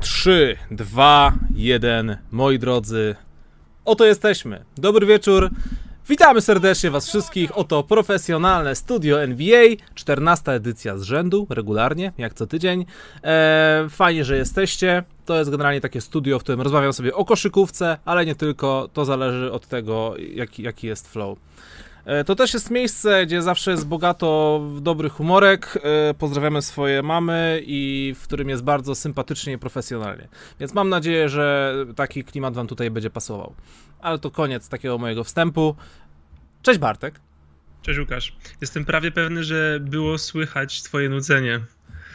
Trzy, 0.00 0.56
dwa, 0.70 1.32
jeden, 1.54 2.16
moi 2.30 2.58
drodzy. 2.58 3.16
Oto 3.84 4.04
jesteśmy. 4.04 4.64
Dobry 4.76 5.06
wieczór. 5.06 5.50
Witamy 6.08 6.40
serdecznie 6.40 6.90
Was 6.90 7.08
wszystkich. 7.08 7.58
Oto 7.58 7.82
profesjonalne 7.82 8.74
studio 8.74 9.22
NBA, 9.22 9.64
14 9.94 10.52
edycja 10.52 10.98
z 10.98 11.02
rzędu, 11.02 11.46
regularnie, 11.50 12.12
jak 12.18 12.34
co 12.34 12.46
tydzień. 12.46 12.84
Eee, 13.22 13.90
fajnie, 13.90 14.24
że 14.24 14.36
jesteście. 14.36 15.02
To 15.24 15.38
jest 15.38 15.50
generalnie 15.50 15.80
takie 15.80 16.00
studio, 16.00 16.38
w 16.38 16.42
którym 16.42 16.60
rozmawiam 16.60 16.92
sobie 16.92 17.14
o 17.14 17.24
koszykówce, 17.24 17.98
ale 18.04 18.26
nie 18.26 18.34
tylko. 18.34 18.88
To 18.92 19.04
zależy 19.04 19.52
od 19.52 19.66
tego, 19.66 20.14
jaki, 20.34 20.62
jaki 20.62 20.86
jest 20.86 21.12
flow. 21.12 21.38
E, 22.06 22.24
To 22.24 22.34
też 22.34 22.54
jest 22.54 22.70
miejsce, 22.70 23.26
gdzie 23.26 23.42
zawsze 23.42 23.70
jest 23.70 23.86
bogato 23.86 24.60
w 24.74 24.80
dobry 24.80 25.08
humorek. 25.08 25.78
E, 26.10 26.14
Pozdrawiamy 26.14 26.62
swoje 26.62 27.02
mamy 27.02 27.62
i 27.66 28.14
w 28.18 28.22
którym 28.24 28.48
jest 28.48 28.62
bardzo 28.64 28.94
sympatycznie 28.94 29.52
i 29.52 29.58
profesjonalnie. 29.58 30.28
Więc 30.60 30.74
mam 30.74 30.88
nadzieję, 30.88 31.28
że 31.28 31.74
taki 31.96 32.24
klimat 32.24 32.54
wam 32.54 32.66
tutaj 32.66 32.90
będzie 32.90 33.10
pasował. 33.10 33.54
Ale 34.00 34.18
to 34.18 34.30
koniec 34.30 34.68
takiego 34.68 34.98
mojego 34.98 35.24
wstępu. 35.24 35.76
Cześć 36.62 36.78
Bartek. 36.78 37.20
Cześć 37.82 37.98
Łukasz. 37.98 38.36
Jestem 38.60 38.84
prawie 38.84 39.10
pewny, 39.10 39.44
że 39.44 39.78
było 39.80 40.18
słychać 40.18 40.82
twoje 40.82 41.08
nucenie. 41.08 41.60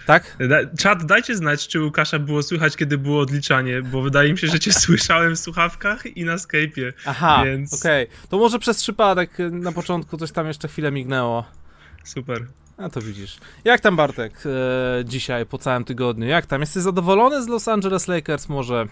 Tak? 0.10 0.38
Da, 0.50 0.58
czat, 0.78 1.06
dajcie 1.06 1.36
znać, 1.36 1.68
czy 1.68 1.82
Łukasza 1.82 2.20
było 2.20 2.44
słychać, 2.44 2.76
kiedy 2.76 2.98
było 2.98 3.22
odliczanie, 3.22 3.82
bo 3.82 4.02
wydaje 4.02 4.32
mi 4.32 4.38
się, 4.38 4.48
że 4.48 4.60
cię 4.60 4.74
słyszałem 4.86 5.36
w 5.36 5.40
słuchawkach 5.40 6.06
i 6.18 6.26
na 6.26 6.36
Skype'ie. 6.36 6.94
Aha, 7.06 7.42
Więc- 7.46 7.74
okej. 7.82 8.08
To 8.30 8.38
może 8.38 8.60
przez 8.60 8.82
przypadek 8.82 9.40
y, 9.40 9.52
na 9.52 9.72
początku 9.72 10.18
coś 10.18 10.32
tam 10.32 10.48
jeszcze 10.48 10.68
chwilę 10.68 10.92
mignęło. 10.92 11.46
Super. 12.04 12.46
A 12.78 12.90
to 12.90 13.02
widzisz. 13.02 13.38
Jak 13.64 13.82
tam 13.82 13.96
Bartek 13.96 14.34
e, 14.46 15.06
dzisiaj 15.06 15.46
po 15.46 15.58
całym 15.58 15.84
tygodniu? 15.84 16.28
Jak 16.28 16.46
tam? 16.46 16.62
Jesteś 16.62 16.84
zadowolony 16.84 17.44
z 17.44 17.48
Los 17.48 17.68
Angeles 17.68 18.08
Lakers 18.08 18.50
może? 18.50 18.86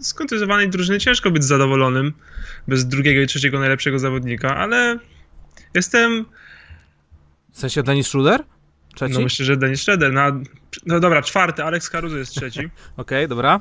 Z 0.00 0.14
kontuzjowanej 0.14 0.68
drużyny 0.68 0.98
ciężko 0.98 1.30
być 1.30 1.44
zadowolonym 1.44 2.12
bez 2.68 2.86
drugiego 2.88 3.20
i 3.20 3.26
trzeciego 3.26 3.58
najlepszego 3.60 3.98
zawodnika, 3.98 4.56
ale 4.56 4.98
jestem, 5.74 6.24
W 7.52 7.58
sensie 7.58 7.82
Dennis 7.82 8.06
Schroeder? 8.06 8.44
Trzeci? 8.94 9.14
no 9.14 9.20
myślę, 9.20 9.44
że 9.46 9.56
Dennis 9.56 9.82
Schroeder, 9.82 10.12
na, 10.12 10.40
no 10.86 11.00
dobra, 11.00 11.22
czwarty, 11.22 11.64
Alex 11.64 11.90
Caruso 11.90 12.16
jest 12.16 12.32
trzeci. 12.34 12.68
Okej, 12.96 13.28
dobra. 13.28 13.60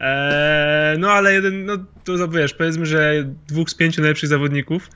Eee, 0.00 0.98
no 0.98 1.10
ale 1.12 1.32
jeden, 1.34 1.64
no 1.64 1.76
to 2.04 2.28
wiesz, 2.28 2.54
powiedzmy, 2.54 2.86
że 2.86 3.12
dwóch 3.48 3.70
z 3.70 3.74
pięciu 3.74 4.00
najlepszych 4.00 4.28
zawodników, 4.28 4.88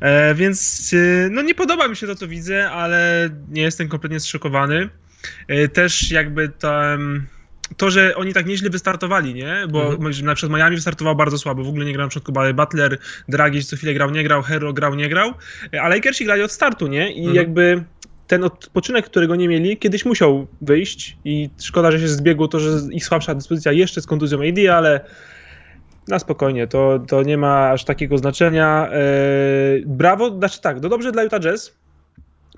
eee, 0.00 0.34
więc 0.34 0.90
e, 0.94 1.28
no 1.30 1.42
nie 1.42 1.54
podoba 1.54 1.88
mi 1.88 1.96
się 1.96 2.06
to, 2.06 2.14
co 2.14 2.28
widzę, 2.28 2.70
ale 2.70 3.28
nie 3.48 3.62
jestem 3.62 3.88
kompletnie 3.88 4.20
zszokowany. 4.20 4.88
E, 5.48 5.68
też 5.68 6.10
jakby 6.10 6.48
to, 6.48 6.92
em, 6.92 7.26
to, 7.76 7.90
że 7.90 8.16
oni 8.16 8.32
tak 8.32 8.46
nieźle 8.46 8.70
wystartowali, 8.70 9.34
nie? 9.34 9.66
Bo 9.70 9.92
Mhm. 9.94 10.24
na 10.26 10.34
przykład 10.34 10.58
Miami 10.58 10.76
wystartował 10.76 11.16
bardzo 11.16 11.38
słabo, 11.38 11.64
w 11.64 11.68
ogóle 11.68 11.84
nie 11.84 11.92
grał 11.92 12.04
na 12.04 12.08
początku 12.08 12.32
Bally 12.32 12.54
Butler, 12.54 12.98
Dragic 13.28 13.68
co 13.68 13.76
chwilę 13.76 13.94
grał, 13.94 14.10
nie 14.10 14.24
grał, 14.24 14.42
Hero 14.42 14.72
grał, 14.72 14.94
nie 14.94 15.08
grał, 15.08 15.34
a 15.82 15.88
Lakersi 15.88 16.24
grali 16.24 16.42
od 16.42 16.52
startu, 16.52 16.86
nie? 16.86 17.12
I 17.12 17.18
Mhm. 17.18 17.36
jakby 17.36 17.84
ten 18.26 18.44
odpoczynek, 18.44 19.04
którego 19.06 19.36
nie 19.36 19.48
mieli, 19.48 19.76
kiedyś 19.76 20.04
musiał 20.04 20.46
wyjść 20.60 21.16
i 21.24 21.50
szkoda, 21.62 21.90
że 21.90 22.00
się 22.00 22.08
zbiegło 22.08 22.48
to, 22.48 22.60
że 22.60 22.70
ich 22.90 23.04
słabsza 23.06 23.34
dyspozycja 23.34 23.72
jeszcze 23.72 24.00
z 24.00 24.06
kontuzją 24.06 24.38
AD, 24.38 24.68
ale 24.76 25.00
na 26.08 26.18
spokojnie, 26.18 26.66
to, 26.66 26.98
to 27.08 27.22
nie 27.22 27.36
ma 27.38 27.70
aż 27.70 27.84
takiego 27.84 28.18
znaczenia. 28.18 28.88
Eee, 28.92 29.84
brawo, 29.86 30.30
znaczy 30.38 30.60
tak, 30.60 30.82
no 30.82 30.88
dobrze 30.88 31.12
dla 31.12 31.22
Utah 31.24 31.40
Jazz, 31.40 31.76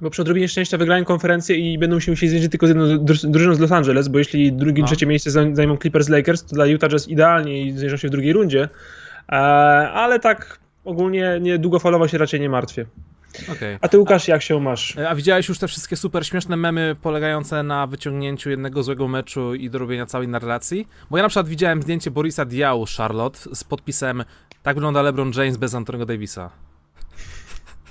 bo 0.00 0.10
przy 0.10 0.22
odrobinie 0.22 0.48
szczęścia 0.48 0.78
wygrają 0.78 1.04
konferencję 1.04 1.56
i 1.56 1.78
będą 1.78 2.00
się 2.00 2.12
musieli 2.12 2.30
zmierzyć 2.30 2.50
tylko 2.50 2.66
z 2.66 2.70
jedną 2.70 2.84
dru- 2.96 3.30
drużyną 3.30 3.54
z 3.54 3.60
Los 3.60 3.72
Angeles, 3.72 4.08
bo 4.08 4.18
jeśli 4.18 4.52
drugie, 4.52 4.82
No. 4.82 4.86
trzecie 4.88 5.06
miejsce 5.06 5.30
zaj- 5.30 5.54
zajmą 5.54 5.76
Clippers 5.76 6.08
Lakers, 6.08 6.44
to 6.44 6.54
dla 6.54 6.66
Utah 6.66 6.88
Jazz 6.90 7.08
idealnie 7.08 7.62
i 7.62 7.72
zmierzą 7.72 7.96
się 7.96 8.08
w 8.08 8.10
drugiej 8.10 8.32
rundzie, 8.32 8.68
eee, 9.28 9.38
ale 9.94 10.20
tak 10.20 10.58
ogólnie 10.84 11.38
nie, 11.40 11.58
długofalowo 11.58 12.08
się 12.08 12.18
raczej 12.18 12.40
nie 12.40 12.48
martwię. 12.48 12.86
Okej. 13.52 13.78
A 13.80 13.88
ty 13.88 13.98
Łukasz, 13.98 14.28
jak 14.28 14.42
się 14.42 14.60
masz? 14.60 14.96
E, 14.96 15.08
A 15.08 15.14
widziałeś 15.14 15.48
już 15.48 15.58
te 15.58 15.68
wszystkie 15.68 15.96
super 15.96 16.26
śmieszne 16.26 16.56
memy 16.56 16.96
polegające 17.02 17.62
na 17.62 17.86
wyciągnięciu 17.86 18.50
jednego 18.50 18.82
złego 18.82 19.08
meczu 19.08 19.54
i 19.54 19.70
dorobienia 19.70 20.06
całej 20.06 20.28
narracji? 20.28 20.88
Bo 21.10 21.16
ja 21.16 21.22
na 21.22 21.28
przykład 21.28 21.48
widziałem 21.48 21.82
zdjęcie 21.82 22.10
Borisa 22.10 22.44
Diału 22.44 22.84
Charlotte 22.96 23.38
z 23.54 23.64
podpisem 23.64 24.24
Tak 24.62 24.74
wygląda 24.76 25.02
LeBron 25.02 25.32
James 25.36 25.56
bez 25.56 25.74
Antonego 25.74 26.06
Davisa. 26.06 26.50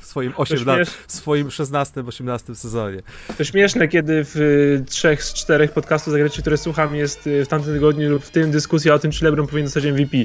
W 0.02 0.06
swoim, 0.06 0.34
18, 0.38 0.72
śmiesz- 0.86 0.98
w 1.08 1.12
swoim 1.12 1.48
16-18 1.48 2.56
sezonie. 2.56 3.02
To 3.38 3.44
śmieszne, 3.44 3.88
kiedy 3.88 4.24
w 4.25 4.36
y, 4.38 4.84
trzech 4.90 5.24
z 5.24 5.34
czterech 5.34 5.72
podcastów 5.72 6.12
zagranicznych, 6.12 6.42
które 6.44 6.58
słucham, 6.58 6.96
jest 6.96 7.28
y, 7.28 7.46
w 7.46 7.48
tamtym 7.48 7.74
tygodniu 7.74 8.10
lub 8.10 8.24
w 8.25 8.30
tym 8.30 8.52
dyskusja 8.52 8.94
o 8.94 9.00
tym, 9.00 9.12
czy 9.12 9.25
LeBron 9.25 9.48
powinien 9.48 9.66
dostać 9.66 9.86
MVP. 9.86 10.18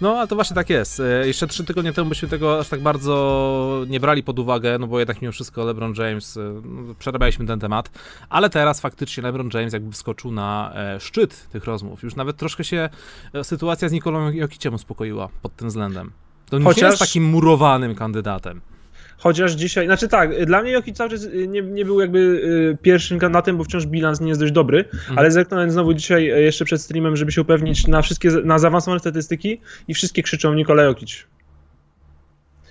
No, 0.00 0.18
ale 0.18 0.28
to 0.28 0.34
właśnie 0.34 0.54
tak 0.54 0.70
jest. 0.70 1.00
E, 1.00 1.26
Jeszcze 1.26 1.46
trzy 1.46 1.64
tygodnie 1.64 1.92
temu 1.92 2.08
byśmy 2.08 2.28
tego 2.28 2.58
aż 2.58 2.68
tak 2.68 2.80
bardzo 2.80 3.84
nie 3.88 4.00
brali 4.00 4.22
pod 4.22 4.38
uwagę, 4.38 4.78
no 4.78 4.86
bo 4.86 4.98
jednak 4.98 5.22
mimo 5.22 5.32
wszystko 5.32 5.64
LeBron 5.64 5.94
James, 5.98 6.36
e, 6.36 6.40
no, 6.64 6.94
przerabialiśmy 6.94 7.46
ten 7.46 7.60
temat, 7.60 7.90
ale 8.28 8.50
teraz 8.50 8.80
faktycznie 8.80 9.22
LeBron 9.22 9.50
James 9.54 9.72
jakby 9.72 9.92
wskoczył 9.92 10.32
na 10.32 10.72
e, 10.74 11.00
szczyt 11.00 11.48
tych 11.48 11.64
rozmów. 11.64 12.02
Już 12.02 12.16
nawet 12.16 12.36
troszkę 12.36 12.64
się 12.64 12.88
sytuacja 13.42 13.88
z 13.88 13.92
Nikolą 13.92 14.30
Jokiciem 14.30 14.74
uspokoiła 14.74 15.28
pod 15.42 15.56
tym 15.56 15.68
względem. 15.68 16.12
To 16.50 16.58
nie 16.58 16.64
Chociaż- 16.64 16.82
jest 16.90 16.98
takim 16.98 17.24
murowanym 17.24 17.94
kandydatem. 17.94 18.60
Chociaż 19.20 19.52
dzisiaj, 19.52 19.86
znaczy 19.86 20.08
tak, 20.08 20.46
dla 20.46 20.62
mnie 20.62 20.72
Jokic 20.72 20.96
cały 20.96 21.10
czas 21.10 21.24
y, 21.24 21.48
nie, 21.48 21.62
nie 21.62 21.84
był 21.84 22.00
jakby 22.00 22.18
y, 22.18 22.78
pierwszym 22.82 23.18
kandydatem, 23.18 23.56
bo 23.56 23.64
wciąż 23.64 23.86
bilans 23.86 24.20
nie 24.20 24.28
jest 24.28 24.40
dość 24.40 24.52
dobry, 24.52 24.84
ale 25.16 25.30
zerknąłem 25.30 25.70
znowu 25.70 25.94
dzisiaj 25.94 26.32
y, 26.32 26.42
jeszcze 26.42 26.64
przed 26.64 26.80
streamem, 26.80 27.16
żeby 27.16 27.32
się 27.32 27.40
upewnić 27.40 27.86
na 27.86 28.02
wszystkie, 28.02 28.30
na 28.30 28.58
zaawansowane 28.58 29.00
statystyki 29.00 29.60
i 29.88 29.94
wszystkie 29.94 30.22
krzyczą 30.22 30.54
Nikola 30.54 30.82
Jokic. 30.82 31.26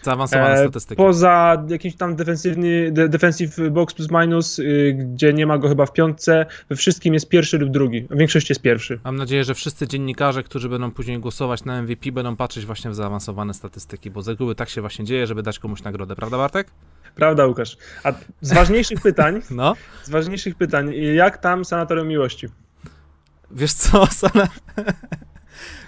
Zaawansowane 0.09 0.53
E, 0.53 0.57
statystyki. 0.57 0.97
Poza 0.97 1.63
jakimś 1.69 1.95
tam 1.95 2.15
defensywny, 2.15 2.91
de, 2.91 3.09
defensive 3.09 3.69
box 3.71 3.93
plus 3.93 4.07
minus, 4.11 4.59
y, 4.59 4.95
gdzie 4.99 5.33
nie 5.33 5.45
ma 5.45 5.57
go 5.57 5.67
chyba 5.69 5.85
w 5.85 5.93
piątce, 5.93 6.45
we 6.69 6.75
wszystkim 6.75 7.13
jest 7.13 7.29
pierwszy 7.29 7.57
lub 7.57 7.71
drugi, 7.71 8.07
w 8.09 8.17
większości 8.17 8.51
jest 8.51 8.61
pierwszy. 8.61 8.99
Mam 9.03 9.15
nadzieję, 9.15 9.43
że 9.43 9.53
wszyscy 9.53 9.87
dziennikarze, 9.87 10.43
którzy 10.43 10.69
będą 10.69 10.91
później 10.91 11.19
głosować 11.19 11.65
na 11.65 11.81
MVP, 11.81 12.11
będą 12.11 12.35
patrzeć 12.35 12.65
właśnie 12.65 12.91
w 12.91 12.95
zaawansowane 12.95 13.53
statystyki, 13.53 14.11
bo 14.11 14.21
z 14.21 14.27
reguły 14.27 14.55
tak 14.55 14.69
się 14.69 14.81
właśnie 14.81 15.05
dzieje, 15.05 15.27
żeby 15.27 15.43
dać 15.43 15.59
komuś 15.59 15.83
nagrodę, 15.83 16.15
prawda 16.15 16.37
Bartek? 16.37 16.67
Prawda, 17.15 17.45
Łukasz? 17.45 17.77
A 18.03 18.13
z 18.41 18.53
ważniejszych 18.53 19.01
pytań, 19.01 19.41
No. 19.51 19.75
z 20.03 20.09
ważniejszych 20.09 20.55
pytań, 20.55 20.93
jak 21.15 21.37
tam 21.37 21.65
sanatorium 21.65 22.07
miłości? 22.07 22.47
Wiesz 23.51 23.73
co, 23.73 24.07
Sana... 24.27 24.47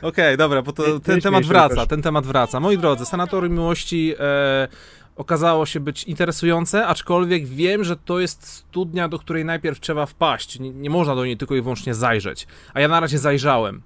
Okej, 0.01 0.37
dobra, 0.37 0.61
bo 0.61 0.71
to, 0.71 0.99
ten 0.99 1.21
temat 1.21 1.45
wraca, 1.45 1.85
ten 1.85 2.01
temat 2.01 2.25
wraca. 2.25 2.59
Moi 2.59 2.77
drodzy, 2.77 3.05
Sanatorium 3.05 3.53
Miłości 3.53 4.13
e, 4.19 4.67
okazało 5.15 5.65
się 5.65 5.79
być 5.79 6.03
interesujące, 6.03 6.87
aczkolwiek 6.87 7.45
wiem, 7.45 7.83
że 7.83 7.95
to 7.95 8.19
jest 8.19 8.47
studnia, 8.47 9.07
do 9.07 9.19
której 9.19 9.45
najpierw 9.45 9.79
trzeba 9.79 10.05
wpaść. 10.05 10.59
Nie, 10.59 10.69
nie 10.69 10.89
można 10.89 11.15
do 11.15 11.25
niej 11.25 11.37
tylko 11.37 11.55
i 11.55 11.61
wyłącznie 11.61 11.93
zajrzeć. 11.93 12.47
A 12.73 12.79
ja 12.79 12.87
na 12.87 12.99
razie 12.99 13.19
zajrzałem, 13.19 13.81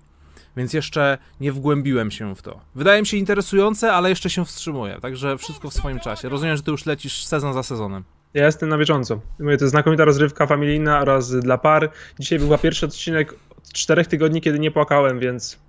więc 0.58 0.74
jeszcze 0.74 1.18
nie 1.40 1.52
wgłębiłem 1.52 2.12
się 2.12 2.36
w 2.36 2.42
to. 2.42 2.60
Wydaje 2.76 3.02
mi 3.02 3.08
się 3.08 3.18
interesujące, 3.18 3.94
ale 3.94 4.10
jeszcze 4.10 4.30
się 4.30 4.46
wstrzymuję, 4.46 4.98
także 5.02 5.38
wszystko 5.38 5.70
w 5.70 5.74
swoim 5.74 6.00
czasie. 6.00 6.30
Rozumiem, 6.30 6.58
że 6.58 6.64
ty 6.64 6.72
już 6.72 6.86
lecisz 6.86 7.26
sezon 7.26 7.54
za 7.54 7.64
sezonem. 7.64 8.04
Ja 8.34 8.46
jestem 8.46 8.70
na 8.70 8.78
bieżąco. 8.78 9.22
Mówię, 9.40 9.58
to 9.58 9.64
jest 9.64 9.72
znakomita 9.72 10.06
rozrywka 10.06 10.48
familijna 10.48 11.00
oraz 11.00 11.40
dla 11.40 11.58
par. 11.58 11.90
Dzisiaj 12.20 12.40
był 12.40 12.58
pierwszy 12.58 12.86
odcinek 12.86 13.34
od 13.58 13.74
czterech 13.74 14.08
tygodni, 14.08 14.42
kiedy 14.42 14.60
nie 14.60 14.72
płakałem, 14.72 15.20
więc 15.20 15.60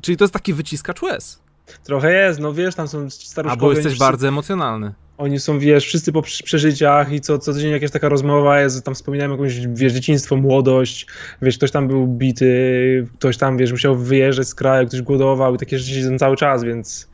Czyli 0.00 0.16
to 0.16 0.24
jest 0.24 0.34
taki 0.34 0.52
wyciskacz 0.54 1.02
łez. 1.02 1.40
trochę 1.84 2.12
jest, 2.12 2.40
no 2.40 2.52
wiesz, 2.54 2.74
tam 2.74 2.88
są 2.88 3.10
staruszkowie. 3.10 3.52
A 3.52 3.56
bo 3.66 3.70
jesteś 3.70 3.86
wszyscy- 3.86 4.04
bardzo 4.04 4.28
emocjonalny. 4.28 4.92
Oni 5.18 5.40
są, 5.40 5.58
wiesz, 5.58 5.84
wszyscy 5.86 6.12
po 6.12 6.22
prze- 6.22 6.44
przeżyciach 6.44 7.12
i 7.12 7.20
co, 7.20 7.38
co 7.38 7.52
tydzień 7.52 7.70
jakaś 7.72 7.90
taka 7.90 8.08
rozmowa 8.08 8.60
jest, 8.60 8.84
tam 8.84 8.94
wspominają 8.94 9.30
jakąś, 9.30 9.66
wiesz, 9.66 9.92
dzieciństwo, 9.92 10.36
młodość, 10.36 11.06
wiesz, 11.42 11.56
ktoś 11.56 11.70
tam 11.70 11.88
był 11.88 12.06
bity, 12.06 13.06
ktoś 13.18 13.36
tam, 13.36 13.56
wiesz, 13.56 13.72
musiał 13.72 13.96
wyjeżdżać 13.96 14.48
z 14.48 14.54
kraju, 14.54 14.88
ktoś 14.88 15.02
głodował 15.02 15.54
i 15.54 15.58
takie 15.58 15.78
rzeczy 15.78 16.04
są 16.08 16.18
cały 16.18 16.36
czas, 16.36 16.64
więc 16.64 17.08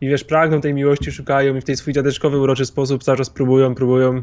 i 0.00 0.08
wiesz, 0.08 0.24
pragną 0.24 0.60
tej 0.60 0.74
miłości, 0.74 1.12
szukają 1.12 1.56
i 1.56 1.60
w 1.60 1.64
tej 1.64 1.76
swój 1.76 1.92
dziadeczkowy, 1.92 2.38
uroczy 2.38 2.66
sposób 2.66 3.04
cały 3.04 3.18
czas 3.18 3.30
próbują, 3.30 3.74
próbują. 3.74 4.22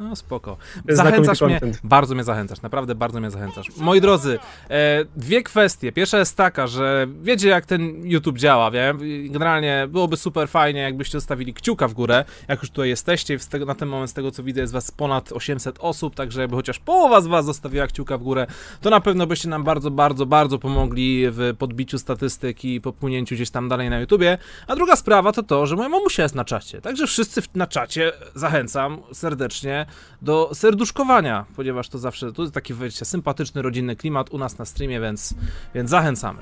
No 0.00 0.16
spoko. 0.16 0.56
Zachęcasz 0.88 1.40
mnie, 1.40 1.60
content. 1.60 1.80
bardzo 1.84 2.14
mnie 2.14 2.24
zachęcasz, 2.24 2.62
naprawdę 2.62 2.94
bardzo 2.94 3.20
mnie 3.20 3.30
zachęcasz. 3.30 3.66
Moi 3.76 4.00
drodzy, 4.00 4.38
e, 4.70 5.04
dwie 5.16 5.42
kwestie. 5.42 5.92
Pierwsza 5.92 6.18
jest 6.18 6.36
taka, 6.36 6.66
że 6.66 7.06
wiecie 7.22 7.48
jak 7.48 7.66
ten 7.66 8.06
YouTube 8.10 8.38
działa, 8.38 8.70
wiem? 8.70 8.98
Generalnie 9.30 9.86
byłoby 9.88 10.16
super 10.16 10.48
fajnie, 10.48 10.80
jakbyście 10.80 11.18
zostawili 11.18 11.54
kciuka 11.54 11.88
w 11.88 11.94
górę, 11.94 12.24
jak 12.48 12.62
już 12.62 12.70
tutaj 12.70 12.88
jesteście. 12.88 13.38
Tego, 13.38 13.64
na 13.66 13.74
ten 13.74 13.88
moment, 13.88 14.10
z 14.10 14.14
tego 14.14 14.30
co 14.30 14.42
widzę, 14.42 14.60
jest 14.60 14.72
was 14.72 14.90
ponad 14.90 15.32
800 15.32 15.76
osób, 15.80 16.14
także 16.14 16.40
jakby 16.40 16.56
chociaż 16.56 16.78
połowa 16.78 17.20
z 17.20 17.26
was 17.26 17.44
zostawiła 17.44 17.86
kciuka 17.86 18.18
w 18.18 18.22
górę, 18.22 18.46
to 18.80 18.90
na 18.90 19.00
pewno 19.00 19.26
byście 19.26 19.48
nam 19.48 19.64
bardzo, 19.64 19.90
bardzo, 19.90 20.26
bardzo 20.26 20.58
pomogli 20.58 21.24
w 21.30 21.54
podbiciu 21.58 21.98
statystyk 21.98 22.64
i 22.64 22.80
popłynięciu 22.80 23.34
gdzieś 23.34 23.50
tam 23.50 23.68
dalej 23.68 23.90
na 23.90 24.00
YouTubie. 24.00 24.38
A 24.66 24.74
druga 24.76 24.96
sprawa 24.96 25.32
to 25.32 25.42
to, 25.42 25.66
że 25.66 25.76
moja 25.76 25.88
mamusia 25.88 26.22
jest 26.22 26.34
na 26.34 26.44
czacie, 26.44 26.80
także 26.80 27.06
wszyscy 27.06 27.42
w- 27.42 27.54
na 27.54 27.66
czacie 27.66 28.12
zachęcam 28.34 28.98
serdecznie 29.12 29.86
do 30.22 30.50
serduszkowania, 30.54 31.44
ponieważ 31.56 31.88
to 31.88 31.98
zawsze, 31.98 32.32
tu 32.32 32.42
jest 32.42 32.54
taki 32.54 32.74
wiecie, 32.74 33.04
sympatyczny, 33.04 33.62
rodzinny 33.62 33.96
klimat 33.96 34.30
u 34.30 34.38
nas 34.38 34.58
na 34.58 34.64
streamie, 34.64 35.00
więc, 35.00 35.34
więc 35.74 35.90
zachęcamy. 35.90 36.38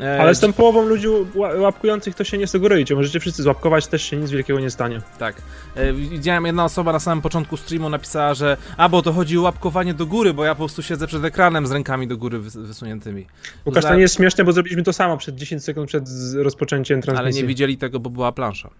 E, 0.00 0.20
Ale 0.20 0.34
z 0.34 0.40
tą 0.40 0.52
połową 0.52 0.86
ludzi 0.86 1.08
ła- 1.08 1.60
łapkujących 1.60 2.14
to 2.14 2.24
się 2.24 2.38
nie 2.38 2.46
sugerujcie. 2.46 2.94
Możecie 2.94 3.20
wszyscy 3.20 3.42
złapkować, 3.42 3.86
też 3.86 4.02
się 4.02 4.16
nic 4.16 4.30
wielkiego 4.30 4.60
nie 4.60 4.70
stanie. 4.70 5.00
Tak. 5.18 5.42
E, 5.74 5.92
Widziałem, 5.92 6.46
jedna 6.46 6.64
osoba 6.64 6.92
na 6.92 6.98
samym 6.98 7.22
początku 7.22 7.56
streamu 7.56 7.90
napisała, 7.90 8.34
że 8.34 8.56
a, 8.76 8.88
bo 8.88 9.02
to 9.02 9.12
chodzi 9.12 9.38
o 9.38 9.42
łapkowanie 9.42 9.94
do 9.94 10.06
góry, 10.06 10.34
bo 10.34 10.44
ja 10.44 10.54
po 10.54 10.58
prostu 10.58 10.82
siedzę 10.82 11.06
przed 11.06 11.24
ekranem 11.24 11.66
z 11.66 11.70
rękami 11.72 12.06
do 12.08 12.16
góry 12.16 12.38
wys- 12.40 12.66
wysuniętymi. 12.66 13.26
Łukasz, 13.66 13.84
to 13.84 13.94
nie 13.94 14.00
jest 14.00 14.16
śmieszne, 14.16 14.44
bo 14.44 14.52
zrobiliśmy 14.52 14.82
to 14.82 14.92
samo 14.92 15.16
przed 15.16 15.36
10 15.36 15.64
sekund 15.64 15.88
przed 15.88 16.04
rozpoczęciem 16.34 16.96
Ale 16.96 17.02
transmisji. 17.02 17.42
nie 17.42 17.48
widzieli 17.48 17.78
tego, 17.78 18.00
bo 18.00 18.10
była 18.10 18.32
plansza. 18.32 18.70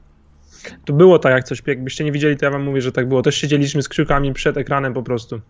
To 0.84 0.92
było 0.92 1.18
tak 1.18 1.32
jak 1.32 1.44
coś, 1.44 1.62
jakbyście 1.66 2.04
nie 2.04 2.12
widzieli, 2.12 2.36
to 2.36 2.44
ja 2.44 2.50
wam 2.50 2.62
mówię, 2.62 2.80
że 2.80 2.92
tak 2.92 3.08
było. 3.08 3.22
Też 3.22 3.36
siedzieliśmy 3.36 3.82
z 3.82 3.88
kciukami 3.88 4.32
przed 4.32 4.56
ekranem 4.56 4.94
po 4.94 5.02
prostu. 5.02 5.40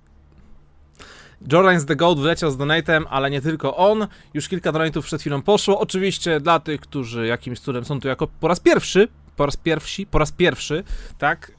Jordan's 1.53 1.85
The 1.85 1.97
Goat 1.97 2.19
wyleciał 2.19 2.51
z 2.51 2.57
donatem, 2.57 3.07
ale 3.11 3.31
nie 3.31 3.41
tylko 3.41 3.77
on. 3.77 4.07
Już 4.35 4.49
kilka 4.49 4.73
donatów 4.73 5.05
przed 5.05 5.21
chwilą 5.21 5.43
poszło. 5.43 5.81
Oczywiście 5.81 6.41
dla 6.41 6.61
tych, 6.61 6.81
którzy 6.81 7.27
jakimś 7.27 7.61
cudem 7.61 7.85
są 7.85 8.01
tu 8.01 8.09
jako 8.09 8.27
po 8.27 8.49
raz 8.49 8.61
pierwszy, 8.61 9.09
po 9.41 9.47
raz 9.47 9.57
pierwsi, 9.57 10.07
po 10.07 10.19
raz 10.19 10.33
pierwszy, 10.33 10.85
tak. 11.19 11.53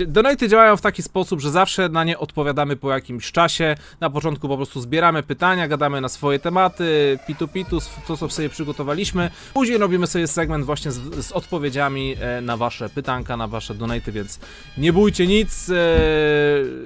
E, 0.00 0.06
donaty 0.06 0.48
działają 0.48 0.76
w 0.76 0.80
taki 0.80 1.02
sposób, 1.02 1.40
że 1.40 1.50
zawsze 1.50 1.88
na 1.88 2.04
nie 2.04 2.18
odpowiadamy 2.18 2.76
po 2.76 2.90
jakimś 2.90 3.32
czasie. 3.32 3.74
Na 4.00 4.10
początku 4.10 4.48
po 4.48 4.56
prostu 4.56 4.80
zbieramy 4.80 5.22
pytania, 5.22 5.68
gadamy 5.68 6.00
na 6.00 6.08
swoje 6.08 6.38
tematy, 6.38 7.18
pitu 7.26 7.48
pitu, 7.48 7.76
s- 7.76 7.90
to 8.06 8.16
co 8.16 8.28
sobie 8.28 8.48
przygotowaliśmy. 8.48 9.30
Później 9.54 9.78
robimy 9.78 10.06
sobie 10.06 10.26
segment 10.26 10.64
właśnie 10.64 10.92
z, 10.92 11.26
z 11.26 11.32
odpowiedziami 11.32 12.16
e, 12.20 12.40
na 12.40 12.56
wasze 12.56 12.88
pytanka, 12.88 13.36
na 13.36 13.48
wasze 13.48 13.74
donaty, 13.74 14.12
więc 14.12 14.40
nie 14.78 14.92
bójcie 14.92 15.26
nic, 15.26 15.70
e, 15.70 15.74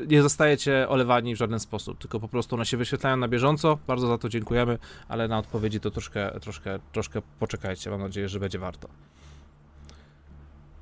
nie 0.06 0.22
zostajecie 0.22 0.88
olewani 0.88 1.34
w 1.34 1.38
żaden 1.38 1.60
sposób, 1.60 1.98
tylko 1.98 2.20
po 2.20 2.28
prostu 2.28 2.54
one 2.56 2.66
się 2.66 2.76
wyświetlają 2.76 3.16
na 3.16 3.28
bieżąco. 3.28 3.78
Bardzo 3.86 4.06
za 4.06 4.18
to 4.18 4.28
dziękujemy, 4.28 4.78
ale 5.08 5.28
na 5.28 5.38
odpowiedzi 5.38 5.80
to 5.80 5.90
troszkę, 5.90 6.30
troszkę, 6.40 6.78
troszkę 6.92 7.22
poczekajcie. 7.38 7.90
Mam 7.90 8.00
nadzieję, 8.00 8.28
że 8.28 8.40
będzie 8.40 8.58
warto. 8.58 8.88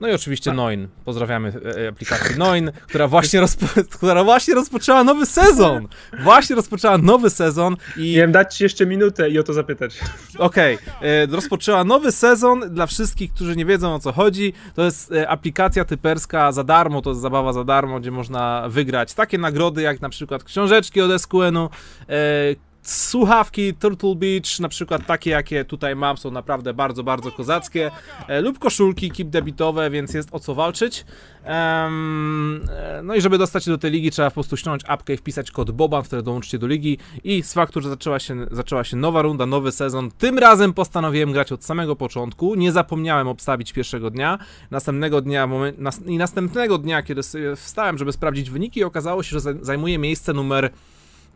No 0.01 0.09
i 0.09 0.13
oczywiście 0.13 0.53
Noin. 0.53 0.89
Pozdrawiamy 1.05 1.49
e, 1.49 1.85
e, 1.85 1.89
aplikację 1.89 2.37
Noin, 2.37 2.73
która 2.87 3.09
właśnie, 3.09 3.41
która 3.91 4.25
właśnie 4.25 4.55
rozpoczęła 4.55 5.05
nowy 5.05 5.27
sezon. 5.27 5.89
Właśnie 6.23 6.57
rozpoczęła 6.57 6.99
nowy 6.99 7.31
sezon 7.31 7.77
i 7.97 8.17
Miałem 8.17 8.33
dać 8.33 8.57
ci 8.57 8.65
jeszcze 8.65 8.87
minutę 8.87 9.31
i 9.31 9.39
o 9.39 9.43
to 9.43 9.53
zapytać. 9.53 9.99
Okej, 10.39 10.79
e, 11.01 11.27
rozpoczęła 11.27 11.85
nowy 11.85 12.13
sezon 12.13 12.75
dla 12.75 12.87
wszystkich, 12.87 13.33
którzy 13.33 13.57
nie 13.57 13.65
wiedzą 13.65 13.95
o 13.95 13.99
co 13.99 14.13
chodzi. 14.13 14.53
To 14.75 14.85
jest 14.85 15.13
e, 15.13 15.29
aplikacja 15.29 15.85
typerska 15.85 16.53
za 16.53 16.65
darmo, 16.65 17.03
to 17.03 17.11
jest 17.11 17.23
zabawa 17.23 17.53
za 17.53 17.65
darmo, 17.65 18.01
gdzie 18.01 18.11
można 18.11 18.65
wygrać 18.69 19.15
takie 19.15 19.39
nagrody 19.39 19.83
jak 19.83 20.01
na 20.01 20.09
przykład 20.09 20.45
książeczki 20.45 21.01
od 21.01 21.21
SQN-u, 21.23 21.71
e, 22.09 22.68
słuchawki 22.89 23.75
Turtle 23.75 24.15
Beach, 24.15 24.61
na 24.61 24.69
przykład 24.69 25.07
takie 25.07 25.31
jakie 25.31 25.65
tutaj 25.65 25.97
mam, 25.97 26.17
są 26.17 26.31
naprawdę 26.31 26.75
bardzo, 26.75 27.05
bardzo 27.05 27.33
kozackie, 27.33 27.91
e, 28.29 28.41
lub 28.41 28.59
koszulki 28.59 29.11
kip 29.11 29.29
debitowe, 29.29 29.91
więc 29.91 30.15
jest 30.15 30.29
o 30.33 30.41
co 30.41 30.55
walczyć. 30.55 31.05
E, 31.45 31.91
no 33.03 33.15
i 33.15 33.21
żeby 33.21 33.39
dostać 33.39 33.65
się 33.65 33.71
do 33.71 33.79
tej 33.79 33.91
ligi, 33.91 34.11
trzeba 34.11 34.31
po 34.31 34.35
prostu 34.35 34.57
ściągnąć 34.57 34.83
apkę 34.87 35.15
i 35.15 35.17
wpisać 35.17 35.51
kod 35.51 35.71
BOBAN, 35.71 36.03
wtedy 36.03 36.23
dołączycie 36.23 36.59
do 36.59 36.67
ligi. 36.67 36.99
I 37.25 37.43
z 37.43 37.53
faktu, 37.53 37.81
że 37.81 37.89
zaczęła 37.89 38.19
się, 38.19 38.47
zaczęła 38.51 38.85
się 38.85 38.97
nowa 38.97 39.23
runda, 39.23 39.47
nowy 39.47 39.73
sezon, 39.73 40.11
tym 40.19 40.39
razem 40.39 40.73
postanowiłem 40.73 41.33
grać 41.33 41.53
od 41.53 41.65
samego 41.65 41.97
początku, 41.97 42.55
nie 42.55 42.73
zapomniałem 42.73 43.29
obstawić 43.29 43.73
pierwszego 43.73 44.11
dnia, 44.11 44.39
następnego 44.71 45.21
dnia 45.21 45.49
nas, 45.79 46.01
i 46.07 46.19
następnego 46.19 46.79
dnia, 46.79 47.03
kiedy 47.03 47.21
wstałem, 47.57 47.99
żeby 47.99 48.13
sprawdzić 48.13 48.51
wyniki, 48.51 48.85
okazało 48.85 49.23
się, 49.23 49.31
że 49.31 49.39
zaj- 49.39 49.65
zajmuje 49.65 49.99
miejsce 49.99 50.33
numer 50.33 50.71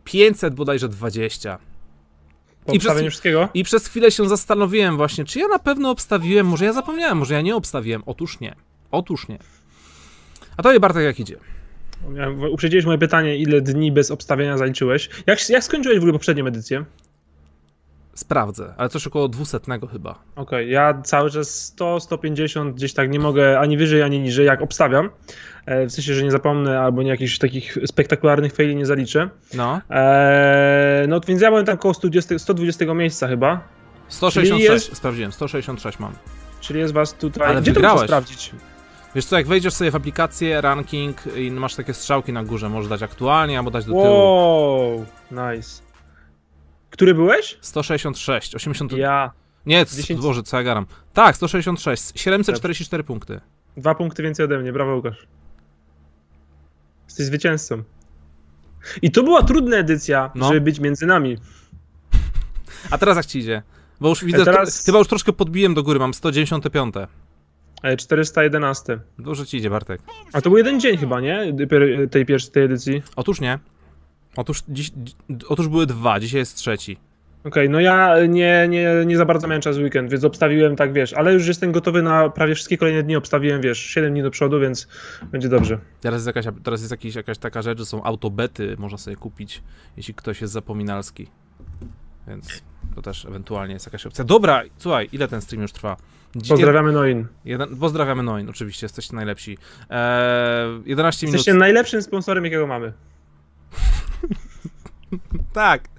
500 0.03 0.55
bodajże 0.55 0.89
20. 0.89 1.57
Po 2.65 2.73
I 2.73 2.79
przez- 2.79 3.01
wszystkiego? 3.01 3.49
I 3.53 3.63
przez 3.63 3.87
chwilę 3.87 4.11
się 4.11 4.29
zastanowiłem 4.29 4.97
właśnie, 4.97 5.25
czy 5.25 5.39
ja 5.39 5.47
na 5.47 5.59
pewno 5.59 5.89
obstawiłem, 5.89 6.47
może 6.47 6.65
ja 6.65 6.73
zapomniałem, 6.73 7.17
może 7.17 7.33
ja 7.33 7.41
nie 7.41 7.55
obstawiłem. 7.55 8.03
Otóż 8.05 8.39
nie. 8.39 8.55
Otóż 8.91 9.27
nie. 9.27 9.37
A 10.57 10.63
to 10.63 10.79
Bartek 10.79 11.03
jak 11.03 11.19
idzie? 11.19 11.37
Uprzedziłeś 12.51 12.85
moje 12.85 12.97
pytanie, 12.97 13.37
ile 13.37 13.61
dni 13.61 13.91
bez 13.91 14.11
obstawienia 14.11 14.57
zaliczyłeś. 14.57 15.09
Jak, 15.27 15.49
jak 15.49 15.63
skończyłeś 15.63 15.97
w 15.97 16.01
ogóle 16.01 16.13
poprzednią 16.13 16.45
edycję? 16.47 16.85
Sprawdzę, 18.15 18.73
ale 18.77 18.89
coś 18.89 19.07
około 19.07 19.27
200 19.27 19.59
chyba. 19.91 20.15
Okej, 20.35 20.69
ja 20.71 21.01
cały 21.03 21.31
czas 21.31 21.49
100, 21.65 21.99
150, 21.99 22.75
gdzieś 22.75 22.93
tak 22.93 23.09
nie 23.11 23.19
mogę 23.19 23.59
ani 23.59 23.77
wyżej, 23.77 24.01
ani 24.03 24.19
niżej, 24.19 24.45
jak 24.45 24.61
obstawiam. 24.61 25.09
E, 25.65 25.85
W 25.85 25.91
sensie, 25.91 26.13
że 26.13 26.23
nie 26.23 26.31
zapomnę 26.31 26.79
albo 26.81 27.03
nie 27.03 27.09
jakichś 27.09 27.37
takich 27.37 27.77
spektakularnych 27.85 28.53
faili 28.53 28.75
nie 28.75 28.85
zaliczę. 28.85 29.29
No. 29.53 29.81
Eee, 29.89 31.07
no 31.07 31.19
więc 31.27 31.41
ja 31.41 31.49
byłem 31.49 31.65
tam 31.65 31.75
około 31.75 31.93
120, 31.93 32.39
120 32.39 32.93
miejsca 32.93 33.27
chyba, 33.27 33.61
166, 34.07 34.69
jest- 34.87 34.97
sprawdziłem, 34.97 35.31
166 35.31 35.99
mam. 35.99 36.13
czyli 36.61 36.79
jest 36.79 36.93
was 36.93 37.13
tutaj... 37.13 37.47
Ale 37.49 37.61
Gdzie 37.61 37.71
to 37.71 37.75
wygrałeś. 37.75 37.95
muszę 38.01 38.07
sprawdzić? 38.07 38.51
Wiesz 39.15 39.25
co, 39.25 39.37
jak 39.37 39.47
wejdziesz 39.47 39.73
sobie 39.73 39.91
w 39.91 39.95
aplikację, 39.95 40.61
ranking 40.61 41.17
i 41.35 41.51
masz 41.51 41.75
takie 41.75 41.93
strzałki 41.93 42.33
na 42.33 42.43
górze, 42.43 42.69
możesz 42.69 42.89
dać 42.89 43.03
aktualnie 43.03 43.57
albo 43.57 43.71
dać 43.71 43.85
do 43.85 43.91
tyłu. 43.91 44.03
Wow, 44.05 45.05
nice. 45.31 45.82
Który 46.93 47.13
byłeś? 47.13 47.57
166, 47.61 48.55
80... 48.55 48.91
Ja. 48.91 49.31
Nie, 49.65 49.85
c- 49.85 49.97
10. 50.01 50.21
Boże, 50.21 50.43
co 50.43 50.57
ja 50.57 50.63
garam. 50.63 50.85
Tak, 51.13 51.35
166, 51.35 52.11
744 52.15 53.03
punkty. 53.03 53.41
Dwa 53.77 53.95
punkty 53.95 54.23
więcej 54.23 54.45
ode 54.45 54.59
mnie, 54.59 54.73
brawo 54.73 54.95
Łukasz. 54.95 55.27
Jesteś 57.07 57.25
zwycięzcą. 57.25 57.83
I 59.01 59.11
to 59.11 59.23
była 59.23 59.43
trudna 59.43 59.77
edycja, 59.77 60.31
No. 60.35 60.47
żeby 60.47 60.61
być 60.61 60.79
między 60.79 61.05
nami. 61.05 61.37
A 62.91 62.97
teraz 62.97 63.17
jak 63.17 63.25
ci 63.25 63.39
idzie? 63.39 63.61
Bo 64.01 64.09
już 64.09 64.25
widzę, 64.25 64.45
teraz- 64.45 64.69
tro- 64.81 64.85
chyba 64.85 64.97
już 64.99 65.07
troszkę 65.07 65.33
podbiłem 65.33 65.73
do 65.73 65.83
góry, 65.83 65.99
mam 65.99 66.13
195. 66.13 66.95
E, 67.83 67.97
411. 67.97 68.99
Dobrze 69.19 69.45
ci 69.45 69.57
idzie, 69.57 69.69
Bartek. 69.69 70.01
A 70.33 70.41
to 70.41 70.49
był 70.49 70.57
jeden 70.57 70.79
dzień 70.79 70.97
chyba, 70.97 71.21
nie? 71.21 71.53
Pier- 71.53 72.09
Tej 72.09 72.25
pierwszej 72.25 72.51
tej 72.51 72.63
edycji. 72.63 73.01
Otóż 73.15 73.41
nie. 73.41 73.59
Otóż, 74.35 74.63
dziś, 74.69 74.91
dzi- 74.91 75.15
otóż 75.47 75.67
były 75.67 75.85
dwa, 75.85 76.19
dzisiaj 76.19 76.39
jest 76.39 76.55
trzeci. 76.57 76.97
Okej, 77.43 77.69
no 77.69 77.79
ja 77.79 78.15
nie, 78.27 78.67
nie, 78.69 78.87
nie 79.05 79.17
za 79.17 79.25
bardzo 79.25 79.47
miałem 79.47 79.61
czas 79.61 79.77
weekend, 79.77 80.11
więc 80.11 80.23
obstawiłem 80.23 80.75
tak, 80.75 80.93
wiesz, 80.93 81.13
ale 81.13 81.33
już 81.33 81.47
jestem 81.47 81.71
gotowy 81.71 82.01
na 82.01 82.29
prawie 82.29 82.55
wszystkie 82.55 82.77
kolejne 82.77 83.03
dni, 83.03 83.15
obstawiłem, 83.15 83.61
wiesz, 83.61 83.79
7 83.79 84.11
dni 84.11 84.23
do 84.23 84.31
przodu, 84.31 84.59
więc 84.59 84.87
będzie 85.31 85.49
dobrze. 85.49 85.79
Teraz 86.01 86.17
jest, 86.17 86.27
jakaś, 86.27 86.45
teraz 86.63 86.81
jest 86.81 86.91
jakiś, 86.91 87.15
jakaś 87.15 87.37
taka 87.37 87.61
rzecz, 87.61 87.79
że 87.79 87.85
są 87.85 88.03
autobety, 88.03 88.75
można 88.79 88.97
sobie 88.97 89.15
kupić, 89.15 89.61
jeśli 89.97 90.13
ktoś 90.13 90.41
jest 90.41 90.53
zapominalski. 90.53 91.27
Więc 92.27 92.63
to 92.95 93.01
też 93.01 93.25
ewentualnie 93.25 93.73
jest 93.73 93.85
jakaś 93.85 94.05
opcja. 94.05 94.23
Dobra, 94.23 94.63
słuchaj, 94.77 95.09
ile 95.11 95.27
ten 95.27 95.41
stream 95.41 95.61
już 95.61 95.71
trwa? 95.71 95.97
Pozdrawiamy 96.49 96.91
Noin. 96.91 97.27
Jeden, 97.45 97.77
pozdrawiamy 97.77 98.23
Noin, 98.23 98.49
oczywiście, 98.49 98.85
jesteście 98.85 99.15
najlepsi. 99.15 99.57
Eee, 99.89 100.81
11 100.85 101.25
minut. 101.27 101.33
Jesteście 101.33 101.59
najlepszym 101.59 102.01
sponsorem, 102.01 102.43
jakiego 102.45 102.67
mamy. 102.67 102.93
Tak. 105.53 105.93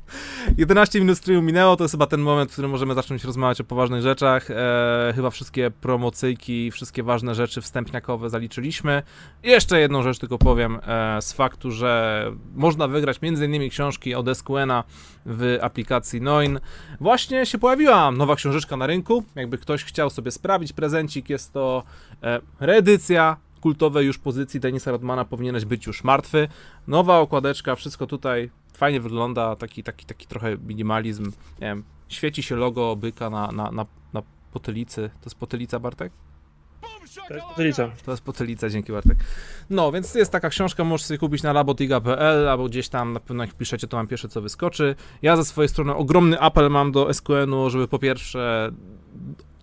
11 0.59 1.00
minut 1.00 1.18
streamu 1.18 1.42
minęło, 1.42 1.76
to 1.76 1.85
jest 1.85 1.92
chyba 1.92 2.06
ten 2.06 2.21
moment, 2.21 2.50
w 2.50 2.52
którym 2.52 2.71
możemy 2.71 2.94
zacząć 2.94 3.25
rozmawiać 3.25 3.61
o 3.61 3.64
poważnych 3.64 4.02
rzeczach. 4.02 4.50
E, 4.50 5.12
chyba 5.16 5.30
wszystkie 5.30 5.71
promocyjki, 5.71 6.71
wszystkie 6.71 7.02
ważne 7.02 7.35
rzeczy 7.35 7.61
wstępniakowe 7.61 8.30
zaliczyliśmy. 8.30 9.02
I 9.42 9.49
jeszcze 9.49 9.80
jedną 9.80 10.02
rzecz 10.02 10.18
tylko 10.18 10.38
powiem 10.38 10.78
e, 10.87 11.23
z 11.23 11.33
faktu, 11.33 11.71
że 11.71 12.25
można 12.54 12.88
wygrać 12.88 13.18
m.in. 13.23 13.71
książki 13.71 14.14
od 14.14 14.26
SQN-a 14.38 14.85
w 15.26 15.59
aplikacji 15.62 16.21
Noin. 16.21 16.61
Właśnie 17.00 17.47
się 17.47 17.59
pojawiła 17.59 18.11
nowa 18.11 18.37
książeczka 18.37 18.76
na 18.76 18.87
rynku. 18.87 19.25
Jakby 19.35 19.59
ktoś 19.59 19.85
chciał 19.85 20.11
sobie 20.11 20.30
sprawić 20.30 20.73
prezencik, 20.73 21.30
jest 21.30 21.52
to 21.52 21.83
e, 22.23 22.40
reedycja 22.61 23.37
kultowej 23.64 24.06
już 24.06 24.18
pozycji 24.18 24.61
Denisa 24.61 24.90
Rodmana 24.90 25.25
powinieneś 25.25 25.64
być 25.64 25.87
już 25.87 26.04
martwy. 26.04 26.49
Nowa 26.87 27.18
okładeczka, 27.18 27.76
wszystko 27.76 28.06
tutaj 28.06 28.50
fajnie 28.75 29.00
wygląda, 29.00 29.56
taki, 29.56 29.83
taki, 29.83 30.06
taki 30.06 30.26
trochę 30.26 30.56
minimalizm. 30.59 31.25
Nie 31.61 31.66
wiem, 31.66 31.85
świeci 32.09 32.42
się 32.42 32.56
logo 32.56 32.97
byka 32.97 33.30
na, 33.30 33.52
na, 33.52 33.71
na, 33.71 33.87
na 34.12 34.23
potylicy. 34.52 35.11
To 35.21 35.26
jest 35.26 35.38
potylica, 35.38 35.78
Bartek? 35.78 36.12
To 37.28 37.35
jest 37.35 37.47
potylica. 37.47 37.90
To 38.04 38.11
jest 38.11 38.23
potylica, 38.23 38.68
dzięki 38.68 38.92
Bartek. 38.92 39.18
No, 39.71 39.92
więc 39.92 40.14
jest 40.14 40.33
taka 40.33 40.49
książka, 40.49 40.85
możesz 40.85 41.06
sobie 41.06 41.18
kupić 41.18 41.42
na 41.42 41.52
labotiga.pl 41.52 42.49
albo 42.49 42.64
gdzieś 42.64 42.88
tam, 42.88 43.12
na 43.12 43.21
pewno 43.21 43.44
jak 43.44 43.52
wpiszecie, 43.52 43.87
to 43.87 43.97
mam 43.97 44.06
pierwsze 44.06 44.28
co 44.28 44.40
wyskoczy. 44.40 44.94
Ja 45.23 45.37
ze 45.37 45.44
swojej 45.44 45.68
strony 45.68 45.94
ogromny 45.94 46.40
apel 46.40 46.71
mam 46.71 46.92
do 46.92 47.14
SQN-u, 47.14 47.71
żeby 47.71 47.88
po 47.88 47.99
pierwsze 47.99 48.73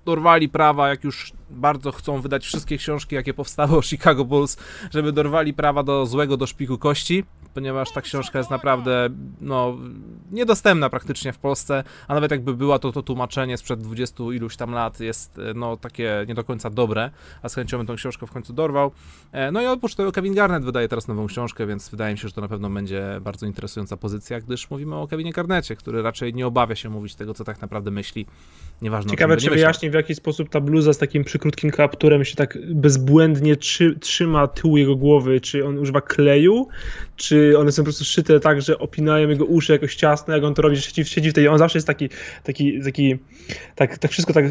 dorwali 0.05 0.49
prawa, 0.49 0.89
jak 0.89 1.03
już 1.03 1.33
bardzo 1.49 1.91
chcą 1.91 2.21
wydać 2.21 2.45
wszystkie 2.45 2.77
książki, 2.77 3.15
jakie 3.15 3.33
powstały 3.33 3.77
o 3.77 3.81
Chicago 3.81 4.25
Bulls, 4.25 4.57
żeby 4.91 5.11
dorwali 5.11 5.53
prawa 5.53 5.83
do 5.83 6.05
złego 6.05 6.37
do 6.37 6.47
szpiku 6.47 6.77
kości, 6.77 7.23
ponieważ 7.53 7.91
ta 7.91 8.01
książka 8.01 8.37
jest 8.37 8.51
naprawdę, 8.51 9.09
no, 9.41 9.77
niedostępna 10.31 10.89
praktycznie 10.89 11.33
w 11.33 11.37
Polsce, 11.37 11.83
a 12.07 12.13
nawet 12.13 12.31
jakby 12.31 12.53
była, 12.53 12.79
to 12.79 12.91
to 12.91 13.01
tłumaczenie 13.03 13.57
sprzed 13.57 13.81
20 13.81 14.23
iluś 14.23 14.55
tam 14.55 14.71
lat 14.71 14.99
jest, 14.99 15.39
no, 15.55 15.77
takie 15.77 16.25
nie 16.27 16.35
do 16.35 16.43
końca 16.43 16.69
dobre, 16.69 17.11
a 17.41 17.49
z 17.49 17.55
chęcią 17.55 17.77
bym 17.77 17.87
tą 17.87 17.95
książkę 17.95 18.27
w 18.27 18.31
końcu 18.31 18.53
dorwał. 18.53 18.91
E, 19.31 19.51
No 19.51 19.61
i 19.61 19.65
oprócz 19.65 19.95
tego 19.95 20.11
Kevin 20.11 20.33
Garnett 20.33 20.65
wydaje 20.65 20.87
teraz 20.87 21.07
nową 21.07 21.27
książkę, 21.27 21.67
więc 21.67 21.89
wydaje 21.89 22.13
mi 22.13 22.19
się, 22.19 22.27
że 22.27 22.33
to 22.33 22.41
na 22.41 22.47
pewno 22.47 22.69
będzie 22.69 23.19
bardzo 23.21 23.45
interesująca 23.45 23.97
pozycja, 23.97 24.41
gdyż 24.41 24.69
mówimy 24.69 24.95
o 24.95 25.07
Kevinie 25.07 25.31
Garnetcie, 25.31 25.75
który 25.75 26.01
raczej 26.01 26.33
nie 26.33 26.47
obawia 26.47 26.75
się 26.75 26.89
mówić 26.89 27.15
tego, 27.15 27.33
co 27.33 27.43
tak 27.43 27.61
naprawdę 27.61 27.91
myśli, 27.91 28.25
nieważne 28.81 29.11
Ciekawe, 29.11 29.37
czy 29.37 29.49
wyjaśni 29.49 29.89
w 29.89 29.93
jaki 29.93 30.15
sposób 30.15 30.49
ta 30.49 30.61
bluza 30.61 30.93
z 30.93 30.97
takim 30.97 31.23
przykrótkim 31.23 31.71
kapturem 31.71 32.25
się 32.25 32.35
tak 32.35 32.57
bezbłędnie 32.75 33.55
trzy, 33.55 33.99
trzyma 33.99 34.47
tył 34.47 34.77
jego 34.77 34.95
głowy, 34.95 35.41
czy 35.41 35.67
on 35.67 35.77
używa 35.77 36.01
kleju, 36.01 36.67
czy 37.15 37.40
one 37.59 37.71
są 37.71 37.81
po 37.81 37.83
prostu 37.85 38.05
szyte 38.05 38.39
tak, 38.39 38.61
że 38.61 38.79
opinają 38.79 39.29
jego 39.29 39.45
uszy 39.45 39.73
jakoś 39.73 39.95
ciasno, 39.95 40.33
jak 40.35 40.43
on 40.43 40.53
to 40.53 40.61
robi, 40.61 40.75
że 40.75 40.81
siedzi, 40.81 41.05
siedzi 41.05 41.29
w 41.29 41.33
tej, 41.33 41.47
on 41.47 41.57
zawsze 41.57 41.77
jest 41.77 41.87
taki, 41.87 42.09
taki, 42.43 42.81
taki 42.83 43.17
tak, 43.75 43.97
tak 43.97 44.11
wszystko 44.11 44.33
tak, 44.33 44.45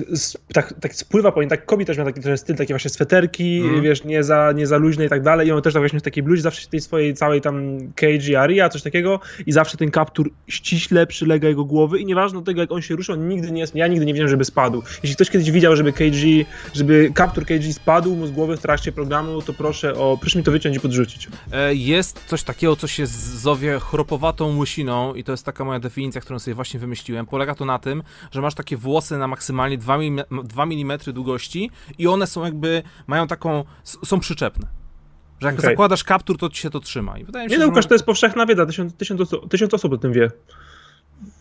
tak, 0.52 0.74
tak 0.80 0.94
spływa 0.94 1.32
po 1.32 1.40
nim, 1.40 1.50
tak 1.50 1.66
kobieta 1.66 1.86
też 1.90 1.96
miał 1.98 2.06
taki 2.06 2.20
styl, 2.38 2.56
takie 2.56 2.74
właśnie 2.74 2.90
sweterki, 2.90 3.60
Mhm. 3.60 3.82
wiesz, 3.82 4.04
nie 4.04 4.24
za, 4.24 4.52
nie 4.52 4.66
za 4.66 4.76
luźne 4.76 5.04
i 5.04 5.08
tak 5.08 5.22
dalej 5.22 5.48
i 5.48 5.52
on 5.52 5.62
też 5.62 5.72
tak 5.74 5.82
właśnie 5.82 6.00
w 6.00 6.02
takiej 6.02 6.22
bluzie, 6.22 6.42
zawsze 6.42 6.62
w 6.62 6.66
tej 6.66 6.80
swojej 6.80 7.14
całej 7.14 7.40
tam 7.40 7.78
cage 7.94 8.40
aria, 8.40 8.68
coś 8.68 8.82
takiego 8.82 9.20
i 9.46 9.52
zawsze 9.52 9.76
ten 9.76 9.90
kaptur 9.90 10.30
ściśle 10.48 11.06
przylega 11.06 11.48
jego 11.48 11.64
głowy 11.64 11.98
i 11.98 12.06
nieważne 12.06 12.38
od 12.38 12.44
tego, 12.44 12.60
jak 12.60 12.72
on 12.72 12.82
się 12.82 12.96
rusza, 12.96 13.12
on 13.12 13.28
nigdy 13.28 13.50
nie 13.50 13.60
jest, 13.60 13.74
ja 13.74 13.86
nigdy 13.86 14.06
nie 14.06 14.14
wiem, 14.14 14.28
żeby 14.28 14.44
spadł. 14.44 14.82
Jeśli 15.02 15.14
ktoś 15.16 15.30
kiedyś 15.30 15.50
widział, 15.50 15.76
żeby 15.76 15.92
KG, 15.92 16.44
żeby 16.74 17.10
kaptur 17.14 17.44
KG 17.46 17.72
spadł 17.72 18.16
mu 18.16 18.26
z 18.26 18.30
głowy 18.30 18.56
w 18.56 18.60
trakcie 18.60 18.92
programu, 18.92 19.42
to 19.42 19.52
proszę 19.52 19.94
o, 19.94 20.18
proszę 20.20 20.38
mi 20.38 20.44
to 20.44 20.50
wyciąć 20.50 20.76
i 20.76 20.80
podrzucić. 20.80 21.28
E, 21.52 21.74
Jest 21.74 22.20
coś 22.26 22.42
takiego, 22.42 22.76
co 22.80 22.86
się 22.86 23.06
zowie 23.06 23.80
chropowatą 23.80 24.58
łysiną 24.58 25.14
i 25.14 25.24
to 25.24 25.32
jest 25.32 25.44
taka 25.44 25.64
moja 25.64 25.80
definicja, 25.80 26.20
którą 26.20 26.38
sobie 26.38 26.54
właśnie 26.54 26.80
wymyśliłem. 26.80 27.26
Polega 27.26 27.54
to 27.54 27.64
na 27.64 27.78
tym, 27.78 28.02
że 28.30 28.40
masz 28.40 28.54
takie 28.54 28.76
włosy 28.76 29.18
na 29.18 29.28
maksymalnie 29.28 29.78
2 29.78 29.94
mm, 29.94 30.24
2 30.44 30.62
mm 30.62 30.98
długości 31.06 31.70
i 31.98 32.06
one 32.06 32.26
są 32.26 32.44
jakby, 32.44 32.82
mają 33.06 33.26
taką, 33.26 33.64
są 33.84 34.20
przyczepne. 34.20 34.66
Że 35.40 35.46
jak 35.46 35.58
Okej. 35.58 35.70
zakładasz 35.70 36.04
kaptur, 36.04 36.38
to 36.38 36.48
ci 36.48 36.62
się 36.62 36.70
to 36.70 36.80
trzyma. 36.80 37.18
I 37.18 37.24
wydaje 37.24 37.44
mi 37.44 37.50
się, 37.50 37.54
Nie 37.54 37.58
no, 37.58 37.64
że 37.64 37.68
Łukasz, 37.68 37.86
to 37.86 37.94
jest 37.94 38.04
powszechna 38.04 38.46
wiedza, 38.46 38.66
tysiąc, 38.66 38.94
tysiąc, 38.94 39.20
osób, 39.20 39.50
tysiąc 39.50 39.74
osób 39.74 39.92
o 39.92 39.98
tym 39.98 40.12
wie. 40.12 40.30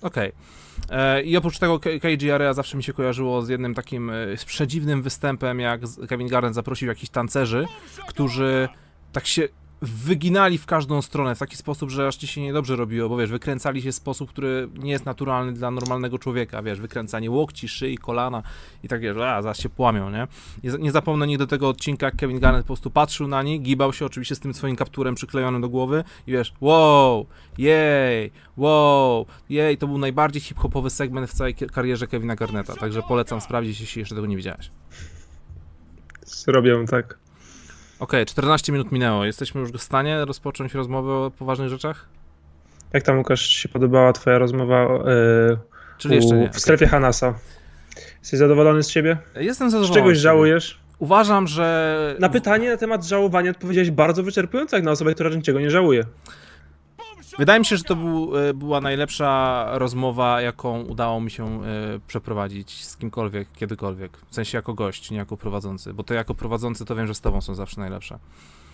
Okej. 0.01 0.31
E, 0.89 1.21
I 1.21 1.37
oprócz 1.37 1.59
tego 1.59 1.79
KG 1.79 2.33
Area 2.33 2.53
zawsze 2.53 2.77
mi 2.77 2.83
się 2.83 2.93
kojarzyło 2.93 3.41
z 3.41 3.49
jednym 3.49 3.73
takim 3.73 4.09
e, 4.09 4.37
z 4.37 4.45
przedziwnym 4.45 5.01
występem, 5.01 5.59
jak 5.59 5.81
Kevin 6.09 6.27
Garnett 6.27 6.55
zaprosił 6.55 6.87
jakichś 6.87 7.09
tancerzy, 7.09 7.65
którzy 8.07 8.69
tak 9.11 9.27
się 9.27 9.47
wyginali 9.81 10.57
w 10.57 10.65
każdą 10.65 11.01
stronę 11.01 11.35
w 11.35 11.39
taki 11.39 11.57
sposób, 11.57 11.89
że 11.89 12.07
aż 12.07 12.15
ci 12.15 12.27
się 12.27 12.41
niedobrze 12.41 12.75
robiło, 12.75 13.09
bo 13.09 13.17
wiesz, 13.17 13.29
wykręcali 13.29 13.81
się 13.81 13.91
w 13.91 13.95
sposób, 13.95 14.29
który 14.29 14.69
nie 14.77 14.91
jest 14.91 15.05
naturalny 15.05 15.53
dla 15.53 15.71
normalnego 15.71 16.19
człowieka, 16.19 16.61
wiesz, 16.61 16.79
wykręcanie 16.79 17.31
łokci, 17.31 17.67
szyi, 17.67 17.97
kolana 17.97 18.43
i 18.83 18.87
tak 18.87 19.01
wiesz, 19.01 19.17
a 19.17 19.41
zaraz 19.41 19.59
się 19.59 19.69
płamią, 19.69 20.09
nie? 20.09 20.27
Nie, 20.63 20.71
nie 20.79 20.91
zapomnę 20.91 21.27
nigdy 21.27 21.47
tego 21.47 21.69
odcinka, 21.69 22.05
jak 22.05 22.15
Kevin 22.15 22.39
Garnett 22.39 22.63
po 22.63 22.67
prostu 22.67 22.91
patrzył 22.91 23.27
na 23.27 23.43
nich, 23.43 23.61
gibał 23.61 23.93
się 23.93 24.05
oczywiście 24.05 24.35
z 24.35 24.39
tym 24.39 24.53
swoim 24.53 24.75
kapturem 24.75 25.15
przyklejonym 25.15 25.61
do 25.61 25.69
głowy 25.69 26.03
i 26.27 26.31
wiesz, 26.31 26.53
wow, 26.61 27.25
jej, 27.57 28.31
wow, 28.57 29.25
jej, 29.49 29.77
to 29.77 29.87
był 29.87 29.97
najbardziej 29.97 30.41
hip-hopowy 30.41 30.89
segment 30.89 31.29
w 31.29 31.33
całej 31.33 31.55
karierze 31.55 32.07
Kevina 32.07 32.35
Garnetta, 32.35 32.75
także 32.75 33.01
polecam 33.01 33.41
sprawdzić, 33.41 33.81
jeśli 33.81 33.99
jeszcze 33.99 34.15
tego 34.15 34.27
nie 34.27 34.37
widziałeś. 34.37 34.71
Robię 36.47 36.85
tak. 36.89 37.28
Okej, 37.99 38.25
14 38.25 38.71
minut 38.71 38.91
minęło, 38.91 39.25
jesteśmy 39.25 39.61
już 39.61 39.71
w 39.71 39.81
stanie 39.81 40.25
rozpocząć 40.25 40.73
rozmowę 40.73 41.13
o 41.13 41.31
poważnych 41.39 41.69
rzeczach? 41.69 42.05
Jak 42.93 43.03
tam, 43.03 43.17
Łukasz, 43.17 43.41
się 43.47 43.69
podobała 43.69 44.13
twoja 44.13 44.37
rozmowa 44.39 44.75
e, 44.85 44.99
Czyli 45.97 46.15
jeszcze 46.15 46.35
u, 46.35 46.39
nie. 46.39 46.49
w 46.49 46.59
strefie 46.59 46.87
Hanasa? 46.87 47.33
Jesteś 48.19 48.39
zadowolony 48.39 48.83
z 48.83 48.89
siebie? 48.89 49.17
Jestem 49.35 49.69
zadowolony. 49.69 50.01
czegoś 50.01 50.17
z 50.17 50.19
siebie. 50.19 50.21
żałujesz? 50.21 50.79
Uważam, 50.99 51.47
że... 51.47 52.15
Na 52.19 52.29
pytanie 52.29 52.69
na 52.69 52.77
temat 52.77 53.05
żałowania 53.05 53.51
odpowiedziałeś 53.51 53.91
bardzo 53.91 54.23
wyczerpująco, 54.23 54.75
jak 54.75 54.85
na 54.85 54.91
osobę, 54.91 55.13
która 55.13 55.29
niczego 55.29 55.59
nie 55.59 55.71
żałuje. 55.71 56.03
Wydaje 57.39 57.59
mi 57.59 57.65
się, 57.65 57.77
że 57.77 57.83
to 57.83 57.95
był, 57.95 58.37
e, 58.37 58.53
była 58.53 58.81
najlepsza 58.81 59.65
rozmowa, 59.71 60.41
jaką 60.41 60.81
udało 60.81 61.21
mi 61.21 61.31
się 61.31 61.63
e, 61.63 61.65
przeprowadzić 62.07 62.85
z 62.85 62.97
kimkolwiek, 62.97 63.47
kiedykolwiek. 63.55 64.17
W 64.29 64.35
sensie 64.35 64.57
jako 64.57 64.73
gość, 64.73 65.11
nie 65.11 65.17
jako 65.17 65.37
prowadzący, 65.37 65.93
bo 65.93 66.03
to 66.03 66.13
jako 66.13 66.35
prowadzący 66.35 66.85
to 66.85 66.95
wiem, 66.95 67.07
że 67.07 67.15
z 67.15 67.21
tobą 67.21 67.41
są 67.41 67.55
zawsze 67.55 67.81
najlepsze. 67.81 68.19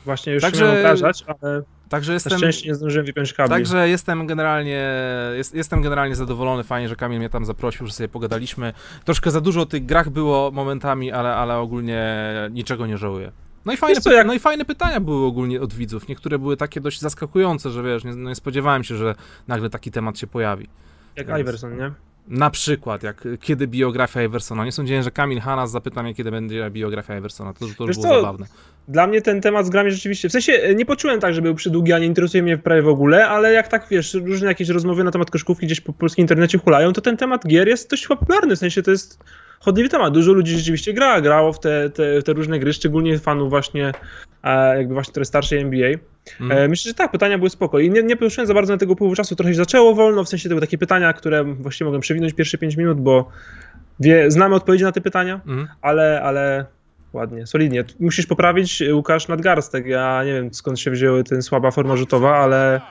Właśnie 0.05 0.33
już 0.33 0.43
Także- 0.43 0.65
miałem 0.65 0.79
obrażać, 0.79 1.25
ale 1.27 1.61
Także 1.89 2.13
jestem... 2.13 2.37
szczęście 2.37 2.67
nie 2.69 2.75
zdążyłem 2.75 3.05
wypiąć 3.05 3.33
kabli. 3.33 3.49
Także 3.49 3.89
jestem 3.89 4.27
generalnie, 4.27 4.89
jest, 5.35 5.55
jestem 5.55 5.81
generalnie 5.81 6.15
zadowolony, 6.15 6.63
fajnie, 6.63 6.89
że 6.89 6.95
Kamil 6.95 7.19
mnie 7.19 7.29
tam 7.29 7.45
zaprosił, 7.45 7.87
że 7.87 7.93
sobie 7.93 8.09
pogadaliśmy. 8.09 8.73
Troszkę 9.03 9.31
za 9.31 9.41
dużo 9.41 9.61
o 9.61 9.65
tych 9.65 9.85
grach 9.85 10.09
było 10.09 10.51
momentami, 10.51 11.11
ale, 11.11 11.35
ale 11.35 11.57
ogólnie 11.57 12.23
niczego 12.51 12.87
nie 12.87 12.97
żałuję. 12.97 13.31
No 13.65 13.73
i, 13.73 13.77
fajne, 13.77 14.01
co, 14.01 14.11
jak- 14.11 14.27
no 14.27 14.33
i 14.33 14.39
fajne 14.39 14.65
pytania 14.65 14.99
były 14.99 15.25
ogólnie 15.25 15.61
od 15.61 15.73
widzów. 15.73 16.07
Niektóre 16.07 16.39
były 16.39 16.57
takie 16.57 16.81
dość 16.81 16.99
zaskakujące, 17.01 17.69
że 17.69 17.83
wiesz, 17.83 18.03
nie, 18.03 18.15
no 18.15 18.29
nie 18.29 18.35
spodziewałem 18.35 18.83
się, 18.83 18.95
że 18.95 19.15
nagle 19.47 19.69
taki 19.69 19.91
temat 19.91 20.19
się 20.19 20.27
pojawi. 20.27 20.67
Jak 21.15 21.27
Więc- 21.27 21.39
Iverson, 21.39 21.77
nie? 21.77 21.91
Na 22.27 22.49
przykład, 22.49 23.03
jak 23.03 23.27
kiedy 23.41 23.67
biografia 23.67 24.23
Iversona. 24.23 24.65
Nie 24.65 24.71
sądziłem, 24.71 25.03
że 25.03 25.11
Kamil 25.11 25.39
Hanas 25.39 25.71
zapyta 25.71 26.03
mnie, 26.03 26.13
kiedy 26.15 26.31
będzie 26.31 26.69
biografia 26.71 27.17
Iversona. 27.17 27.53
To, 27.53 27.59
to 27.77 27.85
już 27.85 27.95
było 27.97 28.07
co, 28.07 28.15
zabawne. 28.15 28.45
Dla 28.87 29.07
mnie 29.07 29.21
ten 29.21 29.41
temat 29.41 29.65
z 29.65 29.69
grami 29.69 29.91
rzeczywiście, 29.91 30.29
w 30.29 30.31
sensie 30.31 30.53
e, 30.53 30.75
nie 30.75 30.85
poczułem 30.85 31.19
tak, 31.19 31.33
że 31.33 31.41
był 31.41 31.55
przydługi, 31.55 31.93
a 31.93 31.99
nie 31.99 32.05
interesuje 32.05 32.43
mnie 32.43 32.57
prawie 32.57 32.81
w 32.81 32.87
ogóle, 32.87 33.27
ale 33.27 33.53
jak 33.53 33.67
tak, 33.67 33.87
wiesz, 33.91 34.13
różne 34.13 34.47
jakieś 34.47 34.69
rozmowy 34.69 35.03
na 35.03 35.11
temat 35.11 35.31
koszkówki 35.31 35.65
gdzieś 35.65 35.81
po 35.81 35.93
polskim 35.93 36.23
internecie 36.23 36.57
hulają, 36.57 36.93
to 36.93 37.01
ten 37.01 37.17
temat 37.17 37.47
gier 37.47 37.67
jest 37.67 37.89
dość 37.89 38.07
popularny, 38.07 38.55
w 38.55 38.59
sensie 38.59 38.83
to 38.83 38.91
jest 38.91 39.19
chodliwy 39.59 39.89
temat. 39.89 40.13
Dużo 40.13 40.33
ludzi 40.33 40.57
rzeczywiście 40.57 40.93
gra, 40.93 41.21
grało 41.21 41.53
w 41.53 41.59
te, 41.59 41.89
te, 41.89 42.21
w 42.21 42.23
te 42.23 42.33
różne 42.33 42.59
gry, 42.59 42.73
szczególnie 42.73 43.19
fanów 43.19 43.49
właśnie, 43.49 43.91
e, 44.43 44.77
jakby 44.77 44.93
właśnie 44.93 45.11
które 45.11 45.25
starszej 45.25 45.59
NBA. 45.59 45.89
E, 46.49 46.67
myślę, 46.67 46.89
że 46.89 46.95
tak, 46.95 47.11
pytania 47.11 47.37
były 47.37 47.49
spoko 47.49 47.79
i 47.79 47.89
nie, 47.89 48.03
nie 48.03 48.15
poruszyłem 48.15 48.47
za 48.47 48.53
bardzo 48.53 48.73
na 48.73 48.77
tego 48.77 48.93
upływu 48.93 49.15
czasu, 49.15 49.35
trochę 49.35 49.51
się 49.51 49.57
zaczęło 49.57 49.95
wolno, 49.95 50.23
w 50.23 50.29
sensie 50.29 50.49
to 50.49 50.55
były 50.55 50.61
takie 50.61 50.77
pytania, 50.77 51.13
które 51.13 51.43
właściwie 51.43 51.85
mogłem 51.85 52.01
przewinąć 52.01 52.33
pierwsze 52.33 52.57
5 52.57 52.77
minut, 52.77 53.01
bo 53.01 53.29
wie, 53.99 54.31
znamy 54.31 54.55
odpowiedzi 54.55 54.83
na 54.83 54.91
te 54.91 55.01
pytania, 55.01 55.33
Mhm. 55.47 55.67
ale, 55.81 56.21
ale 56.21 56.65
ładnie, 57.13 57.47
solidnie. 57.47 57.83
Musisz 57.99 58.25
poprawić 58.25 58.83
Łukasz 58.93 59.27
nadgarstek. 59.27 59.85
Ja 59.85 60.23
nie 60.25 60.33
wiem 60.33 60.53
skąd 60.53 60.79
się 60.79 60.91
wzięły 60.91 61.23
ten 61.23 61.41
słaba 61.41 61.71
forma 61.71 61.95
rzutowa, 61.95 62.37
ale 62.37 62.81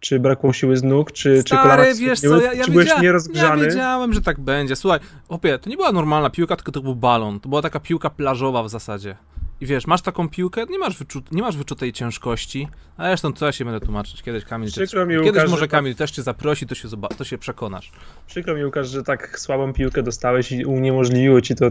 czy 0.00 0.20
brakło 0.20 0.52
siły 0.52 0.76
z 0.76 0.82
nóg, 0.82 1.12
czy, 1.12 1.44
czy 1.44 1.56
kolana 1.56 1.74
Stary, 1.74 1.94
wiesz 1.94 2.20
co, 2.20 2.40
ja, 2.40 2.52
ja, 2.52 2.64
czy 2.64 2.70
byłeś 2.70 2.84
wiedziałem, 2.84 3.02
ja 3.02 3.08
nierozgrzany. 3.08 3.64
wiedziałem, 3.64 4.12
że 4.12 4.20
tak 4.20 4.40
będzie. 4.40 4.76
Słuchaj, 4.76 5.00
opie, 5.28 5.58
to 5.58 5.70
nie 5.70 5.76
była 5.76 5.92
normalna 5.92 6.30
piłka, 6.30 6.56
tylko 6.56 6.72
to 6.72 6.80
był 6.80 6.94
balon. 6.94 7.40
To 7.40 7.48
była 7.48 7.62
taka 7.62 7.80
piłka 7.80 8.10
plażowa 8.10 8.62
w 8.62 8.68
zasadzie. 8.68 9.16
I 9.60 9.66
wiesz, 9.66 9.86
masz 9.86 10.02
taką 10.02 10.28
piłkę, 10.28 10.64
nie 10.70 10.78
masz, 10.78 10.98
wyczu 10.98 11.22
nie 11.32 11.42
masz 11.42 11.56
wyczutej 11.56 11.92
ciężkości, 11.92 12.68
a 12.96 13.04
zresztą 13.04 13.32
co 13.32 13.46
ja 13.46 13.52
się 13.52 13.64
będę 13.64 13.80
tłumaczyć, 13.80 14.22
kiedyś 14.22 14.44
Kamil, 14.44 14.70
cię, 14.70 14.80
mi, 14.80 14.88
kiedyś 14.88 15.26
Łukasz, 15.26 15.42
może 15.42 15.56
że 15.56 15.60
tak- 15.60 15.70
Kamil 15.70 15.94
też 15.94 16.10
cię 16.10 16.22
zaprosi, 16.22 16.66
to 16.66 16.74
się, 16.74 16.88
to 17.18 17.24
się 17.24 17.38
przekonasz. 17.38 17.92
Przykro 18.26 18.54
mi 18.54 18.64
Łukasz, 18.64 18.88
że 18.88 19.02
tak 19.02 19.38
słabą 19.40 19.72
piłkę 19.72 20.02
dostałeś 20.02 20.52
i 20.52 20.64
uniemożliwiło 20.64 21.40
ci 21.40 21.54
to. 21.54 21.70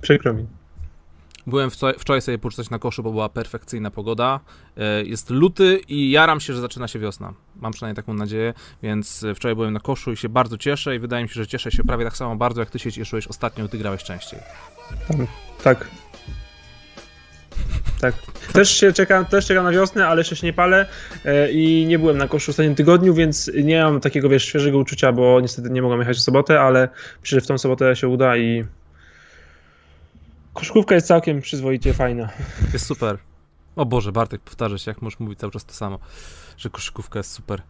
Przykro 0.00 0.34
mi. 0.34 0.46
Byłem 1.46 1.70
wczoraj, 1.98 2.22
sobie 2.22 2.38
poczytać 2.38 2.70
na 2.70 2.78
koszu, 2.78 3.02
bo 3.02 3.10
była 3.10 3.28
perfekcyjna 3.28 3.90
pogoda. 3.90 4.40
E, 4.76 5.04
Jest 5.04 5.30
luty 5.30 5.80
i 5.88 6.10
jaram 6.10 6.40
się, 6.40 6.54
że 6.54 6.60
zaczyna 6.60 6.88
się 6.88 6.98
wiosna. 6.98 7.32
Mam 7.56 7.72
przynajmniej 7.72 7.96
taką 7.96 8.14
nadzieję, 8.14 8.54
więc 8.82 9.24
e, 9.24 9.34
wczoraj 9.34 9.54
byłem 9.54 9.72
na 9.72 9.80
koszu 9.80 10.12
i 10.12 10.16
się 10.16 10.28
bardzo 10.28 10.58
cieszę 10.58 10.96
i 10.96 10.98
wydaje 10.98 11.22
mi 11.22 11.28
się, 11.28 11.34
że 11.34 11.46
cieszę 11.46 11.70
się 11.70 11.84
prawie 11.84 12.04
tak 12.04 12.16
samo 12.16 12.36
bardzo, 12.36 12.60
jak 12.60 12.70
ty 12.70 12.78
się 12.78 12.92
cieszyłeś 12.92 13.26
ostatnio, 13.26 13.64
gdy 13.64 13.78
grałeś 13.78 14.02
częściej. 14.02 14.40
Tak. 15.64 15.88
Tak. 18.00 18.14
Też 18.52 18.76
się 18.76 18.92
czekam, 18.92 19.26
też 19.26 19.46
czekam 19.46 19.64
na 19.64 19.70
wiosnę, 19.70 20.06
ale 20.06 20.20
jeszcze 20.20 20.36
się 20.36 20.46
nie 20.46 20.52
palę 20.52 20.86
e, 21.24 21.52
i 21.52 21.86
nie 21.86 21.98
byłem 21.98 22.18
na 22.18 22.28
koszu 22.28 22.46
w 22.46 22.48
ostatnim 22.48 22.74
tygodniu, 22.74 23.14
więc 23.14 23.50
nie 23.64 23.84
mam 23.84 24.00
takiego, 24.00 24.28
wiesz, 24.28 24.44
świeżego 24.44 24.78
uczucia, 24.78 25.12
bo 25.12 25.40
niestety 25.40 25.70
nie 25.70 25.82
mogłem 25.82 26.00
jechać 26.00 26.16
w 26.16 26.20
sobotę, 26.20 26.60
ale 26.60 26.88
myślę, 27.22 27.36
że 27.36 27.44
w 27.44 27.46
tą 27.46 27.58
sobotę 27.58 27.96
się 27.96 28.08
uda 28.08 28.36
i 28.36 28.64
koszkówka 30.54 30.94
jest 30.94 31.06
całkiem 31.06 31.40
przyzwoicie 31.40 31.94
fajna. 31.94 32.28
Jest 32.72 32.86
super. 32.86 33.18
O 33.76 33.86
Boże, 33.86 34.12
Bartek, 34.12 34.40
powtarza 34.40 34.78
się, 34.78 34.90
jak 34.90 35.02
możesz 35.02 35.20
mówić 35.20 35.38
cały 35.38 35.52
czas 35.52 35.64
to 35.64 35.74
samo, 35.74 35.98
że 36.56 36.70
koszykówka 36.70 37.18
jest 37.18 37.32
super. 37.32 37.62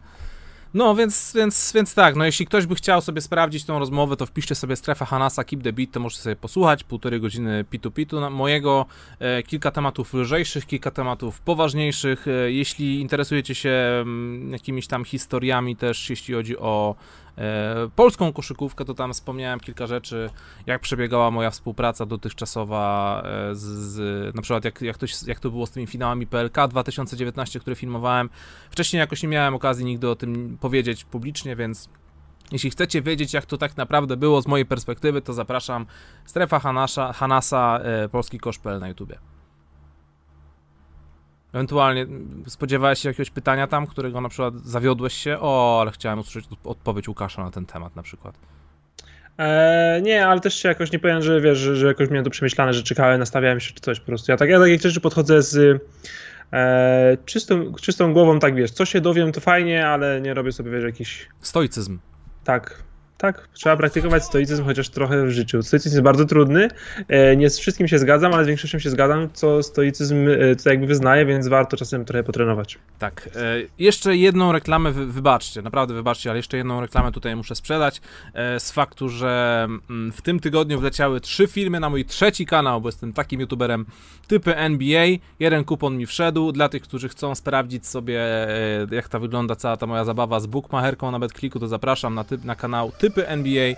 No, 0.73 0.95
więc, 0.95 1.33
więc, 1.35 1.71
więc 1.75 1.95
tak, 1.95 2.15
no 2.15 2.25
jeśli 2.25 2.45
ktoś 2.45 2.65
by 2.65 2.75
chciał 2.75 3.01
sobie 3.01 3.21
sprawdzić 3.21 3.65
tą 3.65 3.79
rozmowę, 3.79 4.17
to 4.17 4.25
wpiszcie 4.25 4.55
sobie 4.55 4.75
strefa 4.75 5.05
Hanasa 5.05 5.43
Keep 5.43 5.63
the 5.63 5.73
Beat, 5.73 5.91
to 5.91 5.99
możecie 5.99 6.21
sobie 6.21 6.35
posłuchać, 6.35 6.83
półtorej 6.83 7.21
godziny 7.21 7.65
pitu 7.69 7.91
pitu 7.91 8.31
mojego, 8.31 8.85
e, 9.19 9.43
kilka 9.43 9.71
tematów 9.71 10.13
lżejszych, 10.13 10.65
kilka 10.65 10.91
tematów 10.91 11.41
poważniejszych, 11.41 12.27
e, 12.27 12.51
jeśli 12.51 13.01
interesujecie 13.01 13.55
się 13.55 13.71
m, 14.01 14.49
jakimiś 14.51 14.87
tam 14.87 15.05
historiami 15.05 15.75
też, 15.75 16.09
jeśli 16.09 16.33
chodzi 16.33 16.57
o 16.57 16.95
polską 17.95 18.33
koszykówkę, 18.33 18.85
to 18.85 18.93
tam 18.93 19.13
wspomniałem 19.13 19.59
kilka 19.59 19.87
rzeczy, 19.87 20.29
jak 20.65 20.81
przebiegała 20.81 21.31
moja 21.31 21.51
współpraca 21.51 22.05
dotychczasowa 22.05 23.21
e, 23.25 23.55
z, 23.55 23.61
z 23.61 24.35
na 24.35 24.41
przykład 24.41 24.65
jak, 24.65 24.81
jak, 24.81 24.97
to, 24.97 25.05
jak 25.27 25.39
to 25.39 25.49
było 25.51 25.65
z 25.65 25.71
tymi 25.71 25.87
finałami 25.87 26.27
PLK 26.27 26.67
2019, 26.69 27.59
które 27.59 27.75
filmowałem. 27.75 28.29
Wcześniej 28.69 28.99
jakoś 28.99 29.23
nie 29.23 29.29
miałem 29.29 29.55
okazji 29.55 29.85
nigdy 29.85 30.09
o 30.09 30.15
tym 30.15 30.57
powiedzieć 30.61 31.03
publicznie, 31.03 31.55
więc 31.55 31.89
jeśli 32.51 32.69
chcecie 32.69 33.01
wiedzieć, 33.01 33.33
jak 33.33 33.45
to 33.45 33.57
tak 33.57 33.77
naprawdę 33.77 34.17
było 34.17 34.41
z 34.41 34.47
mojej 34.47 34.65
perspektywy, 34.65 35.21
to 35.21 35.33
zapraszam 35.33 35.85
Strefa 36.25 36.59
Hanasza, 36.59 37.13
Hanasa, 37.13 37.79
e, 37.83 38.09
Polski 38.09 38.39
Kosz.pl 38.39 38.79
na 38.79 38.87
YouTubie. 38.87 39.34
Ewentualnie 41.59 42.05
spodziewałeś 42.47 42.99
się 42.99 43.09
jakiegoś 43.09 43.29
pytania 43.29 43.67
tam, 43.67 43.87
którego 43.87 44.21
na 44.21 44.29
przykład 44.29 44.53
zawiodłeś 44.59 45.13
się? 45.13 45.37
O, 45.39 45.77
ale 45.81 45.91
chciałem 45.91 46.19
usłyszeć 46.19 46.51
od- 46.51 46.67
odpowiedź 46.67 47.07
Łukasza 47.07 47.43
na 47.43 47.51
ten 47.51 47.65
temat 47.65 47.95
na 47.95 48.03
przykład. 48.03 48.35
Eee, 49.37 50.01
nie, 50.03 50.27
ale 50.27 50.39
też 50.41 50.55
się 50.55 50.69
jakoś 50.69 50.91
nie 50.91 50.99
powiem, 50.99 51.21
że 51.21 51.41
wiesz, 51.41 51.57
że, 51.57 51.75
że 51.75 51.87
jakoś 51.87 52.09
miałem 52.09 52.23
to 52.23 52.29
przemyślane, 52.29 52.73
że 52.73 52.83
czekałem, 52.83 53.19
nastawiałem 53.19 53.59
się 53.59 53.73
czy 53.73 53.79
coś 53.81 53.99
po 53.99 54.05
prostu. 54.05 54.31
Ja 54.31 54.37
tak, 54.37 54.49
ja 54.49 54.59
tak 54.59 54.69
jak 54.69 54.81
rzeczy 54.81 55.01
podchodzę 55.01 55.41
z 55.41 55.81
e, 56.53 57.17
czystą, 57.25 57.73
czystą 57.81 58.13
głową, 58.13 58.39
tak 58.39 58.55
wiesz, 58.55 58.71
co 58.71 58.85
się 58.85 59.01
dowiem 59.01 59.31
to 59.31 59.41
fajnie, 59.41 59.87
ale 59.87 60.21
nie 60.21 60.33
robię 60.33 60.51
sobie 60.51 60.71
wiesz, 60.71 60.83
jakiś 60.83 61.27
Stoicyzm. 61.41 61.99
tak. 62.43 62.83
Tak, 63.17 63.47
trzeba 63.53 63.77
praktykować 63.77 64.23
stoicyzm 64.23 64.65
chociaż 64.65 64.89
trochę 64.89 65.25
w 65.25 65.29
życiu. 65.29 65.63
Stoicyzm 65.63 65.95
jest 65.95 66.03
bardzo 66.03 66.25
trudny. 66.25 66.67
e, 67.07 67.35
Nie 67.35 67.49
z 67.49 67.59
wszystkim 67.59 67.87
się 67.87 67.99
zgadzam, 67.99 68.33
ale 68.33 68.43
z 68.43 68.47
większością 68.47 68.79
się 68.79 68.89
zgadzam, 68.89 69.29
co 69.33 69.63
stoicyzm 69.63 70.27
e, 70.29 70.55
to 70.55 70.69
jakby 70.69 70.87
wyznaje, 70.87 71.25
więc 71.25 71.47
warto 71.47 71.77
czasem 71.77 72.05
trochę 72.05 72.23
potrenować. 72.23 72.77
Tak, 72.99 73.29
e, 73.35 73.39
jeszcze 73.79 74.15
jedną 74.17 74.51
reklamę, 74.51 74.91
wy, 74.91 75.05
wybaczcie, 75.05 75.61
naprawdę 75.61 75.93
wybaczcie, 75.93 76.29
ale 76.29 76.39
jeszcze 76.39 76.57
jedną 76.57 76.81
reklamę 76.81 77.11
tutaj 77.11 77.35
muszę 77.35 77.55
sprzedać. 77.55 78.01
Z 78.59 78.71
faktu, 78.71 79.09
że 79.09 79.63
mm, 79.89 80.11
w 80.11 80.21
tym 80.21 80.39
tygodniu 80.39 80.79
wleciały 80.79 81.21
trzy 81.21 81.47
filmy 81.47 81.79
na 81.79 81.89
mój 81.89 82.05
trzeci 82.05 82.45
kanał, 82.45 82.81
bo 82.81 82.87
jestem 82.87 83.13
takim 83.13 83.39
youtuberem 83.39 83.85
typy 84.27 84.55
NBA. 84.57 85.05
Jeden 85.39 85.63
kupon 85.63 85.97
mi 85.97 86.05
wszedł. 86.05 86.51
Dla 86.51 86.69
tych, 86.69 86.81
którzy 86.81 87.09
chcą 87.09 87.35
sprawdzić 87.35 87.87
sobie, 87.87 88.21
jak 88.91 89.09
ta 89.09 89.19
wygląda 89.19 89.55
cała 89.55 89.77
ta 89.77 89.85
moja 89.87 90.05
zabawa 90.05 90.39
z 90.39 90.45
bookmacherką 90.45 91.11
na 91.11 91.19
BetClicku, 91.19 91.59
to 91.59 91.67
zapraszam 91.67 92.15
na, 92.15 92.23
typ, 92.23 92.43
na 92.43 92.55
kanał 92.55 92.91
typy 93.05 93.27
NBA. 93.27 93.75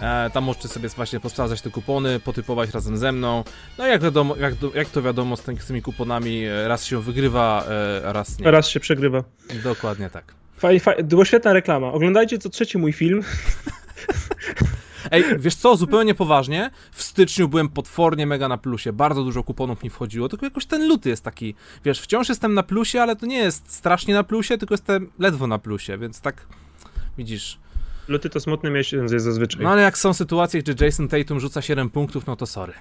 E, 0.00 0.30
tam 0.30 0.44
możecie 0.44 0.68
sobie 0.68 0.88
właśnie 0.88 1.20
posprawdzać 1.20 1.62
te 1.62 1.70
kupony, 1.70 2.20
potypować 2.20 2.70
razem 2.70 2.96
ze 2.96 3.12
mną. 3.12 3.44
No 3.78 3.86
i 3.86 3.90
jak 3.90 4.02
wiadomo, 4.02 4.36
jak, 4.36 4.54
jak 4.74 4.88
to 4.88 5.02
wiadomo, 5.02 5.36
z, 5.36 5.42
tymi- 5.42 5.60
z 5.60 5.66
tymi 5.66 5.82
kuponami 5.82 6.44
e, 6.44 6.68
raz 6.68 6.84
się 6.84 7.02
wygrywa, 7.02 7.64
e, 7.68 8.12
raz 8.12 8.38
nie. 8.38 8.50
Raz 8.50 8.68
się 8.68 8.80
przegrywa. 8.80 9.24
Dokładnie 9.64 10.10
tak. 10.10 10.34
Faj, 10.56 10.80
faj, 10.80 11.04
była 11.04 11.24
świetna 11.24 11.52
reklama. 11.52 11.92
Oglądajcie 11.92 12.38
co 12.38 12.48
trzeci 12.48 12.78
mój 12.78 12.92
film. 12.92 13.22
Ej, 15.10 15.24
wiesz 15.38 15.54
co, 15.54 15.76
zupełnie 15.76 16.14
poważnie, 16.14 16.70
w 16.92 17.02
styczniu 17.02 17.48
byłem 17.48 17.68
potwornie 17.68 18.26
mega 18.26 18.48
na 18.48 18.58
plusie, 18.58 18.92
bardzo 18.92 19.24
dużo 19.24 19.42
kuponów 19.42 19.82
mi 19.82 19.90
wchodziło, 19.90 20.28
tylko 20.28 20.46
jakoś 20.46 20.66
ten 20.66 20.88
luty 20.88 21.08
jest 21.08 21.24
taki, 21.24 21.54
wiesz, 21.84 22.00
wciąż 22.00 22.28
jestem 22.28 22.54
na 22.54 22.62
plusie, 22.62 23.02
ale 23.02 23.16
to 23.16 23.26
nie 23.26 23.38
jest 23.38 23.72
strasznie 23.74 24.14
na 24.14 24.24
plusie, 24.24 24.58
tylko 24.58 24.74
jestem 24.74 25.10
ledwo 25.18 25.46
na 25.46 25.58
plusie, 25.58 25.98
więc 25.98 26.20
tak, 26.20 26.46
widzisz. 27.18 27.58
Luty 28.08 28.30
to 28.30 28.40
smutny 28.40 28.70
miesiąc 28.70 29.12
jest 29.12 29.24
zazwyczaj. 29.24 29.62
No 29.62 29.70
ale 29.70 29.82
jak 29.82 29.98
są 29.98 30.14
sytuacje, 30.14 30.62
gdzie 30.62 30.84
Jason 30.86 31.08
Tatum 31.08 31.40
rzuca 31.40 31.62
7 31.62 31.90
punktów, 31.90 32.26
no 32.26 32.36
to 32.36 32.46
sorry. 32.46 32.72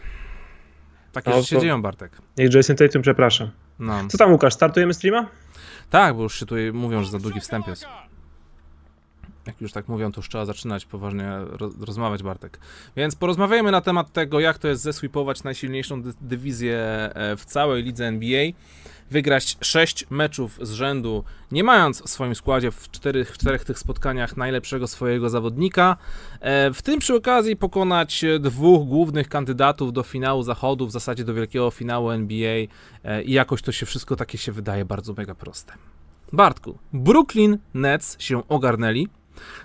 Takie 1.12 1.30
No 1.30 1.36
rzeczy 1.38 1.48
się 1.50 1.62
dzieją, 1.62 1.82
Bartek. 1.82 2.18
Niech 2.38 2.54
Jason 2.54 2.76
Tatum 2.76 3.02
przepraszam. 3.02 3.50
No. 3.80 4.08
Co 4.08 4.18
tam 4.18 4.32
Łukasz, 4.32 4.54
startujemy 4.54 4.94
streama? 4.94 5.28
Tak, 5.90 6.16
bo 6.16 6.24
już 6.24 6.40
się 6.40 6.46
tutaj 6.46 6.72
mówią, 6.74 7.04
że 7.04 7.12
za 7.12 7.20
długi 7.20 7.40
wstęp 7.40 7.68
jest. 7.68 7.86
Jak 9.48 9.62
już 9.62 9.72
tak 9.72 9.88
mówią, 9.88 10.12
to 10.12 10.20
już 10.20 10.30
trzeba 10.30 10.46
zaczynać 10.46 10.86
poważnie 10.86 11.32
ro- 11.40 11.72
rozmawiać, 11.82 12.24
Bartek. 12.24 12.60
Więc 12.96 13.16
porozmawiajmy 13.16 13.72
na 13.72 13.82
temat 13.82 14.14
tego, 14.14 14.40
jak 14.40 14.58
to 14.58 14.68
jest 14.68 14.82
zesweepować 14.82 15.44
najsilniejszą 15.44 16.02
dy- 16.02 16.14
dywizję 16.22 16.78
e, 17.14 17.36
w 17.38 17.46
całej 17.46 17.84
lidze 17.84 18.06
NBA. 18.08 18.44
Wygrać 19.12 19.58
6 19.62 20.06
meczów 20.10 20.60
z 20.62 20.72
rzędu, 20.72 21.24
nie 21.52 21.64
mając 21.64 22.02
w 22.02 22.10
swoim 22.10 22.36
składzie 22.36 22.72
w 22.72 22.92
czterech, 22.92 23.32
w 23.32 23.38
czterech 23.38 23.66
tych 23.66 23.80
spotkaniach 23.80 24.38
najlepszego 24.38 24.88
swojego 24.88 25.30
zawodnika. 25.30 25.98
E, 26.40 26.74
W 26.74 26.82
tym 26.82 27.00
przy 27.00 27.16
okazji 27.16 27.56
pokonać 27.56 28.26
dwóch 28.40 28.88
głównych 28.88 29.30
kandydatów 29.30 29.94
do 29.94 30.04
finału 30.04 30.44
zachodu, 30.44 30.88
w 30.88 30.92
zasadzie 30.92 31.24
do 31.24 31.34
wielkiego 31.34 31.72
finału 31.72 32.12
NBA 32.12 32.66
e, 33.04 33.24
i 33.24 33.32
jakoś 33.32 33.62
to 33.62 33.72
się 33.72 33.86
wszystko 33.86 34.16
takie 34.16 34.38
się 34.38 34.52
wydaje 34.52 34.86
bardzo 34.86 35.14
mega 35.14 35.36
proste. 35.36 35.74
Bartku, 36.34 36.78
Brooklyn 36.94 37.58
Nets 37.74 38.16
się 38.20 38.48
ogarnęli. 38.48 39.08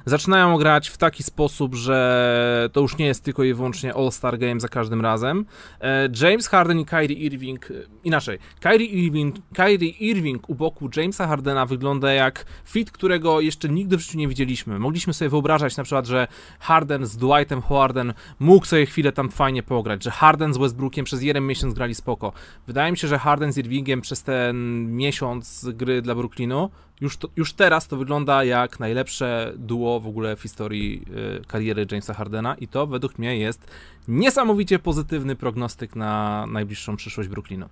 Zaczynają 0.07 0.57
grać 0.57 0.89
w 0.89 0.97
taki 0.97 1.23
sposób, 1.23 1.75
że 1.75 2.69
to 2.73 2.81
już 2.81 2.99
nie 2.99 3.07
jest 3.07 3.25
tylko 3.25 3.45
i 3.45 3.55
wyłącznie 3.55 3.95
All-Star 3.95 4.39
Game 4.39 4.61
za 4.61 4.69
każdym 4.69 5.01
razem. 5.01 5.47
E, 5.81 6.09
James 6.23 6.49
Harden 6.49 6.81
i 6.81 6.85
Kyrie 6.85 7.17
Irving, 7.17 7.71
e, 7.71 7.75
inaczej, 8.05 8.39
Kyrie 8.61 8.87
Irving, 8.87 9.37
Kyrie 9.55 9.91
Irving 9.91 10.49
u 10.51 10.55
boku 10.55 10.89
Jamesa 10.97 11.27
Hardena 11.27 11.67
wygląda 11.67 12.13
jak 12.13 12.45
fit, 12.65 12.91
którego 12.91 13.41
jeszcze 13.41 13.69
nigdy 13.69 13.97
w 13.97 14.01
życiu 14.01 14.19
nie 14.19 14.29
widzieliśmy. 14.29 14.79
Mogliśmy 14.79 15.15
sobie 15.15 15.29
wyobrażać 15.29 15.77
na 15.77 15.85
przykład, 15.85 16.07
że 16.07 16.29
Harden 16.61 17.07
z 17.07 17.17
Dwightem 17.17 17.63
Howardem 17.63 18.13
mógł 18.39 18.67
sobie 18.67 18.87
chwilę 18.87 19.13
tam 19.13 19.31
fajnie 19.31 19.63
pograć, 19.63 20.05
że 20.05 20.11
Harden 20.11 20.55
z 20.55 20.59
Westbrookiem 20.59 21.05
przez 21.05 21.23
jeden 21.23 21.47
miesiąc 21.47 21.75
grali 21.75 21.95
spoko. 21.95 22.33
Wydaje 22.67 22.93
mi 22.93 22.99
się, 22.99 23.09
że 23.09 23.19
Harden 23.19 23.53
z 23.53 23.59
Irvingiem 23.59 24.01
przez 24.01 24.23
ten 24.23 24.87
miesiąc 24.97 25.69
gry 25.75 26.03
dla 26.03 26.15
Brooklynu 26.15 26.71
już, 27.03 27.17
to, 27.17 27.29
już 27.37 27.53
teraz 27.53 27.89
to 27.89 27.97
wygląda 27.97 28.45
jak 28.45 28.81
najlepsze 28.81 29.53
duo 29.57 30.01
w 30.01 30.07
ogóle 30.07 30.37
w 30.37 30.43
historii 30.43 31.03
y, 31.41 31.47
kariery 31.47 31.87
Jamesa 31.91 32.15
Hardena 32.15 32.55
i 32.55 32.69
to 32.69 32.87
według 32.87 33.19
mnie 33.19 33.39
jest 33.39 33.71
niesamowicie 34.09 34.79
pozytywny 34.79 35.37
prognostyk 35.37 35.97
na 35.97 36.45
najbliższą 36.47 36.97
przyszłość 36.97 37.29
Brooklynu. 37.29 37.69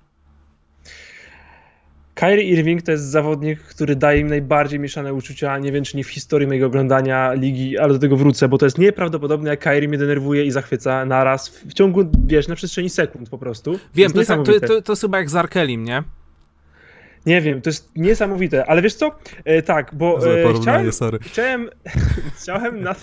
Kyrie 2.14 2.44
Irving 2.44 2.82
to 2.82 2.92
jest 2.92 3.04
zawodnik, 3.04 3.60
który 3.60 3.96
daje 3.96 4.24
mi 4.24 4.30
najbardziej 4.30 4.80
mieszane 4.80 5.14
uczucia, 5.14 5.58
nie 5.58 5.72
wiem 5.72 5.84
czy 5.84 5.96
nie 5.96 6.04
w 6.04 6.08
historii 6.08 6.48
mojego 6.48 6.66
oglądania 6.66 7.32
ligi, 7.32 7.78
ale 7.78 7.92
do 7.92 7.98
tego 7.98 8.16
wrócę, 8.16 8.48
bo 8.48 8.58
to 8.58 8.66
jest 8.66 8.78
nieprawdopodobne, 8.78 9.50
jak 9.50 9.60
Kyrie 9.60 9.88
mnie 9.88 9.98
denerwuje 9.98 10.44
i 10.44 10.50
zachwyca 10.50 11.04
naraz 11.04 11.48
w, 11.48 11.72
ciągu, 11.72 12.04
wiesz, 12.26 12.48
na 12.48 12.54
przestrzeni 12.54 12.90
sekund 12.90 13.28
po 13.28 13.38
prostu. 13.38 13.78
Wiem, 13.94 14.12
to 14.12 14.18
jest, 14.18 14.30
to, 14.30 14.60
to, 14.66 14.82
to 14.82 14.92
jest 14.92 15.02
chyba 15.02 15.18
jak 15.18 15.30
z 15.30 15.36
Arkelim, 15.36 15.84
nie? 15.84 16.02
Nie 17.26 17.40
wiem, 17.40 17.62
to 17.62 17.70
jest 17.70 17.90
niesamowite, 17.96 18.66
ale 18.66 18.82
wiesz 18.82 18.94
co? 18.94 19.10
E, 19.44 19.62
tak, 19.62 19.90
bo 19.94 20.18
e, 20.50 20.54
chciałem, 20.60 20.92
sorry. 20.92 21.18
chciałem, 21.22 21.70
chciałem 22.42 22.82
na, 22.82 22.94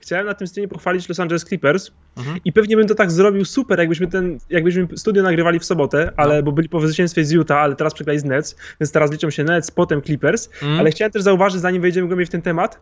chciałem 0.00 0.26
na 0.26 0.34
tym 0.34 0.46
streamie 0.46 0.68
pochwalić 0.68 1.08
Los 1.08 1.20
Angeles 1.20 1.44
Clippers 1.44 1.90
Mhm. 2.16 2.38
i 2.44 2.52
pewnie 2.52 2.76
bym 2.76 2.86
to 2.88 2.94
tak 2.94 3.10
zrobił 3.10 3.44
super, 3.44 3.78
jakbyśmy 3.78 4.06
ten, 4.06 4.38
jakbyśmy 4.50 4.88
studio 4.96 5.22
nagrywali 5.22 5.58
w 5.58 5.64
sobotę, 5.64 6.12
ale 6.16 6.36
No. 6.36 6.42
bo 6.42 6.52
byli 6.52 6.68
po 6.68 6.80
zwycięstwie 6.80 7.24
z 7.24 7.30
Utah, 7.30 7.58
ale 7.58 7.76
teraz 7.76 7.94
przegrali 7.94 8.18
z 8.18 8.24
Nets, 8.24 8.56
więc 8.80 8.92
teraz 8.92 9.12
liczą 9.12 9.30
się 9.30 9.44
Nets, 9.44 9.70
potem 9.70 10.02
Clippers, 10.02 10.48
Mm. 10.62 10.78
ale 10.80 10.90
chciałem 10.90 11.10
też 11.12 11.22
zauważyć, 11.22 11.60
zanim 11.60 11.82
wejdziemy 11.82 12.06
głębiej 12.06 12.26
w 12.26 12.30
ten 12.30 12.42
temat, 12.42 12.80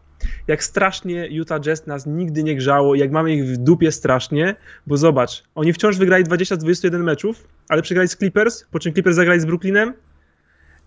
jak 0.48 0.64
strasznie 0.64 1.28
Utah 1.28 1.60
Jazz 1.60 1.86
nas 1.86 2.06
nigdy 2.06 2.42
nie 2.42 2.56
grzało, 2.56 2.94
jak 2.94 3.10
mamy 3.10 3.34
ich 3.34 3.44
w 3.46 3.56
dupie 3.56 3.92
strasznie, 3.92 4.54
bo 4.86 4.96
zobacz, 4.96 5.42
oni 5.54 5.72
wciąż 5.72 5.96
wygrali 5.98 6.24
20 6.24 6.54
z 6.54 6.58
21 6.58 7.02
meczów, 7.04 7.48
ale 7.68 7.82
przegrali 7.82 8.08
z 8.08 8.16
Clippers, 8.16 8.64
po 8.70 8.78
czym 8.78 8.92
Clippers 8.92 9.16
zagrali 9.16 9.40
z 9.40 9.44
Brooklynem 9.44 9.94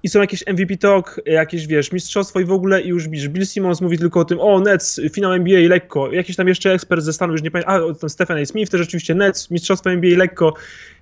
i 0.04 0.10
są 0.10 0.22
jakieś 0.22 0.48
MVP 0.48 0.78
talk, 0.78 1.22
jakieś, 1.26 1.68
wiesz, 1.68 1.92
mistrzostwo 1.92 2.40
i 2.40 2.46
w 2.46 2.52
ogóle 2.52 2.82
i 2.82 2.88
już 2.88 3.08
widzisz, 3.10 3.30
Bill 3.30 3.46
Simmons 3.46 3.82
mówi 3.82 3.98
tylko 3.98 4.20
o 4.20 4.26
tym, 4.26 4.40
o, 4.40 4.60
Nets, 4.60 5.02
finał 5.12 5.34
NBA 5.34 5.60
lekko, 5.70 6.12
jakiś 6.12 6.36
tam 6.36 6.48
jeszcze 6.48 6.74
ekspert 6.74 7.04
ze 7.04 7.14
Stanów, 7.14 7.34
już 7.34 7.42
nie 7.44 7.52
pamiętam, 7.52 7.92
a, 7.92 7.94
tam 8.00 8.10
Stephen 8.10 8.38
A. 8.38 8.46
Smith 8.46 8.72
też 8.72 8.82
rzeczywiście, 8.82 9.16
Nets, 9.16 9.52
mistrzostwo 9.52 9.92
NBA 9.92 10.18
lekko, 10.18 10.54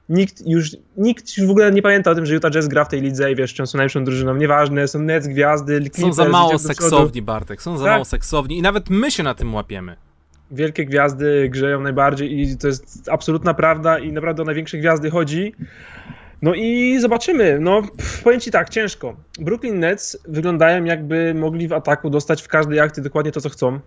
nikt 0.10 0.48
już, 0.48 0.70
nikt 0.98 1.38
już 1.38 1.48
w 1.48 1.50
ogóle 1.50 1.72
nie 1.72 1.82
pamięta 1.82 2.12
o 2.12 2.16
tym, 2.16 2.26
że 2.26 2.34
Utah 2.34 2.52
Jazz 2.52 2.68
gra 2.68 2.86
w 2.86 2.90
tej 2.90 3.02
lidze 3.02 3.32
i 3.32 3.36
wiesz, 3.36 3.54
czy 3.54 3.68
są 3.68 3.78
najlepszą 3.78 4.04
drużyną, 4.04 4.36
nieważne, 4.36 4.88
są 4.88 5.00
Nets, 5.00 5.28
gwiazdy, 5.28 5.78
Są 5.78 5.90
Clippers, 5.90 6.16
za 6.16 6.30
mało 6.30 6.60
seksowni, 6.60 7.22
Bartek, 7.22 7.62
są 7.62 7.78
za 7.78 7.84
Tak. 7.84 7.94
mało 7.94 8.06
seksowni 8.06 8.58
i 8.58 8.62
nawet 8.62 8.90
my 8.90 9.12
się 9.12 9.24
na 9.24 9.34
tym 9.34 9.54
łapiemy. 9.56 9.96
wielkie 10.52 10.86
gwiazdy 10.86 11.50
grzeją 11.50 11.82
najbardziej 11.82 12.42
i 12.42 12.58
to 12.58 12.68
jest 12.68 13.10
absolutna 13.12 13.54
prawda 13.54 14.00
i 14.00 14.12
naprawdę 14.14 14.42
o 14.42 14.46
największe 14.46 14.78
gwiazdy 14.78 15.10
chodzi. 15.10 15.54
No 16.42 16.54
i 16.54 17.00
zobaczymy. 17.00 17.60
No, 17.60 17.82
powiem 18.24 18.40
ci 18.40 18.52
tak, 18.52 18.70
ciężko. 18.70 19.16
Brooklyn 19.40 19.80
Nets 19.80 20.18
wyglądają 20.28 20.84
jakby 20.84 21.34
mogli 21.34 21.68
w 21.68 21.74
ataku 21.74 22.10
dostać 22.10 22.42
w 22.42 22.48
każdej 22.48 22.80
akcji 22.80 23.04
dokładnie 23.04 23.32
to, 23.32 23.42
co 23.42 23.50
chcą. 23.50 23.80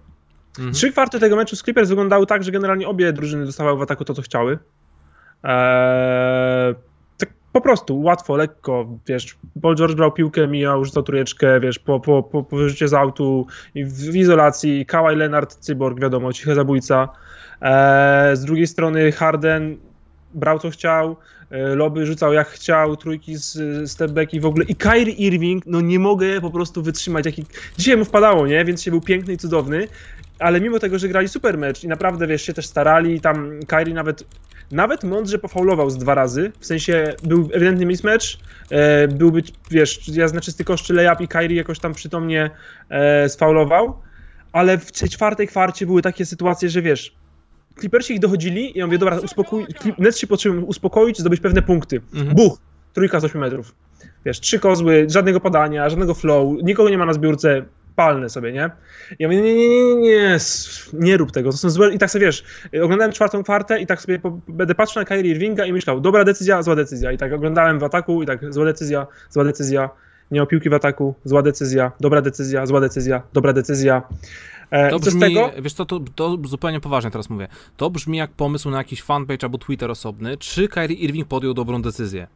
Mhm. 0.58 0.72
Trzy 0.74 0.92
kwarty 0.92 1.20
tego 1.20 1.36
meczu 1.36 1.56
z 1.56 1.62
Clippers 1.62 1.88
wyglądały 1.88 2.26
tak, 2.26 2.44
że 2.44 2.52
generalnie 2.52 2.88
obie 2.88 3.12
drużyny 3.12 3.46
dostawały 3.46 3.78
w 3.78 3.82
ataku 3.82 4.04
to, 4.04 4.14
co 4.14 4.22
chciały. 4.22 4.58
Eee, 5.42 6.74
tak 7.18 7.28
po 7.52 7.60
prostu 7.60 8.00
łatwo, 8.00 8.36
lekko, 8.36 8.98
wiesz, 9.06 9.38
Paul 9.62 9.76
George 9.76 9.94
brał 9.94 10.12
piłkę, 10.12 10.48
mijał, 10.48 10.84
rzucał 10.84 11.02
trójeczkę, 11.02 11.60
wiesz, 11.60 11.78
po, 11.78 12.00
po, 12.00 12.22
po, 12.22 12.42
po 12.42 12.56
wyrzucie 12.56 12.88
z 12.88 12.94
autu, 12.94 13.46
w, 13.76 14.10
w 14.10 14.16
izolacji, 14.16 14.86
Kawhi 14.86 15.16
Leonard, 15.16 15.54
Cyborg, 15.54 16.00
wiadomo, 16.00 16.32
cichy 16.32 16.54
zabójca. 16.54 17.08
E, 17.62 18.30
z 18.36 18.44
drugiej 18.44 18.66
strony 18.66 19.12
Harden 19.12 19.76
brał 20.34 20.58
co 20.58 20.70
chciał, 20.70 21.16
loby 21.50 22.07
rzucał 22.07 22.33
jak 22.33 22.48
chciał, 22.48 22.96
trójki 22.96 23.37
z 23.37 23.90
stepbacki 23.90 24.40
w 24.40 24.46
ogóle. 24.46 24.64
I 24.64 24.74
Kyrie 24.74 25.14
Irving, 25.14 25.66
no 25.66 25.80
nie 25.80 25.98
mogę 25.98 26.40
po 26.40 26.50
prostu 26.50 26.83
wytrzymać, 26.83 27.26
jaki... 27.26 27.44
dzisiaj 27.78 27.96
mu 27.96 28.04
wpadało, 28.04 28.46
nie, 28.46 28.64
więc 28.64 28.83
się 28.83 28.90
był 28.90 29.00
piękny 29.00 29.33
i 29.33 29.37
cudowny, 29.37 29.88
ale 30.38 30.61
mimo 30.61 30.78
tego, 30.78 30.98
że 30.98 31.09
grali 31.09 31.28
super 31.28 31.59
mecz 31.59 31.85
i 31.85 31.88
naprawdę, 31.88 32.26
wiesz, 32.26 32.42
się 32.42 32.52
też 32.52 32.66
starali, 32.66 33.20
tam 33.20 33.61
Kyrie 33.66 33.94
nawet 33.94 34.24
nawet 34.72 35.04
mądrze 35.04 35.38
pofaulował 35.38 35.90
z 35.90 35.98
dwa 35.98 36.14
razy, 36.14 36.52
w 36.61 36.66
sensie 36.66 37.14
był 37.22 37.48
ewidentny 37.52 37.87
mismatch, 37.87 38.26
e, 38.70 39.09
byłby, 39.09 39.42
wiesz, 39.70 40.09
ja 40.09 40.26
na 40.26 40.40
czysty 40.40 40.64
koszczy 40.64 40.94
layup 40.94 41.20
i 41.20 41.28
Kyrie 41.28 41.57
jakoś 41.57 41.78
tam 41.78 41.94
przytomnie 41.94 42.50
e, 42.88 43.28
sfaulował, 43.28 43.98
ale 44.52 44.78
w 44.78 44.92
czwartej 44.92 45.48
kwarcie 45.48 45.87
były 45.87 46.02
takie 46.02 46.26
sytuacje, 46.26 46.68
że 46.68 46.83
wiesz, 46.83 47.14
Clippersi 47.80 48.14
ich 48.14 48.20
dochodzili 48.20 48.76
i 48.76 48.78
ja 48.78 48.87
mówię, 48.87 48.98
dobra, 48.98 49.18
uspokój, 49.18 49.66
Nets 49.98 50.18
się 50.18 50.26
potrzebują 50.26 50.62
uspokoić, 50.62 51.18
zdobyć 51.18 51.40
pewne 51.40 51.62
punkty. 51.62 52.00
Mhm. 52.14 52.37
Buch, 52.37 52.58
trójka 52.92 53.20
z 53.20 53.24
8 53.24 53.40
metrów. 53.40 53.74
Wiesz, 54.24 54.40
trzy 54.40 54.58
kozły, 54.58 55.06
żadnego 55.08 55.40
podania, 55.40 55.90
żadnego 55.90 56.14
flow, 56.14 56.62
nikogo 56.62 56.90
nie 56.90 56.98
ma 56.98 57.06
na 57.06 57.12
zbiórce, 57.12 57.64
palne 57.96 58.28
sobie, 58.28 58.52
nie? 58.52 58.70
Ja 59.18 59.28
mówię, 59.28 59.42
nie, 59.42 59.54
nie, 59.54 59.94
nie, 59.94 59.96
nie, 60.00 60.38
nie 60.92 61.16
rób 61.16 61.32
tego, 61.32 61.50
to 61.50 61.56
są 61.56 61.70
złe... 61.70 61.94
I 61.94 61.98
tak 61.98 62.10
sobie, 62.10 62.26
wiesz, 62.26 62.44
oglądałem 62.82 63.12
czwartą 63.12 63.42
kwartę 63.42 63.80
i 63.80 63.87
tak 63.87 64.00
sobie 64.00 64.18
po, 64.18 64.40
będę 64.48 64.74
patrzył 64.74 65.00
na 65.02 65.06
Kyrie 65.06 65.30
Irvinga 65.30 65.66
i 65.66 65.72
myślał, 65.72 66.00
dobra 66.00 66.24
decyzja, 66.24 66.62
zła 66.62 66.76
decyzja. 66.76 67.12
I 67.12 67.18
tak 67.18 67.32
oglądałem 67.32 67.78
w 67.78 67.84
ataku 67.84 68.22
i 68.22 68.26
tak, 68.26 68.54
zła 68.54 68.64
decyzja, 68.64 69.06
zła 69.30 69.44
decyzja, 69.44 69.90
nie 70.30 70.42
o 70.42 70.46
piłki 70.46 70.70
w 70.70 70.74
ataku, 70.74 71.14
zła 71.24 71.42
decyzja, 71.42 71.92
dobra 72.00 72.22
decyzja, 72.22 72.66
zła 72.66 72.80
decyzja, 72.80 73.22
dobra 73.32 73.52
decyzja. 73.52 74.02
E, 74.74 74.90
to 74.90 74.98
brzmi, 74.98 75.20
tego? 75.20 75.50
wiesz 75.62 75.72
co, 75.72 75.84
to, 75.84 76.00
to 76.14 76.38
zupełnie 76.44 76.80
poważnie 76.80 77.10
teraz 77.10 77.30
mówię, 77.30 77.48
to 77.76 77.90
brzmi 77.90 78.18
jak 78.18 78.30
pomysł 78.30 78.70
na 78.70 78.78
jakiś 78.78 79.02
fanpage 79.02 79.38
albo 79.42 79.58
Twitter 79.58 79.90
osobny, 79.90 80.37
czy 80.37 80.68
Kyrie 80.68 80.96
Irving 80.96 81.28
podjął 81.28 81.54
dobrą 81.54 81.82
decyzję? 81.82 82.26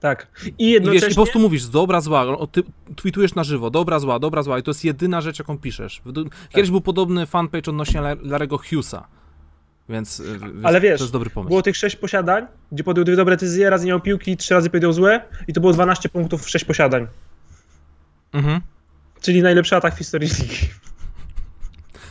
Tak. 0.00 0.26
I 0.58 0.70
jednocześnie... 0.70 0.98
I, 0.98 1.02
wiesz, 1.02 1.12
i 1.12 1.14
po 1.14 1.22
prostu 1.22 1.38
mówisz, 1.38 1.66
dobra, 1.66 2.00
zła, 2.00 2.26
ty 2.52 2.62
tweetujesz 2.96 3.34
na 3.34 3.44
żywo, 3.44 3.70
dobra, 3.70 3.98
zła, 3.98 4.18
dobra, 4.18 4.42
zła 4.42 4.58
i 4.58 4.62
to 4.62 4.70
jest 4.70 4.84
jedyna 4.84 5.20
rzecz, 5.20 5.38
jaką 5.38 5.58
piszesz. 5.58 6.02
Kiedyś 6.04 6.30
tak. 6.52 6.70
był 6.70 6.80
podobny 6.80 7.26
fanpage 7.26 7.70
odnośnie 7.70 8.00
Larego 8.22 8.58
Hughesa. 8.58 9.06
Więc, 9.88 10.20
y, 10.20 10.38
Ale 10.62 10.80
wiesz, 10.80 10.98
to 10.98 11.04
jest 11.04 11.12
dobry 11.12 11.30
pomysł. 11.30 11.48
było 11.48 11.62
tych 11.62 11.76
sześć 11.76 11.96
posiadań, 11.96 12.46
gdzie 12.72 12.84
podjął 12.84 13.04
dwie 13.04 13.16
dobre 13.16 13.36
decyzje, 13.36 13.70
raz 13.70 13.82
nie 13.82 13.88
miał 13.88 14.00
piłki, 14.00 14.36
trzy 14.36 14.54
razy 14.54 14.70
powiedział 14.70 14.92
złe 14.92 15.20
i 15.48 15.52
to 15.52 15.60
było 15.60 15.72
12 15.72 16.08
punktów 16.08 16.44
w 16.44 16.50
sześć 16.50 16.64
posiadań. 16.64 17.06
Mhm. 18.32 18.60
Czyli 19.20 19.42
najlepszy 19.42 19.76
atak 19.76 19.94
w 19.94 19.98
historii 19.98 20.30
ligi. 20.40 20.56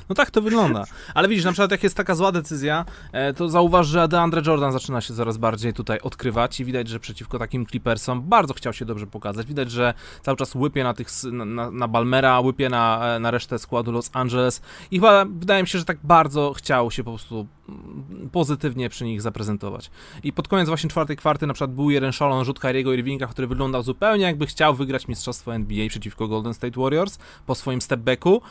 No 0.10 0.16
tak 0.16 0.32
to 0.32 0.42
wygląda. 0.42 0.84
Ale 1.14 1.28
widzisz, 1.28 1.46
na 1.46 1.52
przykład 1.52 1.72
jak 1.72 1.84
jest 1.84 1.96
taka 1.96 2.16
zła 2.16 2.32
decyzja, 2.32 2.86
e, 3.12 3.34
to 3.34 3.50
zauważ, 3.50 3.88
że 3.88 4.08
DeAndre 4.08 4.42
Jordan 4.46 4.72
zaczyna 4.72 5.02
się 5.02 5.14
coraz 5.14 5.38
bardziej 5.38 5.74
tutaj 5.74 6.00
odkrywać 6.00 6.60
i 6.60 6.66
widać, 6.66 6.88
że 6.88 7.00
przeciwko 7.00 7.40
takim 7.40 7.66
Clippersom 7.66 8.22
bardzo 8.22 8.54
chciał 8.54 8.74
się 8.74 8.86
dobrze 8.86 9.08
pokazać. 9.08 9.48
Widać, 9.48 9.72
że 9.72 9.94
cały 10.22 10.38
czas 10.38 10.56
łypie 10.56 10.84
na 10.84 10.94
tych, 10.94 11.08
na, 11.32 11.72
na 11.72 11.88
Balmera, 11.88 12.40
łypie 12.40 12.70
na, 12.70 13.16
e, 13.16 13.20
na 13.20 13.32
resztę 13.32 13.60
składu 13.60 13.92
Los 13.92 14.10
Angeles 14.14 14.62
i 14.92 14.96
chyba 14.96 15.26
wydaje 15.26 15.64
mi 15.64 15.70
się, 15.70 15.80
że 15.80 15.86
tak 15.86 15.98
bardzo 16.04 16.54
chciał 16.54 16.92
się 16.92 17.04
po 17.04 17.12
prostu 17.12 17.48
mm, 17.70 18.30
pozytywnie 18.32 18.90
przy 18.90 19.06
nich 19.06 19.22
zaprezentować. 19.22 19.92
I 20.24 20.34
pod 20.34 20.48
koniec 20.48 20.68
właśnie 20.68 20.90
czwartej 20.90 21.18
kwarty 21.18 21.48
na 21.48 21.54
przykład 21.54 21.76
był 21.76 21.90
jeden 21.90 22.12
szalon 22.12 22.46
rzut 22.46 22.60
Kyriego 22.60 22.94
Irvinga, 22.94 23.28
który 23.28 23.48
wyglądał 23.48 23.84
zupełnie 23.84 24.24
jakby 24.24 24.46
chciał 24.46 24.76
wygrać 24.76 25.08
mistrzostwo 25.08 25.56
NBA 25.56 25.90
przeciwko 25.90 26.28
Golden 26.28 26.54
State 26.54 26.82
Warriors 26.82 27.18
po 27.46 27.56
swoim 27.56 27.82
stepbacku. 27.82 28.42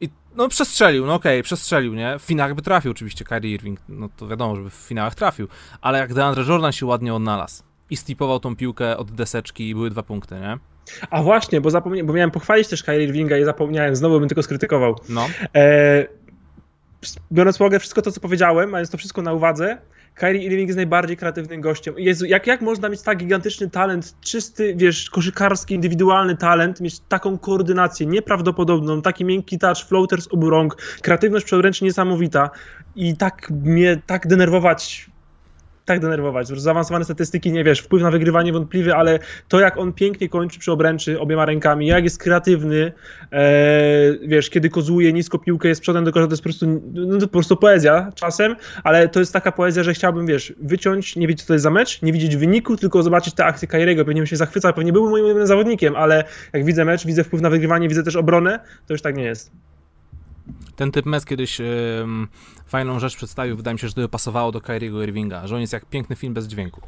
I 0.00 0.08
no 0.36 0.48
przestrzelił, 0.48 1.06
no 1.06 1.14
okej, 1.14 1.38
okay, 1.38 1.42
przestrzelił, 1.42 1.94
nie? 1.94 2.18
W 2.18 2.22
finałach 2.22 2.54
by 2.54 2.62
trafił 2.62 2.90
oczywiście 2.90 3.24
Kyrie 3.24 3.54
Irving, 3.54 3.80
no 3.88 4.08
to 4.16 4.28
wiadomo, 4.28 4.56
żeby 4.56 4.70
w 4.70 4.74
finałach 4.74 5.14
trafił, 5.14 5.48
ale 5.80 5.98
jak 5.98 6.14
DeAndre 6.14 6.44
Jordan 6.44 6.72
się 6.72 6.86
ładnie 6.86 7.14
odnalazł 7.14 7.62
i 7.90 7.96
stipował 7.96 8.40
tą 8.40 8.56
piłkę 8.56 8.96
od 8.96 9.10
deseczki 9.10 9.68
i 9.68 9.74
były 9.74 9.90
dwa 9.90 10.02
punkty, 10.02 10.34
nie? 10.34 10.58
A 11.10 11.22
właśnie, 11.22 11.60
bo 11.60 11.70
zapomniałem, 11.70 12.06
bo 12.06 12.12
miałem 12.12 12.30
pochwalić 12.30 12.68
też 12.68 12.82
Kyrie 12.82 13.04
Irvinga 13.04 13.38
i 13.38 13.44
zapomniałem, 13.44 13.96
znowu 13.96 14.20
bym 14.20 14.28
tylko 14.28 14.42
skrytykował. 14.42 14.96
No. 15.08 15.26
E, 15.56 16.06
biorąc 17.32 17.58
pod 17.58 17.64
uwagę 17.64 17.78
wszystko 17.78 18.02
to, 18.02 18.12
co 18.12 18.20
powiedziałem, 18.20 18.70
mając 18.70 18.90
to 18.90 18.98
wszystko 18.98 19.22
na 19.22 19.32
uwadze, 19.32 19.78
Kyrie 20.16 20.42
Irving 20.42 20.68
jest 20.68 20.76
najbardziej 20.76 21.16
kreatywnym 21.16 21.60
gościem. 21.60 21.94
Jezu, 21.98 22.26
jak, 22.26 22.46
jak 22.46 22.60
można 22.60 22.88
mieć 22.88 23.02
tak 23.02 23.18
gigantyczny 23.18 23.70
talent, 23.70 24.14
czysty, 24.20 24.74
wiesz, 24.76 25.10
koszykarski, 25.10 25.74
indywidualny 25.74 26.36
talent, 26.36 26.80
mieć 26.80 27.00
taką 27.00 27.38
koordynację 27.38 28.06
nieprawdopodobną, 28.06 29.02
taki 29.02 29.24
miękki 29.24 29.58
touch, 29.58 29.78
floater 29.88 30.22
z 30.22 30.28
obu 30.32 30.50
rąk, 30.50 30.76
kreatywność 31.02 31.44
przedręcznie 31.46 31.84
niesamowita 31.84 32.50
i 32.96 33.16
tak 33.16 33.50
mnie, 33.50 34.02
tak 34.06 34.26
denerwować 34.26 35.10
tak 35.86 36.00
denerwować. 36.00 36.48
Zaawansowane 36.48 37.04
statystyki, 37.04 37.52
nie 37.52 37.64
wiesz, 37.64 37.80
wpływ 37.80 38.02
na 38.02 38.10
wygrywanie 38.10 38.52
wątpliwy, 38.52 38.94
ale 38.94 39.18
to 39.48 39.60
jak 39.60 39.78
on 39.78 39.92
pięknie 39.92 40.28
kończy 40.28 40.58
przy 40.58 40.72
obręczy 40.72 41.20
obiema 41.20 41.44
rękami, 41.44 41.86
jak 41.86 42.04
jest 42.04 42.18
kreatywny, 42.18 42.92
e, 43.32 44.18
wiesz, 44.22 44.50
kiedy 44.50 44.70
kozuje 44.70 45.12
nisko 45.12 45.38
piłkę, 45.38 45.68
jest 45.68 45.80
przodem 45.80 46.04
do 46.04 46.12
kosza, 46.12 46.26
to 46.26 46.32
jest 46.32 46.42
po 46.42 46.48
prostu, 46.48 46.66
no, 46.92 47.18
to 47.18 47.26
po 47.26 47.32
prostu 47.32 47.56
poezja 47.56 48.12
czasem, 48.14 48.56
ale 48.84 49.08
to 49.08 49.20
jest 49.20 49.32
taka 49.32 49.52
poezja, 49.52 49.82
że 49.82 49.94
chciałbym, 49.94 50.26
wiesz, 50.26 50.54
wyciąć, 50.62 51.16
nie 51.16 51.26
wiedzieć 51.26 51.42
co 51.42 51.48
to 51.48 51.52
jest 51.52 51.62
za 51.62 51.70
mecz, 51.70 52.02
nie 52.02 52.12
widzieć 52.12 52.36
wyniku, 52.36 52.76
tylko 52.76 53.02
zobaczyć 53.02 53.34
te 53.34 53.44
akcje 53.44 53.68
Kairego, 53.68 54.04
pewnie 54.04 54.20
bym 54.20 54.26
się 54.26 54.36
zachwycał, 54.36 54.72
pewnie 54.72 54.92
był 54.92 55.10
moim 55.10 55.46
zawodnikiem, 55.46 55.96
ale 55.96 56.24
jak 56.52 56.64
widzę 56.64 56.84
mecz, 56.84 57.06
widzę 57.06 57.24
wpływ 57.24 57.42
na 57.42 57.50
wygrywanie, 57.50 57.88
widzę 57.88 58.02
też 58.02 58.16
obronę, 58.16 58.60
to 58.86 58.94
już 58.94 59.02
tak 59.02 59.16
nie 59.16 59.24
jest. 59.24 59.50
Ten 60.76 60.92
typ 60.92 61.06
mes 61.06 61.24
kiedyś 61.24 61.60
fajną 62.66 62.98
rzecz 62.98 63.16
przedstawił, 63.16 63.56
wydaje 63.56 63.74
mi 63.74 63.78
się, 63.78 63.88
że 63.88 63.94
to 63.94 64.00
by 64.00 64.08
pasowało 64.08 64.52
do 64.52 64.60
Kyriego 64.60 65.02
Irvinga, 65.02 65.46
że 65.46 65.54
on 65.54 65.60
jest 65.60 65.72
jak 65.72 65.86
piękny 65.86 66.16
film 66.16 66.34
bez 66.34 66.46
dźwięku. 66.46 66.80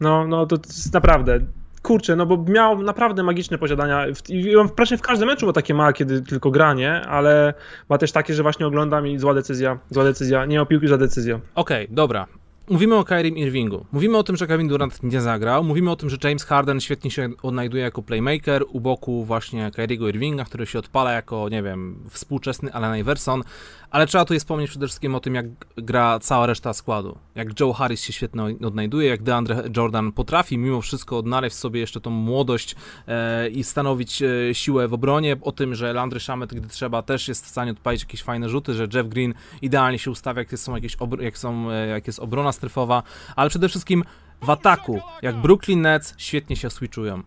No, 0.00 0.26
no 0.26 0.46
to 0.46 0.56
jest 0.66 0.94
naprawdę 0.94 1.40
kurczę, 1.82 2.16
no 2.16 2.26
bo 2.26 2.44
miał 2.48 2.82
naprawdę 2.82 3.22
magiczne 3.22 3.58
posiadania 3.58 4.06
i 4.28 4.56
on 4.56 4.68
praktycznie 4.68 4.98
w 4.98 5.02
każdym 5.02 5.28
meczu 5.28 5.46
ma 5.46 5.52
takie 5.52 5.74
ma, 5.74 5.92
kiedy 5.92 6.22
tylko 6.22 6.50
gra, 6.50 6.74
nie? 6.74 7.00
Ale 7.06 7.54
ma 7.88 7.98
też 7.98 8.12
takie, 8.12 8.34
że 8.34 8.42
właśnie 8.42 8.66
oglądam 8.66 9.06
i 9.06 9.18
zła 9.18 9.34
decyzja, 9.34 9.78
zła 9.90 10.04
decyzja, 10.04 10.46
nie 10.46 10.62
o 10.62 10.66
piłki, 10.66 10.88
za 10.88 10.98
decyzja. 10.98 11.34
Okej, 11.34 11.84
okay, 11.84 11.94
dobra. 11.94 12.26
Mówimy 12.70 12.96
o 12.96 13.04
Kyrie 13.04 13.32
Irvingu. 13.32 13.86
Mówimy 13.92 14.18
o 14.18 14.22
tym, 14.22 14.36
że 14.36 14.46
Kevin 14.46 14.68
Durant 14.68 15.02
nie 15.02 15.20
zagrał. 15.20 15.64
Mówimy 15.64 15.90
o 15.90 15.96
tym, 15.96 16.10
że 16.10 16.16
James 16.24 16.44
Harden 16.44 16.80
świetnie 16.80 17.10
się 17.10 17.28
odnajduje 17.42 17.82
jako 17.82 18.02
playmaker 18.02 18.64
u 18.68 18.80
boku 18.80 19.24
właśnie 19.24 19.70
Kyriego 19.70 20.08
Irvinga, 20.08 20.44
który 20.44 20.66
się 20.66 20.78
odpala 20.78 21.12
jako, 21.12 21.48
nie 21.48 21.62
wiem, 21.62 22.04
współczesny 22.10 22.72
Allen 22.72 23.00
Iverson. 23.00 23.42
Ale 23.90 24.06
trzeba 24.06 24.24
tu 24.24 24.34
wspomnieć 24.34 24.70
przede 24.70 24.86
wszystkim 24.86 25.14
o 25.14 25.20
tym, 25.20 25.34
jak 25.34 25.46
gra 25.76 26.18
cała 26.18 26.46
reszta 26.46 26.72
składu. 26.72 27.18
Jak 27.34 27.60
Joe 27.60 27.72
Harris 27.72 28.00
się 28.00 28.12
świetnie 28.12 28.42
odnajduje, 28.42 29.08
jak 29.08 29.22
DeAndre 29.22 29.62
Jordan 29.76 30.12
potrafi 30.12 30.58
mimo 30.58 30.80
wszystko 30.80 31.18
odnaleźć 31.18 31.56
sobie 31.56 31.80
jeszcze 31.80 32.00
tą 32.00 32.10
młodość 32.10 32.76
e, 33.08 33.48
i 33.48 33.64
stanowić 33.64 34.22
e, 34.22 34.54
siłę 34.54 34.88
w 34.88 34.94
obronie. 34.94 35.36
O 35.40 35.52
tym, 35.52 35.74
że 35.74 35.92
Landry 35.92 36.20
Shamet, 36.20 36.54
gdy 36.54 36.68
trzeba, 36.68 37.02
też 37.02 37.28
jest 37.28 37.44
w 37.46 37.48
stanie 37.48 37.70
odpalić 37.70 38.02
jakieś 38.02 38.22
fajne 38.22 38.48
rzuty, 38.48 38.74
że 38.74 38.88
Jeff 38.94 39.08
Green 39.08 39.34
idealnie 39.62 39.98
się 39.98 40.10
ustawia, 40.10 40.40
jak, 40.40 40.58
są 40.58 40.74
jakieś 40.74 40.96
jak, 41.20 41.38
są, 41.38 41.70
e, 41.70 41.86
jak 41.86 42.06
jest 42.06 42.18
obrona 42.20 42.51
strefowa, 42.52 43.02
ale 43.36 43.50
przede 43.50 43.68
wszystkim 43.68 44.04
w 44.42 44.50
ataku, 44.50 45.00
jak 45.22 45.36
Brooklyn 45.36 45.80
Nets 45.80 46.14
świetnie 46.16 46.56
się 46.56 46.70
switchują 46.70 47.22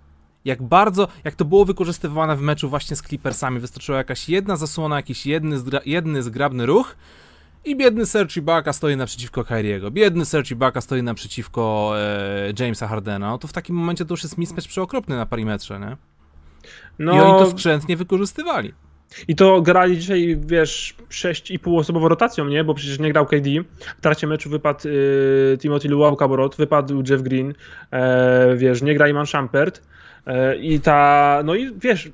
jak 0.46 0.64
bardzo, 0.64 1.08
jak 1.24 1.36
to 1.36 1.46
było 1.46 1.66
wykorzystywane 1.66 2.36
w 2.36 2.42
meczu 2.42 2.70
właśnie 2.70 2.96
z 2.96 3.02
Clippersami. 3.02 3.60
Wystarczyła 3.60 3.98
jakaś 3.98 4.30
jedna 4.30 4.56
zasłona, 4.56 4.96
jakiś 4.96 5.26
jedny, 5.26 5.58
jedny 5.86 6.24
zgrabny 6.24 6.66
ruch 6.66 6.96
i 7.66 7.76
biedny 7.76 8.06
Serge 8.06 8.38
Ibaka 8.38 8.74
stoi 8.74 8.98
naprzeciwko 8.98 9.44
Kyriego. 9.44 9.92
Biedny 9.92 10.26
Serge 10.26 10.52
Ibaka 10.52 10.82
stoi 10.82 11.04
naprzeciwko 11.04 11.94
e, 11.98 12.54
Jamesa 12.60 12.88
Hardena. 12.88 13.30
No 13.30 13.38
to 13.38 13.48
w 13.48 13.54
takim 13.54 13.76
momencie 13.76 14.06
to 14.06 14.14
już 14.14 14.24
jest 14.24 14.38
mismatch 14.38 14.68
przeokropny 14.68 15.16
na 15.16 15.26
perimetrze, 15.26 15.80
nie? 15.80 15.98
No... 17.00 17.16
I 17.16 17.20
oni 17.20 17.40
to 17.40 17.52
skrzętnie 17.52 17.98
wykorzystywali. 17.98 18.74
I 19.28 19.36
to 19.36 19.62
grali 19.62 19.98
dzisiaj, 19.98 20.38
wiesz, 20.46 20.96
6,5 21.10 21.80
osobową 21.80 22.08
rotacją, 22.08 22.46
nie? 22.48 22.64
Bo 22.64 22.74
przecież 22.74 23.00
nie 23.00 23.14
grał 23.14 23.26
KD. 23.26 23.50
W 23.98 24.02
trakcie 24.02 24.28
meczu 24.28 24.50
wypadł 24.50 24.88
y, 24.88 25.58
Timothy 25.62 25.90
Luau-Caborot, 25.90 26.56
wypadł 26.58 27.04
Jeff 27.10 27.22
Green, 27.22 27.54
e, 27.92 28.56
wiesz, 28.56 28.82
nie 28.82 28.96
gra 28.96 29.08
Iman 29.08 29.26
Shumpert. 29.26 29.82
E, 30.28 30.58
I 30.58 30.80
ta, 30.80 31.42
no 31.46 31.56
i 31.56 31.72
wiesz, 31.80 32.10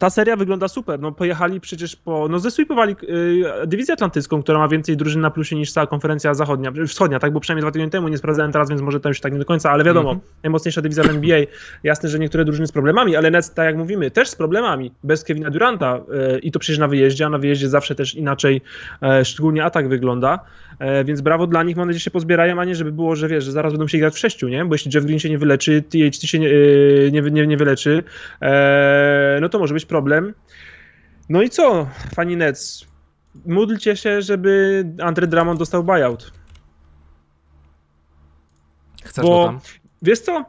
ta 0.00 0.10
seria 0.10 0.36
wygląda 0.36 0.68
super. 0.68 1.00
No 1.00 1.12
pojechali 1.12 1.60
przecież 1.60 1.96
po, 1.96 2.28
no 2.28 2.38
zesweepowali 2.38 2.96
y, 3.02 3.66
dywizję 3.66 3.94
atlantycką, 3.94 4.42
która 4.42 4.58
ma 4.58 4.68
więcej 4.68 4.96
drużyn 4.96 5.20
na 5.20 5.30
plusie 5.30 5.56
niż 5.56 5.72
cała 5.72 5.86
konferencja 5.86 6.34
zachodnia, 6.34 6.72
wschodnia, 6.86 7.18
tak, 7.18 7.32
bo 7.32 7.40
przynajmniej 7.40 7.62
dwa 7.62 7.70
tygodnie 7.70 7.90
temu 7.90 8.08
nie 8.08 8.18
sprawdzałem 8.18 8.52
teraz, 8.52 8.68
więc 8.68 8.82
może 8.82 9.00
to 9.00 9.08
już 9.08 9.20
tak 9.20 9.32
nie 9.32 9.38
do 9.38 9.44
końca, 9.44 9.70
ale 9.70 9.84
wiadomo, 9.84 10.10
mm 10.10 10.20
-hmm. 10.20 10.42
najmocniejsza 10.42 10.82
dywizja 10.82 11.04
w 11.04 11.10
NBA. 11.10 11.38
Jasne, 11.84 12.08
że 12.08 12.18
niektóre 12.18 12.44
drużyny 12.44 12.66
z 12.66 12.72
problemami, 12.72 13.16
ale 13.16 13.30
Nets, 13.30 13.54
tak 13.54 13.66
jak 13.66 13.76
mówimy, 13.76 14.10
też 14.10 14.28
z 14.28 14.34
problemami, 14.34 14.92
bez 15.04 15.24
Kevina 15.24 15.50
Duranta 15.50 16.00
y, 16.36 16.38
i 16.38 16.52
to 16.52 16.58
przecież 16.58 16.78
na 16.78 16.88
wyjeździe, 16.88 17.26
a 17.26 17.28
na 17.28 17.38
wyjeździe 17.38 17.68
zawsze 17.68 17.94
też 17.94 18.14
inaczej, 18.14 18.60
y, 19.20 19.24
szczególnie 19.24 19.64
atak 19.64 19.88
wygląda, 19.88 20.38
e, 20.78 21.04
więc 21.04 21.20
brawo 21.20 21.46
dla 21.46 21.62
nich, 21.62 21.76
mam 21.76 21.86
nadzieję, 21.86 21.98
że 21.98 22.04
się 22.04 22.10
pozbierają, 22.10 22.60
a 22.60 22.64
nie 22.64 22.74
żeby 22.74 22.92
było, 22.92 23.16
że 23.16 23.28
wiesz, 23.28 23.44
że 23.44 23.52
zaraz 23.52 23.72
będą 23.72 23.88
się 23.88 23.98
grać 23.98 24.14
w 24.14 24.18
sześciu, 24.18 24.48
nie, 24.48 24.64
bo 24.64 24.74
jeśli 24.74 24.90
Jeff 24.94 25.04
Green 25.04 25.18
się 25.18 25.30
nie 25.30 25.38
wyleczy, 25.38 25.82
THT 25.82 26.22
się 26.22 26.38
nie, 26.38 26.50
nie, 27.12 27.22
nie, 27.22 27.46
nie 27.46 27.56
wyleczy, 27.56 28.02
e, 28.42 29.38
no 29.40 29.48
to 29.48 29.58
może 29.58 29.74
być 29.74 29.86
problem. 29.90 30.34
No 31.28 31.42
i 31.42 31.50
co, 31.50 31.88
fani 32.14 32.36
Nets? 32.36 32.86
Módlcie 33.46 33.96
się, 33.96 34.22
żeby 34.22 34.84
Andre 35.02 35.26
Drummond 35.26 35.58
dostał 35.58 35.84
buyout. 35.84 36.32
Chcesz 39.04 39.24
Bo, 39.24 39.44
tam? 39.46 39.60
Wiesz 40.02 40.20
co? 40.20 40.44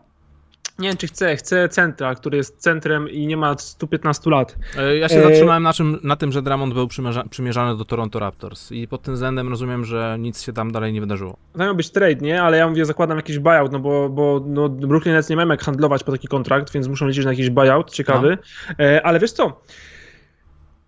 Nie 0.79 0.89
wiem, 0.89 0.97
czy 0.97 1.07
chcę. 1.07 1.36
Chcę 1.36 1.69
centra, 1.69 2.15
który 2.15 2.38
jest 2.38 2.57
centrem 2.57 3.10
i 3.10 3.27
nie 3.27 3.38
ma 3.38 3.57
115 3.57 4.29
lat. 4.29 4.55
E, 4.77 4.97
ja 4.97 5.10
się 5.10 5.19
e... 5.19 5.23
zatrzymałem 5.23 5.63
na, 5.63 5.73
czym, 5.73 5.99
na 6.03 6.15
tym, 6.15 6.31
że 6.31 6.41
Drummond 6.41 6.73
był 6.73 6.88
przymierza, 6.88 7.23
przymierzany 7.29 7.77
do 7.77 7.86
Toronto 7.86 8.19
Raptors 8.19 8.71
i 8.71 8.88
pod 8.88 9.01
tym 9.01 9.13
względem 9.13 9.49
rozumiem, 9.49 9.86
że 9.86 10.15
nic 10.19 10.41
się 10.41 10.53
tam 10.53 10.71
dalej 10.71 10.93
nie 10.93 11.01
wydarzyło. 11.01 11.38
To 11.53 11.60
miał 11.60 11.75
być 11.75 11.89
trade, 11.89 12.15
nie? 12.15 12.41
Ale 12.41 12.57
ja 12.57 12.67
mówię, 12.67 12.86
zakładam 12.86 13.17
jakiś 13.17 13.39
buyout, 13.39 13.71
no 13.71 13.79
bo, 13.79 14.10
bo 14.10 14.43
no, 14.45 14.69
Brooklyn 14.69 15.15
Nets 15.15 15.29
nie 15.29 15.36
mają 15.36 15.49
jak 15.49 15.63
handlować 15.63 16.03
po 16.03 16.12
taki 16.12 16.27
kontrakt, 16.27 16.73
więc 16.73 16.88
muszą 16.88 17.07
liczyć 17.07 17.25
na 17.25 17.31
jakiś 17.31 17.49
buyout, 17.49 17.91
ciekawy. 17.91 18.38
No. 18.69 18.86
E, 18.86 19.05
ale 19.05 19.19
wiesz 19.19 19.31
co? 19.31 19.62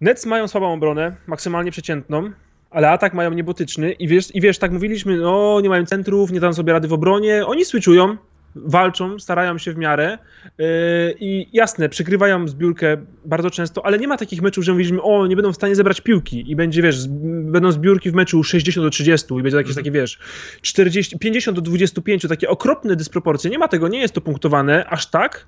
Nets 0.01 0.25
mają 0.25 0.47
słabą 0.47 0.73
obronę, 0.73 1.15
maksymalnie 1.27 1.71
przeciętną, 1.71 2.31
ale 2.69 2.89
atak 2.89 3.13
mają 3.13 3.31
niebotyczny 3.31 3.91
i 3.91 4.07
wiesz, 4.07 4.35
i 4.35 4.41
wiesz, 4.41 4.57
tak 4.57 4.71
mówiliśmy, 4.71 5.17
no 5.17 5.61
nie 5.61 5.69
mają 5.69 5.85
centrów, 5.85 6.31
nie 6.31 6.39
dają 6.39 6.53
sobie 6.53 6.73
rady 6.73 6.87
w 6.87 6.93
obronie, 6.93 7.45
oni 7.45 7.65
switchują, 7.65 8.17
walczą, 8.55 9.19
starają 9.19 9.57
się 9.57 9.73
w 9.73 9.77
miarę 9.77 10.17
yy, 10.57 10.65
i 11.19 11.47
jasne, 11.53 11.89
przykrywają 11.89 12.47
zbiórkę 12.47 12.97
bardzo 13.25 13.49
często, 13.49 13.85
ale 13.85 13.99
nie 13.99 14.07
ma 14.07 14.17
takich 14.17 14.41
meczów, 14.41 14.63
że 14.63 14.71
mówiliśmy, 14.71 15.01
o, 15.01 15.27
nie 15.27 15.35
będą 15.35 15.53
w 15.53 15.55
stanie 15.55 15.75
zebrać 15.75 16.01
piłki 16.01 16.51
i 16.51 16.55
będzie, 16.55 16.81
wiesz, 16.81 17.07
będą 17.43 17.71
zbiórki 17.71 18.11
w 18.11 18.13
meczu 18.13 18.43
60 18.43 18.85
do 18.85 18.89
30 18.89 19.33
i 19.33 19.41
będzie 19.41 19.57
jakieś 19.57 19.75
takie, 19.75 19.91
wiesz, 19.91 20.19
40, 20.61 21.19
50 21.19 21.57
do 21.57 21.61
25, 21.61 22.25
takie 22.29 22.49
okropne 22.49 22.95
dysproporcje. 22.95 23.51
Nie 23.51 23.59
ma 23.59 23.67
tego, 23.67 23.87
nie 23.87 23.99
jest 23.99 24.13
to 24.13 24.21
punktowane 24.21 24.85
aż 24.85 25.05
tak, 25.05 25.47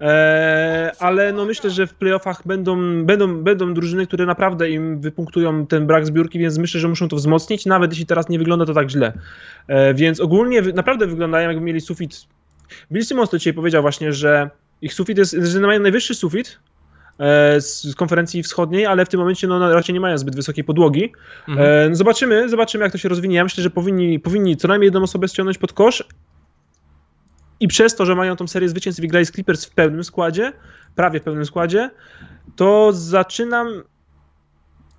Eee, 0.00 0.90
ale 0.98 1.32
no 1.32 1.44
myślę, 1.44 1.70
że 1.70 1.86
w 1.86 1.94
playoffach 1.94 2.46
będą, 2.46 3.04
będą, 3.04 3.42
będą 3.42 3.74
drużyny, 3.74 4.06
które 4.06 4.26
naprawdę 4.26 4.70
im 4.70 5.00
wypunktują 5.00 5.66
ten 5.66 5.86
brak 5.86 6.06
zbiórki, 6.06 6.38
więc 6.38 6.58
myślę, 6.58 6.80
że 6.80 6.88
muszą 6.88 7.08
to 7.08 7.16
wzmocnić, 7.16 7.66
nawet 7.66 7.90
jeśli 7.90 8.06
teraz 8.06 8.28
nie 8.28 8.38
wygląda 8.38 8.66
to 8.66 8.74
tak 8.74 8.90
źle. 8.90 9.12
Eee, 9.68 9.94
więc 9.94 10.20
ogólnie 10.20 10.62
naprawdę 10.62 11.06
wyglądają 11.06 11.48
jakby 11.48 11.64
mieli 11.64 11.80
sufit. 11.80 12.26
Bill 12.92 13.04
Simmons 13.04 13.30
to 13.30 13.38
dzisiaj 13.38 13.54
powiedział 13.54 13.82
właśnie, 13.82 14.12
że 14.12 14.50
ich 14.82 14.94
sufit 14.94 15.18
jest, 15.18 15.32
że 15.32 15.60
mają 15.60 15.80
najwyższy 15.80 16.14
sufit 16.14 16.58
eee, 17.18 17.60
z 17.60 17.94
konferencji 17.94 18.42
wschodniej, 18.42 18.86
ale 18.86 19.06
w 19.06 19.08
tym 19.08 19.20
momencie 19.20 19.46
no, 19.46 19.74
raczej 19.74 19.92
nie 19.92 20.00
mają 20.00 20.18
zbyt 20.18 20.36
wysokiej 20.36 20.64
podłogi. 20.64 21.12
Mhm. 21.48 21.90
No 21.90 21.96
zobaczymy, 21.96 22.48
zobaczymy 22.48 22.84
jak 22.84 22.92
to 22.92 22.98
się 22.98 23.08
rozwinie. 23.08 23.36
Ja 23.36 23.44
myślę, 23.44 23.62
że 23.62 23.70
powinni, 23.70 24.20
powinni 24.20 24.56
co 24.56 24.68
najmniej 24.68 24.86
jedną 24.86 25.02
osobę 25.02 25.28
ściągnąć 25.28 25.58
pod 25.58 25.72
kosz, 25.72 26.04
i 27.60 27.68
przez 27.68 27.96
to, 27.96 28.06
że 28.06 28.14
mają 28.14 28.36
tą 28.36 28.48
serię 28.48 28.68
zwycięstw 28.68 29.04
i 29.04 29.08
grali 29.08 29.26
z 29.26 29.30
Clippers 29.30 29.64
w 29.64 29.70
pełnym 29.70 30.04
składzie, 30.04 30.52
prawie 30.94 31.20
w 31.20 31.22
pełnym 31.22 31.46
składzie, 31.46 31.90
to 32.56 32.92
zaczynam 32.92 33.82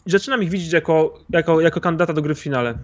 zaczynam 0.05 0.43
ich 0.43 0.49
widzieć 0.49 0.73
jako, 0.73 1.19
jako, 1.29 1.61
jako 1.61 1.81
kandydata 1.81 2.13
do 2.13 2.21
gry 2.21 2.35
w 2.35 2.39
finale. 2.39 2.77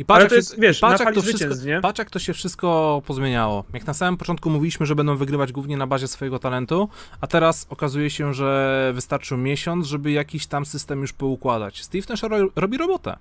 I 0.00 0.04
patrz, 0.04 0.28
to 0.28 0.34
jest, 0.34 0.60
wiesz, 0.60 0.80
patrz, 0.80 1.04
jak 1.04 1.14
to 1.14 1.22
wszystko, 1.22 1.54
patrz, 1.82 1.98
jak 1.98 2.10
to 2.10 2.18
się 2.18 2.32
wszystko 2.32 3.02
pozmieniało. 3.06 3.64
Jak 3.74 3.86
na 3.86 3.94
samym 3.94 4.16
początku 4.16 4.50
mówiliśmy, 4.50 4.86
że 4.86 4.94
będą 4.94 5.16
wygrywać 5.16 5.52
głównie 5.52 5.76
na 5.76 5.86
bazie 5.86 6.08
swojego 6.08 6.38
talentu, 6.38 6.88
a 7.20 7.26
teraz 7.26 7.66
okazuje 7.70 8.10
się, 8.10 8.34
że 8.34 8.90
wystarczył 8.94 9.38
miesiąc, 9.38 9.86
żeby 9.86 10.10
jakiś 10.10 10.46
tam 10.46 10.66
system 10.66 11.00
już 11.00 11.12
poukładać. 11.12 11.82
Steve 11.82 12.06
też 12.06 12.22
robi 12.56 12.76
robotę 12.76 13.16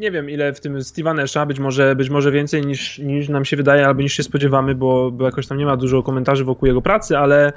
nie 0.00 0.10
wiem 0.10 0.30
ile 0.30 0.52
w 0.52 0.60
tym 0.60 0.78
Steve'a 0.78 1.14
Nasha, 1.14 1.46
być 1.46 1.58
może, 1.58 1.96
być 1.96 2.10
może 2.10 2.32
więcej 2.32 2.66
niż, 2.66 2.98
niż 2.98 3.28
nam 3.28 3.44
się 3.44 3.56
wydaje 3.56 3.86
albo 3.86 4.02
niż 4.02 4.12
się 4.12 4.22
spodziewamy, 4.22 4.74
bo, 4.74 5.10
bo 5.10 5.24
jakoś 5.24 5.46
tam 5.46 5.58
nie 5.58 5.66
ma 5.66 5.76
dużo 5.76 6.02
komentarzy 6.02 6.44
wokół 6.44 6.66
jego 6.66 6.82
pracy, 6.82 7.18
ale 7.18 7.52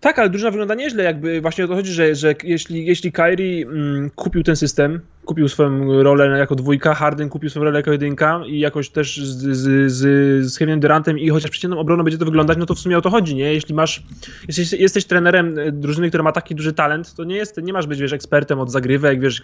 tak, 0.00 0.18
ale 0.18 0.30
drużyna 0.30 0.50
wygląda 0.50 0.74
nieźle, 0.74 1.04
jakby 1.04 1.40
właśnie 1.40 1.64
o 1.64 1.68
to 1.68 1.74
chodzi, 1.74 1.92
że, 1.92 2.14
że 2.14 2.34
jeśli, 2.44 2.86
jeśli 2.86 3.12
Kyrie 3.12 3.66
mm, 3.66 4.10
kupił 4.10 4.42
ten 4.42 4.56
system, 4.56 5.00
kupił 5.26 5.48
swoją 5.48 6.02
rolę 6.02 6.38
jako 6.38 6.54
dwójka, 6.54 6.94
Harden 6.94 7.28
kupił 7.28 7.50
swoją 7.50 7.64
rolę 7.64 7.78
jako 7.78 7.92
jedynka 7.92 8.42
i 8.46 8.58
jakoś 8.58 8.90
też 8.90 9.16
z, 9.16 9.56
z, 9.56 9.92
z, 9.92 10.02
z 10.52 10.58
Kevinem 10.58 10.80
Durantem 10.80 11.18
i 11.18 11.28
chociaż 11.28 11.50
przeciętną 11.50 11.80
obroną 11.80 12.04
będzie 12.04 12.18
to 12.18 12.24
wyglądać, 12.24 12.58
no 12.58 12.66
to 12.66 12.74
w 12.74 12.78
sumie 12.78 12.98
o 12.98 13.00
to 13.00 13.10
chodzi, 13.10 13.34
nie? 13.34 13.54
Jeśli 13.54 13.74
masz, 13.74 14.02
jeśli 14.48 14.82
jesteś 14.82 15.04
trenerem 15.04 15.58
e, 15.58 15.72
drużyny, 15.72 16.08
która 16.08 16.22
ma 16.22 16.32
taki 16.32 16.54
duży 16.54 16.72
talent, 16.72 17.14
to 17.14 17.24
nie, 17.24 17.36
jest, 17.36 17.62
nie 17.62 17.72
masz 17.72 17.86
być, 17.86 18.00
wiesz, 18.00 18.12
ekspertem 18.12 18.60
od 18.60 18.70
zagrywek, 18.70 19.20
wiesz, 19.20 19.42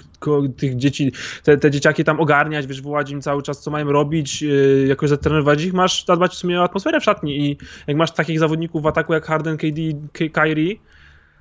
tych 0.57 0.77
dzieci, 0.77 1.13
te, 1.43 1.59
te 1.59 1.71
dzieciaki 1.71 2.05
tam 2.05 2.21
ogarniać, 2.21 2.67
wiesz, 2.67 2.83
wołać 2.83 3.11
im 3.11 3.21
cały 3.21 3.43
czas, 3.43 3.61
co 3.61 3.71
mają 3.71 3.93
robić, 3.93 4.43
yy, 4.43 4.87
jakoś 4.89 5.09
zatrenować 5.09 5.65
ich, 5.65 5.73
masz 5.73 6.05
zadbać 6.05 6.33
w 6.33 6.37
sumie 6.37 6.61
o 6.61 6.65
atmosferę 6.65 7.01
w 7.01 7.05
szatni 7.05 7.41
i 7.41 7.59
jak 7.87 7.97
masz 7.97 8.11
takich 8.11 8.39
zawodników 8.39 8.83
w 8.83 8.87
ataku 8.87 9.13
jak 9.13 9.27
Harden, 9.27 9.57
KD, 9.57 9.81
Kyrie, 10.45 10.77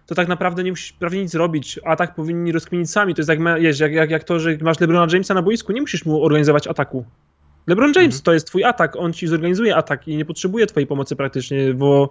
to 0.06 0.16
tak 0.16 0.28
naprawdę 0.28 0.64
nie 0.64 0.72
musisz 0.72 0.94
prawie 0.94 1.22
nic 1.22 1.36
robić. 1.36 1.80
Atak 1.86 2.16
powinni 2.16 2.52
rozkminić 2.52 2.92
sami. 2.92 3.16
To 3.16 3.22
jest 3.22 3.30
jak, 3.30 3.40
jak, 3.80 3.92
jak, 3.92 4.10
jak 4.10 4.24
to, 4.24 4.40
że 4.40 4.58
masz 4.62 4.80
LeBrona 4.80 5.14
Jamesa 5.14 5.34
na 5.34 5.42
boisku, 5.42 5.72
nie 5.72 5.82
musisz 5.82 6.06
mu 6.06 6.24
organizować 6.24 6.68
ataku. 6.68 7.06
LeBron 7.68 7.92
James 7.96 8.16
mhm. 8.16 8.24
to 8.24 8.34
jest 8.34 8.48
twój 8.48 8.64
atak, 8.64 8.96
on 8.96 9.14
ci 9.14 9.28
zorganizuje 9.28 9.76
atak 9.76 10.08
i 10.08 10.18
nie 10.18 10.26
potrzebuje 10.26 10.68
twojej 10.68 10.88
pomocy 10.88 11.16
praktycznie, 11.16 11.74
bo, 11.74 12.10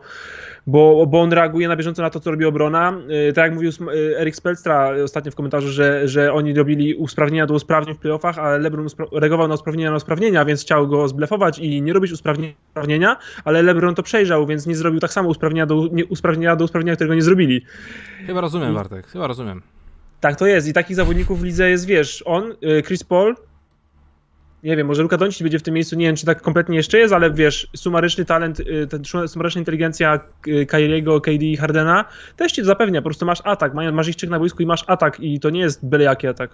bo, 0.67 1.07
bo 1.07 1.21
on 1.21 1.33
reaguje 1.33 1.69
na 1.69 1.77
bieżąco 1.77 2.03
na 2.03 2.11
to, 2.11 2.21
co 2.21 2.31
robi 2.31 2.45
obrona. 2.45 2.99
Y, 3.29 3.33
tak 3.33 3.45
jak 3.45 3.55
mówił 3.55 3.71
y, 3.71 4.19
Erik 4.19 4.37
Spelstra 4.37 4.93
ostatnio 5.05 5.33
w 5.33 5.35
komentarzu, 5.35 5.69
że, 5.69 6.09
że 6.09 6.33
oni 6.33 6.55
robili 6.55 6.95
usprawnienia 6.95 7.47
do 7.47 7.55
usprawnień 7.55 7.95
w 7.95 7.99
playoffach, 7.99 8.39
ale 8.39 8.59
LeBron 8.59 8.87
reagował 9.13 9.49
na 9.49 9.55
usprawnienia 9.55 9.91
na 9.91 9.97
usprawnienia, 9.97 10.45
więc 10.45 10.63
chciał 10.63 10.89
go 10.89 11.09
zblefować 11.09 11.59
i 11.59 11.83
nie 11.83 11.93
robić 11.93 12.13
usprawnienia, 12.13 13.17
ale 13.45 13.63
LeBron 13.63 13.95
to 13.95 14.03
przejrzał, 14.03 14.47
więc 14.47 14.67
nie 14.67 14.77
zrobił 14.77 15.01
tak 15.01 15.13
samo 15.13 15.29
usprawnienia 15.29 15.67
do, 15.67 15.89
nie, 15.93 16.07
usprawnienia, 16.07 16.57
do 16.57 16.65
usprawnienia, 16.65 16.95
którego 16.95 17.15
nie 17.15 17.23
zrobili. 17.23 17.65
Chyba 18.27 18.41
rozumiem, 18.41 18.75
Bartek, 18.75 19.07
chyba 19.07 19.27
rozumiem. 19.27 19.63
Tak 20.21 20.37
to 20.37 20.47
jest 20.47 20.69
i 20.69 20.73
takich 20.73 20.97
zawodników 20.97 21.41
w 21.41 21.45
lidze 21.45 21.71
jest, 21.71 21.87
wiesz, 21.87 22.23
on, 22.27 22.55
y, 22.79 22.83
Chris 22.83 23.05
Paul, 23.05 23.35
nie 24.63 24.77
wiem, 24.77 24.87
może 24.87 25.03
Luka 25.03 25.17
Doncic 25.17 25.43
będzie 25.43 25.59
w 25.59 25.63
tym 25.63 25.75
miejscu, 25.75 25.97
nie 25.97 26.07
wiem, 26.07 26.17
czy 26.17 26.27
tak 26.27 26.43
kompletnie 26.43 26.77
jeszcze 26.77 26.99
jest, 26.99 27.15
ale 27.15 27.31
wiesz, 27.31 27.69
sumaryczny 27.77 28.25
talent, 28.25 28.61
y, 28.61 28.89
sumaryczna 29.29 29.59
inteligencja 29.59 30.21
y, 30.47 30.67
Kyriego, 30.67 31.21
KD 31.21 31.45
i 31.45 31.57
Hardena 31.57 32.05
też 32.37 32.53
ci 32.53 32.65
zapewnia, 32.65 33.03
po 33.03 33.09
prostu 33.09 33.27
masz 33.27 33.41
atak, 33.45 33.75
masz 33.75 34.09
ich 34.09 34.17
trzech 34.17 34.31
na 34.31 34.39
boisku 34.39 34.63
i 34.63 34.67
masz 34.67 34.85
atak 34.87 35.21
i 35.21 35.41
to 35.41 35.51
nie 35.51 35.61
jest 35.61 35.87
byle 35.87 36.05
jaki 36.05 36.27
atak. 36.27 36.51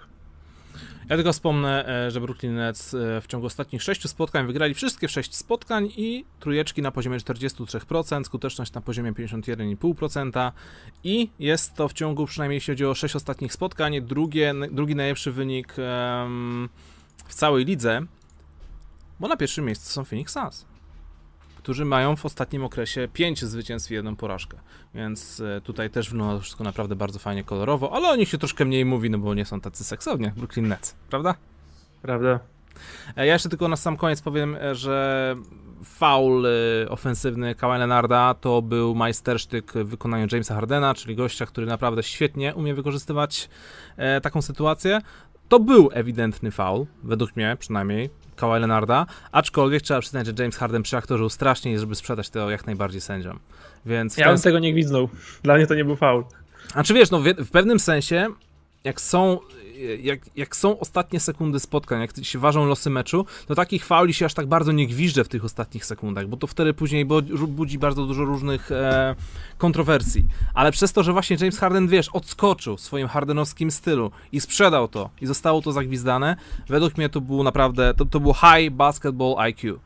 Ja 1.09 1.15
tylko 1.15 1.33
wspomnę, 1.33 1.87
e, 2.07 2.11
że 2.11 2.21
Brooklyn 2.21 2.55
Nets 2.55 2.93
e, 2.93 3.21
w 3.21 3.27
ciągu 3.27 3.47
ostatnich 3.47 3.83
sześciu 3.83 4.07
spotkań 4.07 4.47
wygrali 4.47 4.73
wszystkie 4.73 5.09
sześć 5.09 5.35
spotkań 5.35 5.89
i 5.97 6.25
trójeczki 6.39 6.81
na 6.81 6.91
poziomie 6.91 7.17
43%, 7.17 8.23
skuteczność 8.23 8.73
na 8.73 8.81
poziomie 8.81 9.13
51,5% 9.13 10.51
i 11.03 11.29
jest 11.39 11.75
to 11.75 11.87
w 11.87 11.93
ciągu, 11.93 12.25
przynajmniej 12.25 12.55
jeśli 12.55 12.71
chodzi 12.71 12.85
o 12.85 12.95
sześć 12.95 13.15
ostatnich 13.15 13.53
spotkań, 13.53 14.01
drugie, 14.01 14.53
drugi 14.71 14.95
najlepszy 14.95 15.31
wynik 15.31 15.75
um, 15.77 16.69
w 17.27 17.33
całej 17.33 17.65
lidze, 17.65 18.01
bo 19.19 19.27
na 19.27 19.37
pierwszym 19.37 19.65
miejscu 19.65 19.89
są 19.89 20.05
Phoenix 20.05 20.33
Suns, 20.33 20.65
którzy 21.57 21.85
mają 21.85 22.15
w 22.15 22.25
ostatnim 22.25 22.63
okresie 22.63 23.07
5 23.13 23.45
zwycięstw 23.45 23.91
i 23.91 23.93
jedną 23.93 24.15
porażkę. 24.15 24.57
Więc 24.95 25.39
e, 25.39 25.61
tutaj 25.61 25.89
też 25.89 26.09
wygląda 26.09 26.35
to 26.35 26.41
wszystko 26.41 26.63
naprawdę 26.63 26.95
bardzo 26.95 27.19
fajnie 27.19 27.43
kolorowo, 27.43 27.93
ale 27.93 28.09
o 28.09 28.15
nich 28.15 28.29
się 28.29 28.37
troszkę 28.37 28.65
mniej 28.65 28.85
mówi, 28.85 29.09
no 29.09 29.17
bo 29.17 29.33
nie 29.33 29.45
są 29.45 29.61
tacy 29.61 29.83
seksowni 29.83 30.25
jak 30.25 30.35
Brooklyn 30.35 30.67
Nets, 30.67 30.95
prawda? 31.09 31.35
Prawda. 32.01 32.39
E, 33.15 33.25
ja 33.27 33.33
jeszcze 33.33 33.49
tylko 33.49 33.67
na 33.67 33.75
sam 33.75 33.97
koniec 33.97 34.21
powiem, 34.21 34.55
e, 34.55 34.75
że 34.75 35.35
faul 35.83 36.47
ofensywny 36.89 37.55
Kawhi 37.55 37.77
Leonarda 37.77 38.33
to 38.33 38.61
był 38.61 38.95
majstersztyk 38.95 39.73
w 39.73 39.87
wykonaniu 39.87 40.27
Jamesa 40.31 40.55
Hardena, 40.55 40.93
czyli 40.93 41.15
gościa, 41.15 41.45
który 41.45 41.67
naprawdę 41.67 42.03
świetnie 42.03 42.55
umie 42.55 42.73
wykorzystywać 42.73 43.49
taką 44.21 44.41
sytuację. 44.41 45.01
To 45.49 45.59
był 45.59 45.89
ewidentny 45.93 46.51
faul, 46.51 46.85
według 47.03 47.35
mnie 47.35 47.57
przynajmniej, 47.59 48.09
Kawhi 48.35 48.53
Leonarda, 48.59 49.05
aczkolwiek 49.31 49.81
trzeba 49.81 49.99
przyznać, 49.99 50.27
że 50.27 50.33
James 50.39 50.57
Harden 50.57 50.83
przyaktorzył 50.83 51.29
strasznie, 51.29 51.79
żeby 51.79 51.95
sprzedać 51.95 52.29
to 52.29 52.49
jak 52.49 52.65
najbardziej 52.65 53.01
sędziom. 53.01 53.39
Więc 53.85 54.17
ja 54.17 54.27
bym 54.27 54.41
tego 54.41 54.59
nie 54.59 54.73
gwizdnął. 54.73 55.09
Dla 55.43 55.55
mnie 55.55 55.67
to 55.67 55.75
nie 55.75 55.85
był 55.85 55.95
faul. 55.95 56.23
A 56.73 56.83
czy 56.83 56.93
wiesz, 56.93 57.11
no 57.11 57.19
w, 57.19 57.23
w 57.23 57.51
pewnym 57.51 57.79
sensie 57.79 58.27
jak 58.83 59.01
są 59.01 59.39
jak, 60.01 60.19
jak 60.35 60.55
są 60.55 60.79
ostatnie 60.79 61.19
sekundy 61.19 61.59
spotkań, 61.59 62.01
jak 62.01 62.25
się 62.25 62.39
ważą 62.39 62.65
losy 62.65 62.89
meczu, 62.89 63.25
to 63.47 63.55
takich 63.55 63.85
fauli 63.85 64.13
się 64.13 64.25
aż 64.25 64.33
tak 64.33 64.47
bardzo 64.47 64.71
nie 64.71 64.87
gwiżdżę 64.87 65.23
w 65.23 65.27
tych 65.27 65.45
ostatnich 65.45 65.85
sekundach, 65.85 66.27
bo 66.27 66.37
to 66.37 66.47
wtedy 66.47 66.73
później 66.73 67.05
budzi 67.47 67.79
bardzo 67.79 68.05
dużo 68.05 68.25
różnych 68.25 68.71
e, 68.71 69.15
kontrowersji. 69.57 70.25
Ale 70.53 70.71
przez 70.71 70.93
to, 70.93 71.03
że 71.03 71.13
właśnie 71.13 71.37
James 71.39 71.59
Harden, 71.59 71.87
wiesz, 71.87 72.09
odskoczył 72.09 72.77
w 72.77 72.81
swoim 72.81 73.07
hardenowskim 73.07 73.71
stylu 73.71 74.11
i 74.31 74.41
sprzedał 74.41 74.87
to 74.87 75.09
i 75.21 75.25
zostało 75.25 75.61
to 75.61 75.71
zagwizdane, 75.71 76.35
według 76.67 76.97
mnie 76.97 77.09
to 77.09 77.21
było 77.21 77.43
naprawdę, 77.43 77.93
to, 77.93 78.05
to 78.05 78.19
było 78.19 78.33
high 78.33 78.71
basketball 78.71 79.35
IQ. 79.37 79.79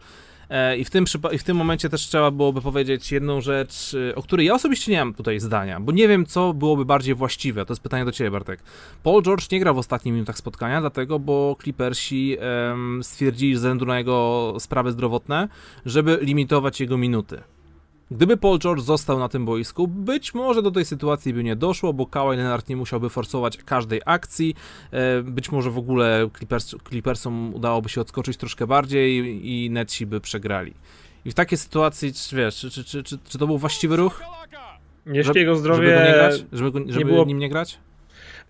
E, 0.51 0.77
I 0.77 0.85
w, 0.85 0.89
tym, 0.89 1.05
I 1.31 1.37
w 1.37 1.43
tym 1.43 1.57
momencie 1.57 1.89
też 1.89 2.01
trzeba 2.01 2.31
byłoby 2.31 2.61
powiedzieć 2.61 3.11
jedną 3.11 3.41
rzecz, 3.41 3.95
e, 4.09 4.15
o 4.15 4.23
której 4.23 4.45
ja 4.47 4.53
osobiście 4.53 4.91
nie 4.91 4.97
mam 4.97 5.13
tutaj 5.13 5.39
zdania, 5.39 5.79
bo 5.79 5.91
nie 5.91 6.07
wiem, 6.07 6.25
co 6.25 6.53
byłoby 6.53 6.85
bardziej 6.85 7.15
właściwe. 7.15 7.65
To 7.65 7.73
jest 7.73 7.83
pytanie 7.83 8.05
do 8.05 8.11
Ciebie, 8.11 8.31
Bartek. 8.31 8.59
Paul 9.03 9.23
George 9.23 9.51
nie 9.51 9.59
grał 9.59 9.75
w 9.75 9.77
ostatnich 9.77 10.13
minutach 10.13 10.37
spotkania, 10.37 10.81
dlatego, 10.81 11.19
bo 11.19 11.55
Clippersi 11.63 12.37
stwierdzili 13.01 13.53
ze 13.53 13.59
względu 13.59 13.85
na 13.85 13.97
jego 13.97 14.55
sprawy 14.59 14.91
zdrowotne, 14.91 15.47
żeby 15.85 16.19
limitować 16.21 16.79
jego 16.79 16.97
minuty. 16.97 17.41
Gdyby 18.11 18.37
Paul 18.37 18.59
George 18.59 18.81
został 18.81 19.19
na 19.19 19.29
tym 19.29 19.45
boisku, 19.45 19.87
być 19.87 20.33
może 20.33 20.61
do 20.61 20.71
tej 20.71 20.85
sytuacji 20.85 21.33
by 21.33 21.43
nie 21.43 21.55
doszło, 21.55 21.93
bo 21.93 22.05
Kawhi 22.05 22.37
Leonard 22.37 22.69
nie 22.69 22.75
musiałby 22.75 23.09
forsować 23.09 23.57
każdej 23.57 24.01
akcji. 24.05 24.55
E, 24.91 25.21
być 25.21 25.51
może 25.51 25.71
w 25.71 25.77
ogóle 25.77 26.29
Clippers, 26.37 26.75
Clippersom 26.89 27.55
udałoby 27.55 27.89
się 27.89 28.01
odskoczyć 28.01 28.37
troszkę 28.37 28.67
bardziej 28.67 29.39
i 29.47 29.69
Netsi 29.69 30.05
by 30.05 30.21
przegrali. 30.21 30.73
I 31.25 31.31
w 31.31 31.33
takiej 31.33 31.57
sytuacji, 31.57 32.13
wiesz, 32.33 32.55
czy, 32.55 32.71
czy, 32.71 32.83
czy, 32.83 33.03
czy, 33.03 33.17
czy 33.29 33.37
to 33.37 33.47
był 33.47 33.57
właściwy 33.57 33.95
ruch? 33.95 34.23
Jeśli 35.05 35.39
jego 35.39 35.55
zdrowie... 35.55 35.87
Żeby, 35.87 35.99
go 35.99 36.05
nie 36.05 36.13
grać? 36.13 36.45
żeby, 36.51 36.71
go, 36.71 36.79
żeby 36.87 37.05
nie 37.05 37.05
było... 37.05 37.25
nim 37.25 37.39
nie 37.39 37.49
grać? 37.49 37.79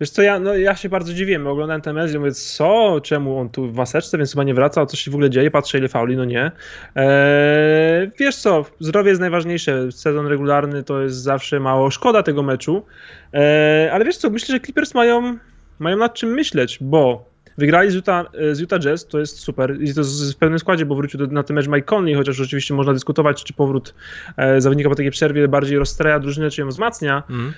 Wiesz 0.01 0.09
co, 0.09 0.21
ja, 0.21 0.39
no, 0.39 0.55
ja 0.55 0.75
się 0.75 0.89
bardzo 0.89 1.13
dziwiłem, 1.13 1.47
oglądałem 1.47 1.81
ten 1.81 1.95
mecz 1.95 2.13
i 2.13 2.19
mówię, 2.19 2.31
co, 2.31 3.01
czemu 3.03 3.39
on 3.39 3.49
tu 3.49 3.67
w 3.71 3.75
maseczce, 3.75 4.17
więc 4.17 4.31
chyba 4.31 4.43
nie 4.43 4.53
wraca, 4.53 4.85
co 4.85 4.97
się 4.97 5.11
w 5.11 5.13
ogóle 5.13 5.29
dzieje, 5.29 5.51
patrzę 5.51 5.77
ile 5.77 5.87
fauli, 5.87 6.17
no 6.17 6.25
nie. 6.25 6.51
Eee, 6.95 8.11
wiesz 8.19 8.35
co, 8.35 8.65
zdrowie 8.79 9.09
jest 9.09 9.21
najważniejsze, 9.21 9.91
sezon 9.91 10.27
regularny 10.27 10.83
to 10.83 11.01
jest 11.01 11.17
zawsze 11.17 11.59
mało, 11.59 11.91
szkoda 11.91 12.23
tego 12.23 12.43
meczu, 12.43 12.85
eee, 13.33 13.89
ale 13.89 14.05
wiesz 14.05 14.17
co, 14.17 14.29
myślę, 14.29 14.55
że 14.55 14.59
Clippers 14.59 14.93
mają, 14.93 15.37
mają 15.79 15.97
nad 15.97 16.13
czym 16.13 16.29
myśleć, 16.29 16.77
bo 16.81 17.31
Wygrali 17.57 17.91
z 17.91 17.95
Utah, 17.95 18.25
z 18.51 18.59
Utah 18.59 18.79
Jazz, 18.79 19.07
to 19.07 19.19
jest 19.19 19.39
super 19.39 19.81
i 19.81 19.93
to 19.93 20.01
w 20.33 20.35
pełnym 20.35 20.59
składzie, 20.59 20.85
bo 20.85 20.95
wrócił 20.95 21.27
na 21.27 21.43
ten 21.43 21.55
mecz 21.55 21.67
Mike 21.67 21.81
Conley, 21.81 22.15
chociaż 22.15 22.39
oczywiście 22.39 22.73
można 22.73 22.93
dyskutować, 22.93 23.43
czy 23.43 23.53
powrót 23.53 23.93
e, 24.37 24.61
zawodnika 24.61 24.89
po 24.89 24.95
takiej 24.95 25.11
przerwie 25.11 25.47
bardziej 25.47 25.77
rozstraja 25.77 26.19
drużynę, 26.19 26.49
czy 26.49 26.61
ją 26.61 26.67
wzmacnia. 26.67 27.23
Mm. 27.29 27.53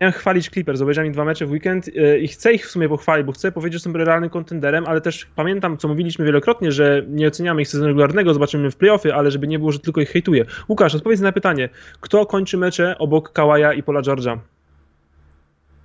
Miałem 0.00 0.12
chwalić 0.12 0.50
Clippers, 0.50 0.80
obejrzałem 0.80 1.06
ich 1.06 1.12
dwa 1.14 1.24
mecze 1.24 1.46
w 1.46 1.50
weekend 1.50 1.88
e, 1.88 2.18
i 2.18 2.28
chcę 2.28 2.52
ich 2.52 2.66
w 2.66 2.70
sumie 2.70 2.88
pochwalić, 2.88 3.26
bo 3.26 3.32
chcę 3.32 3.52
powiedzieć, 3.52 3.82
że 3.82 3.84
są 3.84 3.92
realnym 3.92 4.30
kontenderem, 4.30 4.84
ale 4.86 5.00
też 5.00 5.26
pamiętam, 5.36 5.78
co 5.78 5.88
mówiliśmy 5.88 6.24
wielokrotnie, 6.24 6.72
że 6.72 7.02
nie 7.08 7.28
oceniamy 7.28 7.62
ich 7.62 7.68
sezonu 7.68 7.88
regularnego, 7.88 8.34
zobaczymy 8.34 8.70
w 8.70 8.76
playoffy, 8.76 9.14
ale 9.14 9.30
żeby 9.30 9.46
nie 9.46 9.58
było, 9.58 9.72
że 9.72 9.78
tylko 9.78 10.00
ich 10.00 10.10
hejtuje. 10.10 10.44
Łukasz, 10.68 10.94
odpowiedz 10.94 11.20
na 11.20 11.32
pytanie, 11.32 11.68
kto 12.00 12.26
kończy 12.26 12.56
mecze 12.56 12.98
obok 12.98 13.32
Kawaja 13.32 13.72
i 13.72 13.82
Pola 13.82 14.00
George'a? 14.00 14.38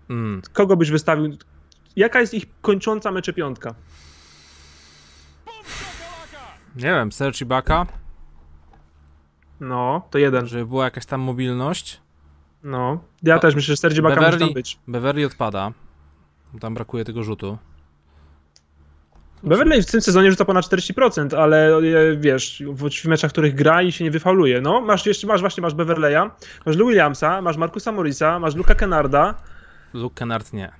Mm. 0.09 0.41
Kogo 0.53 0.77
byś 0.77 0.91
wystawił? 0.91 1.37
Jaka 1.95 2.21
jest 2.21 2.33
ich 2.33 2.45
kończąca 2.61 3.11
mecze 3.11 3.33
piątka? 3.33 3.75
Nie 6.75 6.83
wiem, 6.83 7.11
Serge 7.11 7.41
Ibaka? 7.41 7.85
No, 9.59 10.07
to 10.09 10.17
jeden. 10.17 10.47
Żeby 10.47 10.65
była 10.65 10.83
jakaś 10.83 11.05
tam 11.05 11.21
mobilność? 11.21 12.01
No, 12.63 13.03
ja 13.23 13.35
to 13.35 13.41
też 13.41 13.55
myślę, 13.55 13.71
że 13.71 13.77
Sergi 13.77 14.01
Baka 14.01 14.21
może 14.21 14.39
tam 14.39 14.53
być. 14.53 14.79
Beverly 14.87 15.25
odpada. 15.25 15.71
Tam 16.59 16.73
brakuje 16.73 17.05
tego 17.05 17.23
rzutu. 17.23 17.57
Beverly 19.43 19.81
w 19.81 19.85
tym 19.85 20.01
sezonie 20.01 20.31
rzuca 20.31 20.45
ponad 20.45 20.65
40%, 20.65 21.35
ale 21.35 21.77
e, 21.77 21.81
wiesz, 22.17 22.63
w 23.03 23.05
meczach, 23.05 23.29
w 23.29 23.33
których 23.33 23.55
gra 23.55 23.81
i 23.81 23.91
się 23.91 24.03
nie 24.03 24.11
wyfauluje. 24.11 24.61
No, 24.61 24.81
masz 24.81 25.05
jeszcze, 25.05 25.27
masz 25.27 25.41
właśnie, 25.41 25.61
masz 25.61 25.73
Beverleya, 25.73 26.29
masz 26.65 26.77
Lou 26.77 26.87
Williamsa, 26.87 27.41
masz 27.41 27.57
Markusa 27.57 27.91
Morrisa, 27.91 28.39
masz 28.39 28.55
Luka 28.55 28.75
Kennarda. 28.75 29.35
Luke 29.93 30.15
Kennard 30.15 30.53
nie. 30.53 30.71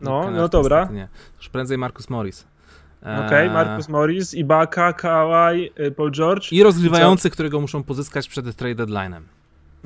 No, 0.00 0.20
Kennard 0.20 0.36
no 0.36 0.48
dobra. 0.48 0.88
Nie. 0.92 1.08
Już 1.38 1.48
prędzej 1.48 1.78
Marcus 1.78 2.10
Morris. 2.10 2.46
Okej, 3.02 3.26
okay, 3.26 3.50
Marcus 3.50 3.88
Morris, 3.88 4.34
Ibaka, 4.34 4.92
Kawhi, 4.92 5.70
y, 5.80 5.90
Paul 5.90 6.10
George. 6.10 6.52
I 6.52 6.62
rozgrywający, 6.62 7.30
którego 7.30 7.60
muszą 7.60 7.82
pozyskać 7.82 8.28
przed 8.28 8.56
trade 8.56 8.86
deadline'em. 8.86 9.22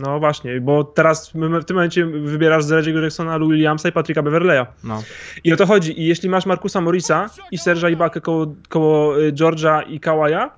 No 0.01 0.19
właśnie, 0.21 0.61
bo 0.61 0.85
teraz 0.85 1.29
w 1.61 1.65
tym 1.65 1.77
momencie 1.77 2.07
wybierasz 2.07 2.65
z 2.65 2.71
Reggie'ego 2.71 3.03
Jacksona, 3.03 3.37
Lou 3.37 3.49
Williamsa 3.49 3.89
i 3.89 3.93
Patricka 3.93 4.23
Beverleya. 4.23 4.67
No. 4.85 5.03
I 5.45 5.53
o 5.53 5.57
to 5.57 5.67
chodzi. 5.67 6.01
I 6.01 6.07
jeśli 6.07 6.29
masz 6.29 6.47
Markusa 6.47 6.81
Morrisa 6.81 7.31
i 7.51 7.59
Serge'a 7.59 7.93
Ibakę 7.93 8.21
koło, 8.21 8.47
koło 8.69 9.21
y, 9.21 9.33
George'a 9.33 9.83
i 9.89 10.01
Kawaja, 10.01 10.51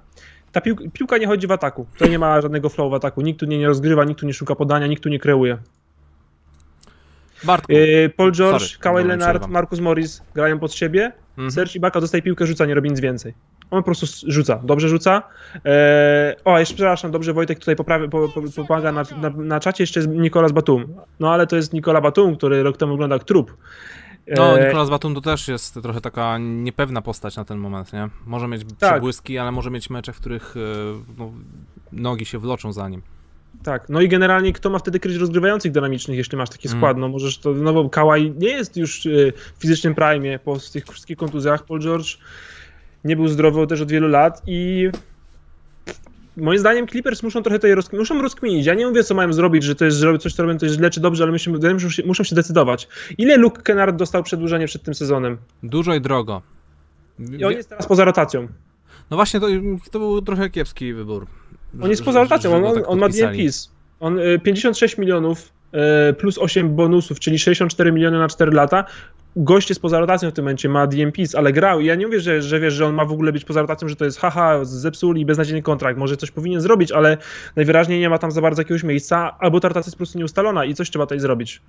ta 0.53 0.61
pił 0.61 0.77
piłka 0.93 1.19
nie 1.19 1.27
chodzi 1.27 1.47
w 1.47 1.53
ataku. 1.53 1.87
To 1.99 2.07
nie 2.07 2.19
ma 2.19 2.41
żadnego 2.41 2.69
flow 2.69 2.91
w 2.91 2.95
ataku. 2.95 3.21
Nikt 3.21 3.41
tu 3.41 3.47
nie, 3.47 3.59
nie 3.59 3.67
rozgrywa, 3.67 4.05
nikt 4.05 4.21
tu 4.21 4.27
nie 4.27 4.35
szuka 4.35 4.55
podania, 4.55 4.87
nikt 4.87 5.03
tu 5.03 5.09
nie 5.09 5.19
kreuje. 5.19 5.59
Bartku. 7.45 7.73
Y, 7.73 8.11
Paul 8.17 8.33
George, 8.33 8.63
Sorry, 8.63 8.79
Kawhi 8.81 9.05
Leonard, 9.05 9.49
Marcus 9.49 9.81
Morris 9.81 10.23
grają 10.35 10.59
pod 10.59 10.75
siebie. 10.75 11.13
Mhm. 11.31 11.51
Serge 11.51 11.77
Ibaka 11.77 12.01
dostaje 12.01 12.23
piłkę, 12.23 12.47
rzuca, 12.47 12.67
nie 12.67 12.75
robi 12.75 12.91
nic 12.91 13.01
więcej. 13.01 13.35
On 13.73 13.83
po 13.83 13.85
prostu 13.85 14.07
rzuca, 14.31 14.61
dobrze 14.65 14.89
rzuca. 14.89 15.23
Eee, 15.65 16.37
o, 16.45 16.59
jeszcze 16.59 16.75
przepraszam, 16.75 17.11
dobrze 17.11 17.33
Wojtek 17.33 17.59
tutaj 17.59 17.77
poprawia, 17.77 18.09
po, 18.09 18.29
po, 18.29 18.65
pomaga 18.67 18.93
na, 18.93 19.03
na, 19.21 19.31
na 19.31 19.61
czacie, 19.61 19.83
jeszcze 19.83 20.01
jest 20.01 20.11
Nikolas 20.13 20.53
Batum. 20.53 20.95
No 21.21 21.33
ale 21.33 21.47
to 21.47 21.57
jest 21.57 21.73
Nikola 21.73 22.01
Batum, 22.01 22.37
który 22.37 22.63
rok 22.63 22.77
temu 22.77 22.93
wygląda 22.93 23.17
jak 23.17 23.25
trup. 23.25 23.57
Eee, 24.27 24.35
no, 24.37 24.59
Nikolas 24.59 24.91
Batum 24.91 25.15
to 25.15 25.21
też 25.21 25.49
jest 25.49 25.75
trochę 25.83 26.01
taka 26.01 26.39
niepewna 26.39 27.03
postać 27.03 27.37
na 27.37 27.45
ten 27.45 27.59
moment, 27.59 27.93
nie? 27.93 28.09
Może 28.27 28.49
mieć 28.49 28.63
tak. 28.79 28.91
przebłyski, 28.91 29.39
ale 29.39 29.53
może 29.53 29.71
mieć 29.71 29.91
mecze, 29.91 30.13
w 30.13 30.17
których 30.17 30.55
e, 30.57 30.61
no, 31.19 31.33
nogi 31.93 32.25
się 32.25 32.39
wloczą 32.39 32.73
za 32.73 32.89
nim. 32.89 33.03
Tak, 33.63 33.89
no 33.89 34.01
i 34.01 34.09
generalnie 34.09 34.53
kto 34.53 34.71
ma 34.71 34.79
wtedy 34.79 35.01
kryć 35.01 35.17
rozgrywających 35.17 35.73
dynamicznych, 35.73 36.19
jeśli 36.19 36.39
masz 36.39 36.51
taki 36.51 36.69
mm. 36.69 36.81
skład, 36.81 36.97
no 36.97 37.09
możesz 37.09 37.39
to, 37.39 37.53
no 37.53 37.73
bo 37.73 37.91
Kawhi 37.91 38.33
nie 38.39 38.49
jest 38.49 38.77
już 38.77 39.07
y, 39.07 39.33
w 39.59 39.63
fizycznym 39.63 39.95
prime 39.95 40.39
po 40.39 40.57
tych 40.73 40.87
wszystkich 40.87 41.17
kontuzjach, 41.17 41.65
Paul 41.65 41.81
George 41.81 42.19
nie 43.05 43.17
był 43.17 43.29
zdrowy 43.29 43.67
też 43.67 43.81
od 43.81 43.91
wielu 43.91 44.09
lat 44.09 44.43
i 44.47 44.91
moim 46.37 46.59
zdaniem 46.59 46.89
Clippers 46.89 47.23
muszą 47.23 47.43
trochę 47.43 47.59
tutaj 47.59 47.75
rozkminić, 47.75 48.11
muszą 48.11 48.23
rozkminić. 48.23 48.67
Ja 48.67 48.75
nie 48.75 48.87
mówię, 48.87 49.05
co 49.05 49.15
mają 49.15 49.33
zrobić, 49.33 49.65
że 49.65 49.75
to 49.75 49.85
jest 49.85 49.97
zrobić 49.97 50.23
coś, 50.23 50.35
co 50.35 50.43
robią, 50.43 50.59
to 50.59 50.67
jest 50.67 50.79
źle 50.79 50.91
czy 50.91 51.01
dobrze, 51.01 51.23
ale 51.25 51.33
myślę, 51.33 51.53
muszą, 51.53 51.91
się, 51.91 52.03
muszą 52.07 52.25
się 52.25 52.35
decydować. 52.35 52.89
Ile 53.19 53.37
Luke 53.37 53.63
Kennard 53.63 53.97
dostał 53.97 54.23
przedłużenie 54.23 54.67
przed 54.67 54.83
tym 54.83 54.95
sezonem? 54.95 55.39
Dużo 55.63 55.95
i 55.95 56.01
drogo. 56.01 56.43
I 57.39 57.45
on 57.45 57.53
jest 57.53 57.69
teraz 57.69 57.87
poza 57.87 58.05
rotacją. 58.05 58.49
No 59.11 59.17
właśnie, 59.17 59.41
to, 59.41 59.47
to 59.91 59.99
był 59.99 60.23
trochę 60.23 60.51
kiepski 60.51 60.95
wybór. 60.95 61.27
On 61.83 61.91
jest 61.91 62.05
poza 62.05 62.23
rotacją, 62.23 62.67
on, 62.67 62.75
tak 62.75 62.89
on 62.89 62.99
ma 62.99 63.09
DMPs. 63.09 63.71
On 64.01 64.19
56 64.43 64.95
y, 64.95 65.01
milionów 65.01 65.53
y, 66.11 66.15
plus 66.15 66.39
8 66.39 66.77
bonusów, 66.77 67.21
czyli 67.21 67.39
64 67.39 67.93
miliony 67.93 68.19
na 68.19 68.29
4 68.29 68.53
lata. 68.53 68.85
Gość 69.37 69.69
jest 69.69 69.83
poza 69.83 70.01
rotacją 70.01 70.31
w 70.31 70.33
tym 70.33 70.45
momencie, 70.45 70.69
ma 70.69 70.87
DMPs, 70.87 71.35
ale 71.35 71.53
grał. 71.53 71.81
I 71.81 71.87
ja 71.87 71.95
nie 71.95 72.07
mówię, 72.07 72.21
że, 72.21 72.43
że 72.43 72.61
wiesz, 72.61 72.75
że 72.75 72.87
on 72.87 72.95
ma 72.95 73.05
w 73.05 73.13
ogóle 73.13 73.33
być 73.33 73.45
poza 73.45 73.61
rotacją, 73.61 73.89
że 73.89 73.97
to 73.97 74.05
jest 74.05 74.19
haha, 74.19 74.65
zepsuli 74.65 75.27
beznadziejny 75.27 75.63
kontrakt. 75.63 75.99
Może 75.99 76.17
coś 76.17 76.31
powinien 76.31 76.61
zrobić, 76.61 76.93
ale 76.93 77.17
najwyraźniej 77.57 78.01
nie 78.01 78.11
ma 78.11 78.19
tam 78.19 78.31
za 78.31 78.41
bardzo 78.41 78.61
jakiegoś 78.63 78.83
miejsca, 78.83 79.39
albo 79.39 79.61
ta 79.61 79.69
rotacja 79.69 79.89
jest 79.89 79.97
po 79.97 79.99
prostu 79.99 80.19
nieustalona 80.19 80.65
i 80.65 80.75
coś 80.75 80.91
trzeba 80.91 81.07
tutaj 81.07 81.21
zrobić 81.21 81.63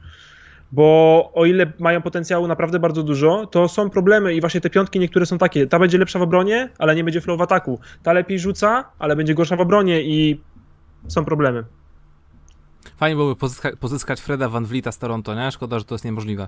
bo 0.72 1.32
o 1.34 1.46
ile 1.46 1.74
mają 1.80 2.02
potencjału 2.02 2.48
naprawdę 2.48 2.80
bardzo 2.80 3.04
dużo, 3.04 3.48
to 3.48 3.68
są 3.68 3.90
problemy 3.90 4.34
i 4.34 4.42
właśnie 4.42 4.62
te 4.62 4.70
piątki 4.70 5.00
niektóre 5.00 5.26
są 5.26 5.38
takie, 5.38 5.68
ta 5.68 5.80
będzie 5.80 5.98
lepsza 5.98 6.20
w 6.20 6.22
obronie, 6.22 6.70
ale 6.78 6.96
nie 6.96 7.04
będzie 7.04 7.22
flow 7.22 7.38
w 7.38 7.42
ataku, 7.42 7.80
ta 8.04 8.14
lepiej 8.14 8.40
rzuca, 8.40 8.84
ale 9.00 9.16
będzie 9.16 9.34
gorsza 9.34 9.56
w 9.56 9.62
obronie 9.62 10.02
i 10.02 10.42
są 11.08 11.26
problemy. 11.26 11.64
Fajnie 12.98 13.16
byłoby 13.16 13.36
pozyska 13.36 13.70
pozyskać 13.80 14.22
Freda 14.22 14.50
Van 14.50 14.66
Vlieta 14.66 14.92
z 14.92 14.98
Toronto, 14.98 15.36
nie? 15.36 15.52
Szkoda, 15.52 15.80
że 15.80 15.86
to 15.86 15.96
jest 15.96 16.06
niemożliwe. 16.06 16.48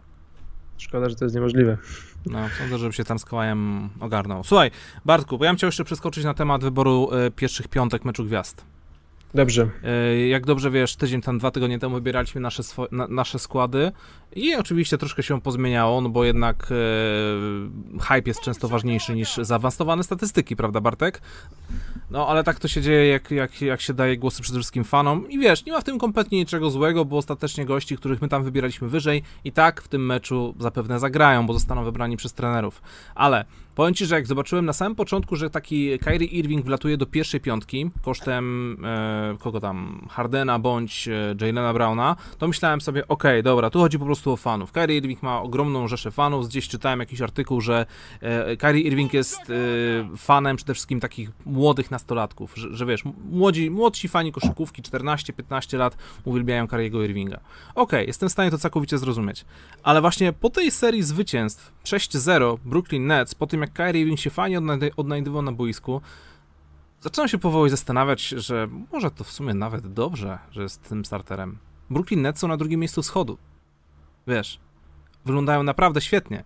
Szkoda, 0.78 1.10
że 1.10 1.16
to 1.16 1.26
jest 1.26 1.36
niemożliwe. 1.36 1.78
No, 2.26 2.40
sądzę, 2.58 2.78
żeby 2.78 2.94
się 2.94 3.04
tam 3.04 3.20
z 3.20 3.26
Kołajem 3.26 3.90
ogarnął. 4.00 4.44
Słuchaj, 4.44 4.72
Bartku, 5.06 5.38
bo 5.38 5.46
ja 5.46 5.52
bym 5.52 5.58
chciał 5.58 5.68
jeszcze 5.68 5.84
przeskoczyć 5.84 6.24
na 6.24 6.34
temat 6.34 6.62
wyboru 6.62 7.10
y, 7.28 7.32
pierwszych 7.32 7.68
piątek 7.68 8.06
meczu 8.06 8.26
gwiazd. 8.26 8.66
Dobrze. 9.36 9.70
E, 9.84 10.28
jak 10.28 10.46
dobrze 10.46 10.72
wiesz, 10.72 10.96
tydzień 10.96 11.22
tam, 11.22 11.38
dwa 11.38 11.52
tygodnie 11.52 11.80
temu 11.80 11.96
wybieraliśmy 11.96 12.42
nasze, 12.42 12.64
na, 12.92 13.08
nasze 13.08 13.40
składy 13.40 13.92
i 14.36 14.56
oczywiście 14.56 14.98
troszkę 14.98 15.24
się 15.24 15.42
pozmieniało, 15.42 16.02
no 16.02 16.10
bo 16.10 16.26
jednak 16.26 16.72
e, 16.72 18.00
hype 18.00 18.22
jest 18.26 18.42
często 18.42 18.68
ważniejszy 18.68 19.16
niż 19.16 19.38
zaawansowane 19.38 20.04
statystyki, 20.04 20.56
prawda 20.56 20.82
Bartek? 20.82 21.22
No 22.12 22.28
ale 22.28 22.44
tak 22.44 22.60
to 22.60 22.68
się 22.68 22.82
dzieje, 22.82 23.08
jak, 23.08 23.32
jak, 23.32 23.62
jak 23.62 23.82
się 23.82 23.94
daje 23.94 24.18
głosy 24.18 24.42
przede 24.42 24.60
wszystkim 24.60 24.84
fanom 24.84 25.30
i 25.30 25.40
wiesz, 25.40 25.66
nie 25.66 25.72
ma 25.72 25.82
w 25.82 25.84
tym 25.84 26.00
kompletnie 26.00 26.38
niczego 26.38 26.70
złego, 26.70 27.06
bo 27.06 27.18
ostatecznie 27.18 27.66
gości, 27.66 27.98
których 27.98 28.22
my 28.22 28.28
tam 28.28 28.44
wybieraliśmy 28.44 28.90
wyżej 28.90 29.24
i 29.44 29.52
tak 29.52 29.82
w 29.82 29.88
tym 29.88 30.06
meczu 30.06 30.56
zapewne 30.60 31.00
zagrają, 31.00 31.46
bo 31.46 31.54
zostaną 31.54 31.84
wybrani 31.84 32.18
przez 32.18 32.34
trenerów. 32.34 32.82
Ale 33.16 33.46
Powiem 33.76 33.94
ci, 33.94 34.06
że 34.06 34.16
jak 34.16 34.28
zobaczyłem 34.28 34.66
na 34.66 34.74
samym 34.74 34.96
początku, 34.96 35.36
że 35.36 35.50
taki 35.50 36.00
Kyrie 36.00 36.28
Irving 36.28 36.66
wlatuje 36.66 36.98
do 36.98 37.06
pierwszej 37.06 37.40
piątki 37.40 37.92
kosztem 38.02 38.78
e, 38.86 39.38
kogo 39.40 39.60
tam, 39.60 40.08
Hardena 40.10 40.60
bądź 40.60 41.08
e, 41.08 41.46
Jalena 41.46 41.74
Browna, 41.74 42.16
to 42.38 42.48
myślałem 42.48 42.82
sobie, 42.82 43.08
okej, 43.08 43.32
okay, 43.32 43.44
dobra, 43.44 43.70
tu 43.70 43.80
chodzi 43.80 44.00
po 44.00 44.06
prostu 44.06 44.25
o 44.32 44.38
fanów. 44.38 44.72
Kyrie 44.72 44.98
Irving 44.98 45.24
ma 45.24 45.42
ogromną 45.42 45.88
rzeszę 45.88 46.12
fanów, 46.12 46.48
gdzieś 46.48 46.68
czytałem 46.68 47.00
jakiś 47.00 47.22
artykuł, 47.22 47.62
że 47.62 47.86
e, 48.22 48.58
Kyrie 48.58 48.82
Irving 48.82 49.14
jest 49.14 49.40
e, 49.40 50.18
fanem 50.18 50.58
przede 50.58 50.74
wszystkim 50.74 51.00
takich 51.00 51.30
młodych 51.46 51.92
nastolatków, 51.92 52.56
że, 52.56 52.76
że 52.76 52.86
wiesz, 52.86 53.04
młodzi, 53.32 53.72
młodsi 53.72 54.08
fani 54.08 54.32
koszykówki, 54.32 54.82
14-15 54.82 55.78
lat 55.78 55.98
uwielbiają 56.26 56.68
Kyriego 56.68 57.04
Irvinga. 57.04 57.38
Okej, 57.38 57.44
okay, 57.76 58.06
jestem 58.06 58.30
w 58.30 58.32
stanie 58.32 58.52
to 58.52 58.58
całkowicie 58.58 58.98
zrozumieć, 58.98 59.46
ale 59.84 60.02
właśnie 60.02 60.34
po 60.34 60.50
tej 60.50 60.72
serii 60.72 61.04
zwycięstw 61.04 61.72
6-0 61.84 62.58
Brooklyn 62.66 63.08
Nets, 63.08 63.36
po 63.36 63.48
tym 63.48 63.62
jak 63.62 63.74
Kyrie 63.74 64.02
Irving 64.02 64.20
się 64.20 64.30
fajnie 64.30 64.62
odnajdywał 64.98 65.42
na 65.42 65.52
boisku, 65.52 66.02
zacząłem 67.02 67.30
się 67.30 67.38
powoli 67.38 67.72
zastanawiać, 67.72 68.28
że 68.28 68.68
może 68.92 69.12
to 69.12 69.24
w 69.24 69.32
sumie 69.32 69.54
nawet 69.54 69.94
dobrze, 69.94 70.40
że 70.52 70.64
jest 70.64 70.90
tym 70.90 71.06
starterem. 71.06 71.58
Brooklyn 71.90 72.22
Nets 72.22 72.40
są 72.40 72.48
na 72.48 72.58
drugim 72.58 72.80
miejscu 72.80 73.02
wschodu. 73.02 73.38
Wiesz, 74.28 74.60
wyglądają 75.26 75.64
naprawdę 75.64 76.02
świetnie. 76.02 76.44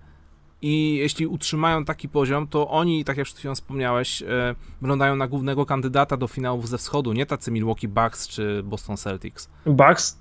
I 0.62 0.96
jeśli 0.96 1.28
utrzymają 1.28 1.86
taki 1.86 2.10
poziom, 2.10 2.48
to 2.48 2.70
oni, 2.70 3.06
tak 3.06 3.18
jak 3.18 3.26
przed 3.26 3.38
chwilą 3.38 3.56
wspomniałeś, 3.56 4.22
e, 4.22 4.56
wyglądają 4.82 5.16
na 5.16 5.28
głównego 5.28 5.66
kandydata 5.66 6.18
do 6.18 6.28
finałów 6.28 6.70
ze 6.70 6.78
wschodu, 6.78 7.14
nie 7.14 7.26
tacy 7.26 7.52
Milwaukee 7.52 7.88
Bucks 7.88 8.28
czy 8.28 8.64
Boston 8.64 8.98
Celtics. 8.98 9.50
Bucks? 9.66 10.20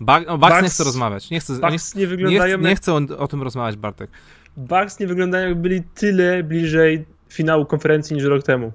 Ba 0.00 0.20
no, 0.20 0.38
Bucks, 0.38 0.50
Bucks 0.50 0.62
nie 0.62 0.68
chcę 0.68 0.84
rozmawiać. 0.84 1.30
Nie 1.30 1.40
chcę, 1.40 1.54
Bucks 1.54 1.94
nie, 1.94 2.00
nie, 2.00 2.06
wyglądają 2.06 2.58
nie, 2.58 2.68
nie 2.68 2.76
chcę 2.76 2.92
o, 2.94 3.00
o, 3.18 3.28
tym 3.28 3.42
rozmawiać, 3.42 3.76
Bartek. 3.76 4.10
Bucks 4.56 5.00
nie 5.00 5.06
wyglądają 5.06 5.48
jak 5.48 5.60
byli 5.60 5.82
tyle 5.82 6.42
bliżej 6.42 7.06
finału 7.28 7.66
konferencji 7.66 8.16
niż 8.16 8.24
rok 8.24 8.42
temu. 8.42 8.72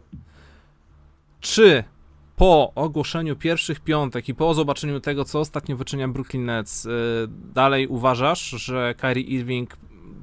Czy 1.40 1.84
po 2.36 2.72
ogłoszeniu 2.76 3.36
pierwszych 3.36 3.80
piątek 3.80 4.30
i 4.30 4.36
po 4.36 4.54
zobaczeniu 4.54 5.00
tego, 5.00 5.26
co 5.26 5.40
ostatnio 5.40 5.78
wyczynia 5.78 6.08
Brooklyn 6.08 6.46
Nets, 6.46 6.86
yy, 6.86 6.92
dalej 7.54 7.88
uważasz, 7.88 8.50
że 8.50 8.96
Kyrie 8.98 9.24
Irving 9.24 9.78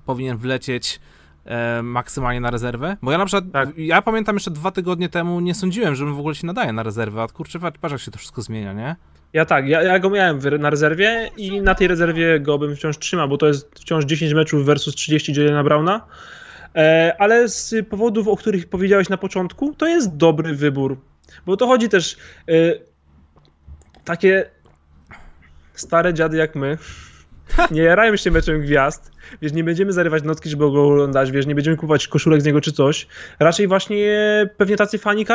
powinien 0.06 0.36
wlecieć 0.36 1.00
e, 1.44 1.82
maksymalnie 1.82 2.40
na 2.40 2.50
rezerwę? 2.50 2.96
Bo 3.02 3.12
ja 3.12 3.18
na 3.18 3.26
przykład, 3.26 3.44
tak. 3.52 3.68
ja 3.78 4.02
pamiętam 4.02 4.36
jeszcze 4.36 4.50
dwa 4.50 4.70
tygodnie 4.70 5.08
temu 5.08 5.40
nie 5.40 5.54
sądziłem, 5.54 5.94
że 5.94 6.06
w 6.06 6.18
ogóle 6.18 6.34
się 6.34 6.46
nadaje 6.46 6.72
na 6.72 6.82
rezerwę, 6.82 7.22
a 7.22 7.28
kurczę, 7.28 7.58
patrz 7.58 7.92
jak 7.92 8.00
się 8.00 8.10
to 8.10 8.18
wszystko 8.18 8.42
zmienia, 8.42 8.72
nie? 8.72 8.96
Ja 9.32 9.44
tak, 9.44 9.68
ja, 9.68 9.82
ja 9.82 9.98
go 9.98 10.10
miałem 10.10 10.40
na 10.58 10.70
rezerwie 10.70 11.30
i 11.36 11.62
na 11.62 11.74
tej 11.74 11.88
rezerwie 11.88 12.40
go 12.40 12.58
bym 12.58 12.76
wciąż 12.76 12.98
trzymał, 12.98 13.28
bo 13.28 13.38
to 13.38 13.46
jest 13.46 13.80
wciąż 13.80 14.04
10 14.04 14.32
meczów 14.32 14.66
versus 14.66 14.94
30 14.94 15.32
Jalena 15.32 15.64
Browna, 15.64 16.06
e, 16.74 17.16
ale 17.18 17.48
z 17.48 17.88
powodów, 17.88 18.28
o 18.28 18.36
których 18.36 18.68
powiedziałeś 18.68 19.08
na 19.08 19.16
początku, 19.16 19.74
to 19.74 19.86
jest 19.86 20.16
dobry 20.16 20.54
wybór, 20.54 20.96
bo 21.46 21.56
to 21.56 21.66
chodzi 21.66 21.88
też 21.88 22.16
e, 22.48 22.52
takie 24.04 24.50
stare 25.74 26.14
dziady 26.14 26.36
jak 26.36 26.54
my, 26.54 26.78
nie 27.70 27.82
jarają 27.82 28.16
się 28.16 28.30
meczem 28.30 28.60
gwiazd, 28.60 29.11
wiesz, 29.42 29.52
nie 29.52 29.64
będziemy 29.64 29.92
zarywać 29.92 30.22
nocki, 30.22 30.50
żeby 30.50 30.70
go 30.70 30.86
oglądać, 30.86 31.30
wiesz, 31.30 31.46
nie 31.46 31.54
będziemy 31.54 31.76
kupować 31.76 32.08
koszulek 32.08 32.42
z 32.42 32.44
niego 32.44 32.60
czy 32.60 32.72
coś. 32.72 33.06
Raczej 33.38 33.68
właśnie 33.68 34.06
pewnie 34.56 34.76
tacy 34.76 34.98
fani 34.98 35.26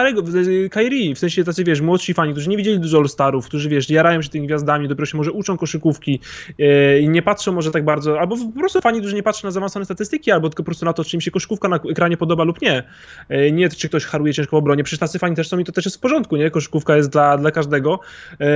Kairi, 0.71 1.15
w 1.15 1.19
sensie 1.19 1.43
tacy, 1.43 1.63
wiesz, 1.63 1.81
młodsi 1.81 2.13
fani, 2.13 2.31
którzy 2.31 2.49
nie 2.49 2.57
widzieli 2.57 2.79
dużo 2.79 2.97
All-Starów, 2.97 3.45
którzy, 3.45 3.69
wiesz, 3.69 3.89
jarają 3.89 4.21
się 4.21 4.29
tymi 4.29 4.47
gwiazdami, 4.47 4.87
dopiero 4.87 5.05
się 5.05 5.17
może 5.17 5.31
uczą 5.31 5.57
koszykówki 5.57 6.19
yy, 6.57 6.99
i 6.99 7.09
nie 7.09 7.21
patrzą 7.21 7.51
może 7.51 7.71
tak 7.71 7.85
bardzo, 7.85 8.19
albo 8.19 8.37
po 8.37 8.59
prostu 8.59 8.81
fani, 8.81 8.99
którzy 8.99 9.15
nie 9.15 9.23
patrzą 9.23 9.47
na 9.47 9.51
zaawansowane 9.51 9.85
statystyki, 9.85 10.31
albo 10.31 10.49
tylko 10.49 10.63
po 10.63 10.65
prostu 10.65 10.85
na 10.85 10.93
to, 10.93 11.03
czy 11.03 11.17
im 11.17 11.21
się 11.21 11.31
koszykówka 11.31 11.67
na 11.67 11.79
ekranie 11.91 12.17
podoba 12.17 12.43
lub 12.43 12.61
nie. 12.61 12.83
Yy, 13.29 13.51
nie, 13.51 13.69
czy 13.69 13.89
ktoś 13.89 14.05
haruje 14.05 14.33
ciężko 14.33 14.55
w 14.55 14.59
obronie, 14.59 14.83
przecież 14.83 14.99
tacy 14.99 15.19
fani 15.19 15.35
też 15.35 15.47
są 15.47 15.59
i 15.59 15.63
to 15.63 15.71
też 15.71 15.85
jest 15.85 15.97
w 15.97 15.99
porządku, 15.99 16.35
nie? 16.35 16.51
Koszykówka 16.51 16.97
jest 16.97 17.09
dla, 17.09 17.37
dla 17.37 17.51
każdego. 17.51 17.99
Yy, 18.39 18.47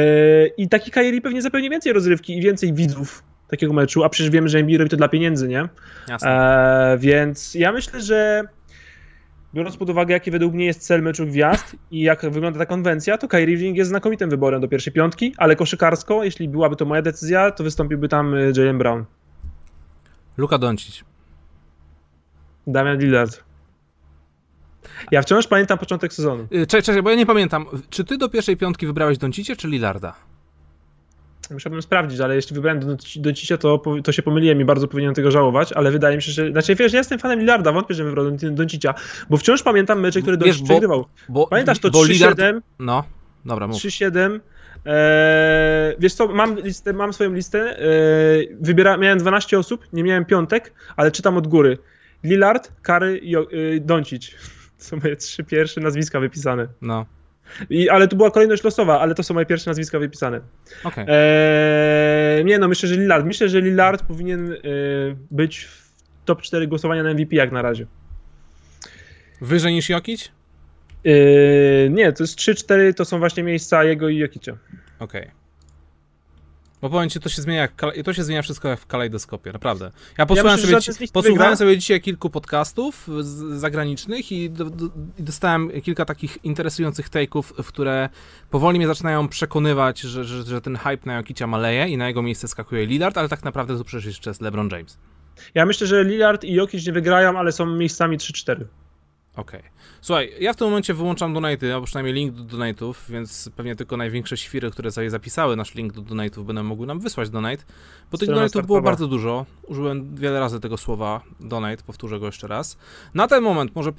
I 0.58 0.70
taki 0.70 0.92
Kairi 0.92 1.22
pewnie 1.22 1.42
zapewni 1.42 1.70
więcej 1.70 1.94
rozrywki 1.94 2.38
i 2.38 2.42
więcej 2.42 2.74
widzów 2.74 3.31
takiego 3.52 3.74
meczu, 3.74 4.04
a 4.04 4.10
przecież 4.10 4.30
wiemy, 4.30 4.49
że 4.49 4.60
NBA 4.60 4.78
robi 4.78 4.89
to 4.89 4.97
dla 4.97 5.08
pieniędzy, 5.08 5.47
nie? 5.47 5.70
E, 6.24 6.97
więc 6.99 7.56
ja 7.56 7.72
myślę, 7.72 8.02
że 8.02 8.43
biorąc 9.54 9.78
pod 9.78 9.89
uwagę, 9.89 10.14
jaki 10.14 10.32
według 10.32 10.54
mnie 10.54 10.66
jest 10.66 10.82
cel 10.82 11.02
meczu 11.02 11.26
gwiazd 11.26 11.76
i 11.91 12.02
jak 12.02 12.22
wygląda 12.22 12.60
ta 12.60 12.66
konwencja, 12.66 13.18
to 13.18 13.28
Kyrie 13.28 13.54
Irving 13.54 13.78
jest 13.78 13.89
znakomitym 13.89 14.30
wyborem 14.30 14.62
do 14.62 14.68
pierwszej 14.68 14.93
piątki, 14.93 15.34
ale 15.38 15.56
koszykarsko, 15.56 16.24
jeśli 16.24 16.49
byłaby 16.49 16.76
to 16.76 16.86
moja 16.86 17.02
decyzja, 17.02 17.52
to 17.52 17.64
wystąpiłby 17.64 18.08
tam 18.08 18.36
e, 18.36 18.38
Jalen 18.58 18.78
Brown. 18.78 19.06
Luka 20.38 20.58
Doncic. 20.58 21.04
Damian 22.68 22.97
Lillard. 22.97 23.43
Ja 25.12 25.22
wciąż 25.22 25.47
pamiętam 25.47 25.78
początek 25.78 26.14
sezonu. 26.14 26.47
E, 26.52 26.66
czekaj, 26.66 26.84
czekaj, 26.84 27.04
bo 27.04 27.10
ja 27.10 27.16
nie 27.16 27.26
pamiętam. 27.26 27.66
Czy 27.89 28.04
ty 28.04 28.18
do 28.18 28.30
pierwszej 28.30 28.58
piątki 28.58 28.88
wybrałeś 28.88 29.18
Doncicie 29.18 29.56
czy 29.56 29.68
Lillarda? 29.68 30.16
Musiałbym 31.52 31.82
sprawdzić, 31.82 32.20
ale 32.20 32.36
jeśli 32.36 32.56
wybrałem 32.56 32.80
do, 32.80 32.97
do 33.16 33.32
dzisiaj, 33.32 33.58
to, 33.58 33.82
to 34.04 34.12
się 34.12 34.22
pomyliłem 34.22 34.62
i 34.62 34.66
bardzo 34.66 34.88
powinienem 34.88 35.16
tego 35.16 35.32
żałować, 35.32 35.74
ale 35.74 35.91
wydaje 35.91 36.16
mi 36.16 36.22
się, 36.22 36.32
że... 36.32 36.52
Znaczy, 36.52 36.76
wiesz, 36.76 36.93
ja 36.93 36.99
jestem 36.99 37.20
fanem 37.20 37.39
Lillarda, 37.39 37.72
wątpię, 37.72 37.93
że 37.93 38.04
wybrał 38.04 38.32
Doncicia, 38.32 38.93
bo 39.30 39.38
wciąż 39.38 39.64
pamiętam 39.64 39.99
mecze, 39.99 40.22
które 40.22 40.38
Doncic 40.38 40.64
przegrywał. 40.64 41.06
Pamiętasz 41.49 41.80
to 41.80 41.89
3-7? 41.89 42.10
Lillard... 42.10 42.39
No, 42.80 43.04
dobra, 43.45 43.68
mów. 43.68 43.78
3-7. 43.78 44.39
Eee, 44.86 45.95
wiesz 45.99 46.14
co, 46.14 46.28
mam, 46.28 46.60
listę, 46.60 46.93
mam 46.93 47.14
swoją 47.14 47.34
listę, 47.34 47.80
eee, 47.80 48.56
wybiera, 48.62 48.97
miałem 48.97 49.20
12 49.20 49.60
osób, 49.60 49.88
nie 49.93 50.04
miałem 50.04 50.26
piątek, 50.26 50.74
ale 50.95 51.12
czytam 51.12 51.38
od 51.38 51.47
góry. 51.47 51.78
Lillard, 52.24 52.72
Kary 52.82 53.18
i 53.18 53.30
yy, 53.30 53.80
Doncic. 53.82 54.32
To 54.78 54.86
są 54.86 54.97
moje 54.97 55.16
trzy 55.16 55.43
pierwsze 55.43 55.82
nazwiska 55.82 56.20
wypisane. 56.20 56.68
No. 56.82 57.06
I, 57.70 57.89
ale 57.89 58.08
to 58.08 58.16
była 58.16 58.32
kolejność 58.32 58.64
losowa, 58.64 58.99
ale 58.99 59.16
to 59.16 59.24
są 59.24 59.34
moje 59.34 59.45
pierwsze 59.45 59.70
nazwiska 59.70 59.99
wypisane. 59.99 60.41
Okay. 60.84 61.06
Eee, 61.08 62.45
nie 62.45 62.60
no, 62.60 62.68
myślę, 62.68 62.89
że 62.89 62.95
Lillard. 62.95 63.26
Myślę, 63.26 63.49
że 63.49 63.62
Lillard 63.62 64.04
powinien 64.04 64.54
e, 64.54 64.58
być 65.32 65.64
w 65.66 65.91
top 66.26 66.41
4 66.41 66.68
głosowania 66.68 67.04
na 67.04 67.14
MVP 67.14 67.36
jak 67.36 67.52
na 67.52 67.62
razie. 67.62 67.86
Wyżej 69.41 69.74
niż 69.74 69.89
Jokic? 69.89 70.32
Eee, 71.06 71.89
nie, 71.89 72.14
to 72.14 72.24
jest 72.24 72.39
3-4 72.39 72.93
to 72.93 73.06
są 73.06 73.20
właśnie 73.20 73.43
miejsca 73.43 73.84
jego 73.84 74.10
i 74.10 74.18
Jokicia. 74.18 74.58
Okej. 74.99 75.22
Okay. 75.22 75.41
Bo 76.82 76.90
powiem 76.90 77.10
ci, 77.10 77.20
to 77.20 77.30
się 77.30 77.42
zmienia, 77.42 77.62
jak, 77.62 77.82
to 78.06 78.14
się 78.14 78.24
zmienia 78.24 78.42
wszystko 78.42 78.68
jak 78.68 78.80
w 78.80 78.88
kalejdoskopie, 78.88 79.52
naprawdę. 79.52 79.92
Ja 80.18 80.26
posłuchałem, 80.26 80.60
ja 80.60 80.66
myślę, 80.76 80.94
sobie, 80.94 81.08
posłuchałem 81.14 81.58
sobie 81.58 81.78
dzisiaj 81.78 82.02
kilku 82.02 82.30
podcastów 82.30 83.08
zagranicznych 83.52 84.32
i, 84.32 84.50
do, 84.50 84.66
do, 84.66 84.86
i, 85.18 85.24
dostałem 85.24 85.82
kilka 85.82 86.06
takich 86.06 86.38
interesujących 86.44 87.10
take'ów, 87.10 87.64
w 87.64 87.68
które 87.68 88.10
powoli 88.50 88.80
mnie 88.80 88.88
zaczynają 88.88 89.28
przekonywać, 89.28 90.00
że, 90.00 90.24
że, 90.24 90.44
że 90.44 90.62
ten 90.62 90.76
hype 90.76 91.06
na 91.06 91.14
Jokicia 91.14 91.48
maleje 91.48 91.88
i 91.88 91.98
na 91.98 92.08
jego 92.08 92.22
miejsce 92.22 92.48
skakuje 92.48 92.86
Lillard, 92.86 93.18
ale 93.18 93.30
tak 93.30 93.44
naprawdę 93.44 93.78
to 93.78 93.84
przecież 93.84 94.06
jeszcze 94.06 94.30
jest 94.30 94.42
LeBron 94.42 94.70
James. 94.72 94.98
Ja 95.56 95.66
myślę, 95.66 95.88
że 95.88 96.04
Lillard 96.04 96.44
i 96.44 96.54
Jokic 96.54 96.88
nie 96.88 96.94
wygrają, 96.94 97.40
ale 97.40 97.52
są 97.52 97.66
miejscami 97.66 98.18
3-4. 98.18 98.66
Okej. 99.36 99.60
Okay. 99.60 99.72
Słuchaj, 100.02 100.34
ja 100.40 100.54
w 100.54 100.56
tym 100.56 100.68
momencie 100.68 100.94
wyłączam 100.94 101.34
donaty, 101.34 101.74
albo 101.74 101.86
przynajmniej 101.86 102.16
link 102.16 102.36
do 102.36 102.44
donatów, 102.44 103.06
więc 103.10 103.50
pewnie 103.56 103.76
tylko 103.76 103.98
największe 103.98 104.38
świry, 104.38 104.72
które 104.72 104.92
sobie 104.92 105.10
zapisały 105.10 105.56
nasz 105.56 105.76
link 105.76 105.94
do 105.94 106.02
donatów, 106.02 106.46
będą 106.46 106.64
mogły 106.64 106.88
nam 106.88 107.00
wysłać 107.00 107.30
donate, 107.30 107.64
bo 108.12 108.18
tych 108.18 108.30
donatów 108.30 108.66
było 108.66 108.82
bardzo 108.82 109.08
dużo. 109.08 109.46
Użyłem 109.68 110.16
wiele 110.16 110.40
razy 110.40 110.60
tego 110.60 110.78
słowa 110.78 111.22
donate, 111.40 111.84
powtórzę 111.84 112.20
go 112.20 112.26
jeszcze 112.26 112.48
raz. 112.48 112.78
Na 113.14 113.28
ten 113.28 113.44
moment 113.44 113.76
może, 113.76 113.92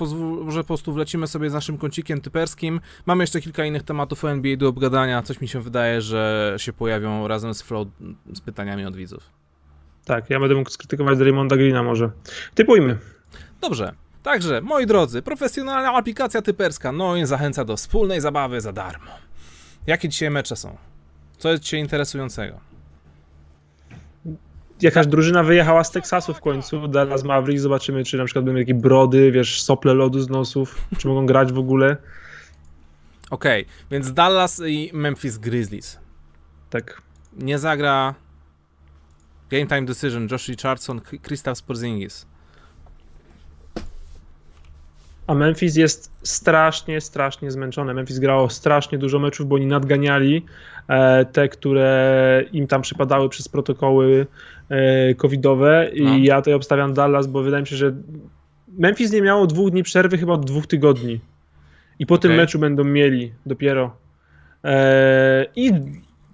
może 0.45 0.61
po 0.61 0.67
prostu 0.67 0.93
wlecimy 0.93 1.27
sobie 1.27 1.51
z 1.51 1.53
naszym 1.53 1.79
kącikiem 1.79 2.21
typerskim. 2.21 2.81
Mamy 3.07 3.23
jeszcze 3.23 3.41
kilka 3.41 3.65
innych 3.65 3.83
tematów 3.83 4.25
o 4.25 4.31
NBA 4.31 4.57
do 4.57 4.69
obgadania. 4.69 5.23
Coś 5.23 5.41
mi 5.41 5.49
się 5.49 5.61
wydaje, 5.61 6.01
że 6.01 6.55
się 6.59 6.73
pojawią 6.73 7.29
razem 7.29 7.55
z 7.55 7.63
Flow 7.63 7.89
z 8.33 8.41
pytaniami 8.41 8.85
od 8.85 8.97
widzów. 8.97 9.31
Tak, 10.05 10.31
ja 10.31 10.41
będę 10.41 10.55
mógł 10.55 10.71
skrytykować 10.71 11.19
Raymonda 11.19 11.57
Greena 11.57 11.83
może. 11.83 12.11
Typujmy. 12.55 12.99
Dobrze. 13.61 14.02
Także, 14.23 14.61
moi 14.61 14.87
drodzy, 14.87 15.23
profesjonalna 15.23 15.93
aplikacja 15.93 16.43
typerska 16.43 16.93
no 16.93 17.17
i 17.17 17.27
zachęca 17.27 17.65
do 17.65 17.77
wspólnej 17.77 18.21
zabawy 18.21 18.61
za 18.61 18.73
darmo. 18.73 19.11
Jakie 19.87 20.09
dzisiaj 20.09 20.31
mecze 20.31 20.57
są? 20.57 20.77
Co 21.39 21.51
jest 21.51 21.63
dzisiaj 21.63 21.81
interesującego? 21.81 22.61
Jakaś 24.81 25.07
drużyna 25.07 25.43
wyjechała 25.43 25.85
z 25.85 25.91
Teksasu 25.91 26.35
w 26.35 26.41
końcu, 26.41 26.89
Dallas 26.89 27.25
Mavericks, 27.25 27.63
zobaczymy, 27.63 28.05
czy 28.05 28.19
na 28.19 28.25
przykład 28.25 28.45
będą 28.45 28.59
jakieś 28.59 28.75
brody, 28.75 29.33
wiesz, 29.33 29.63
sople 29.63 29.95
lodu 29.95 30.21
z 30.21 30.29
nosów, 30.29 30.89
czy 30.99 31.09
mogą 31.09 31.27
grać 31.27 31.53
w 31.53 31.59
ogóle. 31.59 31.97
Okej, 33.31 33.63
okay, 33.63 33.75
więc 33.91 34.13
Dallas 34.13 34.63
i 34.67 34.91
Memphis 34.93 35.39
Grizzlies. 35.39 35.99
Tak. 36.71 37.03
Nie 37.33 37.59
zagra 37.59 38.15
Game 39.51 39.67
Time 39.67 39.83
Decision, 39.83 40.29
Josh 40.31 40.49
Richardson, 40.49 41.01
Kristaps 41.01 41.63
Porzingis. 41.63 42.27
A 45.27 45.35
Memphis 45.35 45.77
jest 45.77 46.13
strasznie, 46.23 47.01
strasznie 47.01 47.51
zmęczone. 47.51 47.95
Memphis 47.95 48.19
grało 48.19 48.51
strasznie 48.51 48.99
dużo 48.99 49.19
meczów, 49.19 49.49
bo 49.49 49.55
oni 49.57 49.67
nadganiali 49.67 50.45
e, 50.89 51.25
te, 51.25 51.49
które 51.49 52.45
im 52.53 52.67
tam 52.67 52.83
przypadały 52.83 53.29
przez 53.29 53.49
protokoły 53.49 54.27
e, 54.69 55.15
covidowe 55.15 55.91
i 55.95 56.03
no. 56.03 56.17
ja 56.17 56.37
tutaj 56.41 56.55
obstawiam 56.55 56.95
Dallas, 56.95 57.27
bo 57.27 57.43
wydaje 57.43 57.61
mi 57.63 57.67
się, 57.67 57.77
że 57.77 57.95
Memphis 58.79 59.13
nie 59.13 59.23
miało 59.23 59.47
dwóch 59.47 59.71
dni 59.71 59.83
przerwy 59.83 60.19
chyba 60.19 60.33
od 60.33 60.47
dwóch 60.47 60.67
tygodni. 60.67 61.21
I 61.99 62.07
po 62.07 62.19
tym 62.19 62.31
Okej. 62.31 62.39
meczu 62.39 62.59
będą 62.59 62.85
mieli 62.85 63.33
dopiero. 63.47 63.97
Eee, 64.65 65.47
I 65.57 65.73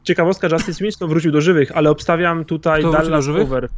ciekawostka, 0.02 0.48
Justice 0.52 0.84
Winslow 0.84 1.10
wrócił 1.10 1.32
do 1.32 1.40
żywych, 1.40 1.76
ale 1.76 1.90
obstawiam 1.90 2.44
tutaj 2.44 2.80
Kto 2.80 2.92
Dallas 2.92 3.28
over. 3.28 3.68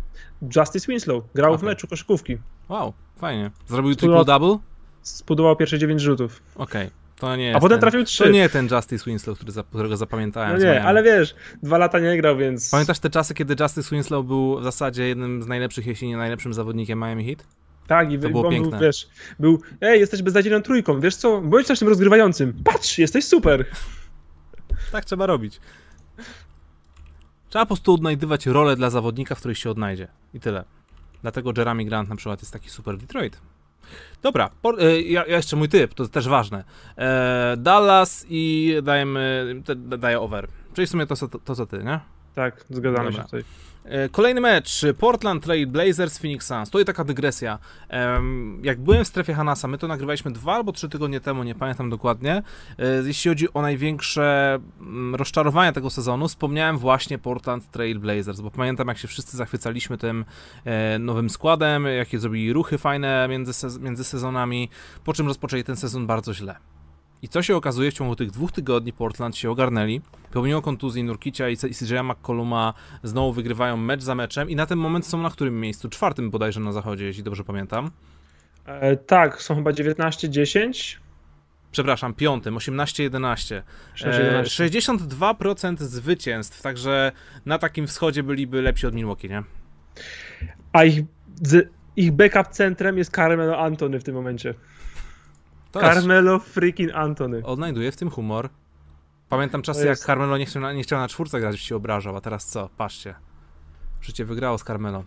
Justice 0.57 0.87
Winslow 0.93 1.25
grał 1.35 1.53
w 1.53 1.57
Okej. 1.57 1.69
meczu 1.69 1.89
koszykówki. 1.89 2.39
Wow, 2.69 2.93
fajnie. 3.17 3.51
Zrobił 3.67 3.93
Studiował- 3.93 4.25
triple-double? 4.25 4.59
Zbudował 5.03 5.57
pierwsze 5.57 5.79
9 5.79 6.01
rzutów. 6.01 6.43
Okej, 6.57 6.91
to 7.19 7.37
nie 7.37 7.57
A 7.57 7.61
potem 7.61 7.71
ten, 7.71 7.81
trafił 7.81 8.01
To 8.01 8.07
trzy. 8.07 8.31
nie 8.31 8.49
ten 8.49 8.69
Justice 8.73 9.05
Winslow, 9.11 9.39
który, 9.39 9.53
za- 9.53 9.63
którego 9.63 9.97
zapamiętałem. 9.97 10.53
No 10.53 10.59
nie, 10.65 10.83
ale 10.85 11.03
wiesz, 11.03 11.35
dwa 11.63 11.79
lata 11.79 11.99
nie 11.99 12.17
grał, 12.17 12.37
więc. 12.37 12.71
Pamiętasz 12.71 12.99
te 12.99 13.11
czasy, 13.11 13.35
kiedy 13.35 13.57
Justice 13.61 13.91
Winslow 13.91 14.27
był 14.27 14.61
w 14.61 14.65
zasadzie 14.65 15.09
jednym 15.09 15.43
z 15.43 15.47
najlepszych, 15.47 15.87
jeśli 15.87 16.09
nie 16.09 16.17
najlepszym 16.17 16.55
zawodnikiem 16.55 16.99
Miami 16.99 17.25
Heat? 17.27 17.45
Tak, 17.87 18.13
i 18.13 18.19
wy- 18.19 18.29
było 18.29 18.51
piękne. 18.51 18.71
był, 18.71 18.81
wiesz, 18.81 19.09
był, 19.39 19.61
ej, 19.81 20.01
jesteś 20.01 20.23
beznadziejną 20.23 20.63
trójką, 20.63 21.01
wiesz 21.01 21.17
co, 21.17 21.41
bądź 21.41 21.67
też 21.67 21.79
tym 21.79 21.89
rozgrywającym. 21.89 22.55
Patrz, 22.65 22.99
jesteś 22.99 23.25
super. 23.25 23.65
Tak 24.93 25.05
trzeba 25.05 25.27
robić. 25.27 25.61
Trzeba 27.49 27.65
po 27.65 27.67
prostu 27.67 27.95
odnajdywać 27.95 28.47
rolę 28.47 28.77
dla 28.77 28.91
zawodnika, 28.91 29.35
w 29.35 29.39
której 29.39 29.55
się 29.55 29.71
odnajdzie. 29.71 30.09
I 30.35 30.41
tyle. 30.41 30.65
Dlatego 31.23 31.53
Jeremy 31.57 31.85
Grant 31.85 32.09
na 32.09 32.17
przykład 32.17 32.41
jest 32.43 32.53
taki 32.53 32.71
super 32.71 32.97
Detroit. 32.99 33.41
Dobra, 34.23 34.51
por, 34.63 34.81
e, 34.83 35.01
ja, 35.01 35.27
jeszcze 35.27 35.57
mój 35.57 35.69
typ, 35.69 35.95
to 35.95 36.09
też 36.09 36.29
ważne. 36.29 36.65
E, 36.99 37.55
Dallas 37.59 38.27
i 38.29 38.75
dajemy, 38.83 39.55
te, 39.65 39.77
daję 39.77 40.21
over. 40.21 40.49
Czyli 40.75 40.87
w 40.87 40.91
sumie 40.91 41.07
to, 41.07 41.17
co- 41.17 41.29
to, 41.29 41.39
to 41.39 41.55
co 41.55 41.67
ty, 41.67 41.79
nie? 41.85 42.01
Tak, 42.35 42.65
zgadzamy 42.71 43.05
Dobra. 43.11 43.23
się 43.23 43.25
tutaj. 43.25 43.45
E, 43.91 44.09
Kolejny 44.09 44.41
mecz, 44.41 44.83
Portland 44.99 45.45
Trail 45.45 45.67
Blazers, 45.67 46.19
Phoenix 46.19 46.47
Suns. 46.47 46.71
Tutaj 46.71 46.85
taka 46.85 47.05
dygresja. 47.05 47.59
Jak 48.63 48.81
byłem 48.81 49.05
w 49.05 49.09
strefie 49.09 49.35
Hanasa, 49.35 49.69
my 49.69 49.79
to 49.79 49.89
nagrywaliśmy 49.89 50.31
dwa 50.31 50.55
albo 50.55 50.73
trzy 50.73 50.89
tygodnie 50.89 51.21
temu, 51.21 51.43
nie 51.43 51.55
pamiętam 51.55 51.91
dokładnie. 51.91 52.43
E, 52.79 53.03
Jeśli 53.07 53.29
chodzi 53.29 53.53
o 53.55 53.63
największe 53.63 54.59
mm, 54.81 55.15
rozczarowania 55.15 55.73
tego 55.73 55.91
sezonu, 55.91 56.29
wspomniałem 56.29 56.79
właśnie 56.79 57.19
Portland 57.19 57.71
Trail 57.71 57.99
Blazers, 57.99 58.41
bo 58.41 58.51
pamiętam 58.51 58.89
jak 58.89 58.99
się 58.99 59.09
wszyscy 59.09 59.37
zachwycaliśmy 59.37 59.99
tym 59.99 60.25
e, 60.65 60.99
nowym 60.99 61.31
składem, 61.31 61.87
jakie 61.87 62.19
zrobili 62.19 62.53
ruchy 62.53 62.79
fajne 62.79 63.27
między, 63.31 63.81
między 63.81 64.05
sezonami, 64.05 64.69
po 65.05 65.13
czym 65.13 65.27
rozpoczęli 65.27 65.65
ten 65.65 65.77
sezon 65.77 66.07
bardzo 66.07 66.35
źle. 66.35 66.57
I 67.23 67.29
co 67.29 67.43
się 67.43 67.57
okazuje, 67.57 67.91
w 67.91 67.95
ciągu 67.95 68.17
tych 68.17 68.31
dwóch 68.31 68.53
tygodni 68.53 68.93
Portland 68.93 69.37
się 69.37 69.51
ogarnęli. 69.51 70.01
Pomimo 70.33 70.63
kontuzji 70.63 71.05
Nurkicia 71.05 71.49
i 71.49 71.57
CJ'a 71.57 72.05
McColluma 72.05 72.75
znowu 73.03 73.33
wygrywają 73.33 73.77
mecz 73.77 74.03
za 74.03 74.15
meczem 74.15 74.51
i 74.51 74.57
na 74.57 74.67
ten 74.67 74.79
moment 74.79 75.07
są 75.07 75.23
na 75.23 75.31
którym 75.31 75.61
miejscu? 75.61 75.89
Czwartym 75.89 76.31
bodajże 76.31 76.61
na 76.61 76.73
zachodzie, 76.73 77.05
jeśli 77.05 77.23
dobrze 77.23 77.45
pamiętam. 77.45 77.91
E, 78.67 78.97
tak, 78.97 79.43
są 79.43 79.55
chyba 79.55 79.71
19-10. 79.71 80.97
Przepraszam, 81.73 82.15
piątym, 82.15 82.55
18-11. 82.55 83.63
6-11. 83.97 84.03
E, 84.05 84.43
62% 84.43 85.77
zwycięstw, 85.77 86.63
także 86.63 87.13
na 87.47 87.59
takim 87.59 87.87
wschodzie 87.87 88.23
byliby 88.23 88.63
lepsi 88.63 88.87
od 88.87 88.95
Milwaukee, 88.95 89.29
nie? 89.29 89.43
A 90.73 90.85
ich, 90.85 91.03
z, 91.43 91.69
ich 91.97 92.13
backup 92.13 92.49
centrem 92.49 92.99
jest 92.99 93.15
Carmelo 93.17 93.59
Antony 93.59 94.01
w 94.01 94.05
tym 94.05 94.15
momencie. 94.15 94.55
Jest, 95.75 95.87
Carmelo 95.87 96.39
freaking 96.39 96.91
Antony. 96.95 97.43
odnajduję 97.45 97.93
w 97.93 97.97
tym 97.97 98.11
humor. 98.11 98.49
Pamiętam 99.29 99.63
czasy, 99.63 99.87
jak 99.87 99.99
Carmelo 99.99 100.39
nie 100.39 100.47
chciał, 100.47 100.63
na, 100.63 100.73
nie 100.73 100.83
chciał 100.83 100.99
na 100.99 101.09
czwórce 101.09 101.41
grać, 101.41 101.61
się 101.61 101.77
obrażał, 101.77 102.17
a 102.17 102.21
teraz 102.21 102.47
co? 102.47 102.69
Patrzcie. 102.77 103.15
Życie 104.01 104.25
wygrało 104.25 104.59
z 104.59 104.65
Carmelo. 104.65 105.05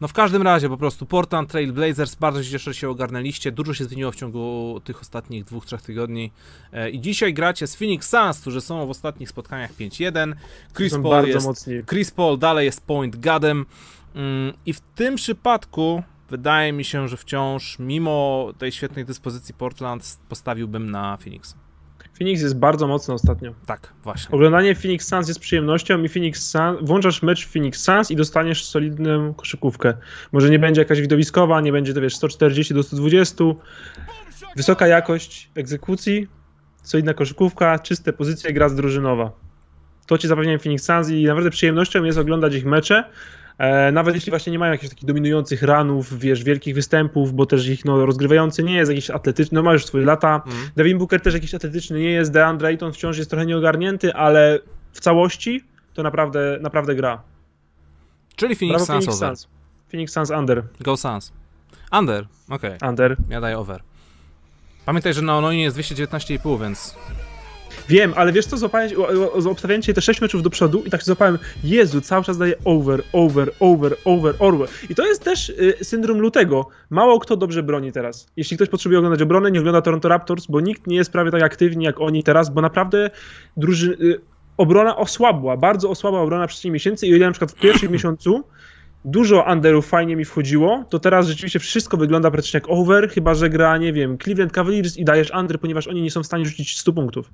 No 0.00 0.08
w 0.08 0.12
każdym 0.12 0.42
razie 0.42 0.68
po 0.68 0.76
prostu 0.76 1.06
Portland 1.06 1.50
Trail 1.50 1.72
Blazers 1.72 2.14
bardzo 2.14 2.42
się 2.42 2.50
cieszę, 2.50 2.72
że 2.72 2.80
się 2.80 2.88
ogarnęliście. 2.88 3.52
Dużo 3.52 3.74
się 3.74 3.84
zmieniło 3.84 4.12
w 4.12 4.16
ciągu 4.16 4.80
tych 4.84 5.00
ostatnich 5.00 5.44
dwóch, 5.44 5.66
trzech 5.66 5.82
tygodni. 5.82 6.32
E, 6.72 6.90
I 6.90 7.00
dzisiaj 7.00 7.34
gracie 7.34 7.66
z 7.66 7.76
Phoenix 7.76 8.08
Suns, 8.08 8.40
którzy 8.40 8.60
są 8.60 8.86
w 8.86 8.90
ostatnich 8.90 9.28
spotkaniach 9.28 9.72
5-1. 9.72 10.34
Chris 10.76 10.94
Paul 11.02 11.26
jest. 11.26 11.70
Chris 11.86 12.10
Paul 12.10 12.38
dalej 12.38 12.66
jest 12.66 12.86
point 12.86 13.16
guardem 13.16 13.66
mm, 14.14 14.54
i 14.66 14.72
w 14.72 14.80
tym 14.80 15.14
przypadku 15.14 16.02
wydaje 16.30 16.72
mi 16.72 16.84
się, 16.84 17.08
że 17.08 17.16
wciąż 17.16 17.78
mimo 17.78 18.48
tej 18.58 18.72
świetnej 18.72 19.04
dyspozycji 19.04 19.54
Portland 19.54 20.18
postawiłbym 20.28 20.90
na 20.90 21.16
Phoenix. 21.16 21.56
Phoenix 22.18 22.42
jest 22.42 22.58
bardzo 22.58 22.86
mocny 22.86 23.14
ostatnio. 23.14 23.54
Tak, 23.66 23.92
właśnie. 24.02 24.34
Oglądanie 24.34 24.74
Phoenix 24.74 25.08
Suns 25.08 25.28
jest 25.28 25.40
przyjemnością 25.40 26.02
i 26.02 26.08
Phoenix 26.08 26.50
Suns, 26.50 26.78
włączasz 26.82 27.22
mecz 27.22 27.48
Phoenix 27.48 27.82
Suns 27.84 28.10
i 28.10 28.16
dostaniesz 28.16 28.64
solidną 28.64 29.34
koszykówkę. 29.34 29.94
Może 30.32 30.50
nie 30.50 30.58
będzie 30.58 30.80
jakaś 30.80 31.00
widowiskowa, 31.00 31.60
nie 31.60 31.72
będzie 31.72 31.94
to 31.94 32.00
wiesz 32.00 32.16
140 32.16 32.74
do 32.74 32.82
120. 32.82 33.44
Wysoka 34.56 34.86
jakość 34.86 35.50
egzekucji, 35.54 36.28
solidna 36.82 37.14
koszykówka, 37.14 37.78
czyste 37.78 38.12
pozycje, 38.12 38.52
gra 38.52 38.68
zdrużynowa. 38.68 39.32
To 40.06 40.18
ci 40.18 40.28
zapewniają 40.28 40.58
Phoenix 40.58 40.84
Suns 40.84 41.10
i 41.10 41.24
naprawdę 41.24 41.50
przyjemnością 41.50 42.04
jest 42.04 42.18
oglądać 42.18 42.54
ich 42.54 42.66
mecze. 42.66 43.04
E, 43.60 43.92
nawet 43.92 44.14
jeśli 44.14 44.30
właśnie 44.30 44.52
nie 44.52 44.58
mają 44.58 44.72
jakichś 44.72 44.90
takich 44.90 45.04
dominujących 45.04 45.62
ranów, 45.62 46.18
wiesz, 46.18 46.44
wielkich 46.44 46.74
występów, 46.74 47.32
bo 47.32 47.46
też 47.46 47.68
ich 47.68 47.84
no, 47.84 48.06
rozgrywający 48.06 48.62
nie 48.62 48.74
jest 48.74 48.90
jakiś 48.90 49.10
atletyczny, 49.10 49.56
no 49.56 49.62
ma 49.62 49.72
już 49.72 49.86
swoje 49.86 50.04
lata. 50.04 50.42
Mhm. 50.46 50.70
Devin 50.76 50.98
Booker 50.98 51.20
też 51.20 51.34
jakiś 51.34 51.54
atletyczny 51.54 51.98
nie 51.98 52.10
jest, 52.10 52.32
DeAndre 52.32 52.68
Ayton 52.68 52.92
wciąż 52.92 53.18
jest 53.18 53.30
trochę 53.30 53.46
nieogarnięty, 53.46 54.14
ale 54.14 54.58
w 54.92 55.00
całości 55.00 55.64
to 55.94 56.02
naprawdę, 56.02 56.58
naprawdę 56.60 56.94
gra. 56.94 57.22
Czyli 58.36 58.56
Phoenix 58.56 58.78
Suns 58.78 58.88
Phoenix 58.88 59.08
over. 59.08 59.28
Suns. 59.28 59.48
Phoenix 59.88 60.12
Suns 60.12 60.30
under. 60.30 60.62
Go 60.80 60.96
Suns. 60.96 61.32
Under, 61.92 62.26
okej. 62.50 62.78
Under. 62.88 63.16
Ja 63.28 63.40
daję 63.40 63.58
over. 63.58 63.82
Pamiętaj, 64.86 65.14
że 65.14 65.22
na 65.22 65.38
Ononie 65.38 65.62
jest 65.62 65.76
219,5, 65.76 66.60
więc 66.60 66.96
Wiem, 67.90 68.12
ale 68.16 68.32
wiesz 68.32 68.46
co, 68.46 68.56
złapałem, 68.56 68.90
obstawiałem 69.50 69.82
te 69.82 70.00
6 70.00 70.20
meczów 70.20 70.42
do 70.42 70.50
przodu 70.50 70.82
i 70.86 70.90
tak 70.90 71.00
się 71.00 71.04
złapałem, 71.04 71.38
Jezu, 71.64 72.00
cały 72.00 72.24
czas 72.24 72.38
daje 72.38 72.54
over, 72.64 73.02
over, 73.12 73.50
over, 73.60 73.96
over, 74.04 74.34
over. 74.38 74.68
I 74.90 74.94
to 74.94 75.06
jest 75.06 75.24
też 75.24 75.48
y, 75.48 75.74
syndrom 75.82 76.18
lutego. 76.18 76.68
Mało 76.90 77.20
kto 77.20 77.36
dobrze 77.36 77.62
broni 77.62 77.92
teraz. 77.92 78.26
Jeśli 78.36 78.56
ktoś 78.56 78.68
potrzebuje 78.68 78.98
oglądać 78.98 79.22
obronę, 79.22 79.50
nie 79.50 79.60
ogląda 79.60 79.82
Toronto 79.82 80.08
Raptors, 80.08 80.46
bo 80.46 80.60
nikt 80.60 80.86
nie 80.86 80.96
jest 80.96 81.12
prawie 81.12 81.30
tak 81.30 81.42
aktywny 81.42 81.84
jak 81.84 82.00
oni 82.00 82.22
teraz, 82.22 82.50
bo 82.50 82.60
naprawdę 82.60 83.10
druży, 83.56 83.96
y, 84.00 84.20
obrona 84.56 84.96
osłabła, 84.96 85.56
bardzo 85.56 85.90
osłabła 85.90 86.20
obrona 86.20 86.46
przez 86.46 86.60
7 86.60 86.72
miesięcy 86.72 87.06
i 87.06 87.12
o 87.12 87.16
ile 87.16 87.26
na 87.26 87.32
przykład 87.32 87.52
w 87.52 87.54
pierwszym 87.54 87.92
miesiącu 87.92 88.44
dużo 89.04 89.44
underów 89.52 89.88
fajnie 89.88 90.16
mi 90.16 90.24
wchodziło, 90.24 90.84
to 90.88 90.98
teraz 90.98 91.26
rzeczywiście 91.26 91.58
wszystko 91.58 91.96
wygląda 91.96 92.30
praktycznie 92.30 92.58
jak 92.58 92.70
over, 92.70 93.10
chyba 93.10 93.34
że 93.34 93.50
gra, 93.50 93.78
nie 93.78 93.92
wiem, 93.92 94.18
Cleveland 94.18 94.52
Cavaliers 94.52 94.96
i 94.96 95.04
dajesz 95.04 95.30
under, 95.38 95.60
ponieważ 95.60 95.88
oni 95.88 96.02
nie 96.02 96.10
są 96.10 96.22
w 96.22 96.26
stanie 96.26 96.44
rzucić 96.44 96.78
100 96.78 96.92
punktów. 96.92 97.30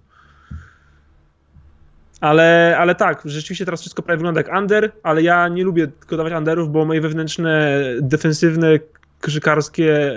Ale, 2.26 2.76
ale 2.78 2.94
tak, 2.94 3.22
rzeczywiście 3.24 3.64
teraz 3.64 3.80
wszystko 3.80 4.02
prawie 4.02 4.16
wygląda 4.16 4.40
jak 4.40 4.58
under, 4.58 4.92
ale 5.02 5.22
ja 5.22 5.48
nie 5.48 5.64
lubię 5.64 5.86
tylko 5.86 6.16
dawać 6.16 6.32
underów, 6.32 6.72
bo 6.72 6.84
moje 6.84 7.00
wewnętrzne, 7.00 7.80
defensywne, 8.00 8.78
koszykarskie 9.20 10.16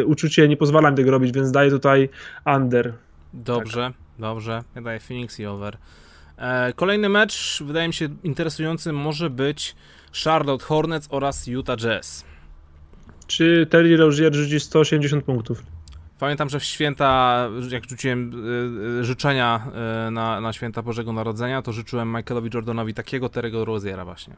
e, 0.00 0.04
uczucie 0.04 0.48
nie 0.48 0.56
pozwala 0.56 0.90
mi 0.90 0.96
tego 0.96 1.10
robić, 1.10 1.32
więc 1.32 1.50
daję 1.50 1.70
tutaj 1.70 2.08
under. 2.46 2.92
dobrze, 3.32 3.92
dobrze. 4.18 4.62
Ja 4.74 4.82
daję 4.82 5.00
Phoenix 5.00 5.40
i 5.40 5.46
over. 5.46 5.76
E, 6.36 6.72
kolejny 6.72 7.08
mecz, 7.08 7.62
wydaje 7.66 7.88
mi 7.88 7.94
się 7.94 8.08
interesujący, 8.24 8.92
może 8.92 9.30
być 9.30 9.76
Charlotte 10.24 10.64
Hornets 10.64 11.08
oraz 11.10 11.46
Utah 11.46 11.76
Jazz. 11.76 12.24
Czy 13.26 13.66
Terry 13.70 13.96
Rozier 13.96 14.34
rzuci 14.34 14.60
180 14.60 15.24
punktów? 15.24 15.62
Pamiętam, 16.24 16.48
że 16.48 16.60
w 16.60 16.64
święta, 16.64 17.48
jak 17.70 17.84
rzuciłem 17.90 18.32
y, 18.98 19.00
y, 19.00 19.04
życzenia 19.04 19.66
y, 20.08 20.10
na, 20.10 20.40
na 20.40 20.52
święta 20.52 20.82
Bożego 20.82 21.12
Narodzenia, 21.12 21.62
to 21.62 21.72
życzyłem 21.72 22.12
Michaelowi 22.16 22.50
Jordanowi 22.54 22.94
takiego 22.94 23.26
Terry'ego 23.26 23.64
Roziera 23.64 24.04
właśnie, 24.04 24.34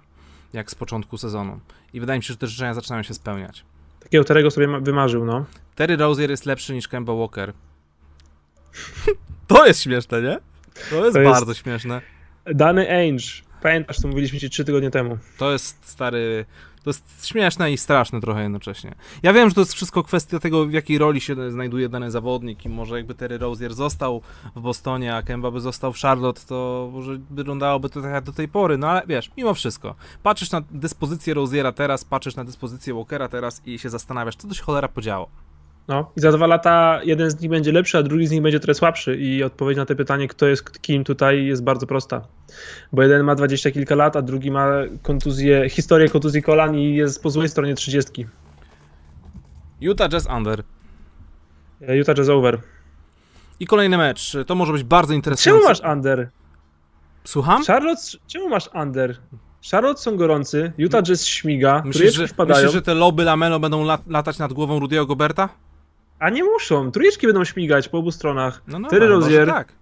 jak 0.53 0.71
z 0.71 0.75
początku 0.75 1.19
sezonu. 1.19 1.61
I 1.93 2.01
wydaje 2.01 2.19
mi 2.19 2.23
się, 2.25 2.33
że 2.33 2.37
te 2.37 2.47
życzenia 2.47 2.75
zaczynają 2.75 3.03
się 3.03 3.15
spełniać. 3.15 3.65
Takiego 4.01 4.25
Terry'ego 4.25 4.51
sobie 4.51 4.69
ma- 4.69 4.81
wymarzył, 4.81 5.25
no. 5.25 5.45
Terry 5.75 5.97
Rozier 5.97 6.31
jest 6.31 6.47
lepszy 6.47 6.75
niż 6.75 6.89
Kemba 6.89 7.15
Walker. 7.15 7.53
to 9.47 9.67
jest 9.67 9.83
śmieszne, 9.83 10.23
nie? 10.23 10.39
To 10.91 11.05
jest 11.05 11.13
To 11.15 11.21
jest- 11.21 11.33
bardzo 11.33 11.55
śmieszne. 11.55 12.01
Dany 12.47 12.91
Ainge, 12.91 13.25
pamiętasz, 13.63 13.97
co 13.97 14.09
mówiliśmy 14.09 14.39
ci 14.41 14.51
3 14.51 14.65
tygodnie 14.65 14.91
temu. 14.91 15.19
To 15.39 15.53
jest 15.53 15.89
stary. 15.89 16.45
To 16.87 16.91
jest 16.91 17.27
śmieszne 17.27 17.73
i 17.73 17.79
straszne 17.79 18.21
trochę 18.21 18.43
jednocześnie. 18.43 18.95
Ja 19.23 19.33
wiem, 19.33 19.49
że 19.49 19.55
to 19.55 19.61
jest 19.61 19.75
wszystko 19.75 20.03
kwestia 20.03 20.39
tego, 20.39 20.67
w 20.67 20.73
jakiej 20.73 20.99
roli 20.99 21.21
się 21.21 21.51
znajduje 21.51 21.89
dany 21.89 22.11
zawodnik 22.11 22.65
i 22.65 22.69
może 22.69 22.97
jakby 22.97 23.15
Terry 23.15 23.39
Rozier 23.39 23.75
został 23.75 24.23
w 24.57 24.61
Bostonie, 24.61 25.17
a 25.17 25.23
Kemba 25.23 25.51
by 25.51 25.61
został 25.61 25.93
w 25.93 25.99
Charlotte, 25.99 26.43
to 26.47 26.91
może 26.93 27.19
wyglądałoby 27.31 27.91
to 27.91 28.03
tak 28.03 28.11
jak 28.13 28.25
do 28.25 28.33
tej 28.33 28.49
pory, 28.49 28.79
no 28.79 28.89
ale 28.91 29.03
wiesz, 29.07 29.31
mimo 29.37 29.55
wszystko. 29.55 29.95
Patrzysz 30.23 30.51
na 30.51 30.63
dyspozycję 30.71 31.35
Roziera 31.35 31.73
teraz, 31.73 32.05
patrzysz 32.05 32.37
na 32.37 32.45
dyspozycję 32.45 32.95
Walkera 32.95 33.29
teraz 33.29 33.63
i 33.67 33.79
się 33.79 33.91
zastanawiasz, 33.91 34.37
co 34.37 34.49
to 34.49 34.55
się 34.55 34.63
cholera 34.63 34.89
podziało. 34.89 35.29
No 35.89 36.11
i 36.17 36.21
za 36.21 36.33
dwa 36.33 36.47
lata 36.47 37.01
jeden 37.05 37.31
z 37.31 37.41
nich 37.41 37.51
będzie 37.51 37.73
lepszy, 37.73 37.99
a 37.99 38.03
drugi 38.03 38.27
z 38.27 38.31
nich 38.31 38.43
będzie 38.43 38.61
trochę 38.61 38.75
słabszy. 38.75 39.17
I 39.17 39.43
odpowiedź 39.43 39.77
na 39.77 39.87
to 39.87 39.97
pytanie, 39.97 40.29
kto 40.29 40.47
jest 40.47 40.81
kim 40.81 41.05
tutaj, 41.05 41.47
jest 41.47 41.65
bardzo 41.65 41.87
prosta. 41.87 42.23
Bo 42.93 43.03
jeden 43.03 43.23
ma 43.23 43.35
dwadzieścia 43.35 43.71
kilka 43.71 43.95
lat, 43.95 44.17
a 44.17 44.23
drugi 44.23 44.51
ma 44.51 44.69
kontuzję, 45.03 45.69
historię 45.71 46.09
kontuzji 46.09 46.43
kolan 46.43 46.77
i 46.77 46.95
jest 46.95 47.23
po 47.23 47.31
złej 47.31 47.49
stronie 47.49 47.75
trzydziestki. 47.75 48.27
Utah 49.81 50.09
Jazz 50.09 50.27
under. 50.37 50.63
E, 51.89 51.97
Utah 51.97 52.15
Jazz 52.15 52.29
over. 52.29 52.61
I 53.61 53.67
kolejny 53.67 53.99
mecz. 53.99 54.37
To 54.47 54.55
może 54.55 54.73
być 54.73 54.83
bardzo 54.83 55.15
interesujący. 55.15 55.63
Czemu 55.63 55.69
masz 55.69 55.97
under? 55.97 56.29
Słucham? 57.25 57.65
Charlotte, 57.65 58.03
czemu 58.27 58.49
masz 58.49 58.71
under? 58.75 59.17
Charlotte 59.71 60.01
są 60.01 60.17
gorący, 60.17 60.73
Utah 60.79 61.03
Jazz 61.03 61.27
śmiga, 61.27 61.83
Myślisz, 61.85 62.15
że, 62.15 62.29
wpadają, 62.29 62.57
myślisz, 62.57 62.73
że 62.73 62.83
te 62.83 62.95
loby 62.95 63.25
Lamelo 63.25 63.61
będą 63.61 63.85
lat, 63.85 64.07
latać 64.07 64.39
nad 64.39 64.53
głową 64.53 64.79
Rudiego 64.79 65.07
Goberta? 65.07 65.49
A 66.19 66.31
nie 66.31 66.45
muszą. 66.45 66.91
Trójeczki 66.91 67.27
będą 67.27 67.45
śmigać 67.45 67.89
po 67.89 67.99
obu 67.99 68.11
stronach. 68.11 68.63
No, 68.67 68.79
no, 68.79 68.89
Terry 68.89 69.09
może 69.09 69.21
Rozier, 69.21 69.49
tak. 69.49 69.73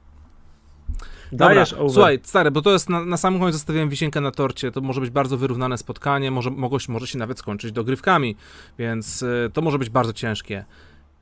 Dobra, 1.32 1.54
dajesz 1.54 1.72
over. 1.72 1.92
słuchaj, 1.92 2.20
stary, 2.22 2.50
bo 2.50 2.62
to 2.62 2.72
jest 2.72 2.88
na, 2.88 3.04
na 3.04 3.16
samym 3.16 3.40
końcu 3.40 3.52
zostawiłem 3.52 3.88
wisienkę 3.88 4.20
na 4.20 4.30
torcie, 4.30 4.72
to 4.72 4.80
może 4.80 5.00
być 5.00 5.10
bardzo 5.10 5.36
wyrównane 5.36 5.78
spotkanie, 5.78 6.30
może, 6.30 6.50
mogło, 6.50 6.78
może 6.88 7.06
się 7.06 7.18
nawet 7.18 7.38
skończyć 7.38 7.72
dogrywkami, 7.72 8.36
więc 8.78 9.22
y, 9.22 9.50
to 9.52 9.62
może 9.62 9.78
być 9.78 9.90
bardzo 9.90 10.12
ciężkie. 10.12 10.64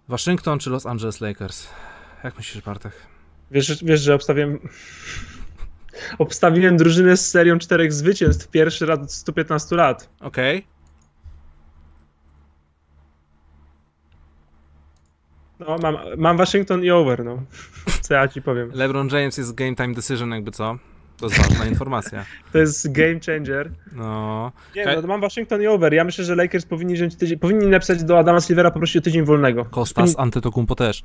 Waszyngton 0.09 0.59
czy 0.59 0.71
Los 0.71 0.87
Angeles 0.87 1.21
Lakers? 1.21 1.69
Jak 2.25 2.37
myślisz, 2.37 2.65
Bartek? 2.65 2.93
Wiesz, 3.51 3.85
wiesz, 3.85 4.01
że 4.01 4.15
obstawiłem... 4.15 4.59
Obstawiłem 6.19 6.77
drużynę 6.77 7.17
z 7.17 7.31
serią 7.31 7.59
czterech 7.59 7.93
zwycięstw 7.93 8.49
pierwszy 8.49 8.87
raz 8.87 8.99
od 9.01 9.13
115 9.13 9.77
lat. 9.77 10.09
Okej. 10.21 10.67
No, 15.69 15.79
mam, 15.79 15.97
mam 16.17 16.37
Waszyngton 16.37 16.85
i 16.85 16.91
over, 16.91 17.25
no. 17.25 17.43
Co 18.01 18.15
ja 18.15 18.29
ci 18.29 18.43
powiem. 18.43 18.71
LeBron 18.75 19.09
James 19.09 19.39
jest 19.39 19.55
game 19.55 19.75
time 19.75 19.95
decision, 19.95 20.31
jakby 20.31 20.51
co? 20.51 20.79
To 21.17 21.27
jest 21.27 21.39
ważna 21.39 21.65
informacja. 21.65 22.25
To 22.53 22.59
jest 22.59 22.93
game 22.93 23.21
changer. 23.27 23.71
No. 23.93 24.53
Nie, 24.77 24.87
no 24.87 25.03
to 25.03 25.09
mam 25.09 25.21
Waszyngton 25.21 25.63
i 25.63 25.67
over. 25.67 25.95
Ja 25.95 26.05
myślę, 26.05 26.25
że 26.25 26.37
Lakers 26.37 26.65
powinni 26.65 26.95
wziąć 26.95 27.17
tydzień, 27.17 27.39
powinni 27.39 27.67
napisać 27.67 28.05
do 28.05 28.19
Adama 28.19 28.41
Silvera 28.41 28.71
poprosić 28.71 28.97
o 28.97 29.01
tydzień 29.01 29.25
wolnego. 29.25 29.65
Kostas 29.65 30.15
Antetokounmpo 30.19 30.75
też. 30.75 31.05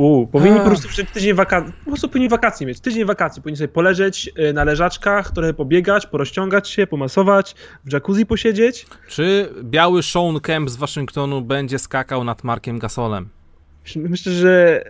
U, 0.00 0.26
powinni 0.26 0.56
Ach. 0.56 0.62
po 0.62 0.68
prostu 0.68 0.88
wziąć 0.88 1.10
tydzień 1.10 1.34
wakacji, 1.34 1.72
po 1.72 1.90
prostu 1.90 2.08
powinni 2.08 2.28
wakacje 2.28 2.66
mieć. 2.66 2.80
Tydzień 2.80 3.04
wakacji, 3.04 3.42
powinni 3.42 3.56
sobie 3.56 3.68
poleżeć 3.68 4.30
y, 4.38 4.52
na 4.52 4.64
leżaczkach, 4.64 5.30
trochę 5.32 5.54
pobiegać, 5.54 6.06
porozciągać 6.06 6.68
się, 6.68 6.86
pomasować, 6.86 7.54
w 7.84 7.92
jacuzzi 7.92 8.26
posiedzieć. 8.26 8.86
Czy 9.08 9.54
biały 9.62 10.02
Sean 10.02 10.40
Kemp 10.40 10.70
z 10.70 10.76
Waszyngtonu 10.76 11.42
będzie 11.42 11.78
skakał 11.78 12.24
nad 12.24 12.44
Markiem 12.44 12.78
Gasolem? 12.78 13.28
Myślę, 13.96 14.32
że 14.32 14.84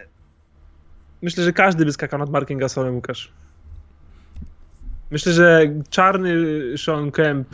myślę, 1.22 1.44
że 1.44 1.52
każdy 1.52 1.84
by 1.84 1.92
skakał 1.92 2.18
nad 2.18 2.30
Markiem 2.30 2.58
Gasolem, 2.58 2.94
Łukasz. 2.94 3.32
Myślę, 5.10 5.32
że 5.32 5.62
czarny 5.90 6.34
Sean 6.78 7.10
Kemp 7.10 7.48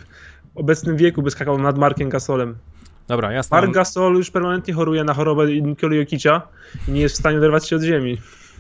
w 0.54 0.58
obecnym 0.58 0.96
wieku 0.96 1.22
by 1.22 1.30
skakał 1.30 1.58
nad 1.58 1.78
Markiem 1.78 2.08
Gasolem. 2.08 2.56
Dobra, 3.08 3.32
ja 3.32 3.42
staram, 3.42 3.64
Mark 3.64 3.74
Gasol 3.74 4.14
już 4.14 4.30
permanentnie 4.30 4.74
choruje 4.74 5.04
na 5.04 5.14
chorobę 5.14 5.46
Nikoli 5.52 5.96
Jokicia 5.96 6.42
i 6.88 6.90
nie 6.92 7.00
jest 7.00 7.14
w 7.14 7.18
stanie 7.18 7.38
oderwać 7.38 7.68
się 7.68 7.76
od 7.76 7.82
ziemi. 7.82 8.18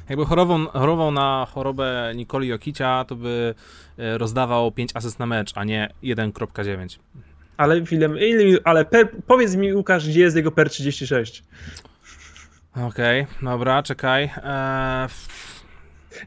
Jakby 0.08 0.24
chorował, 0.24 0.58
chorował 0.72 1.10
na 1.10 1.46
chorobę 1.54 2.12
Nikoli 2.16 2.48
Jokicia, 2.48 3.04
to 3.08 3.16
by 3.16 3.54
e, 3.98 4.18
rozdawał 4.18 4.72
5 4.72 4.90
asyst 4.94 5.18
na 5.18 5.26
mecz, 5.26 5.52
a 5.54 5.64
nie 5.64 5.88
1.9. 6.02 6.98
Ale 7.56 7.80
mi- 7.80 8.58
ale 8.64 8.84
per, 8.84 9.08
powiedz 9.26 9.56
mi 9.56 9.74
Łukasz, 9.74 10.08
gdzie 10.08 10.20
jest 10.20 10.36
jego 10.36 10.50
per 10.50 10.70
36? 10.70 11.44
Okej, 12.86 13.26
dobra, 13.42 13.82
czekaj. 13.82 14.22
Eee, 14.44 15.08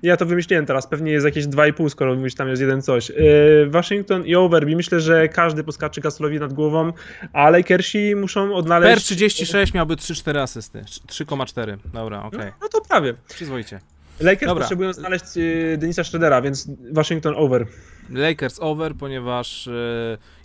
Ja 0.04 0.18
to 0.18 0.26
wymyśliłem 0.26 0.66
teraz, 0.66 0.88
pewnie 0.88 1.12
jest 1.12 1.26
jakieś 1.26 1.46
2,5, 1.46 1.90
skoro 1.90 2.16
mówisz, 2.16 2.36
tam 2.36 2.50
jest 2.50 2.62
jeden 2.62 2.82
coś. 2.82 3.10
Yy, 3.10 3.68
Waszyngton 3.70 4.26
i 4.26 4.36
Overby, 4.36 4.76
myślę, 4.76 5.00
że 5.00 5.28
każdy 5.28 5.64
poskacze 5.64 6.02
Gasolowi 6.02 6.40
nad 6.40 6.54
głową, 6.54 6.94
a 7.34 7.50
Lakersi 7.50 8.16
muszą 8.16 8.54
odnaleźć... 8.54 8.94
per 8.94 9.04
36 9.04 9.74
miałby 9.74 9.96
3-4 9.96 10.38
asysty. 10.38 10.82
3,4. 10.82 11.78
Dobra, 11.94 12.24
okej. 12.24 12.52
No 12.62 12.68
to 12.68 12.82
prawie. 12.82 13.14
Przyzwoicie. 13.28 13.80
Lakers 14.22 14.48
Dobra. 14.48 14.64
potrzebują 14.64 14.94
znaleźć 14.94 15.36
yy, 15.36 15.78
Denisa 15.78 16.04
Schroedera, 16.04 16.42
więc 16.42 16.68
Waszyngton 16.92 17.34
over. 17.38 17.68
Lakers 18.10 18.60
over, 18.60 18.96
ponieważ 18.96 19.68
e, 19.68 19.72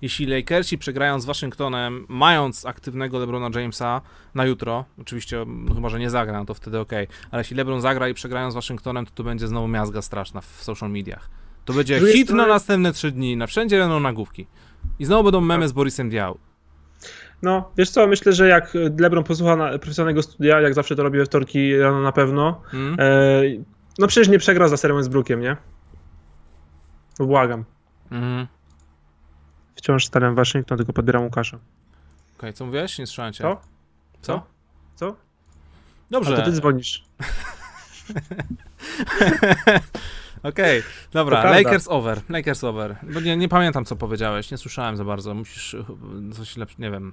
jeśli 0.02 0.26
Lakersi 0.26 0.78
przegrają 0.78 1.20
z 1.20 1.24
Waszyngtonem, 1.24 2.06
mając 2.08 2.66
aktywnego 2.66 3.18
LeBrona 3.18 3.60
Jamesa 3.60 4.00
na 4.34 4.44
jutro, 4.44 4.84
oczywiście 5.00 5.44
no, 5.46 5.74
chyba, 5.74 5.88
że 5.88 5.98
nie 5.98 6.10
zagra, 6.10 6.38
no 6.38 6.44
to 6.44 6.54
wtedy 6.54 6.78
ok, 6.78 6.92
ale 7.30 7.40
jeśli 7.40 7.56
LeBron 7.56 7.80
zagra 7.80 8.08
i 8.08 8.14
przegrają 8.14 8.50
z 8.50 8.54
Waszyngtonem, 8.54 9.06
to 9.06 9.12
to 9.14 9.24
będzie 9.24 9.48
znowu 9.48 9.68
miazga 9.68 10.02
straszna 10.02 10.40
w 10.40 10.46
social 10.46 10.90
mediach. 10.90 11.30
To 11.64 11.72
będzie 11.72 12.00
hit 12.12 12.30
na 12.30 12.46
następne 12.46 12.92
trzy 12.92 13.10
dni, 13.10 13.36
na 13.36 13.46
wszędzie 13.46 13.78
będą 13.78 14.00
nagłówki. 14.00 14.46
I 14.98 15.04
znowu 15.04 15.24
będą 15.24 15.40
memy 15.40 15.68
z 15.68 15.72
Borisem 15.72 16.10
Diaw. 16.10 16.36
No, 17.44 17.70
wiesz 17.78 17.90
co, 17.90 18.06
myślę, 18.06 18.32
że 18.32 18.48
jak 18.48 18.72
LeBron 18.98 19.24
posłucha 19.24 19.56
na 19.56 19.78
profesjonalnego 19.78 20.22
studia, 20.22 20.60
jak 20.60 20.74
zawsze 20.74 20.96
to 20.96 21.02
robi 21.02 21.18
we 21.18 21.24
wtorki 21.24 21.78
rano 21.78 22.00
na 22.00 22.12
pewno, 22.12 22.62
Hmm? 22.64 22.96
e, 23.00 23.42
no 23.98 24.06
przecież 24.06 24.28
nie 24.28 24.38
przegra 24.38 24.68
za 24.68 24.76
serią 24.76 25.02
z 25.02 25.08
Brookiem, 25.08 25.40
nie? 25.40 25.56
Błagam. 27.18 27.64
Mhm. 28.10 28.46
Wciąż 29.74 30.04
stawiam 30.06 30.34
Waszyngton, 30.34 30.78
tylko 30.78 30.92
podbieram 30.92 31.22
Łukasza. 31.24 31.58
Okej, 32.38 32.52
co 32.52 32.66
mówiłeś? 32.66 32.98
Nie 32.98 33.06
słyszałem 33.06 33.32
cię. 33.32 33.42
Co? 33.42 33.60
Co? 34.20 34.46
Co? 34.94 35.08
A 35.08 35.14
Dobrze. 36.10 36.36
to 36.36 36.42
ty 36.42 36.52
dzwonisz. 36.52 37.04
Okej, 40.42 40.82
dobra, 41.12 41.36
To 41.36 41.42
prawda. 41.42 41.58
Lakers 41.62 41.88
over, 41.88 42.20
Lakers 42.28 42.64
over. 42.64 42.96
Bo 43.02 43.20
nie, 43.20 43.36
nie 43.36 43.48
pamiętam 43.48 43.84
co 43.84 43.96
powiedziałeś, 43.96 44.50
nie 44.50 44.58
słyszałem 44.58 44.96
za 44.96 45.04
bardzo, 45.04 45.34
musisz 45.34 45.74
y, 45.74 45.84
coś 46.32 46.56
lepsze, 46.56 46.76
nie 46.78 46.90
wiem. 46.90 47.12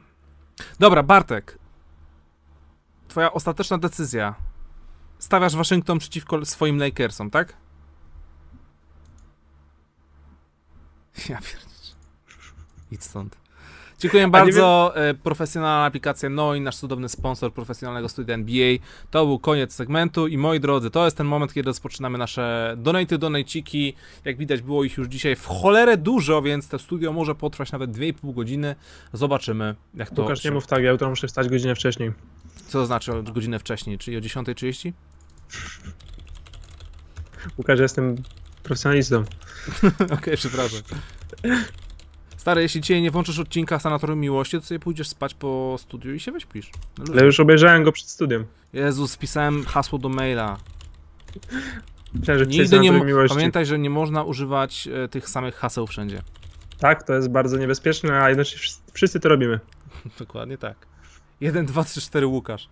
Dobra, 0.79 1.03
Bartek. 1.03 1.57
Twoja 3.07 3.33
ostateczna 3.33 3.77
decyzja. 3.77 4.35
Stawiasz 5.19 5.55
Waszyngton 5.55 5.99
przeciwko 5.99 6.45
swoim 6.45 6.77
Lakersom, 6.77 7.29
tak? 7.29 7.57
Ja 11.29 11.39
pierdolę. 11.41 11.71
Idź 12.91 13.03
stąd. 13.03 13.40
Dziękuję 14.01 14.27
bardzo. 14.27 14.93
E, 14.95 15.13
Profesjonalna 15.13 15.85
aplikacja 15.85 16.29
Noin, 16.29 16.63
nasz 16.63 16.77
cudowny 16.77 17.09
sponsor 17.09 17.53
profesjonalnego 17.53 18.09
studia 18.09 18.35
NBA. 18.35 18.77
To 19.11 19.25
był 19.25 19.39
koniec 19.39 19.73
segmentu 19.73 20.27
i 20.27 20.37
moi 20.37 20.59
drodzy, 20.59 20.89
to 20.89 21.05
jest 21.05 21.17
ten 21.17 21.27
moment, 21.27 21.53
kiedy 21.53 21.67
rozpoczynamy 21.67 22.17
nasze 22.17 22.75
donaty, 22.77 23.17
donajciki. 23.17 23.93
Jak 24.25 24.37
widać, 24.37 24.61
było 24.61 24.83
ich 24.83 24.97
już 24.97 25.07
dzisiaj 25.07 25.35
w 25.35 25.45
cholerę 25.45 25.97
dużo, 25.97 26.41
więc 26.41 26.67
to 26.67 26.79
studio 26.79 27.13
może 27.13 27.35
potrwać 27.35 27.71
nawet 27.71 27.91
2,5 27.91 28.33
godziny. 28.33 28.75
Zobaczymy, 29.13 29.75
jak 29.95 30.09
to... 30.09 30.21
Łukasz, 30.21 30.43
nie 30.43 30.51
mów 30.51 30.67
tak, 30.67 30.83
ja 30.83 30.91
jutro 30.91 31.09
muszę 31.09 31.27
wstać 31.27 31.49
godzinę 31.49 31.75
wcześniej. 31.75 32.11
Co 32.67 32.79
to 32.79 32.85
znaczy 32.85 33.11
godzinę 33.23 33.59
wcześniej, 33.59 33.97
czyli 33.97 34.17
o 34.17 34.19
10.30? 34.19 34.91
Łukasz, 37.57 37.79
ja 37.79 37.83
jestem 37.83 38.15
profesjonalistą. 38.63 39.23
Okej, 40.17 40.37
przepraszam. 40.37 40.81
Stary, 42.41 42.61
jeśli 42.61 42.81
dzisiaj 42.81 43.01
nie 43.01 43.11
włączysz 43.11 43.39
odcinka 43.39 43.79
Sanatorium 43.79 44.19
Miłości, 44.19 44.59
to 44.59 44.65
sobie 44.65 44.79
pójdziesz 44.79 45.07
spać 45.07 45.33
po 45.33 45.75
studiu 45.79 46.13
i 46.13 46.19
się 46.19 46.31
wyśpisz. 46.31 46.71
No. 46.97 47.05
Ale 47.13 47.25
już 47.25 47.39
obejrzałem 47.39 47.83
go 47.83 47.91
przed 47.91 48.07
studiem. 48.09 48.45
Jezus, 48.73 49.15
wpisałem 49.15 49.65
hasło 49.65 49.99
do 49.99 50.09
maila. 50.09 50.57
Myślałem, 52.13 52.39
że 52.39 52.45
Nigdy 52.47 52.63
pisałem 52.63 52.83
nie 52.83 52.91
mo- 52.91 53.03
miłości. 53.03 53.35
Pamiętaj, 53.35 53.65
że 53.65 53.79
nie 53.79 53.89
można 53.89 54.23
używać 54.23 54.87
e, 54.87 55.07
tych 55.07 55.29
samych 55.29 55.55
haseł 55.55 55.87
wszędzie. 55.87 56.21
Tak, 56.79 57.03
to 57.03 57.13
jest 57.13 57.29
bardzo 57.29 57.57
niebezpieczne, 57.57 58.23
a 58.23 58.29
jednocześnie 58.29 58.59
wszyscy- 58.59 58.91
wszyscy 58.93 59.19
to 59.19 59.29
robimy. 59.29 59.59
Dokładnie 60.19 60.57
tak. 60.57 60.75
1, 61.41 61.65
2, 61.65 61.83
3, 61.83 62.01
4 62.01 62.27
Łukasz. 62.27 62.69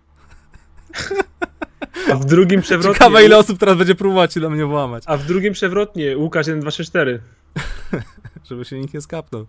A 2.12 2.14
w 2.14 2.24
drugim 2.24 2.62
przewrotnie... 2.66 2.94
Ciekawe 2.94 3.24
ile 3.24 3.38
osób 3.38 3.58
teraz 3.58 3.76
będzie 3.76 3.94
próbować 3.94 4.34
się 4.34 4.40
do 4.40 4.50
mnie 4.50 4.66
włamać, 4.66 5.02
A 5.06 5.16
w 5.16 5.26
drugim 5.26 5.52
przewrotnie 5.52 6.18
Łukasz 6.18 6.46
1, 6.46 6.60
2, 6.60 6.70
3, 6.70 6.84
4. 6.84 7.20
żeby 8.48 8.64
się 8.64 8.80
nikt 8.80 8.94
nie 8.94 9.00
skapnął. 9.00 9.46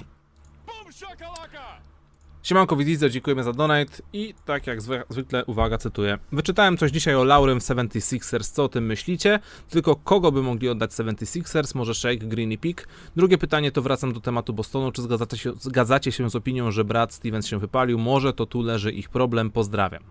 Siemanko 2.44 2.76
Widzizo, 2.76 3.10
dziękujemy 3.10 3.44
za 3.44 3.54
donate 3.54 3.92
i 4.14 4.34
tak 4.46 4.68
jak 4.68 4.82
zwykle, 5.10 5.46
uwaga, 5.46 5.78
cytuję. 5.78 6.18
Wyczytałem 6.32 6.78
coś 6.78 6.92
dzisiaj 6.92 7.16
o 7.16 7.24
Laurem 7.24 7.60
w 7.60 7.64
76ers, 7.64 8.52
co 8.54 8.64
o 8.64 8.70
tym 8.70 8.86
myślicie? 8.86 9.40
Tylko 9.70 9.96
kogo 9.96 10.32
by 10.32 10.42
mogli 10.42 10.70
oddać 10.70 10.92
76ers? 10.92 11.76
Może 11.76 11.94
Shake, 11.94 12.18
Green 12.18 12.52
i 12.52 12.58
Pick? 12.58 12.88
Drugie 13.16 13.38
pytanie 13.38 13.72
to 13.72 13.82
wracam 13.82 14.14
do 14.14 14.20
tematu 14.20 14.54
Bostonu, 14.54 14.92
czy 14.92 15.02
zgadzacie 15.02 15.38
się, 15.38 15.54
zgadzacie 15.60 16.12
się 16.12 16.30
z 16.30 16.36
opinią, 16.36 16.72
że 16.72 16.84
brat 16.84 17.14
Stevens 17.14 17.48
się 17.48 17.60
wypalił? 17.60 18.00
Może 18.00 18.34
to 18.34 18.46
tu 18.46 18.62
leży 18.62 18.92
ich 18.92 19.10
problem, 19.10 19.52
pozdrawiam. 19.52 20.04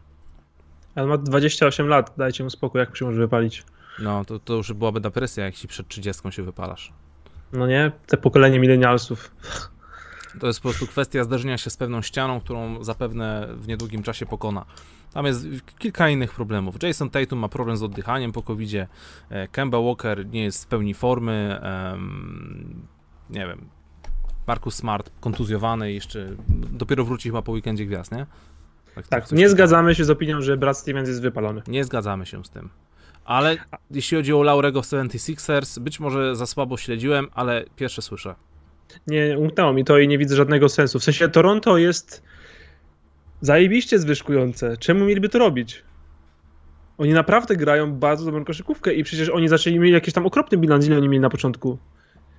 Ale 0.95 1.07
ma 1.07 1.19
28 1.19 1.89
lat, 1.89 2.15
dajcie 2.17 2.45
mu 2.45 2.51
spokój, 2.51 2.79
jak 2.79 2.97
się 2.97 3.05
może 3.05 3.21
wypalić. 3.21 3.65
No, 3.99 4.25
to, 4.25 4.39
to 4.39 4.55
już 4.55 4.73
byłaby 4.73 5.01
depresja, 5.01 5.53
ci 5.53 5.69
przed 5.69 5.89
30 5.89 6.23
się 6.31 6.43
wypalasz. 6.43 6.93
No 7.53 7.67
nie? 7.67 7.93
Te 8.07 8.17
pokolenie 8.17 8.61
milenialsów. 8.61 9.31
To 10.41 10.47
jest 10.47 10.61
po 10.61 10.69
prostu 10.69 10.87
kwestia 10.87 11.25
zderzenia 11.25 11.59
się 11.59 11.71
z 11.71 11.77
pewną 11.77 12.03
ścianą, 12.03 12.41
którą 12.41 12.85
zapewne 12.85 13.49
w 13.55 13.69
niedługim 13.69 14.03
czasie 14.03 14.27
pokona. 14.27 14.65
Tam 15.13 15.27
jest 15.27 15.47
kilka 15.79 16.09
innych 16.09 16.35
problemów. 16.35 16.83
Jason 16.83 17.11
Tatum 17.11 17.39
ma 17.39 17.49
problem 17.49 17.77
z 17.77 17.83
oddychaniem 17.83 18.33
po 18.33 18.43
covid 18.43 18.69
-zie. 18.69 18.87
Kemba 19.53 19.81
Walker 19.81 20.27
nie 20.27 20.45
jest 20.45 20.65
w 20.65 20.67
pełni 20.67 20.95
formy. 20.95 21.61
Um, 21.63 22.87
nie 23.31 23.47
wiem. 23.47 23.69
Marcus 24.47 24.75
Smart 24.75 25.11
kontuzjowany 25.21 25.93
jeszcze 25.93 26.37
dopiero 26.73 27.05
wróci 27.05 27.29
chyba 27.29 27.43
po 27.43 27.53
weekendzie 27.53 27.87
gwiazd, 27.87 28.13
nie? 28.13 28.27
Tak, 28.95 29.09
tak 29.09 29.33
nie 29.33 29.49
zgadzamy 29.49 29.95
się 29.95 30.05
z 30.05 30.11
opinią, 30.11 30.41
że 30.41 30.57
Brad 30.57 30.79
Stevens 30.79 31.09
jest 31.09 31.23
wypalony. 31.23 31.63
Nie 31.67 31.85
zgadzamy 31.85 32.27
się 32.27 32.45
z 32.45 32.51
tym. 32.51 32.69
Ale 33.25 33.57
jeśli 33.91 34.17
chodzi 34.17 34.33
o 34.33 34.43
Laurego 34.43 34.81
76ers, 34.81 35.79
być 35.79 36.01
może 36.01 36.37
za 36.37 36.47
słabo 36.47 36.77
śledziłem, 36.77 37.29
ale 37.35 37.65
pierwsze 37.77 38.03
słyszę. 38.03 38.35
Nie, 39.07 39.39
umknęło 39.39 39.73
mi 39.73 39.85
to 39.85 39.99
i 39.99 40.09
nie 40.09 40.19
widzę 40.19 40.37
żadnego 40.37 40.69
sensu. 40.69 40.99
W 40.99 41.05
sensie 41.05 41.29
Toronto 41.29 41.79
jest 41.79 42.23
zajebiście 43.41 43.99
zwyżkujące. 43.99 44.77
Czemu 44.77 45.05
mieliby 45.05 45.29
to 45.29 45.39
robić? 45.39 45.85
Oni 46.99 47.13
naprawdę 47.13 47.57
grają 47.57 47.93
bardzo 47.93 48.25
dobrą 48.25 48.45
koszykówkę 48.45 48.95
i 48.95 49.05
przecież 49.05 49.29
oni 49.29 49.49
zaczęli 49.49 49.79
mieć 49.79 49.93
jakiś 49.93 50.15
tam 50.15 50.27
okropny 50.27 50.59
bilans, 50.59 50.87
ile 50.87 50.97
oni 50.97 51.09
mieli 51.09 51.21
na 51.21 51.31
początku. 51.31 51.79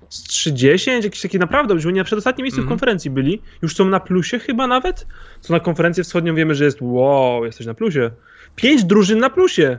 Z 0.08 0.22
30, 0.22 0.90
jakieś 0.90 1.20
takie 1.20 1.38
naprawdę, 1.38 1.74
oni 1.74 1.98
na 1.98 2.04
przedostatnim 2.04 2.42
miejscu 2.42 2.60
mm 2.60 2.66
-hmm. 2.66 2.70
w 2.70 2.72
mhm. 2.72 2.78
konferencji 2.78 3.10
byli. 3.10 3.42
Już 3.62 3.76
są 3.76 3.84
na 3.84 4.00
plusie 4.00 4.38
chyba 4.38 4.66
nawet. 4.66 5.06
Co 5.40 5.52
na 5.52 5.60
konferencję 5.60 6.04
wschodnią 6.04 6.34
wiemy, 6.34 6.54
że 6.54 6.64
jest 6.64 6.78
wow, 6.80 7.44
jesteś 7.44 7.66
na 7.66 7.74
plusie. 7.74 8.10
Pięć 8.56 8.84
drużyn 8.84 9.18
na 9.18 9.30
plusie. 9.30 9.78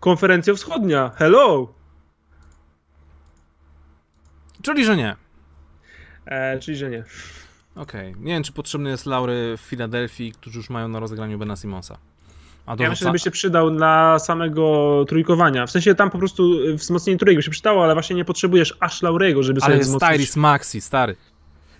Konferencja 0.00 0.54
wschodnia. 0.54 1.10
Hello! 1.16 1.74
Czyli, 4.62 4.84
że 4.84 4.96
nie. 4.96 5.23
E, 6.26 6.58
czyli, 6.58 6.76
że 6.76 6.90
nie. 6.90 7.04
Okej. 7.76 8.10
Okay. 8.10 8.24
Nie 8.24 8.32
wiem, 8.32 8.42
czy 8.42 8.52
potrzebny 8.52 8.90
jest 8.90 9.06
Laury 9.06 9.54
w 9.56 9.60
Filadelfii, 9.60 10.32
którzy 10.32 10.58
już 10.58 10.70
mają 10.70 10.88
na 10.88 11.00
rozegraniu 11.00 11.38
Bena 11.38 11.56
Simonsa. 11.56 11.98
A 12.66 12.76
ja 12.78 12.90
myślę, 12.90 13.06
że 13.06 13.12
by 13.12 13.18
się 13.18 13.30
przydał 13.30 13.70
dla 13.70 14.18
samego 14.18 15.04
trójkowania. 15.08 15.66
W 15.66 15.70
sensie 15.70 15.94
tam 15.94 16.10
po 16.10 16.18
prostu 16.18 16.58
wzmocnienie 16.74 17.18
trójki 17.18 17.36
by 17.36 17.42
się 17.42 17.50
przydało, 17.50 17.84
ale 17.84 17.94
właśnie 17.94 18.16
nie 18.16 18.24
potrzebujesz 18.24 18.76
aż 18.80 19.02
Laurego, 19.02 19.42
żeby 19.42 19.60
ale 19.60 19.66
sobie 19.66 19.78
jest 19.78 19.90
wzmocnić. 19.90 20.10
Tyrese 20.10 20.40
Maxi, 20.40 20.80
stary. 20.80 21.16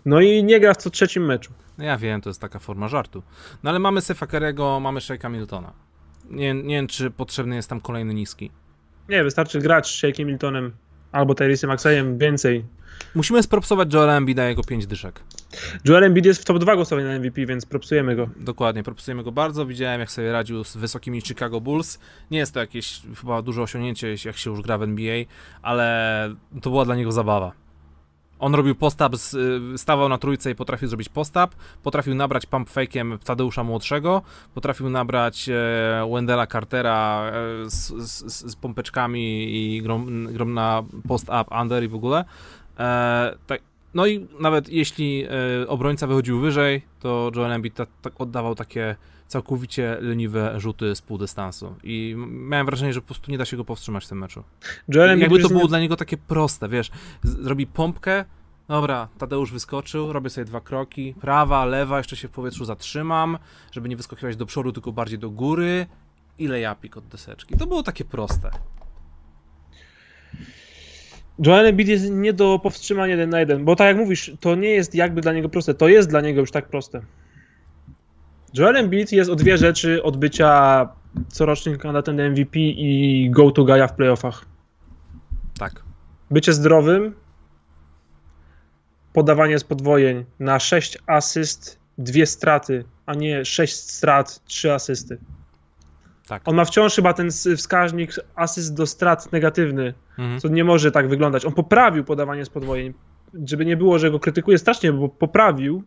No 0.04 0.20
i 0.20 0.44
nie 0.44 0.60
gra 0.60 0.74
w 0.74 0.76
co 0.76 0.90
trzecim 0.90 1.24
meczu. 1.24 1.52
No 1.78 1.84
ja 1.84 1.96
wiem, 1.96 2.20
to 2.20 2.30
jest 2.30 2.40
taka 2.40 2.58
forma 2.58 2.88
żartu. 2.88 3.22
No 3.62 3.70
ale 3.70 3.78
mamy 3.78 4.00
Sefa 4.00 4.26
Kerego, 4.26 4.80
mamy 4.80 5.00
Shake'a 5.00 5.30
Miltona. 5.30 5.72
Nie, 6.30 6.54
nie 6.54 6.76
wiem, 6.76 6.86
czy 6.86 7.10
potrzebny 7.10 7.56
jest 7.56 7.68
tam 7.68 7.80
kolejny 7.80 8.14
niski. 8.14 8.50
Nie, 9.08 9.24
wystarczy 9.24 9.58
grać 9.58 9.90
z 9.90 10.02
Shake'iem 10.02 10.26
Miltonem 10.26 10.72
albo 11.12 11.34
Tyrisem 11.34 11.68
Maxeyem 11.68 12.18
więcej. 12.18 12.64
Musimy 13.14 13.42
spropsować 13.42 13.94
Joela 13.94 14.16
Embida 14.16 14.48
jego 14.48 14.64
5 14.64 14.86
dyszek. 14.86 15.20
Joel 15.84 16.04
Embiid 16.04 16.26
jest 16.26 16.42
w 16.42 16.44
top 16.44 16.58
2 16.58 16.74
głosowań 16.74 17.04
na 17.04 17.18
MVP, 17.18 17.46
więc 17.46 17.66
propsujemy 17.66 18.16
go. 18.16 18.28
Dokładnie, 18.36 18.82
propsujemy 18.82 19.22
go 19.22 19.32
bardzo. 19.32 19.66
Widziałem, 19.66 20.00
jak 20.00 20.10
sobie 20.10 20.32
radził 20.32 20.64
z 20.64 20.76
wysokimi 20.76 21.20
Chicago 21.20 21.60
Bulls. 21.60 21.98
Nie 22.30 22.38
jest 22.38 22.54
to 22.54 22.60
jakieś 22.60 23.02
chyba 23.20 23.42
duże 23.42 23.62
osiągnięcie, 23.62 24.14
jak 24.24 24.36
się 24.36 24.50
już 24.50 24.60
gra 24.60 24.78
w 24.78 24.82
NBA, 24.82 25.24
ale 25.62 26.34
to 26.62 26.70
była 26.70 26.84
dla 26.84 26.96
niego 26.96 27.12
zabawa. 27.12 27.64
On 28.38 28.54
robił 28.54 28.74
postap, 28.74 29.12
stawał 29.76 30.08
na 30.08 30.18
trójce 30.18 30.50
i 30.50 30.54
potrafił 30.54 30.88
zrobić 30.88 31.08
postap, 31.08 31.54
potrafił 31.82 32.14
nabrać 32.14 32.46
pump 32.46 32.70
fake'iem 32.70 33.18
Tadeusza 33.18 33.64
Młodszego, 33.64 34.22
potrafił 34.54 34.90
nabrać 34.90 35.48
e, 35.48 36.08
Wendela 36.12 36.46
Cartera 36.46 37.30
e, 37.32 37.70
z, 37.70 37.92
z, 37.92 38.50
z, 38.50 38.56
pompeczkami 38.56 39.56
i 39.56 39.82
grom, 39.82 40.26
grom 40.32 40.54
na 40.54 40.82
post-up, 41.08 41.44
under 41.60 41.84
i 41.84 41.88
w 41.88 41.94
ogóle. 41.94 42.24
E, 42.78 43.38
tak, 43.46 43.62
no 43.94 44.06
i 44.06 44.28
nawet 44.40 44.68
jeśli 44.68 45.24
e, 45.24 45.68
obrońca 45.68 46.06
wychodził 46.06 46.40
wyżej, 46.40 46.82
to 47.00 47.30
Joel 47.36 47.52
Embiid 47.52 47.74
ta, 47.74 47.86
ta, 47.86 48.10
oddawał 48.18 48.54
takie 48.54 48.96
całkowicie 49.26 49.96
leniwe 50.00 50.60
rzuty 50.60 50.94
z 50.94 51.02
pół 51.02 51.18
dystansu. 51.18 51.74
I 51.82 52.14
miałem 52.28 52.66
wrażenie, 52.66 52.92
że 52.92 53.00
po 53.00 53.06
prostu 53.06 53.30
nie 53.30 53.38
da 53.38 53.44
się 53.44 53.56
go 53.56 53.64
powstrzymać 53.64 54.04
w 54.04 54.08
tym 54.08 54.18
meczu. 54.18 54.44
Joel 54.88 55.10
Embiid 55.10 55.30
Jakby 55.30 55.42
to 55.42 55.48
było 55.48 55.62
nie... 55.62 55.68
dla 55.68 55.80
niego 55.80 55.96
takie 55.96 56.16
proste, 56.16 56.68
wiesz, 56.68 56.90
zrobi 57.22 57.66
pompkę, 57.66 58.24
dobra, 58.68 59.08
Tadeusz 59.18 59.52
wyskoczył, 59.52 60.12
robię 60.12 60.30
sobie 60.30 60.44
dwa 60.44 60.60
kroki, 60.60 61.14
prawa, 61.20 61.64
lewa, 61.64 61.98
jeszcze 61.98 62.16
się 62.16 62.28
w 62.28 62.30
powietrzu 62.30 62.64
zatrzymam, 62.64 63.38
żeby 63.72 63.88
nie 63.88 63.96
wyskakiwać 63.96 64.36
do 64.36 64.46
przodu, 64.46 64.72
tylko 64.72 64.92
bardziej 64.92 65.18
do 65.18 65.30
góry 65.30 65.86
i 66.38 66.48
lejapik 66.48 66.96
od 66.96 67.06
deseczki. 67.06 67.56
To 67.56 67.66
było 67.66 67.82
takie 67.82 68.04
proste. 68.04 68.50
Joel 71.38 71.66
Embiid 71.66 71.88
jest 71.88 72.10
nie 72.10 72.32
do 72.32 72.58
powstrzymania 72.58 73.10
jeden 73.10 73.30
na 73.30 73.40
jeden, 73.40 73.64
bo 73.64 73.76
tak 73.76 73.86
jak 73.86 73.96
mówisz, 73.96 74.32
to 74.40 74.54
nie 74.54 74.70
jest 74.70 74.94
jakby 74.94 75.20
dla 75.20 75.32
niego 75.32 75.48
proste, 75.48 75.74
to 75.74 75.88
jest 75.88 76.08
dla 76.08 76.20
niego 76.20 76.40
już 76.40 76.50
tak 76.50 76.68
proste. 76.68 77.00
Joel 78.54 78.76
Embiid 78.76 79.12
jest 79.12 79.30
o 79.30 79.34
dwie 79.34 79.58
rzeczy 79.58 80.02
od 80.02 80.16
bycia 80.16 80.88
corocznym 81.28 81.78
kandydatem 81.78 82.16
na 82.16 82.28
MVP 82.28 82.58
i 82.58 83.28
go-to 83.30 83.62
guy'a 83.62 83.88
w 83.88 83.92
playoffach. 83.92 84.44
Tak. 85.58 85.82
Bycie 86.30 86.52
zdrowym, 86.52 87.14
podawanie 89.12 89.58
z 89.58 89.64
podwojeń 89.64 90.24
na 90.40 90.58
6 90.58 90.98
asyst, 91.06 91.78
dwie 91.98 92.26
straty, 92.26 92.84
a 93.06 93.14
nie 93.14 93.44
6 93.44 93.74
strat, 93.74 94.44
3 94.44 94.72
asysty. 94.72 95.18
Tak. 96.26 96.42
On 96.44 96.54
ma 96.54 96.64
wciąż 96.64 96.94
chyba 96.94 97.12
ten 97.12 97.30
wskaźnik 97.56 98.12
asyst 98.34 98.76
do 98.76 98.86
strat 98.86 99.32
negatywny, 99.32 99.94
mhm. 100.18 100.40
co 100.40 100.48
nie 100.48 100.64
może 100.64 100.92
tak 100.92 101.08
wyglądać. 101.08 101.44
On 101.44 101.52
poprawił 101.52 102.04
podawanie 102.04 102.44
z 102.44 102.50
podwojeń, 102.50 102.94
żeby 103.46 103.64
nie 103.64 103.76
było, 103.76 103.98
że 103.98 104.10
go 104.10 104.20
krytykuje 104.20 104.58
strasznie, 104.58 104.92
bo 104.92 105.08
poprawił, 105.08 105.82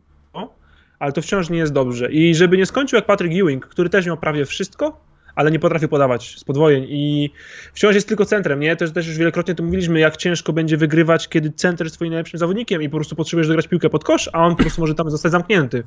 ale 1.00 1.12
to 1.12 1.22
wciąż 1.22 1.50
nie 1.50 1.58
jest 1.58 1.74
dobrze. 1.74 2.12
I 2.12 2.36
żeby 2.36 2.58
nie 2.58 2.66
skończył 2.66 2.98
jak 2.98 3.06
Patrick 3.06 3.36
Ewing, 3.36 3.66
który 3.66 3.90
też 3.90 4.06
miał 4.06 4.18
prawie 4.18 4.46
wszystko, 4.46 5.00
ale 5.38 5.52
nie 5.52 5.60
potrafi 5.60 5.88
podawać 5.88 6.36
z 6.38 6.44
podwojeń 6.44 6.86
i 6.90 7.32
wciąż 7.74 7.96
jest 7.96 8.08
tylko 8.08 8.26
centrem, 8.26 8.60
nie? 8.60 8.76
Też, 8.76 8.92
też 8.92 9.08
już 9.08 9.18
wielokrotnie 9.18 9.56
to 9.56 9.64
mówiliśmy, 9.64 10.00
jak 10.00 10.18
ciężko 10.18 10.54
będzie 10.54 10.78
wygrywać, 10.78 11.30
kiedy 11.30 11.52
center 11.52 11.86
jest 11.86 11.96
twoim 11.96 12.12
najlepszym 12.12 12.40
zawodnikiem 12.40 12.82
i 12.82 12.90
po 12.90 12.98
prostu 12.98 13.16
potrzebujesz 13.16 13.48
dograć 13.48 13.68
piłkę 13.68 13.90
pod 13.90 14.04
kosz, 14.04 14.30
a 14.34 14.46
on 14.46 14.56
po 14.56 14.62
prostu 14.62 14.82
może 14.82 14.96
tam 14.96 15.10
zostać 15.10 15.32
zamknięty 15.32 15.84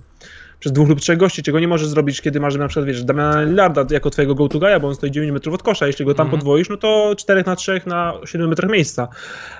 przez 0.60 0.72
dwóch 0.72 0.88
lub 0.88 1.00
trzech 1.00 1.18
gości, 1.18 1.42
czego 1.42 1.60
nie 1.60 1.68
możesz 1.68 1.88
zrobić, 1.88 2.20
kiedy 2.20 2.40
masz 2.40 2.56
na 2.56 2.68
przykład, 2.68 2.86
wiesz, 2.86 3.04
Damiana 3.04 3.42
Lillarda 3.42 3.86
jako 3.90 4.10
twojego 4.10 4.34
go 4.34 4.48
to 4.48 4.58
guy'a, 4.58 4.80
bo 4.80 4.88
on 4.88 4.94
stoi 4.94 5.10
9 5.10 5.32
metrów 5.32 5.54
od 5.54 5.62
kosza, 5.62 5.86
jeśli 5.86 6.04
go 6.04 6.14
tam 6.14 6.26
mm 6.26 6.36
-hmm. 6.36 6.38
podwoisz, 6.38 6.68
no 6.68 6.76
to 6.76 7.14
4 7.18 7.42
na 7.46 7.56
3 7.56 7.80
na 7.86 8.12
7 8.24 8.48
metrach 8.48 8.70
miejsca. 8.70 9.08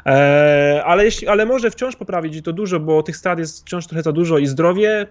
Eee, 0.04 0.80
ale, 0.80 1.04
jeśli, 1.04 1.28
ale 1.28 1.46
może 1.46 1.70
wciąż 1.70 1.96
poprawić 1.96 2.36
i 2.36 2.42
to 2.42 2.52
dużo, 2.52 2.80
bo 2.80 3.02
tych 3.02 3.16
strat 3.16 3.38
jest 3.38 3.60
wciąż 3.60 3.86
trochę 3.86 4.02
za 4.02 4.12
dużo 4.12 4.38
i 4.38 4.46
zdrowie, 4.46 5.06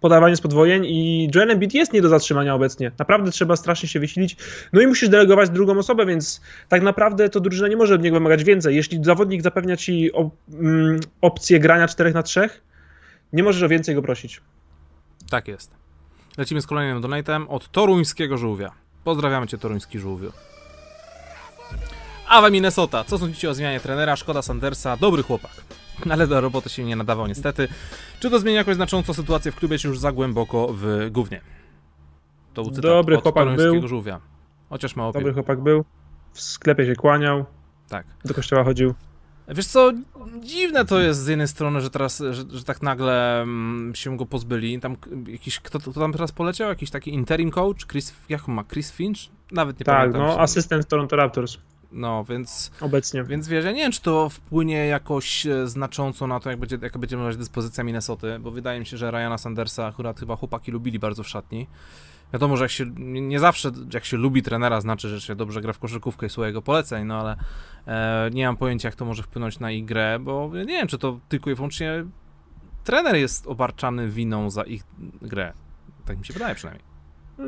podawanie 0.00 0.36
z 0.36 0.40
podwojen 0.40 0.84
i 0.84 1.30
Joel 1.34 1.50
Embiid 1.50 1.74
jest 1.74 1.92
nie 1.92 2.02
do 2.02 2.08
zatrzymania 2.08 2.54
obecnie. 2.54 2.92
Naprawdę 2.98 3.30
trzeba 3.30 3.56
strasznie 3.56 3.88
się 3.88 4.00
wysilić. 4.00 4.36
No 4.72 4.80
i 4.80 4.86
musisz 4.86 5.08
delegować 5.08 5.50
drugą 5.50 5.78
osobę, 5.78 6.06
więc 6.06 6.40
tak 6.68 6.82
naprawdę 6.82 7.28
to 7.28 7.40
drużyna 7.40 7.68
nie 7.68 7.76
może 7.76 7.94
od 7.94 8.02
niego 8.02 8.16
wymagać 8.16 8.44
więcej. 8.44 8.76
Jeśli 8.76 9.04
zawodnik 9.04 9.42
zapewnia 9.42 9.76
ci 9.76 10.12
op 10.12 10.34
mm, 10.52 11.00
opcję 11.20 11.60
grania 11.60 11.88
4 11.88 12.12
na 12.12 12.22
3, 12.22 12.48
nie 13.32 13.42
możesz 13.42 13.62
o 13.62 13.68
więcej 13.68 13.94
go 13.94 14.02
prosić. 14.02 14.40
Tak 15.30 15.48
jest. 15.48 15.70
Lecimy 16.38 16.62
z 16.62 16.66
kolejnym 16.66 17.00
donatem 17.00 17.48
od 17.48 17.70
toruńskiego 17.70 18.38
żółwia. 18.38 18.72
Pozdrawiamy 19.04 19.46
cię, 19.46 19.58
toruński 19.58 19.98
żółwiu. 19.98 20.32
Awa 22.28 22.50
Minnesota. 22.50 23.04
Co 23.04 23.18
sądzicie 23.18 23.50
o 23.50 23.54
zmianie 23.54 23.80
trenera? 23.80 24.16
Szkoda 24.16 24.42
Sandersa. 24.42 24.96
Dobry 24.96 25.22
chłopak. 25.22 25.52
Ale 26.12 26.26
do 26.26 26.40
roboty 26.40 26.68
się 26.68 26.84
nie 26.84 26.96
nadawał 26.96 27.26
niestety. 27.26 27.68
Czy 28.20 28.30
to 28.30 28.38
zmienia 28.38 28.58
jakoś 28.58 28.74
znacząco 28.74 29.14
sytuację 29.14 29.52
w 29.52 29.56
klubie, 29.56 29.78
czy 29.78 29.88
już 29.88 29.98
za 29.98 30.12
głęboko 30.12 30.68
w 30.72 31.08
gównie? 31.10 31.40
To 32.54 32.62
był 32.62 32.72
Dobry 32.72 33.16
od 33.16 33.22
chłopak 33.22 33.56
był. 33.56 33.88
żółwia. 33.88 34.20
Chociaż 34.68 34.96
mało 34.96 35.12
Dobry 35.12 35.32
chłopak 35.32 35.60
był. 35.60 35.84
W 36.32 36.40
sklepie 36.40 36.86
się 36.86 36.94
kłaniał. 36.94 37.44
Tak. 37.88 38.06
Do 38.24 38.34
kościoła 38.34 38.64
chodził. 38.64 38.94
Wiesz 39.48 39.66
co, 39.66 39.92
dziwne 40.40 40.84
to 40.84 41.00
jest 41.00 41.20
z 41.20 41.26
jednej 41.26 41.48
strony, 41.48 41.80
że 41.80 41.90
teraz, 41.90 42.18
że, 42.18 42.44
że 42.50 42.64
tak 42.64 42.82
nagle 42.82 43.42
mm, 43.42 43.94
się 43.94 44.16
go 44.16 44.26
pozbyli. 44.26 44.80
Tam 44.80 44.96
jakiś, 45.26 45.60
kto, 45.60 45.78
kto 45.78 45.92
tam 45.92 46.12
teraz 46.12 46.32
poleciał? 46.32 46.68
Jakiś 46.68 46.90
taki 46.90 47.14
interim 47.14 47.50
coach? 47.50 47.86
Chris, 47.86 48.14
jak 48.28 48.48
ma? 48.48 48.64
Chris 48.64 48.92
Finch? 48.92 49.18
Nawet 49.52 49.80
nie 49.80 49.84
tak, 49.84 49.96
pamiętam. 49.96 50.22
Tak, 50.22 50.36
no, 50.36 50.42
asystent 50.42 50.88
Toronto 50.88 51.16
Raptors. 51.16 51.58
No, 51.92 52.24
więc... 52.24 52.70
Obecnie. 52.80 53.24
Więc 53.24 53.48
wiesz, 53.48 53.64
ja 53.64 53.72
nie 53.72 53.82
wiem, 53.82 53.92
czy 53.92 54.02
to 54.02 54.28
wpłynie 54.28 54.86
jakoś 54.86 55.46
e, 55.46 55.66
znacząco 55.66 56.26
na 56.26 56.40
to, 56.40 56.50
jak 56.50 56.58
będzie, 56.58 56.78
jaka 56.82 56.98
będzie 56.98 57.16
wyglądać 57.16 57.38
dyspozycja 57.38 57.84
Minnesoty, 57.84 58.38
bo 58.38 58.50
wydaje 58.50 58.80
mi 58.80 58.86
się, 58.86 58.96
że 58.96 59.10
Ryana 59.10 59.38
Sandersa 59.38 59.86
akurat 59.86 60.20
chyba 60.20 60.36
chłopaki 60.36 60.70
lubili 60.72 60.98
bardzo 60.98 61.22
w 61.22 61.28
szatni. 61.28 61.66
Wiadomo, 62.32 62.56
że 62.56 62.64
jak 62.64 62.70
się, 62.70 62.84
nie 62.98 63.40
zawsze 63.40 63.70
jak 63.94 64.04
się 64.04 64.16
lubi 64.16 64.42
trenera, 64.42 64.80
znaczy, 64.80 65.08
że 65.08 65.20
się 65.20 65.34
dobrze 65.34 65.60
gra 65.60 65.72
w 65.72 65.78
koszykówkę 65.78 66.26
i 66.26 66.30
słucha 66.30 66.46
jego 66.46 66.62
poleceń, 66.62 67.06
no 67.06 67.20
ale 67.20 67.36
e, 67.86 68.30
nie 68.32 68.46
mam 68.46 68.56
pojęcia, 68.56 68.88
jak 68.88 68.96
to 68.96 69.04
może 69.04 69.22
wpłynąć 69.22 69.58
na 69.58 69.70
ich 69.70 69.84
grę, 69.84 70.18
bo 70.20 70.50
nie 70.54 70.64
wiem, 70.64 70.86
czy 70.86 70.98
to 70.98 71.20
tylko 71.28 71.50
i 71.50 71.54
wyłącznie 71.54 72.04
trener 72.84 73.16
jest 73.16 73.46
obarczany 73.46 74.08
winą 74.08 74.50
za 74.50 74.62
ich 74.62 74.82
grę. 75.22 75.52
Tak 76.04 76.18
mi 76.18 76.26
się 76.26 76.32
wydaje 76.32 76.54
przynajmniej. 76.54 76.90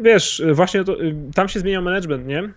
Wiesz, 0.02 0.42
właśnie 0.52 0.84
to, 0.84 1.02
y, 1.02 1.16
tam 1.34 1.48
się 1.48 1.60
zmieniał 1.60 1.82
management, 1.82 2.26
nie? 2.26 2.52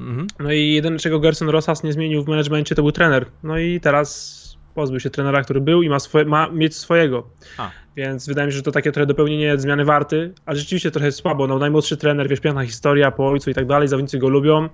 Mhm. 0.00 0.26
No 0.38 0.52
i 0.52 0.72
jedyne, 0.72 0.98
czego 0.98 1.20
Gerson 1.20 1.48
Rosas 1.48 1.82
nie 1.82 1.92
zmienił 1.92 2.24
w 2.24 2.28
managemencie, 2.28 2.74
to 2.74 2.82
był 2.82 2.92
trener. 2.92 3.26
No 3.42 3.58
i 3.58 3.80
teraz 3.80 4.40
pozbył 4.74 5.00
się 5.00 5.10
trenera, 5.10 5.42
który 5.42 5.60
był 5.60 5.82
i 5.82 5.88
ma, 5.88 5.98
swoje, 5.98 6.24
ma 6.24 6.48
mieć 6.48 6.76
swojego. 6.76 7.26
A. 7.58 7.70
Więc 7.96 8.26
wydaje 8.26 8.46
mi 8.46 8.52
się, 8.52 8.56
że 8.56 8.62
to 8.62 8.72
takie 8.72 8.92
trochę 8.92 9.06
dopełnienie 9.06 9.58
zmiany 9.58 9.84
warty, 9.84 10.34
a 10.46 10.54
rzeczywiście 10.54 10.90
trochę 10.90 11.12
słabo. 11.12 11.46
No, 11.46 11.58
najmłodszy 11.58 11.96
trener, 11.96 12.28
wiesz, 12.28 12.40
piękna 12.40 12.64
historia 12.64 13.10
po 13.10 13.28
ojcu 13.28 13.50
i 13.50 13.54
tak 13.54 13.66
dalej, 13.66 13.88
zawodnicy 13.88 14.18
go 14.18 14.28
lubią, 14.28 14.64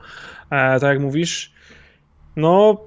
e, 0.51 0.81
tak 0.81 0.83
jak 0.83 1.01
mówisz. 1.01 1.53
No, 2.37 2.81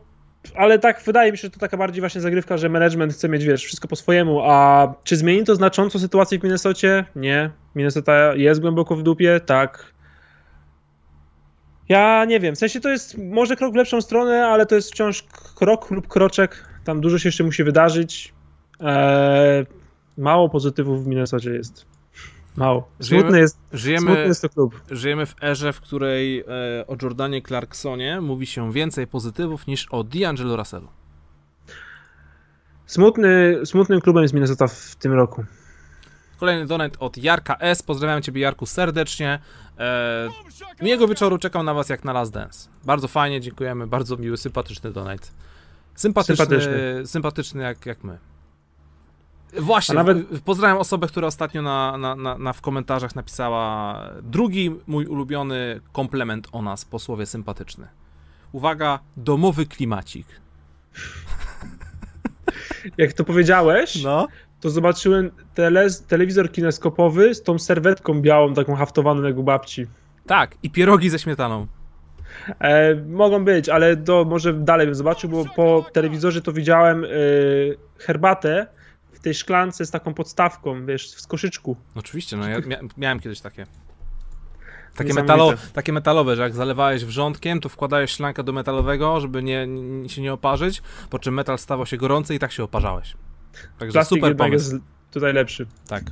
ale 0.55 0.79
tak 0.79 1.01
wydaje 1.05 1.31
mi 1.31 1.37
się, 1.37 1.41
że 1.41 1.49
to 1.49 1.59
taka 1.59 1.77
bardziej 1.77 2.01
właśnie 2.01 2.21
zagrywka, 2.21 2.57
że 2.57 2.69
management 2.69 3.13
chce 3.13 3.29
mieć, 3.29 3.45
wiesz, 3.45 3.65
wszystko 3.65 3.87
po 3.87 3.95
swojemu, 3.95 4.41
a 4.43 4.87
czy 5.03 5.17
zmieni 5.17 5.43
to 5.43 5.55
znacząco 5.55 5.99
sytuację 5.99 6.39
w 6.39 6.43
Minnesocie? 6.43 7.05
Nie. 7.15 7.49
Minnesota 7.75 8.35
jest 8.35 8.61
głęboko 8.61 8.95
w 8.95 9.03
dupie, 9.03 9.39
tak. 9.45 9.93
Ja 11.89 12.25
nie 12.25 12.39
wiem, 12.39 12.55
w 12.55 12.57
sensie 12.57 12.79
to 12.79 12.89
jest 12.89 13.17
może 13.17 13.55
krok 13.55 13.73
w 13.73 13.75
lepszą 13.75 14.01
stronę, 14.01 14.47
ale 14.47 14.65
to 14.65 14.75
jest 14.75 14.91
wciąż 14.91 15.23
krok 15.55 15.91
lub 15.91 16.07
kroczek. 16.07 16.65
Tam 16.83 17.01
dużo 17.01 17.19
się 17.19 17.27
jeszcze 17.27 17.43
musi 17.43 17.63
wydarzyć. 17.63 18.33
Eee, 18.79 19.65
mało 20.17 20.49
pozytywów 20.49 21.03
w 21.03 21.07
Minnesocie 21.07 21.49
jest. 21.51 21.85
Mało. 22.55 22.89
Smutny 22.99 23.07
Żyjemy- 23.07 23.39
jest, 23.39 23.55
smutny 23.55 23.79
Żyjemy, 23.79 24.25
jest 24.27 24.41
to 24.41 24.49
klub. 24.49 24.81
żyjemy 24.91 25.25
w 25.25 25.35
erze, 25.43 25.73
w 25.73 25.81
której 25.81 26.39
e, 26.39 26.43
o 26.87 26.95
Jordanie 27.01 27.41
Clarksonie 27.41 28.21
mówi 28.21 28.45
się 28.45 28.71
więcej 28.71 29.07
pozytywów 29.07 29.67
niż 29.67 29.87
o 29.91 30.03
D'Angelo 30.03 30.55
Russellu. 30.57 30.87
Smutny, 32.85 33.59
smutnym 33.65 34.01
klubem 34.01 34.21
jest 34.23 34.33
Minnesota 34.33 34.67
w 34.67 34.95
tym 34.95 35.13
roku. 35.13 35.43
Kolejny 36.39 36.65
donate 36.65 36.99
od 36.99 37.17
Jarka 37.17 37.57
S. 37.59 37.81
Pozdrawiam 37.83 38.21
Ciebie 38.21 38.41
Jarku 38.41 38.65
serdecznie. 38.65 39.39
E, 39.79 40.29
miłego 40.81 41.07
wieczoru, 41.07 41.37
czekam 41.37 41.65
na 41.65 41.73
Was 41.73 41.89
jak 41.89 42.03
na 42.03 42.13
Last 42.13 42.33
Dance. 42.33 42.69
Bardzo 42.83 43.07
fajnie, 43.07 43.41
dziękujemy, 43.41 43.87
bardzo 43.87 44.17
miły, 44.17 44.37
sympatyczny 44.37 44.91
donate. 44.91 45.27
Sympatyczny, 45.95 46.35
sympatyczny, 46.45 47.07
Sympatyczny. 47.07 47.63
jak, 47.63 47.85
jak 47.85 48.03
my. 48.03 48.17
Właśnie, 49.59 49.93
A 49.93 50.03
nawet- 50.03 50.41
pozdrawiam 50.45 50.77
osobę, 50.77 51.07
która 51.07 51.27
ostatnio 51.27 51.61
na, 51.61 51.97
na, 51.97 52.15
na, 52.15 52.37
na 52.37 52.53
w 52.53 52.61
komentarzach 52.61 53.15
napisała 53.15 53.99
drugi 54.23 54.75
mój 54.87 55.05
ulubiony 55.05 55.81
komplement 55.91 56.47
o 56.51 56.61
nas 56.61 56.85
po 56.85 56.99
słowie 56.99 57.25
sympatyczny. 57.25 57.87
Uwaga, 58.51 58.99
domowy 59.17 59.65
klimacik. 59.65 60.27
Jak 62.97 63.13
to 63.13 63.23
powiedziałeś, 63.23 64.03
No. 64.03 64.27
To 64.61 64.69
zobaczyłem 64.69 65.31
tele, 65.53 65.87
telewizor 66.07 66.51
kineskopowy 66.51 67.35
z 67.35 67.43
tą 67.43 67.59
serwetką 67.59 68.21
białą, 68.21 68.53
taką 68.53 68.75
haftowaną 68.75 69.23
jak 69.23 69.37
u 69.37 69.43
babci. 69.43 69.87
Tak, 70.25 70.55
i 70.63 70.69
pierogi 70.69 71.09
ze 71.09 71.19
śmietaną. 71.19 71.67
E, 72.59 72.95
mogą 72.95 73.45
być, 73.45 73.69
ale 73.69 73.97
to 73.97 74.25
może 74.25 74.53
dalej 74.53 74.87
bym 74.87 74.95
zobaczył, 74.95 75.29
bo 75.29 75.45
po 75.55 75.85
telewizorze 75.93 76.41
to 76.41 76.53
widziałem 76.53 77.03
e, 77.03 77.07
herbatę 77.97 78.67
w 79.13 79.19
tej 79.19 79.33
szklance 79.33 79.85
z 79.85 79.91
taką 79.91 80.13
podstawką, 80.13 80.85
wiesz, 80.85 81.09
z 81.09 81.27
koszyczku. 81.27 81.77
Oczywiście, 81.95 82.37
no 82.37 82.49
ja 82.49 82.59
mia 82.59 82.79
miałem 82.97 83.19
kiedyś 83.19 83.41
takie. 83.41 83.65
Takie, 84.95 85.13
metalo, 85.13 85.53
takie 85.73 85.93
metalowe, 85.93 86.35
że 86.35 86.41
jak 86.41 86.53
zalewałeś 86.53 87.05
wrzątkiem, 87.05 87.61
to 87.61 87.69
wkładałeś 87.69 88.11
szklankę 88.11 88.43
do 88.43 88.53
metalowego, 88.53 89.19
żeby 89.19 89.43
nie, 89.43 89.67
nie, 89.67 90.09
się 90.09 90.21
nie 90.21 90.33
oparzyć, 90.33 90.81
po 91.09 91.19
czym 91.19 91.33
metal 91.33 91.57
stawał 91.57 91.85
się 91.85 91.97
gorący 91.97 92.35
i 92.35 92.39
tak 92.39 92.51
się 92.51 92.63
oparzałeś. 92.63 93.15
Także 93.79 93.93
Plastik 93.93 94.17
super 94.17 94.29
jednak 94.29 94.47
pomysł. 94.47 94.71
jest 94.73 94.83
tutaj 95.11 95.33
lepszy, 95.33 95.65
Tak. 95.87 96.03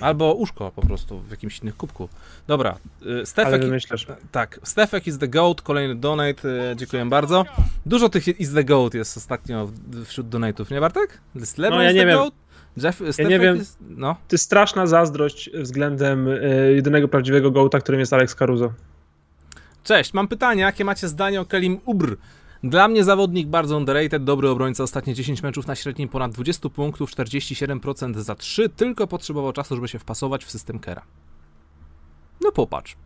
Albo 0.00 0.34
uszko 0.34 0.72
po 0.76 0.82
prostu 0.82 1.20
w 1.20 1.30
jakimś 1.30 1.58
innym 1.58 1.74
kubku. 1.74 2.08
Dobra, 2.46 2.76
y, 3.02 3.08
ale 3.10 3.26
Stefek, 3.26 3.62
wymyślasz. 3.62 4.06
tak, 4.32 4.60
Stefek 4.62 5.06
is 5.06 5.18
the 5.18 5.28
goat, 5.28 5.62
kolejny 5.62 5.94
donate, 5.94 6.48
y, 6.72 6.76
dziękuję 6.76 7.06
bardzo. 7.06 7.44
Dużo 7.86 8.08
tych 8.08 8.40
is 8.40 8.52
the 8.52 8.64
goat 8.64 8.94
jest 8.94 9.16
ostatnio 9.16 9.70
wśród 10.04 10.26
donate'ów, 10.28 10.70
nie 10.70 10.80
Bartek? 10.80 11.20
Jest 11.34 11.58
No, 11.58 11.82
ja 11.82 11.92
nie 11.92 12.00
the 12.00 12.06
wiem. 12.06 12.18
goat? 12.18 12.34
Jeff, 12.76 12.96
Stefek 12.96 13.28
nie 13.28 13.38
wiem. 13.38 13.56
Jest, 13.56 13.78
no. 13.80 14.14
To 14.28 14.34
jest 14.34 14.44
straszna 14.44 14.86
zazdrość 14.86 15.50
względem 15.54 16.28
e, 16.28 16.32
jedynego 16.72 17.08
prawdziwego 17.08 17.50
gołta, 17.50 17.80
którym 17.80 18.00
jest 18.00 18.12
Alex 18.12 18.34
Caruso. 18.34 18.72
Cześć, 19.84 20.14
mam 20.14 20.28
pytanie, 20.28 20.62
jakie 20.62 20.84
macie 20.84 21.08
zdanie 21.08 21.40
o 21.40 21.44
Kelim 21.44 21.80
Ubr? 21.84 22.16
Dla 22.64 22.88
mnie 22.88 23.04
zawodnik 23.04 23.48
bardzo 23.48 23.76
underrated, 23.76 24.24
dobry 24.24 24.48
obrońca, 24.48 24.82
ostatnie 24.82 25.14
10 25.14 25.42
meczów 25.42 25.66
na 25.66 25.74
średnim 25.74 26.08
ponad 26.08 26.32
20 26.32 26.68
punktów, 26.68 27.10
47% 27.10 28.20
za 28.20 28.34
3, 28.34 28.68
tylko 28.68 29.06
potrzebował 29.06 29.52
czasu, 29.52 29.74
żeby 29.74 29.88
się 29.88 29.98
wpasować 29.98 30.44
w 30.44 30.50
system 30.50 30.78
Kera. 30.78 31.02
No 32.40 32.52
popatrz. 32.52 32.96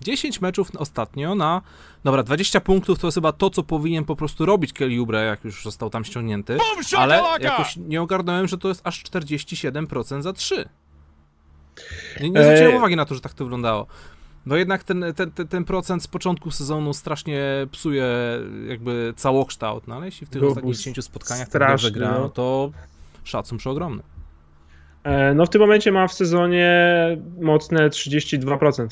10 0.00 0.40
meczów 0.40 0.70
ostatnio 0.76 1.34
na. 1.34 1.62
Dobra, 2.04 2.22
20 2.22 2.60
punktów 2.60 2.98
to 2.98 3.06
jest 3.06 3.14
chyba 3.14 3.32
to, 3.32 3.50
co 3.50 3.62
powinien 3.62 4.04
po 4.04 4.16
prostu 4.16 4.46
robić 4.46 4.72
Kelly 4.72 4.98
Oubre, 4.98 5.24
jak 5.24 5.44
już 5.44 5.64
został 5.64 5.90
tam 5.90 6.04
ściągnięty. 6.04 6.58
Ale 6.96 7.22
jakoś 7.40 7.76
nie 7.76 8.02
ogarnąłem, 8.02 8.48
że 8.48 8.58
to 8.58 8.68
jest 8.68 8.80
aż 8.84 9.02
47% 9.02 10.22
za 10.22 10.32
3. 10.32 10.68
Nie, 12.20 12.30
nie 12.30 12.42
zwróciłem 12.42 12.70
Ej. 12.70 12.76
uwagi 12.78 12.96
na 12.96 13.04
to, 13.04 13.14
że 13.14 13.20
tak 13.20 13.34
to 13.34 13.44
wyglądało. 13.44 13.86
No 14.46 14.56
jednak 14.56 14.84
ten, 14.84 15.04
ten, 15.16 15.30
ten, 15.30 15.48
ten 15.48 15.64
procent 15.64 16.02
z 16.02 16.06
początku 16.06 16.50
sezonu 16.50 16.92
strasznie 16.92 17.42
psuje 17.70 18.06
jakby 18.68 19.12
całokształt, 19.16 19.88
no 19.88 19.94
ale 19.94 20.06
jeśli 20.06 20.26
w 20.26 20.30
tych 20.30 20.40
Był 20.40 20.48
ostatnich 20.48 20.74
bus- 20.74 20.78
10 20.78 21.04
spotkaniach 21.04 21.48
tak 21.48 21.62
dobrze 21.62 21.78
straszny, 21.78 21.90
gra, 21.90 22.10
no. 22.10 22.18
no 22.20 22.28
to 22.28 22.70
szacun 23.24 23.58
przeogromny. 23.58 24.02
E, 25.04 25.34
No 25.34 25.46
w 25.46 25.50
tym 25.50 25.60
momencie 25.60 25.92
ma 25.92 26.08
w 26.08 26.12
sezonie 26.12 26.70
mocne 27.40 27.88
32%. 27.90 28.86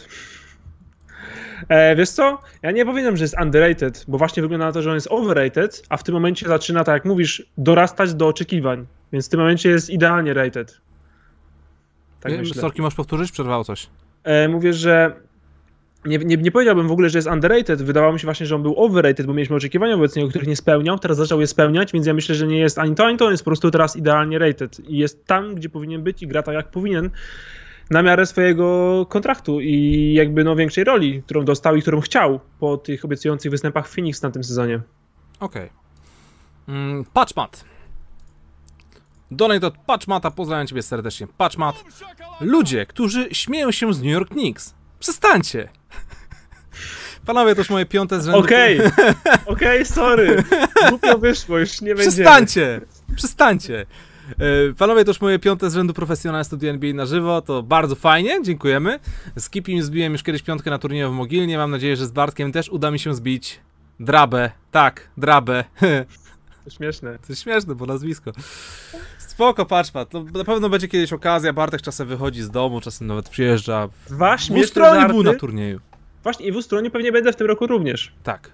E, 1.69 1.97
wiesz 1.97 2.11
co? 2.11 2.39
Ja 2.63 2.71
nie 2.71 2.85
powinienem, 2.87 3.17
że 3.17 3.25
jest 3.25 3.37
underrated, 3.43 4.05
bo 4.09 4.19
właśnie 4.19 4.43
wygląda 4.43 4.67
na 4.67 4.73
to, 4.73 4.83
że 4.83 4.91
on 4.91 4.95
jest 4.95 5.09
overrated, 5.11 5.83
a 5.89 5.97
w 5.97 6.03
tym 6.03 6.15
momencie 6.15 6.49
zaczyna, 6.49 6.85
tak 6.85 6.93
jak 6.93 7.05
mówisz, 7.05 7.47
dorastać 7.59 8.15
do 8.15 8.27
oczekiwań. 8.29 8.87
Więc 9.13 9.27
w 9.27 9.29
tym 9.29 9.41
momencie 9.41 9.69
jest 9.69 9.91
idealnie 9.91 10.35
rated. 10.35 10.81
Tak 12.21 12.33
myślę. 12.39 12.61
Sorki, 12.61 12.83
możesz 12.83 12.97
powtórzyć? 12.97 13.33
Przerwało 13.33 13.65
coś. 13.65 13.87
E, 14.25 14.49
mówię, 14.49 14.73
że 14.73 15.17
nie, 16.05 16.19
nie, 16.19 16.37
nie 16.37 16.51
powiedziałbym 16.51 16.89
w 16.89 16.93
ogóle, 16.93 17.11
że 17.11 17.19
jest 17.19 17.29
underrated. 17.29 17.83
Wydawało 17.83 18.13
mi 18.13 18.21
się 18.21 18.25
właśnie, 18.25 18.47
że 18.47 18.55
on 18.55 18.63
był 18.63 18.75
overrated, 18.77 19.27
bo 19.27 19.35
mieliśmy 19.35 19.57
oczekiwania 19.57 19.97
wobec 19.97 20.17
niego, 20.17 20.29
których 20.29 20.49
nie 20.49 20.57
spełniał. 20.57 20.99
Teraz 20.99 21.17
zaczął 21.17 21.41
je 21.41 21.47
spełniać, 21.47 21.93
więc 21.93 22.07
ja 22.07 22.15
myślę, 22.15 22.35
że 22.35 22.47
nie 22.47 22.59
jest 22.59 22.79
ani 22.79 22.95
to, 22.95 23.07
ani 23.07 23.19
to. 23.19 23.25
On 23.25 23.31
jest 23.31 23.45
po 23.45 23.51
prostu 23.51 23.71
teraz 23.71 23.97
idealnie 23.97 24.39
rated. 24.39 24.81
I 24.89 24.99
jest 24.99 25.27
tam, 25.27 25.55
gdzie 25.55 25.69
powinien 25.69 26.03
być 26.03 26.23
i 26.23 26.27
gra 26.27 26.43
tak, 26.43 26.55
jak 26.55 26.71
powinien. 26.71 27.11
Na 27.91 28.03
miarę 28.03 28.27
swojego 28.27 29.07
kontraktu 29.09 29.61
i 29.61 30.13
jakby 30.15 30.45
no 30.45 30.57
większej 30.57 30.85
roli, 30.85 31.23
którą 31.23 31.45
dostał 31.45 31.77
i 31.77 31.83
którą 31.83 32.01
chciał 32.01 32.41
po 32.59 32.77
tych 32.77 33.05
obiecujących 33.05 33.51
występach 33.51 33.89
Phoenix 33.89 34.23
na 34.23 34.31
tym 34.31 34.45
sezonie. 34.45 34.81
Okej. 35.41 35.71
Mm, 36.69 37.05
Patchmat. 37.13 37.65
Donate 39.31 39.67
od 39.67 39.75
Patchmata, 39.87 40.31
pozdrawiam 40.31 40.67
ciebie 40.67 40.83
serdecznie. 40.83 41.27
Patchmat. 41.27 41.85
Ludzie, 42.41 42.87
którzy 42.87 43.29
śmieją 43.33 43.71
się 43.71 43.95
z 43.95 44.03
New 44.03 44.13
York 44.13 44.31
Knicks. 44.31 44.75
Przestańcie. 45.03 45.69
Panowie, 47.27 47.55
to 47.55 47.61
już 47.61 47.71
moje 47.71 47.87
piąte 47.87 48.21
z 48.21 48.25
rzędu. 48.25 48.39
Okej, 48.41 48.81
okej, 49.47 49.87
sorry. 49.87 50.45
Głupio 50.89 51.19
wyszło, 51.19 51.59
już 51.59 51.81
nie 51.81 51.95
będzie. 51.95 52.11
Przestańcie! 52.11 52.81
Przestańcie! 53.17 53.87
E, 54.39 54.75
Panowie, 54.79 55.05
to 55.05 55.11
już 55.11 55.21
moje 55.21 55.39
piąte 55.39 55.71
z 55.71 55.75
rzędu 55.75 55.95
profesjonalne 55.95 56.45
studia 56.45 56.71
NBA 56.71 56.95
na 56.95 57.07
żywo, 57.07 57.43
to 57.43 57.63
bardzo 57.63 57.95
fajnie, 57.95 58.43
dziękujemy. 58.43 58.99
Z 59.37 59.51
Kipim 59.51 59.83
zbiłem 59.83 60.13
już 60.13 60.23
kiedyś 60.23 60.43
piątkę 60.43 60.71
na 60.71 60.79
turnieju 60.79 61.11
w 61.11 61.15
Mogilnie, 61.15 61.59
mam 61.59 61.71
nadzieję, 61.71 61.97
że 61.97 62.07
z 62.07 62.11
Bartkiem 62.11 62.53
też 62.53 62.69
uda 62.69 62.91
mi 62.91 62.99
się 62.99 63.15
zbić 63.15 63.61
drabę, 64.01 64.51
tak, 64.71 65.09
drabę. 65.17 65.65
To 66.65 66.71
śmieszne. 66.71 67.19
To 67.29 67.35
śmieszne, 67.35 67.75
bo 67.75 67.87
nazwisko. 67.87 68.33
Spoko, 69.33 69.67
patrz, 69.67 69.91
pat. 69.91 70.13
No, 70.13 70.25
na 70.35 70.45
pewno 70.45 70.69
będzie 70.69 70.89
kiedyś 70.89 71.13
okazja, 71.13 71.53
Bartek 71.53 71.83
czasem 71.83 72.09
wychodzi 72.09 72.43
z 72.43 72.51
domu, 72.51 72.81
czasem 72.81 73.07
nawet 73.07 73.29
przyjeżdża. 73.29 73.89
Dwa 74.09 74.37
W 74.37 74.51
Ustronie 74.51 75.07
był 75.07 75.23
na 75.23 75.35
turnieju. 75.35 75.81
Właśnie 76.23 76.47
i 76.47 76.53
w 76.53 76.57
Ustronie 76.57 76.91
pewnie 76.91 77.13
będę 77.13 77.33
w 77.33 77.37
tym 77.37 77.47
roku 77.47 77.67
również. 77.67 78.13
Tak. 78.23 78.51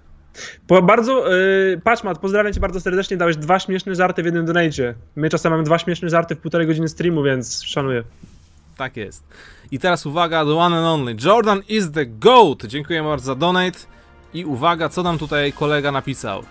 Po 0.66 0.82
bardzo, 0.82 1.30
yy, 1.30 1.80
Paczmat, 1.84 2.18
pozdrawiam 2.18 2.52
cię 2.52 2.60
bardzo 2.60 2.80
serdecznie, 2.80 3.16
dałeś 3.16 3.36
dwa 3.36 3.58
śmieszne 3.58 3.94
żarty 3.94 4.22
w 4.22 4.24
jednym 4.24 4.46
donate. 4.46 4.94
My 5.16 5.30
czasem 5.30 5.52
mamy 5.52 5.64
dwa 5.64 5.78
śmieszne 5.78 6.08
żarty 6.08 6.34
w 6.34 6.38
półtorej 6.38 6.66
godziny 6.66 6.88
streamu, 6.88 7.22
więc 7.22 7.62
szanuję. 7.62 8.04
Tak 8.76 8.96
jest. 8.96 9.24
I 9.70 9.78
teraz 9.78 10.06
uwaga, 10.06 10.44
the 10.44 10.54
one 10.54 10.76
and 10.76 10.86
only. 10.86 11.16
Jordan 11.24 11.62
is 11.68 11.90
the 11.90 12.06
GOAT. 12.06 12.64
Dziękuję 12.66 13.02
bardzo 13.02 13.26
za 13.26 13.34
donate. 13.34 13.78
I 14.34 14.44
uwaga, 14.44 14.88
co 14.88 15.02
nam 15.02 15.18
tutaj 15.18 15.52
kolega 15.52 15.92
napisał. 15.92 16.42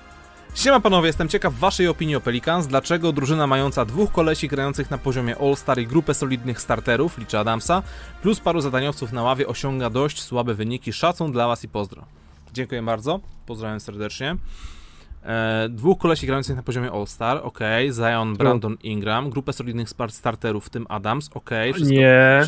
Siema 0.57 0.79
panowie, 0.79 1.07
jestem 1.07 1.27
ciekaw 1.27 1.53
waszej 1.53 1.87
opinii 1.87 2.15
o 2.15 2.21
Pelicans. 2.21 2.67
Dlaczego 2.67 3.11
drużyna 3.11 3.47
mająca 3.47 3.85
dwóch 3.85 4.11
kolesi 4.11 4.47
grających 4.47 4.91
na 4.91 4.97
poziomie 4.97 5.35
All-Star 5.37 5.79
i 5.79 5.87
grupę 5.87 6.13
solidnych 6.13 6.61
starterów, 6.61 7.17
liczę 7.17 7.39
Adamsa, 7.39 7.83
plus 8.21 8.39
paru 8.39 8.61
zadaniowców 8.61 9.11
na 9.11 9.23
ławie 9.23 9.47
osiąga 9.47 9.89
dość 9.89 10.21
słabe 10.21 10.53
wyniki. 10.53 10.93
Szacun 10.93 11.31
dla 11.31 11.47
was 11.47 11.63
i 11.63 11.69
pozdro. 11.69 12.05
Dziękuję 12.53 12.83
bardzo, 12.83 13.19
pozdrawiam 13.45 13.79
serdecznie. 13.79 14.37
E, 15.23 15.69
dwóch 15.69 15.97
kolesi 15.97 16.25
grających 16.25 16.55
na 16.55 16.63
poziomie 16.63 16.91
All-Star, 16.91 17.39
ok. 17.43 17.59
Zion, 17.91 18.37
Brandon 18.37 18.77
Ingram, 18.83 19.29
grupę 19.29 19.53
solidnych 19.53 19.89
starterów, 20.09 20.65
w 20.65 20.69
tym 20.69 20.85
Adams, 20.89 21.29
ok. 21.33 21.49
Wszystko 21.73 21.93
Nie. 21.93 22.41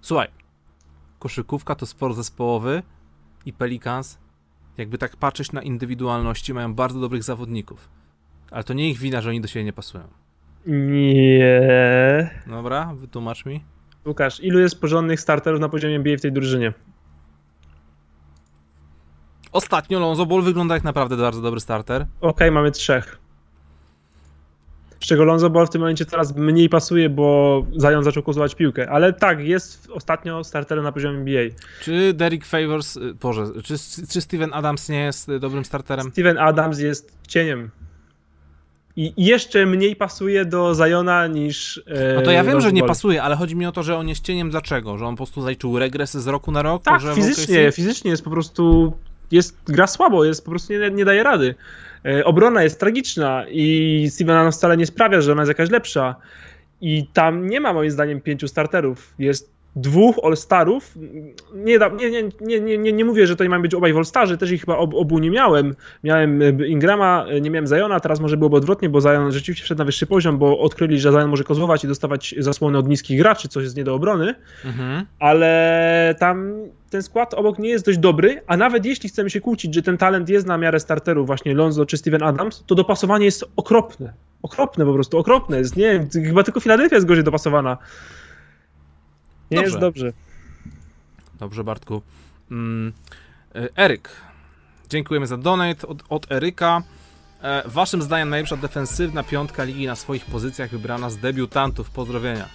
Słuchaj, 0.00 0.28
koszykówka 1.18 1.74
to 1.74 1.86
sport 1.86 2.16
zespołowy 2.16 2.82
i 3.46 3.52
Pelicans, 3.52 4.18
jakby 4.78 4.98
tak 4.98 5.16
patrzeć 5.16 5.52
na 5.52 5.62
indywidualności, 5.62 6.54
mają 6.54 6.74
bardzo 6.74 7.00
dobrych 7.00 7.22
zawodników. 7.22 7.88
Ale 8.50 8.64
to 8.64 8.74
nie 8.74 8.90
ich 8.90 8.98
wina, 8.98 9.20
że 9.20 9.30
oni 9.30 9.40
do 9.40 9.48
siebie 9.48 9.64
nie 9.64 9.72
pasują. 9.72 10.04
Nie. 10.66 12.30
Dobra, 12.46 12.94
wytłumacz 12.94 13.46
mi. 13.46 13.64
Łukasz, 14.06 14.40
ilu 14.40 14.58
jest 14.58 14.80
porządnych 14.80 15.20
starterów 15.20 15.60
na 15.60 15.68
poziomie 15.68 15.96
NBA 15.96 16.16
w 16.16 16.20
tej 16.20 16.32
drużynie? 16.32 16.72
Ostatnio 19.52 19.98
Lonzo 19.98 20.26
Ball 20.26 20.42
wygląda 20.42 20.74
jak 20.74 20.84
naprawdę 20.84 21.16
bardzo 21.16 21.42
dobry 21.42 21.60
starter. 21.60 22.06
Okej, 22.20 22.50
mamy 22.50 22.70
trzech. 22.70 23.18
Z 25.00 25.06
czego 25.06 25.24
Lonzo 25.24 25.50
Ball 25.50 25.66
w 25.66 25.70
tym 25.70 25.80
momencie 25.80 26.04
coraz 26.06 26.36
mniej 26.36 26.68
pasuje, 26.68 27.08
bo 27.10 27.66
Zion 27.80 28.04
zaczął 28.04 28.22
kozować 28.22 28.54
piłkę. 28.54 28.90
Ale 28.90 29.12
tak, 29.12 29.40
jest 29.40 29.88
ostatnio 29.92 30.44
starterem 30.44 30.84
na 30.84 30.92
poziomie 30.92 31.18
NBA. 31.18 31.42
Czy 31.82 32.12
Derek 32.14 32.44
Favors, 32.44 32.96
y, 32.96 33.14
Boże, 33.14 33.44
czy, 33.64 33.74
czy 34.10 34.20
Steven 34.20 34.50
Adams 34.54 34.88
nie 34.88 35.00
jest 35.00 35.28
y, 35.28 35.40
dobrym 35.40 35.64
starterem? 35.64 36.10
Steven 36.10 36.38
Adams 36.38 36.78
jest 36.78 37.12
cieniem. 37.28 37.70
I 38.96 39.12
jeszcze 39.16 39.66
mniej 39.66 39.96
pasuje 39.96 40.44
do 40.44 40.74
Zajona 40.74 41.26
niż. 41.26 41.82
e, 41.86 42.14
No 42.14 42.22
to 42.22 42.30
ja 42.30 42.44
wiem, 42.44 42.60
że 42.60 42.72
nie 42.72 42.82
pasuje, 42.82 43.22
ale 43.22 43.36
chodzi 43.36 43.56
mi 43.56 43.66
o 43.66 43.72
to, 43.72 43.82
że 43.82 43.96
on 43.96 44.08
jest 44.08 44.24
cieniem 44.24 44.50
dlaczego? 44.50 44.98
Że 44.98 45.06
on 45.06 45.14
po 45.14 45.16
prostu 45.16 45.42
zaliczył 45.42 45.78
regresy 45.78 46.20
z 46.20 46.26
roku 46.26 46.52
na 46.52 46.62
rok? 46.62 46.82
Tak, 46.82 47.02
fizycznie, 47.14 47.72
fizycznie 47.72 48.10
jest 48.10 48.24
po 48.24 48.30
prostu. 48.30 48.92
Jest, 49.30 49.56
gra 49.66 49.86
słabo, 49.86 50.24
jest 50.24 50.44
po 50.44 50.50
prostu 50.50 50.72
nie, 50.72 50.90
nie 50.90 51.04
daje 51.04 51.22
rady. 51.22 51.54
E, 52.04 52.24
obrona 52.24 52.62
jest 52.62 52.80
tragiczna 52.80 53.44
i 53.48 54.06
Steven 54.10 54.36
Adams 54.36 54.56
wcale 54.56 54.76
nie 54.76 54.86
sprawia, 54.86 55.20
że 55.20 55.32
ona 55.32 55.42
jest 55.42 55.48
jakaś 55.48 55.70
lepsza. 55.70 56.16
I 56.80 57.06
tam 57.12 57.46
nie 57.46 57.60
ma 57.60 57.72
moim 57.72 57.90
zdaniem 57.90 58.20
pięciu 58.20 58.48
starterów. 58.48 59.14
Jest 59.18 59.55
dwóch 59.76 60.16
All-Starów. 60.22 60.94
Nie, 61.54 61.78
nie, 61.98 62.10
nie, 62.10 62.22
nie, 62.40 62.60
nie, 62.60 62.78
nie, 62.78 62.92
nie 62.92 63.04
mówię, 63.04 63.26
że 63.26 63.34
tutaj 63.34 63.48
mają 63.48 63.62
być 63.62 63.74
obaj 63.74 63.92
w 63.92 63.96
All-Starze, 63.96 64.38
też 64.38 64.50
ich 64.50 64.60
chyba 64.60 64.76
ob, 64.76 64.94
obu 64.94 65.18
nie 65.18 65.30
miałem. 65.30 65.74
Miałem 66.04 66.42
e, 66.42 66.66
Ingrama, 66.66 67.26
e, 67.28 67.40
nie 67.40 67.50
miałem 67.50 67.66
Zajona, 67.66 68.00
teraz 68.00 68.20
może 68.20 68.36
byłoby 68.36 68.56
odwrotnie, 68.56 68.88
bo 68.88 69.00
Zion 69.00 69.32
rzeczywiście 69.32 69.64
wszedł 69.64 69.78
na 69.78 69.84
wyższy 69.84 70.06
poziom, 70.06 70.38
bo 70.38 70.58
odkryli, 70.58 71.00
że 71.00 71.12
Zion 71.12 71.28
może 71.28 71.44
kozłować 71.44 71.84
i 71.84 71.88
dostawać 71.88 72.34
zasłony 72.38 72.78
od 72.78 72.88
niskich 72.88 73.18
graczy, 73.18 73.48
coś 73.48 73.64
jest 73.64 73.76
nie 73.76 73.84
do 73.84 73.94
obrony 73.94 74.34
Mhm. 74.64 75.06
ale 75.18 76.14
tam 76.18 76.54
ten 76.90 77.02
skład 77.02 77.34
obok 77.34 77.58
nie 77.58 77.68
jest 77.68 77.86
dość 77.86 77.98
dobry, 77.98 78.42
a 78.46 78.56
nawet 78.56 78.84
jeśli 78.84 79.08
chcemy 79.08 79.30
się 79.30 79.40
kłócić, 79.40 79.74
że 79.74 79.82
ten 79.82 79.98
talent 79.98 80.28
jest 80.28 80.46
na 80.46 80.58
miarę 80.58 80.80
starterów, 80.80 81.26
właśnie 81.26 81.54
Lonzo 81.54 81.86
czy 81.86 81.96
Steven 81.96 82.22
Adams, 82.22 82.64
to 82.66 82.74
dopasowanie 82.74 83.24
jest 83.24 83.44
okropne. 83.56 84.12
Okropne 84.42 84.84
po 84.86 84.94
prostu, 84.94 85.18
okropne 85.18 85.58
jest. 85.58 85.76
Nie 85.76 86.06
chyba 86.12 86.42
tylko 86.42 86.60
Filadelfia 86.60 86.96
jest 86.96 87.06
gorzej 87.06 87.24
dopasowana. 87.24 87.78
Nie 89.50 89.56
Dobrze. 89.56 89.70
jest 89.70 89.80
dobrze. 89.80 90.12
Dobrze, 91.38 91.64
Bartku. 91.64 92.02
Mm, 92.50 92.92
y, 93.56 93.68
Eryk. 93.76 94.10
Dziękujemy 94.88 95.26
za 95.26 95.36
donate 95.36 95.86
od, 95.86 96.02
od 96.08 96.32
Eryka. 96.32 96.82
E, 97.42 97.62
waszym 97.68 98.02
zdaniem 98.02 98.28
najlepsza 98.28 98.56
defensywna 98.56 99.22
piątka 99.22 99.64
ligi 99.64 99.86
na 99.86 99.96
swoich 99.96 100.24
pozycjach 100.26 100.70
wybrana 100.70 101.10
z 101.10 101.16
debiutantów. 101.16 101.90
Pozdrowienia. 101.90 102.48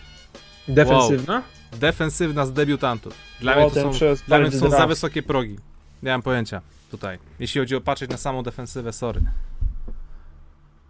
Defensywna? 0.67 1.43
Defensywna 1.71 2.45
z 2.45 2.53
debiutantów. 2.53 3.13
Dla 3.39 3.55
O, 3.55 3.59
mnie 3.59 3.71
to 3.71 3.93
są, 3.93 4.05
dla 4.27 4.39
mnie 4.39 4.51
to 4.51 4.57
są 4.57 4.69
za 4.69 4.87
wysokie 4.87 5.23
progi. 5.23 5.57
Nie 6.03 6.11
mam 6.11 6.21
pojęcia 6.21 6.61
tutaj. 6.91 7.19
Jeśli 7.39 7.61
chodzi 7.61 7.75
o 7.75 7.81
patrzeć 7.81 8.11
na 8.11 8.17
samą 8.17 8.43
defensywę, 8.43 8.93
sorry. 8.93 9.21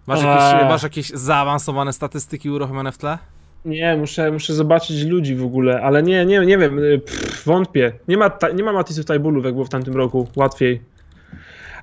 Masz 0.08 0.24
jakieś, 0.24 0.62
Eee. 0.62 0.70
masz 0.70 0.84
jakieś 0.84 1.10
zaawansowane 1.10 1.94
statystyki 1.94 2.50
uruchomione 2.50 2.92
w 2.92 2.98
tle? 2.98 3.18
Nie, 3.66 3.98
muszę, 3.98 4.32
muszę 4.32 4.54
zobaczyć 4.54 5.04
ludzi 5.04 5.36
w 5.36 5.44
ogóle, 5.46 5.82
ale 5.82 6.04
nie, 6.04 6.26
nie, 6.26 6.40
nie 6.40 6.58
wiem, 6.58 6.80
y, 6.80 7.00
pff, 7.00 7.46
wątpię. 7.46 7.92
Nie 8.08 8.18
ma, 8.18 8.30
ta, 8.30 8.50
nie 8.50 8.64
ma 8.64 8.74
Matisów 8.74 9.06
Tajbulów, 9.06 9.46
jak 9.46 9.54
było 9.54 9.66
w 9.66 9.70
tamtym 9.70 9.94
roku, 9.94 10.28
łatwiej. 10.36 10.82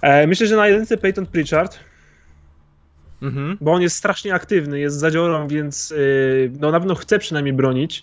E, 0.03 0.27
myślę, 0.27 0.47
że 0.47 0.57
na 0.57 0.69
jedynce 0.69 0.97
Peyton 0.97 1.27
Pritchard, 1.27 1.79
Mhm. 3.23 3.59
bo 3.61 3.73
on 3.73 3.83
jest 3.83 3.97
strasznie 3.97 4.35
aktywny, 4.35 4.79
jest 4.81 4.97
zadziorą, 4.97 5.49
więc 5.49 5.91
yy, 5.91 6.53
no 6.61 6.71
na 6.71 6.81
pewno 6.81 6.95
chce 6.95 7.19
przynajmniej 7.19 7.53
bronić. 7.55 8.03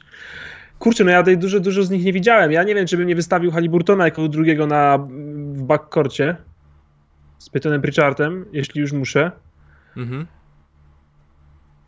Kurczę, 0.80 1.04
no 1.04 1.12
ja 1.12 1.20
tutaj 1.20 1.38
dużo, 1.38 1.60
dużo 1.60 1.84
z 1.84 1.90
nich 1.90 2.06
nie 2.06 2.14
widziałem. 2.14 2.52
Ja 2.52 2.64
nie 2.64 2.76
wiem, 2.76 2.88
czy 2.88 2.98
bym 2.98 3.08
nie 3.08 3.16
wystawił 3.16 3.52
Haliburtona 3.52 4.06
jako 4.06 4.28
drugiego 4.28 4.68
na, 4.68 4.98
w 5.54 5.64
backcourcie 5.64 6.36
z 7.38 7.50
Peytonem 7.50 7.82
Pritchardem, 7.82 8.46
jeśli 8.52 8.82
już 8.82 8.92
muszę. 8.92 9.32
Mhm. 9.98 10.28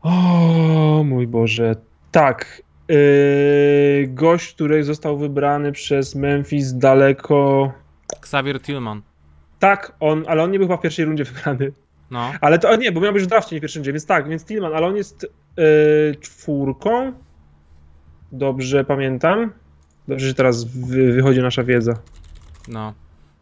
O 0.08 1.04
mój 1.04 1.28
Boże. 1.28 1.76
Tak. 2.12 2.62
Yy, 2.88 4.08
gość, 4.08 4.54
który 4.54 4.84
został 4.84 5.18
wybrany 5.18 5.72
przez 5.72 6.16
Memphis 6.16 6.74
daleko. 6.74 7.72
Xavier 8.18 8.62
Tillman. 8.62 9.02
Tak, 9.60 9.96
on, 10.00 10.24
ale 10.28 10.44
on 10.44 10.52
nie 10.52 10.60
był 10.60 10.68
chyba 10.68 10.78
w 10.78 10.82
pierwszej 10.82 11.06
rundzie 11.06 11.24
wybrany. 11.24 11.72
No. 12.12 12.32
Ale 12.42 12.60
to 12.60 12.76
nie, 12.76 12.92
bo 12.92 13.02
miał 13.02 13.14
być 13.14 13.24
w 13.24 13.28
drafcie, 13.28 13.56
nie 13.56 13.60
w 13.60 13.62
pierwszym 13.62 13.80
rundzie, 13.80 13.94
więc 13.94 14.06
tak, 14.06 14.30
więc 14.30 14.46
Tillman, 14.46 14.74
ale 14.74 14.88
on 14.88 14.96
jest 14.96 15.28
yy, 15.58 16.16
czwórką. 16.22 17.14
Dobrze 18.32 18.84
pamiętam. 18.84 19.52
Dobrze, 20.08 20.28
że 20.28 20.34
teraz 20.34 20.64
wy, 20.64 21.14
wychodzi 21.14 21.42
nasza 21.42 21.64
wiedza. 21.64 21.94
No. 22.68 22.94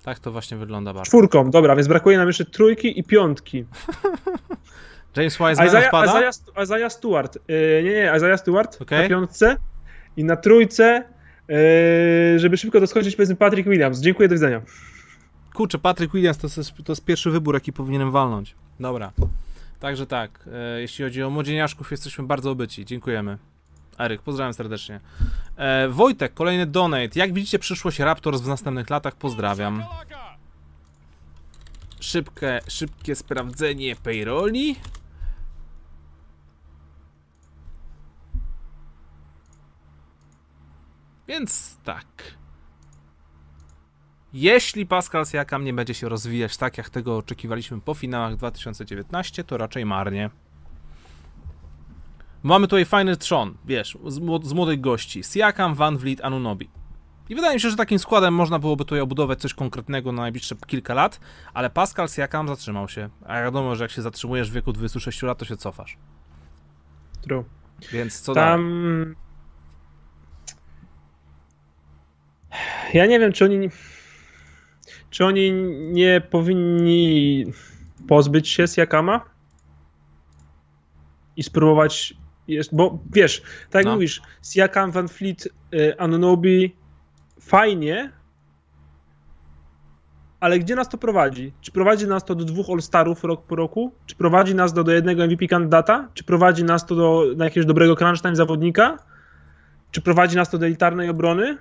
Tak 0.03 0.19
to 0.19 0.31
właśnie 0.31 0.57
wygląda 0.57 0.93
bardzo. 0.93 1.09
Czwórką, 1.09 1.49
dobra, 1.49 1.75
więc 1.75 1.87
brakuje 1.87 2.17
nam 2.17 2.27
jeszcze 2.27 2.45
trójki 2.45 2.99
i 2.99 3.03
piątki. 3.03 3.65
James 5.17 5.37
Wiseman 5.37 5.67
Isaiah, 5.67 5.87
wpada? 5.87 6.05
Isaiah, 6.05 6.63
Isaiah 6.63 6.91
Stewart. 6.91 7.37
Yy, 7.47 7.83
nie, 7.83 7.89
nie, 7.89 8.13
Isaiah 8.17 8.39
Stewart 8.39 8.81
Okej. 8.81 9.03
na 9.03 9.09
piątce 9.09 9.57
i 10.17 10.23
na 10.23 10.35
trójce, 10.35 11.03
yy, 11.47 12.39
żeby 12.39 12.57
szybko 12.57 12.79
doskoczyć, 12.79 13.15
powiedzmy 13.15 13.35
Patrick 13.35 13.69
Williams. 13.69 13.99
Dziękuję, 13.99 14.29
do 14.29 14.35
widzenia. 14.35 14.61
Kurczę, 15.53 15.77
Patrick 15.77 16.13
Williams 16.13 16.37
to 16.37 16.47
jest, 16.47 16.73
to 16.85 16.91
jest 16.91 17.05
pierwszy 17.05 17.31
wybór, 17.31 17.55
jaki 17.55 17.73
powinienem 17.73 18.11
walnąć. 18.11 18.55
Dobra. 18.79 19.11
Także 19.79 20.07
tak, 20.07 20.49
e, 20.53 20.81
jeśli 20.81 21.05
chodzi 21.05 21.23
o 21.23 21.29
młodzieniaszków, 21.29 21.91
jesteśmy 21.91 22.23
bardzo 22.23 22.51
obyci. 22.51 22.85
Dziękujemy. 22.85 23.37
Eryk, 23.99 24.21
pozdrawiam 24.21 24.53
serdecznie. 24.53 24.99
E, 25.57 25.87
Wojtek, 25.89 26.33
kolejny 26.33 26.65
donate. 26.65 27.19
Jak 27.19 27.33
widzicie 27.33 27.59
przyszłość 27.59 27.99
Raptors 27.99 28.41
w 28.41 28.47
następnych 28.47 28.89
latach? 28.89 29.15
Pozdrawiam. 29.15 29.83
Szybkie, 31.99 32.59
szybkie 32.67 33.15
sprawdzenie 33.15 33.95
payrolli. 33.95 34.75
Więc 41.27 41.77
tak. 41.83 42.05
Jeśli 44.33 44.85
Pascal 44.85 45.25
Siakam 45.25 45.63
nie 45.63 45.73
będzie 45.73 45.93
się 45.93 46.09
rozwijać 46.09 46.57
tak, 46.57 46.77
jak 46.77 46.89
tego 46.89 47.17
oczekiwaliśmy 47.17 47.81
po 47.81 47.93
finałach 47.93 48.35
2019, 48.35 49.43
to 49.43 49.57
raczej 49.57 49.85
marnie. 49.85 50.29
Mamy 52.43 52.67
tutaj 52.67 52.85
fajny 52.85 53.17
trzon, 53.17 53.57
wiesz, 53.65 53.97
z, 54.07 54.19
młod- 54.19 54.45
z 54.45 54.53
młodych 54.53 54.81
gości. 54.81 55.23
Siakam, 55.23 55.75
Van 55.75 55.97
Vliet, 55.97 56.21
Anunobi. 56.23 56.69
I 57.29 57.35
wydaje 57.35 57.53
mi 57.53 57.61
się, 57.61 57.69
że 57.69 57.75
takim 57.75 57.99
składem 57.99 58.33
można 58.33 58.59
byłoby 58.59 58.85
tutaj 58.85 58.99
obudować 58.99 59.39
coś 59.41 59.53
konkretnego 59.53 60.11
na 60.11 60.21
najbliższe 60.21 60.55
kilka 60.67 60.93
lat, 60.93 61.19
ale 61.53 61.69
Pascal 61.69 62.09
Siakam 62.09 62.47
zatrzymał 62.47 62.89
się. 62.89 63.09
A 63.25 63.41
wiadomo, 63.41 63.75
że 63.75 63.83
jak 63.83 63.91
się 63.91 64.01
zatrzymujesz 64.01 64.51
w 64.51 64.53
wieku 64.53 64.73
26 64.73 65.21
lat, 65.21 65.37
to 65.37 65.45
się 65.45 65.57
cofasz. 65.57 65.97
True. 67.21 67.43
Więc 67.91 68.21
co 68.21 68.33
dalej? 68.33 68.51
Tam. 68.51 69.15
Ja 72.93 73.05
nie 73.05 73.19
wiem, 73.19 73.31
czy 73.31 73.45
oni. 73.45 73.69
Czy 75.09 75.25
oni 75.25 75.51
nie 75.91 76.21
powinni 76.21 77.45
pozbyć 78.07 78.49
się 78.49 78.67
Siakama 78.67 79.21
i 81.37 81.43
spróbować. 81.43 82.13
Jest, 82.47 82.75
bo 82.75 82.99
wiesz, 83.13 83.41
tak 83.41 83.79
jak 83.79 83.85
No. 83.85 83.93
mówisz, 83.93 84.21
Siakam, 84.43 84.91
Van 84.91 85.07
Fleet, 85.07 85.47
y, 85.73 85.99
Anunobi 85.99 86.75
fajnie, 87.41 88.11
ale 90.39 90.59
gdzie 90.59 90.75
nas 90.75 90.89
to 90.89 90.97
prowadzi? 90.97 91.53
Czy 91.61 91.71
prowadzi 91.71 92.07
nas 92.07 92.25
to 92.25 92.35
do 92.35 92.45
dwóch 92.45 92.69
All-Starów 92.69 93.23
rok 93.23 93.45
po 93.45 93.55
roku? 93.55 93.91
Czy 94.05 94.15
prowadzi 94.15 94.55
nas 94.55 94.73
to 94.73 94.83
do 94.83 94.91
jednego 94.91 95.25
MVP 95.25 95.47
kandydata? 95.47 96.09
Czy 96.13 96.23
prowadzi 96.23 96.63
nas 96.63 96.85
to 96.85 96.95
do 96.95 97.23
na 97.37 97.45
jakiegoś 97.45 97.65
dobrego 97.67 97.95
crunch 97.95 98.21
time 98.21 98.35
zawodnika? 98.35 98.97
Czy 99.91 100.01
prowadzi 100.01 100.35
nas 100.35 100.49
to 100.49 100.57
do 100.57 100.65
elitarnej 100.65 101.09
obrony? 101.09 101.57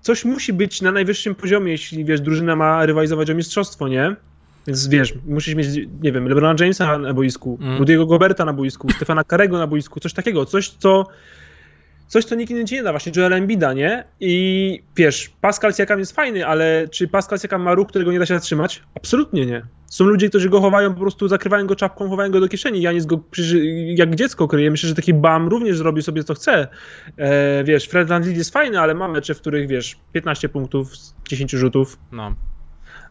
Coś 0.00 0.24
musi 0.24 0.52
być 0.52 0.82
na 0.82 0.92
najwyższym 0.92 1.34
poziomie, 1.34 1.72
jeśli 1.72 2.04
wiesz, 2.04 2.20
drużyna 2.20 2.56
ma 2.56 2.86
rywalizować 2.86 3.30
o 3.30 3.34
mistrzostwo, 3.34 3.88
nie? 3.88 4.16
Więc 4.66 4.88
wiesz, 4.88 5.14
musisz 5.26 5.54
mieć, 5.54 5.68
nie 6.02 6.12
wiem, 6.12 6.28
LeBrona 6.28 6.54
Jamesa 6.60 6.98
na 6.98 7.14
boisku, 7.14 7.58
Mm. 7.60 7.78
Rudy'ego 7.82 8.06
Goberta 8.06 8.44
na 8.44 8.52
boisku, 8.52 8.92
Stefana 8.92 9.24
Karego 9.24 9.58
na 9.58 9.66
boisku, 9.66 10.00
coś 10.00 10.12
takiego, 10.12 10.46
coś 10.46 10.68
co 10.68 11.06
coś, 12.10 12.24
co 12.24 12.34
nikt 12.34 12.50
inny 12.50 12.64
ci 12.64 12.74
nie 12.74 12.82
da, 12.82 12.90
właśnie 12.90 13.12
Joel 13.16 13.32
Embida, 13.32 13.72
nie? 13.72 14.04
I 14.20 14.82
wiesz, 14.96 15.30
Pascal 15.40 15.74
Siakam 15.74 15.98
jest 15.98 16.12
fajny, 16.12 16.46
ale 16.46 16.88
czy 16.90 17.08
Pascal 17.08 17.38
Siakam 17.38 17.62
ma 17.62 17.74
ruch, 17.74 17.88
którego 17.88 18.12
nie 18.12 18.18
da 18.18 18.26
się 18.26 18.34
zatrzymać? 18.34 18.82
Absolutnie 18.94 19.46
nie. 19.46 19.62
Są 19.86 20.04
ludzie, 20.04 20.28
którzy 20.28 20.48
go 20.48 20.60
chowają, 20.60 20.94
po 20.94 21.00
prostu 21.00 21.28
zakrywają 21.28 21.66
go 21.66 21.76
czapką, 21.76 22.08
chowają 22.08 22.30
go 22.30 22.40
do 22.40 22.48
kieszeni. 22.48 22.82
Janis 22.82 23.06
go 23.06 23.20
jak 23.94 24.14
dziecko 24.14 24.48
kryje. 24.48 24.70
Myślę, 24.70 24.88
że 24.88 24.94
taki 24.94 25.14
Bam 25.14 25.48
również 25.48 25.76
zrobi 25.76 26.02
sobie 26.02 26.24
co 26.24 26.34
chce. 26.34 26.68
E, 27.16 27.64
wiesz, 27.64 27.84
Fred 27.84 28.08
VanVleet 28.08 28.36
jest 28.36 28.52
fajny, 28.52 28.80
ale 28.80 28.94
ma 28.94 29.08
mecze, 29.08 29.34
w 29.34 29.40
których, 29.40 29.68
wiesz, 29.68 29.96
15 30.12 30.48
punktów 30.48 30.96
z 30.96 31.14
10 31.28 31.50
rzutów. 31.50 31.98
No. 32.12 32.34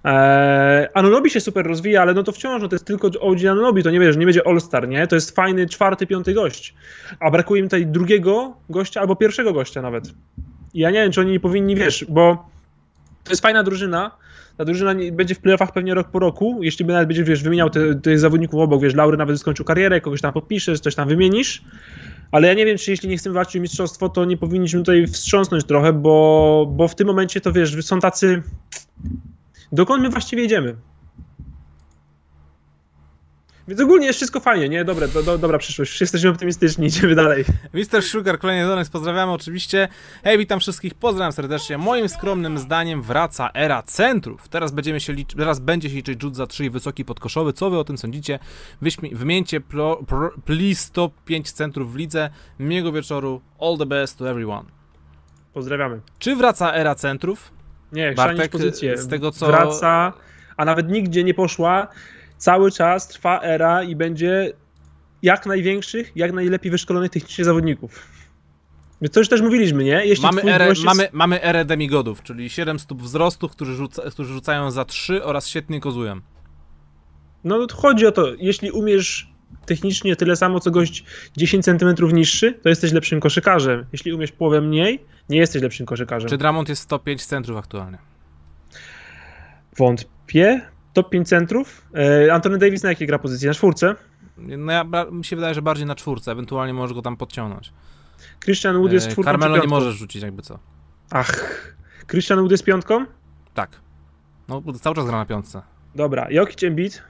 Eee, 0.04 0.88
Anunobi 0.94 1.30
się 1.30 1.40
super 1.40 1.66
rozwija, 1.66 2.02
ale 2.02 2.14
no 2.14 2.24
to 2.24 2.32
wciąż 2.32 2.62
no 2.62 2.68
to 2.68 2.76
jest 2.76 2.86
tylko 2.86 3.08
OG 3.20 3.46
Anunobi, 3.46 3.84
to 3.84 3.92
nie 3.92 4.00
wiesz, 4.00 4.18
nie 4.18 4.26
będzie 4.26 4.48
All-Star, 4.48 4.88
nie? 4.88 5.08
To 5.08 5.16
jest 5.16 5.36
fajny 5.36 5.68
czwarty, 5.68 6.08
piąty 6.08 6.34
gość. 6.34 6.74
A 7.20 7.32
brakuje 7.32 7.62
mi 7.62 7.68
tutaj 7.68 7.88
drugiego 7.88 8.58
gościa 8.70 9.02
albo 9.02 9.16
pierwszego 9.16 9.54
gościa 9.54 9.82
nawet. 9.82 10.14
I 10.74 10.80
ja 10.80 10.92
nie 10.92 11.04
wiem, 11.04 11.12
czy 11.12 11.22
oni 11.22 11.32
nie 11.32 11.40
powinni, 11.40 11.76
wiesz, 11.76 12.06
bo 12.10 12.50
to 13.24 13.32
jest 13.32 13.42
fajna 13.42 13.64
drużyna, 13.64 14.12
ta 14.58 14.66
drużyna 14.66 14.96
będzie 15.12 15.36
w 15.36 15.40
playoffach 15.40 15.72
pewnie 15.72 15.94
rok 15.94 16.12
po 16.12 16.20
roku, 16.20 16.60
jeśli 16.62 16.86
by 16.86 16.94
nawet 16.94 17.08
będziesz, 17.08 17.28
wiesz, 17.28 17.44
wymieniał 17.44 17.70
tych 18.04 18.20
zawodników 18.20 18.60
obok, 18.60 18.82
wiesz, 18.82 18.96
Laury 18.96 19.18
nawet 19.18 19.40
skończył 19.40 19.66
karierę, 19.66 20.02
kogoś 20.02 20.22
tam 20.22 20.34
podpiszesz, 20.34 20.80
coś 20.80 20.96
tam 20.96 21.08
wymienisz, 21.08 21.64
ale 22.32 22.48
ja 22.48 22.54
nie 22.54 22.66
wiem, 22.66 22.78
czy 22.78 22.92
jeśli 22.92 23.10
nie 23.10 23.18
chcemy 23.18 23.36
walczyć 23.36 23.56
o 23.56 23.60
mistrzostwo, 23.60 24.10
to 24.10 24.26
nie 24.26 24.38
powinniśmy 24.38 24.80
tutaj 24.80 25.08
wstrząsnąć 25.08 25.64
trochę, 25.64 25.94
bo, 25.94 26.68
bo 26.76 26.88
w 26.88 26.96
tym 26.96 27.08
momencie 27.08 27.42
to, 27.42 27.52
wiesz, 27.52 27.86
są 27.86 28.00
tacy... 28.00 28.44
Dokąd 29.72 30.04
my 30.04 30.10
właściwie 30.10 30.42
jedziemy? 30.42 30.76
Więc 33.70 33.82
ogólnie 33.82 34.08
jest 34.08 34.18
wszystko 34.18 34.40
fajnie, 34.40 34.70
nie? 34.70 34.86
Dobre, 34.86 35.08
do, 35.08 35.24
do, 35.24 35.38
dobra 35.38 35.58
przyszłość. 35.58 36.02
Jesteśmy 36.02 36.30
optymistyczni, 36.30 36.88
idziemy 36.88 37.16
dalej. 37.16 37.46
Mr. 37.74 38.04
Sugar, 38.04 38.40
kolejny 38.40 38.68
donek, 38.68 38.90
pozdrawiamy 38.90 39.32
oczywiście. 39.32 39.88
Hej, 40.24 40.38
witam 40.38 40.60
wszystkich, 40.60 40.94
pozdrawiam 40.94 41.32
serdecznie. 41.32 41.78
Moim 41.78 42.10
skromnym 42.10 42.58
zdaniem 42.58 43.02
wraca 43.02 43.50
era 43.54 43.84
centrów. 43.84 44.48
Teraz, 44.48 44.72
będziemy 44.72 45.00
się 45.00 45.14
liczy, 45.14 45.38
teraz 45.38 45.60
będzie 45.60 45.90
się 45.90 45.96
liczyć 45.96 46.22
rzut 46.22 46.36
za 46.36 46.48
3 46.48 46.66
i 46.66 46.70
wysoki 46.70 47.06
podkoszowy. 47.06 47.54
Co 47.54 47.70
wy 47.70 47.78
o 47.78 47.84
tym 47.84 47.98
sądzicie? 47.98 48.40
Wyśmi, 48.82 49.16
wymieńcie 49.16 49.62
pro, 49.62 50.04
pro, 50.08 50.32
please 50.46 50.92
top 50.94 51.14
5 51.26 51.52
centrów 51.52 51.94
w 51.94 51.96
lidze. 51.96 52.30
Miłego 52.60 52.92
wieczoru. 52.92 53.42
All 53.60 53.78
the 53.78 53.86
best 53.86 54.18
to 54.18 54.30
everyone. 54.30 54.64
Pozdrawiamy. 55.54 56.02
Czy 56.20 56.36
wraca 56.36 56.74
era 56.74 56.96
centrów? 56.96 57.59
Nie, 57.92 58.12
Bartek, 58.14 58.52
pozycję. 58.52 58.98
z 58.98 59.08
tego, 59.08 59.32
co- 59.32 59.48
Wraca, 59.48 60.14
a 60.58 60.66
nawet 60.66 60.90
nigdzie 60.90 61.24
nie 61.24 61.34
poszła. 61.34 61.88
Cały 62.38 62.72
czas 62.72 63.08
trwa 63.08 63.42
era 63.42 63.84
i 63.84 63.96
będzie 63.96 64.52
jak 65.24 65.46
największych, 65.46 66.12
jak 66.16 66.32
najlepiej 66.34 66.72
wyszkolonych 66.72 67.12
technicznie 67.12 67.46
zawodników. 67.46 68.08
Więc 69.02 69.14
to 69.14 69.20
już 69.20 69.30
też 69.30 69.42
mówiliśmy, 69.42 69.84
nie? 69.84 70.06
Jeśli 70.06 70.26
Mamy 70.26 70.42
erę, 70.54 70.70
jest- 70.70 70.84
mamy, 70.84 71.10
mamy 71.12 71.44
erę 71.44 71.66
demigodów, 71.66 72.24
czyli 72.24 72.50
7 72.50 72.80
stóp 72.80 73.02
wzrostu, 73.02 73.50
którzy, 73.50 73.76
rzuca, 73.76 74.02
którzy 74.12 74.34
rzucają 74.34 74.72
za 74.72 74.86
3 74.86 75.24
oraz 75.24 75.48
świetnie 75.48 75.80
kozują. 75.80 76.20
No 77.44 77.68
to 77.68 77.76
chodzi 77.76 78.06
o 78.08 78.12
to, 78.12 78.28
jeśli 78.38 78.72
umiesz 78.72 79.29
technicznie 79.66 80.16
tyle 80.16 80.36
samo, 80.36 80.60
co 80.60 80.72
gość 80.72 81.06
10 81.38 81.66
cm 81.66 81.96
niższy, 82.14 82.54
to 82.54 82.70
jesteś 82.70 82.92
lepszym 82.92 83.20
koszykarzem. 83.20 83.86
Jeśli 83.92 84.14
umiesz 84.14 84.32
połowę 84.32 84.62
mniej, 84.62 85.06
nie 85.30 85.38
jesteś 85.38 85.62
lepszym 85.62 85.86
koszykarzem. 85.86 86.30
Czy 86.30 86.38
Dramont 86.38 86.70
jest 86.70 86.82
105 86.82 87.26
centrów 87.26 87.58
aktualnie? 87.58 87.98
Wątpię. 89.78 90.62
Top 90.94 91.10
5 91.10 91.28
centrów. 91.28 91.88
E, 91.96 92.34
Anthony 92.34 92.58
Davis 92.58 92.84
na 92.84 92.90
jakiej 92.90 93.08
gra 93.08 93.20
pozycji? 93.20 93.48
Na 93.48 93.54
czwórce. 93.54 93.96
No 94.38 94.72
ja, 94.72 94.86
mi 95.12 95.26
się 95.26 95.36
wydaje, 95.36 95.54
że 95.54 95.62
bardziej 95.62 95.86
na 95.86 95.96
czwórce, 95.96 96.32
ewentualnie 96.32 96.74
możesz 96.74 96.94
go 96.94 97.02
tam 97.02 97.18
podciągnąć. 97.18 97.74
Christian 98.44 98.78
Wood 98.78 98.92
jest 98.92 99.08
E, 99.08 99.12
czwórką 99.12 99.32
Carmelo 99.32 99.58
nie 99.58 99.68
możesz 99.68 99.96
rzucić 99.96 100.24
jakby 100.24 100.42
co. 100.42 100.60
Ach. 101.12 101.76
Christian 102.08 102.40
Wood 102.40 102.52
jest 102.52 102.64
piątką? 102.64 103.06
Tak. 103.54 103.70
No, 104.48 104.62
bo 104.62 104.74
cały 104.74 104.96
czas 104.96 105.06
gra 105.06 105.18
na 105.18 105.26
piątce. 105.26 105.62
Dobra. 105.96 106.28
Jokic 106.32 106.64
Embiid, 106.64 107.04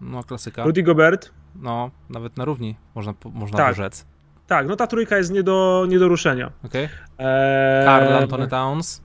No, 0.00 0.24
klasyka. 0.24 0.64
Rudy 0.64 0.82
Gobert. 0.82 1.30
No, 1.62 1.90
nawet 2.10 2.36
na 2.36 2.44
równi 2.44 2.76
można, 2.94 3.14
można 3.32 3.58
Tak. 3.58 3.74
rzec. 3.76 4.06
Tak, 4.46 4.68
no 4.68 4.76
ta 4.76 4.86
trójka 4.86 5.16
jest 5.16 5.32
nie 5.32 5.42
do, 5.42 5.86
nie 5.88 5.98
do 5.98 6.08
ruszenia. 6.08 6.50
Okej? 6.64 6.84
Eee, 7.18 7.84
Karl 7.84 8.12
Antony 8.12 8.48
Towns, 8.48 9.02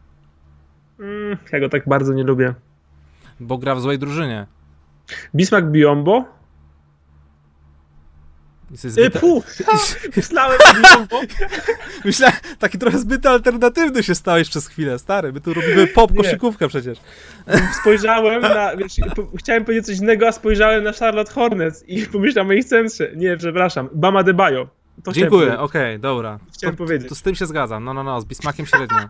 mm, 0.99 1.37
ja 1.51 1.59
go 1.59 1.69
tak 1.69 1.87
bardzo 1.87 2.13
nie 2.13 2.23
lubię. 2.23 2.53
bo 3.39 3.57
gra 3.57 3.75
w 3.75 3.81
złej 3.81 3.99
drużynie. 3.99 4.47
Bismarck 5.35 5.67
Biombo. 5.67 6.25
E, 8.73 8.89
zbyt... 8.89 9.19
pu! 9.19 9.43
Myślałem 12.05 12.35
taki 12.59 12.77
trochę 12.77 12.97
zbyt 12.97 13.25
alternatywny 13.25 14.03
się 14.03 14.15
stałeś 14.15 14.49
przez 14.49 14.67
chwilę, 14.67 14.99
stary. 14.99 15.33
My 15.33 15.41
tu 15.41 15.53
robimy 15.53 15.87
pop 15.87 16.15
koszykówkę 16.17 16.67
przecież. 16.67 16.97
Spojrzałem 17.81 18.41
na, 18.41 18.75
wiesz, 18.75 18.93
chciałem 19.39 19.65
powiedzieć 19.65 19.85
coś 19.85 19.97
innego, 19.97 20.27
a 20.27 20.31
spojrzałem 20.31 20.83
na 20.83 20.93
Charlotte 20.93 21.33
Hornets 21.33 21.83
i 21.87 22.05
pomyślałem 22.05 22.49
o 22.49 22.53
ich 22.53 22.65
centrze. 22.65 23.11
Nie, 23.15 23.37
przepraszam, 23.37 23.89
Bama 23.93 24.23
de 24.23 24.33
Bayo. 24.33 24.67
To 25.03 25.11
Dziękuję, 25.11 25.59
okej, 25.59 25.99
dobra. 25.99 26.39
Chciałem 26.53 26.75
to, 26.75 26.83
powiedzieć. 26.83 27.09
To 27.09 27.15
z 27.15 27.21
tym 27.21 27.35
się 27.35 27.45
zgadzam. 27.45 27.83
No, 27.83 27.93
no, 27.93 28.03
no, 28.03 28.21
z 28.21 28.25
Bismakiem 28.25 28.65
średnio. 28.65 29.09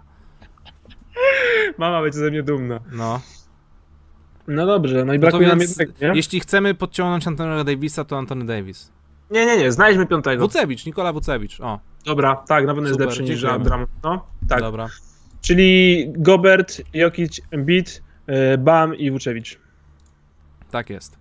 Mama 1.78 2.02
będzie 2.02 2.20
ze 2.20 2.32
mnie 2.32 2.44
dumna. 2.44 2.80
No. 2.92 3.22
No 4.48 4.66
dobrze, 4.66 5.06
no 5.06 5.14
i 5.14 5.20
No 5.20 5.22
to 5.22 5.38
brakuje 5.38 5.48
nam 5.48 5.60
nie? 5.60 6.12
jeśli 6.14 6.40
chcemy 6.40 6.74
podciągnąć 6.74 7.28
Antonego 7.28 7.64
Davisa, 7.64 8.04
to 8.04 8.18
Antony 8.18 8.46
Davis. 8.46 8.92
Nie, 9.34 9.46
nie, 9.46 9.58
nie, 9.58 9.72
znajdźmy 9.72 10.06
piątego. 10.06 10.44
Wucewicz, 10.44 10.86
Nikola 10.86 11.14
Wucewicz. 11.14 11.62
O, 11.62 11.80
Dobra, 12.06 12.36
tak, 12.36 12.66
na 12.66 12.74
pewno 12.74 12.90
jest 12.90 12.94
Super, 12.94 13.08
lepszy 13.08 13.24
niż 13.24 13.40
dziękujemy. 13.40 13.66
Abram. 13.66 13.88
No, 14.04 14.26
tak. 14.50 14.60
dobra. 14.60 14.88
Czyli 15.42 16.06
Gobert, 16.08 16.82
Jokic, 16.94 17.42
Embiid, 17.52 18.04
e, 18.28 18.58
Bam 18.58 18.96
i 18.96 19.12
Vucevic. 19.12 19.58
Tak 20.72 20.90
jest. 20.90 21.18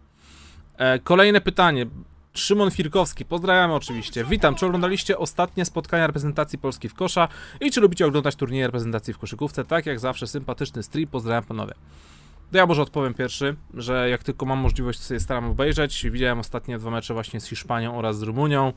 E, 0.77 0.99
kolejne 0.99 1.41
pytanie. 1.41 1.87
Szymon 2.35 2.71
Firkowski, 2.71 3.25
pozdrawiamy 3.25 3.75
oczywiście. 3.75 4.25
Witam, 4.25 4.55
czy 4.55 4.67
oglądaliście 4.67 5.19
ostatnie 5.19 5.65
spotkania 5.65 6.07
reprezentacji 6.07 6.59
Polski 6.59 6.89
w 6.89 6.95
kosza 6.95 7.29
i 7.61 7.71
czy 7.71 7.81
lubicie 7.81 8.07
oglądać 8.07 8.37
turnieje 8.37 8.67
reprezentacji 8.67 9.15
w 9.15 9.19
koszykówce? 9.19 9.65
Tak 9.65 9.87
jak 9.87 10.01
zawsze, 10.01 10.27
sympatyczny 10.27 10.83
stream, 10.83 11.09
pozdrawiam 11.09 11.45
panowie. 11.45 11.75
To 12.53 12.59
ja 12.59 12.67
może 12.67 12.83
odpowiem 12.83 13.15
pierwszy, 13.15 13.57
że 13.75 14.11
jak 14.11 14.23
tylko 14.23 14.47
mam 14.47 14.59
możliwość, 14.59 14.99
to 14.99 15.05
sobie 15.05 15.21
staram 15.21 15.45
obejrzeć. 15.45 16.07
Widziałem 16.11 16.39
ostatnie 16.39 16.79
dwa 16.79 16.91
mecze 16.91 17.15
właśnie 17.15 17.41
z 17.41 17.47
Hiszpanią 17.47 17.97
oraz 17.97 18.19
z 18.19 18.23
Rumunią. 18.23 18.73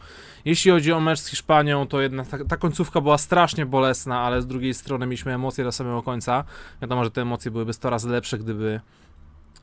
Jeśli 0.46 0.72
chodzi 0.72 0.94
o 0.94 1.00
mecz 1.00 1.20
z 1.20 1.28
Hiszpanią, 1.28 1.88
to 1.88 2.02
jednak 2.02 2.28
ta, 2.28 2.46
ta 2.46 2.58
końcówka 2.58 3.02
była 3.02 3.18
strasznie 3.18 3.66
bolesna, 3.66 4.20
ale 4.20 4.42
z 4.42 4.48
drugiej 4.48 4.74
strony 4.74 5.06
mieliśmy 5.06 5.34
emocje 5.34 5.64
do 5.64 5.72
samego 5.72 6.04
końca. 6.04 6.44
Wiadomo, 6.82 7.04
że 7.04 7.12
te 7.12 7.22
emocje 7.22 7.52
byłyby 7.52 7.74
100 7.74 7.90
razy 7.90 8.10
lepsze, 8.10 8.38
gdyby 8.38 8.82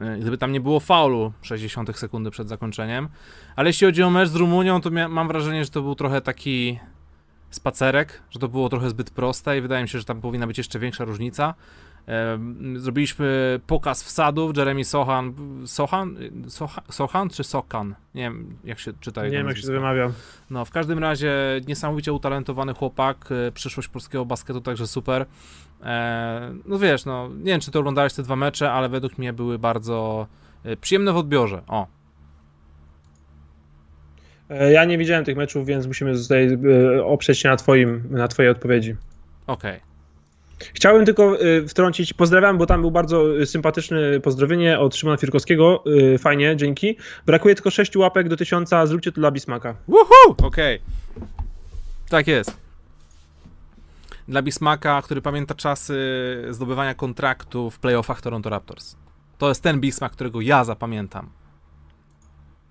E, 0.03 0.19
Gdyby 0.19 0.39
tam 0.39 0.53
nie 0.53 0.61
było 0.61 0.81
faulu 0.81 1.33
60 1.43 1.99
sekundy 1.99 2.31
przed 2.31 2.49
zakończeniem. 2.49 3.09
Ale 3.57 3.69
jeśli 3.69 3.87
chodzi 3.87 4.03
o 4.03 4.11
mecz 4.11 4.29
z 4.29 4.35
Rumunią, 4.35 4.81
to 4.81 4.91
mam 4.91 5.29
wrażenie, 5.29 5.65
że 5.65 5.71
to 5.71 5.83
był 5.83 5.95
trochę 5.95 6.21
taki 6.21 6.79
spacerek, 7.51 8.23
że 8.31 8.39
to 8.39 8.49
było 8.49 8.69
trochę 8.69 8.91
zbyt 8.91 9.11
proste 9.11 9.59
i 9.59 9.61
wydaje 9.61 9.83
mi 9.83 9.89
się, 9.89 9.99
że 9.99 10.05
tam 10.05 10.21
powinna 10.21 10.47
być 10.47 10.59
jeszcze 10.59 10.79
większa 10.79 11.05
różnica. 11.05 11.55
Zrobiliśmy 12.77 13.61
pokaz 13.67 14.03
wsadów, 14.03 14.57
Jeremy 14.57 14.85
Sohan, 14.85 15.35
Sohan, 15.67 16.17
Sohan, 16.49 16.85
Sohan 16.91 17.29
czy 17.29 17.45
Sokan? 17.45 17.95
Nie 18.15 18.23
wiem, 18.23 18.57
jak 18.65 18.79
się 18.79 18.93
czyta 19.01 19.25
Nie 19.25 19.31
wiem, 19.31 19.49
jak 19.49 19.57
się 19.57 19.67
to 19.67 19.73
wymawia. 19.73 20.13
No, 20.51 20.65
w 20.65 20.71
każdym 20.71 20.99
razie 20.99 21.33
niesamowicie 21.69 22.13
utalentowany 22.13 22.75
chłopak, 22.75 23.29
e, 23.49 23.53
przyszłość 23.53 23.89
polskiego 23.89 24.25
basketu 24.25 24.61
także 24.61 24.87
super. 24.87 25.27
E, 25.83 26.55
no 26.67 26.79
wiesz, 26.79 27.05
no, 27.05 27.29
nie 27.29 27.45
wiem 27.53 27.61
czy 27.61 27.71
ty 27.71 27.79
oglądałeś 27.79 28.15
te 28.15 28.23
dwa 28.23 28.37
mecze, 28.37 28.73
ale 28.73 28.89
według 28.89 29.19
mnie 29.19 29.33
były 29.33 29.59
bardzo 29.59 30.27
e, 30.65 30.77
przyjemne 30.77 31.13
w 31.13 31.17
odbiorze. 31.17 31.63
O, 31.69 31.87
Ja 34.73 34.85
nie 34.85 34.99
widziałem 34.99 35.25
tych 35.25 35.37
meczów, 35.37 35.67
więc 35.67 35.87
musimy 35.87 36.19
tutaj 36.19 36.59
oprzeć 37.05 37.39
się 37.39 37.49
na, 37.49 37.57
twoim, 37.57 38.03
na 38.11 38.29
twojej 38.29 38.51
odpowiedzi. 38.51 38.97
okej. 39.47 39.92
Chciałem 40.75 41.05
tylko 41.05 41.41
e, 41.41 41.69
wtrącić, 41.69 42.13
pozdrawiam, 42.13 42.59
bo 42.59 42.67
tam 42.67 42.81
był 42.81 42.91
bardzo 42.91 43.41
e, 43.41 43.47
sympatyczne 43.47 44.21
pozdrowienie 44.21 44.79
od 44.79 44.97
Szymona 44.97 45.17
Firkowskiego. 45.17 45.85
E, 46.15 46.19
Fajnie, 46.19 46.57
dzięki. 46.57 46.97
Brakuje 47.27 47.55
tylko 47.55 47.71
6 47.71 47.97
łapek 47.97 48.29
do 48.29 48.37
1000, 48.37 48.71
zróbcie 48.85 49.13
to 49.13 49.21
dla 49.21 49.31
Bismaka. 49.31 49.77
Woohoo! 49.89 50.37
Okej. 50.43 50.81
Tak 52.09 52.27
jest. 52.27 52.57
Dla 54.29 54.43
Bismaka, 54.43 55.03
który 55.03 55.23
pamięta 55.23 55.55
czasy 55.55 55.97
zdobywania 56.51 56.95
kontraktu 56.95 57.71
w 57.71 57.79
playoffach 57.79 58.21
Toronto 58.21 58.51
Raptors. 58.51 58.97
To 59.39 59.49
jest 59.49 59.63
ten 59.63 59.81
Bismak, 59.81 60.13
którego 60.13 60.41
ja 60.41 60.65
zapamiętam. 60.65 61.31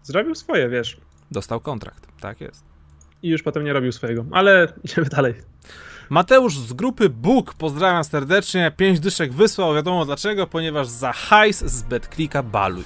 Zrobił 0.04 0.36
swoje, 0.36 0.70
wiesz. 0.70 0.98
Dostał 1.32 1.60
kontrakt. 1.60 2.08
Tak 2.20 2.42
jest. 2.42 2.64
I 3.24 3.30
już 3.30 3.44
potem 3.44 3.64
nie 3.64 3.74
robił 3.74 3.92
swojego. 3.92 4.26
Ale 4.32 4.68
idziemy 4.84 5.08
dalej. 5.08 5.34
Mateusz 6.12 6.58
z 6.58 6.74
grupy 6.74 7.10
Bóg, 7.10 7.54
pozdrawiam 7.54 8.04
serdecznie. 8.04 8.72
Pięć 8.78 9.00
dyszek 9.00 9.34
wysłał, 9.34 9.74
wiadomo 9.76 10.06
dlaczego, 10.06 10.48
ponieważ 10.48 10.88
za 10.88 11.14
hajs 11.14 11.60
z 11.66 11.82
BetClicka 11.82 12.44
baluj. 12.44 12.84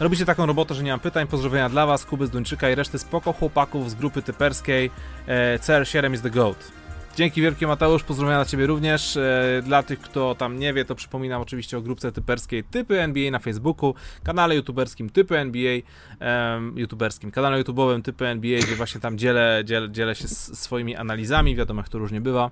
Robicie 0.00 0.24
taką 0.24 0.46
robotę, 0.46 0.74
że 0.74 0.82
nie 0.82 0.90
mam 0.90 1.00
pytań. 1.00 1.26
Pozdrowienia 1.26 1.68
dla 1.68 1.86
was, 1.86 2.04
Kuby 2.04 2.26
z 2.26 2.30
Duńczyka 2.30 2.70
i 2.70 2.74
reszty 2.74 2.98
spoko 2.98 3.32
chłopaków 3.32 3.90
z 3.90 3.94
grupy 3.94 4.22
typerskiej. 4.22 4.90
E, 5.26 5.58
CR7 5.58 6.14
is 6.14 6.22
the 6.22 6.30
GOAT. 6.30 6.79
Dzięki 7.16 7.42
wielkie 7.42 7.66
Mateusz, 7.66 8.02
pozdrowienia 8.02 8.38
dla 8.38 8.44
ciebie 8.44 8.66
również. 8.66 9.16
E, 9.16 9.62
dla 9.64 9.82
tych, 9.82 10.00
kto 10.00 10.34
tam 10.34 10.58
nie 10.58 10.72
wie, 10.74 10.84
to 10.84 10.94
przypominam 10.94 11.42
oczywiście 11.42 11.78
o 11.78 11.80
grupce 11.80 12.12
typerskiej 12.12 12.64
Typy 12.64 13.00
NBA 13.00 13.30
na 13.30 13.38
Facebooku, 13.38 13.94
kanale 14.22 14.56
youtuberskim 14.56 15.10
Typy 15.10 15.38
NBA, 15.38 15.80
em, 16.20 16.78
youtuberskim, 16.78 17.30
kanale 17.30 17.62
YouTube'owym 17.62 18.02
Typy 18.02 18.26
NBA, 18.26 18.58
gdzie 18.58 18.76
właśnie 18.76 19.00
tam 19.00 19.18
dzielę, 19.18 19.62
dzielę, 19.64 19.90
dzielę 19.90 20.14
się 20.14 20.28
swoimi 20.28 20.96
analizami, 20.96 21.56
wiadomo 21.56 21.80
jak 21.80 21.88
to 21.88 21.98
różnie 21.98 22.20
bywa. 22.20 22.50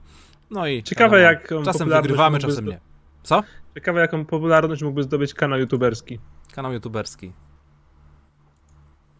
No 0.51 0.67
i 0.67 0.83
Ciekawe, 0.83 1.21
jak 1.21 1.49
czasem 1.65 1.89
wygrywamy, 1.89 2.39
czasem 2.39 2.67
nie. 2.67 2.81
Co? 3.23 3.43
Ciekawe, 3.75 4.01
jaką 4.01 4.25
popularność 4.25 4.83
mógłby 4.83 5.03
zdobyć 5.03 5.35
kanał 5.35 5.59
youtuberski. 5.59 6.19
Kanał 6.55 6.73
youtuberski. 6.73 7.33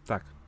Tak. 0.05 0.38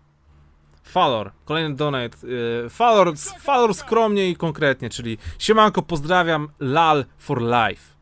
Falor, 0.92 1.32
kolejny 1.46 1.76
donate. 1.76 2.28
Yy, 2.28 2.70
Falor, 2.70 3.18
Falor 3.40 3.74
skromnie 3.74 4.30
i 4.30 4.36
konkretnie, 4.36 4.90
czyli 4.90 5.18
siemanko, 5.40 5.82
pozdrawiam, 5.82 6.48
lal 6.60 7.06
for 7.18 7.42
life. 7.42 7.96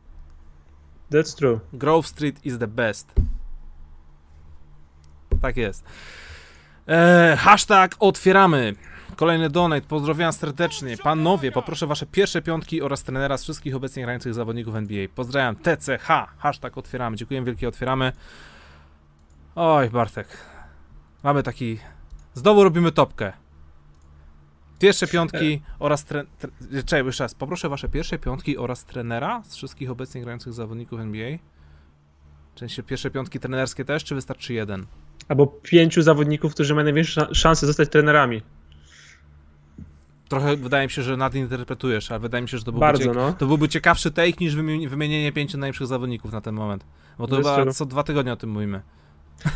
That's 1.11 1.37
true. 1.37 1.59
Grove 1.73 2.07
Street 2.07 2.45
is 2.45 2.57
the 2.57 2.67
best. 2.67 3.13
Tak 5.41 5.57
jest. 5.57 5.83
E, 6.87 7.37
hashtag 7.39 7.95
otwieramy. 7.99 8.75
Kolejny 9.15 9.49
donate, 9.49 9.87
pozdrawiam 9.87 10.33
serdecznie. 10.33 10.97
Panowie, 10.97 11.51
poproszę 11.51 11.87
wasze 11.87 12.05
pierwsze 12.05 12.41
piątki 12.41 12.81
oraz 12.81 13.03
trenera 13.03 13.37
z 13.37 13.43
wszystkich 13.43 13.75
obecnie 13.75 14.03
grających 14.03 14.33
zawodników 14.33 14.75
NBA. 14.75 15.07
Pozdrawiam, 15.15 15.55
TCH, 15.55 16.07
hashtag 16.37 16.77
otwieramy. 16.77 17.17
Dziękuję 17.17 17.43
wielkie, 17.43 17.67
otwieramy. 17.67 18.11
Oj, 19.55 19.89
Bartek. 19.89 20.27
Mamy 21.23 21.43
taki... 21.43 21.79
Znowu 22.33 22.63
robimy 22.63 22.91
topkę. 22.91 23.33
Pierwsze 24.79 25.07
piątki 25.07 25.61
oraz 25.79 26.05
tre... 26.05 26.25
tre... 26.39 26.51
Czekaj, 26.85 27.05
jeszcze 27.05 27.23
raz. 27.23 27.35
Poproszę 27.35 27.69
wasze 27.69 27.89
pierwsze 27.89 28.19
piątki 28.19 28.57
oraz 28.57 28.85
trenera 28.85 29.43
z 29.45 29.55
wszystkich 29.55 29.91
obecnie 29.91 30.21
grających 30.21 30.53
zawodników 30.53 30.99
NBA. 30.99 31.37
Sensie 32.55 32.83
pierwsze 32.83 33.11
piątki 33.11 33.39
trenerskie 33.39 33.85
też, 33.85 34.03
czy 34.03 34.15
wystarczy 34.15 34.53
jeden? 34.53 34.85
Albo 35.27 35.47
pięciu 35.47 36.01
zawodników, 36.01 36.53
którzy 36.53 36.75
mają 36.75 36.83
największe 36.83 37.27
szanse 37.35 37.67
zostać 37.67 37.89
trenerami. 37.89 38.41
Trochę 40.29 40.57
wydaje 40.57 40.87
mi 40.87 40.91
się, 40.91 41.03
że 41.03 41.17
nadinterpretujesz, 41.17 42.11
ale 42.11 42.19
wydaje 42.19 42.41
mi 42.41 42.49
się, 42.49 42.57
że 42.57 42.63
to 42.63 42.71
byłby, 42.71 42.85
Bardzo, 42.85 43.03
ciek- 43.03 43.15
no. 43.15 43.33
to 43.33 43.47
byłby 43.47 43.69
ciekawszy 43.69 44.11
take 44.11 44.33
niż 44.39 44.55
wymi- 44.55 44.87
wymienienie 44.89 45.31
pięciu 45.31 45.57
najlepszych 45.57 45.87
zawodników 45.87 46.31
na 46.31 46.41
ten 46.41 46.55
moment. 46.55 46.85
Bo 47.17 47.27
to 47.27 47.37
Jest 47.37 47.49
chyba 47.49 47.71
co 47.71 47.85
dwa 47.85 48.03
tygodnie 48.03 48.33
o 48.33 48.35
tym 48.35 48.49
mówimy. 48.49 48.81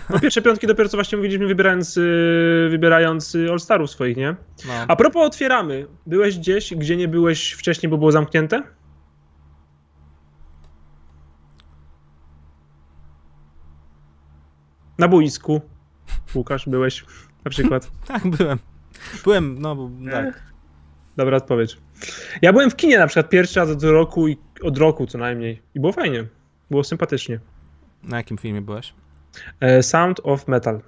No 0.10 0.20
pierwsze 0.20 0.42
piątki 0.42 0.68
dopiero 0.68 0.90
co 0.90 0.98
właśnie 0.98 1.18
mówiliśmy, 1.18 1.48
wybierając, 1.48 1.96
yy, 1.96 2.68
wybierając 2.70 3.34
yy, 3.34 3.52
All-Starów 3.52 3.92
swoich, 3.92 4.18
nie? 4.18 4.36
No. 4.68 4.74
A 4.88 4.96
propos 4.96 5.28
otwieramy. 5.28 5.88
Byłeś 6.06 6.38
gdzieś, 6.38 6.74
gdzie 6.76 6.98
nie 6.98 7.08
byłeś 7.08 7.52
wcześniej, 7.52 7.90
bo 7.90 7.98
było 7.98 8.12
zamknięte? 8.12 8.64
Na 14.98 15.08
boisku. 15.08 15.62
Łukasz, 16.36 16.70
byłeś 16.70 17.06
na 17.46 17.52
przykład. 17.52 17.92
Tak, 18.08 18.28
byłem. 18.28 18.60
Byłem, 19.24 19.62
no 19.62 19.90
tak. 20.12 20.54
Dobra 21.18 21.38
odpowiedź. 21.38 21.78
Ja 22.42 22.54
byłem 22.54 22.70
w 22.70 22.76
kinie 22.76 22.98
na 22.98 23.08
przykład 23.08 23.30
pierwszy 23.30 23.60
raz 23.60 23.70
od 23.70 23.84
roku 23.84 24.28
i 24.28 24.38
od 24.62 24.78
roku 24.78 25.08
co 25.08 25.18
najmniej. 25.18 25.62
I 25.76 25.80
było 25.80 25.94
fajnie. 25.94 26.26
Było 26.70 26.84
sympatycznie. 26.84 27.40
Na 28.04 28.18
jakim 28.18 28.38
filmie 28.38 28.62
byłeś? 28.62 28.94
E, 29.60 29.84
Sound 29.84 30.20
of 30.24 30.48
Metal. 30.48 30.82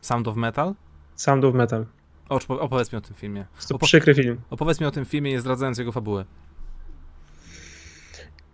Sound 0.00 0.28
of 0.28 0.36
Metal? 0.36 0.74
Sound 1.16 1.44
of 1.44 1.54
Metal. 1.54 1.86
O, 2.28 2.38
opowiedz 2.48 2.92
mi 2.92 2.98
o 2.98 3.00
tym 3.00 3.16
filmie. 3.16 3.46
To 3.68 3.74
Opo- 3.74 3.84
przykry 3.84 4.14
film. 4.14 4.40
Opowiedz 4.50 4.80
mi 4.80 4.86
o 4.86 4.90
tym 4.90 5.04
filmie, 5.04 5.30
nie 5.30 5.40
zdradzając 5.40 5.78
jego 5.78 5.92
fabuły. 5.92 6.24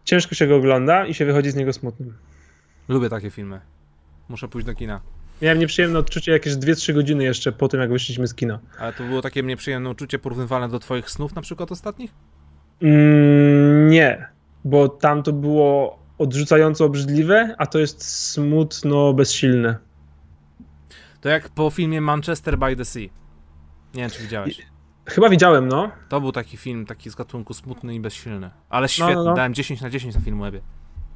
Ciężko 0.05 0.35
się 0.35 0.47
go 0.47 0.57
ogląda 0.57 1.07
i 1.07 1.15
się 1.15 1.25
wychodzi 1.25 1.51
z 1.51 1.55
niego 1.55 1.73
smutnym. 1.73 2.15
Lubię 2.89 3.09
takie 3.09 3.31
filmy. 3.31 3.61
Muszę 4.29 4.49
pójść 4.49 4.67
do 4.67 4.75
kina. 4.75 5.01
Miałem 5.43 5.59
nieprzyjemne 5.59 5.99
odczucie 5.99 6.33
jakieś 6.33 6.53
2-3 6.53 6.95
godziny 6.95 7.25
jeszcze 7.25 7.53
po 7.53 7.69
tym, 7.69 7.81
jak 7.81 7.91
wyszliśmy 7.91 8.27
z 8.27 8.35
kina. 8.35 8.59
Ale 8.79 8.93
to 8.93 9.05
było 9.05 9.23
takie 9.23 9.43
nieprzyjemne 9.43 9.91
uczucie 9.91 10.19
porównywalne 10.19 10.69
do 10.69 10.79
twoich 10.79 11.11
snów 11.11 11.35
na 11.35 11.43
przykład 11.43 11.73
ostatnich? 11.73 12.11
Mm, 12.83 13.89
nie, 13.89 14.29
bo 14.65 14.89
tam 14.89 15.23
to 15.23 15.33
było 15.33 16.04
odrzucająco 16.19 16.85
obrzydliwe, 16.85 17.55
a 17.59 17.67
to 17.67 17.79
jest 17.79 18.05
smutno 18.05 19.13
bezsilne. 19.13 19.79
To 21.21 21.29
jak 21.29 21.49
po 21.49 21.71
filmie 21.71 22.01
Manchester 22.01 22.59
by 22.59 22.77
the 22.77 22.85
Sea. 22.85 23.09
Nie 23.95 24.03
wiem, 24.03 24.11
czy 24.11 24.23
widziałeś. 24.23 24.67
Chyba 25.07 25.29
widziałem, 25.29 25.69
no. 25.69 25.91
To 26.09 26.21
był 26.21 26.33
taki 26.33 26.57
film, 26.57 26.87
taki 26.87 27.11
z 27.11 27.15
gatunku 27.15 27.55
smutny 27.55 27.95
i 27.95 28.01
bezsilny. 28.01 28.51
Ale 28.69 28.89
świetny, 28.89 29.15
no, 29.15 29.25
no. 29.25 29.35
dałem 29.35 29.55
10 29.55 29.81
na 29.81 29.91
10 29.91 30.15
na 30.15 30.21
Filmwebie. 30.21 30.61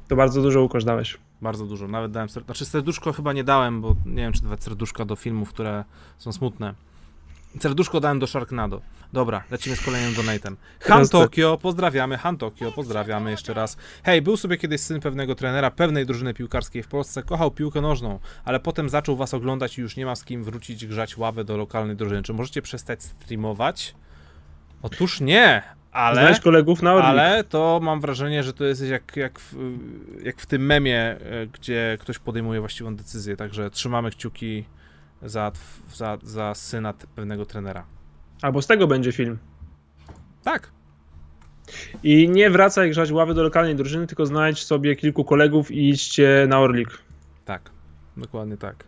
To 0.07 0.15
bardzo 0.15 0.41
dużo 0.41 0.61
Łukasz 0.61 0.83
dałeś. 0.83 1.17
Bardzo 1.41 1.65
dużo, 1.65 1.87
nawet 1.87 2.11
dałem 2.11 2.29
ser... 2.29 2.43
Znaczy 2.43 2.65
serduszko 2.65 3.13
chyba 3.13 3.33
nie 3.33 3.43
dałem, 3.43 3.81
bo 3.81 3.95
nie 4.05 4.23
wiem, 4.23 4.33
czy 4.33 4.41
dawać 4.41 4.63
serduszka 4.63 5.05
do 5.05 5.15
filmów, 5.15 5.49
które 5.49 5.83
są 6.17 6.31
smutne. 6.31 6.73
Serduszko 7.59 7.99
dałem 7.99 8.19
do 8.19 8.27
Sharknado. 8.27 8.81
Dobra, 9.13 9.43
lecimy 9.51 9.75
z 9.75 9.81
kolejnym 9.81 10.13
donatem. 10.13 10.57
Han. 10.79 11.07
Tokio, 11.07 11.57
pozdrawiamy. 11.57 12.17
Han 12.17 12.37
Tokio, 12.37 12.71
pozdrawiamy 12.71 13.31
jeszcze 13.31 13.53
raz. 13.53 13.77
Hej, 14.03 14.21
był 14.21 14.37
sobie 14.37 14.57
kiedyś 14.57 14.81
syn 14.81 14.99
pewnego 14.99 15.35
trenera 15.35 15.71
pewnej 15.71 16.05
drużyny 16.05 16.33
piłkarskiej 16.33 16.83
w 16.83 16.87
Polsce, 16.87 17.23
kochał 17.23 17.51
piłkę 17.51 17.81
nożną, 17.81 18.19
ale 18.45 18.59
potem 18.59 18.89
zaczął 18.89 19.15
was 19.15 19.33
oglądać 19.33 19.77
i 19.77 19.81
już 19.81 19.95
nie 19.95 20.05
ma 20.05 20.15
z 20.15 20.23
kim 20.23 20.43
wrócić 20.43 20.85
grzać 20.85 21.17
ławę 21.17 21.43
do 21.43 21.57
lokalnej 21.57 21.95
drużyny. 21.95 22.23
Czy 22.23 22.33
możecie 22.33 22.61
przestać 22.61 23.03
streamować? 23.03 23.95
Otóż 24.81 25.21
nie, 25.21 25.63
ale... 25.91 26.15
Znaleźć 26.15 26.41
kolegów 26.41 26.81
na 26.81 26.93
Orlik. 26.93 27.09
Ale 27.09 27.43
to 27.43 27.79
mam 27.83 28.01
wrażenie, 28.01 28.43
że 28.43 28.53
to 28.53 28.65
jest 28.65 28.81
jak, 28.81 29.15
jak, 29.15 29.39
w, 29.39 29.55
jak 30.23 30.41
w 30.41 30.45
tym 30.45 30.65
memie, 30.65 31.01
e, 31.01 31.47
gdzie 31.53 31.97
ktoś 32.01 32.19
podejmuje 32.19 32.59
właściwą 32.59 32.95
decyzję. 32.95 33.37
Także 33.37 33.69
trzymamy 33.69 34.11
kciuki 34.11 34.65
za, 35.23 35.51
za, 35.93 36.17
za 36.23 36.55
syna 36.55 36.93
pewnego 37.15 37.45
trenera. 37.45 37.85
Albo 38.41 38.61
z 38.61 38.67
tego 38.67 38.87
będzie 38.87 39.11
film. 39.11 39.37
Tak. 40.43 40.71
I 42.03 42.29
nie 42.29 42.49
wracaj 42.49 42.89
grzać 42.89 43.11
ławy 43.11 43.33
do 43.33 43.43
lokalnej 43.43 43.75
drużyny, 43.75 44.07
tylko 44.07 44.25
znajdź 44.25 44.63
sobie 44.63 44.95
kilku 44.95 45.23
kolegów 45.23 45.71
i 45.71 45.89
idźcie 45.89 46.45
na 46.49 46.59
Orlik. 46.59 46.89
Tak. 47.45 47.69
Dokładnie 48.17 48.57
tak. 48.57 48.83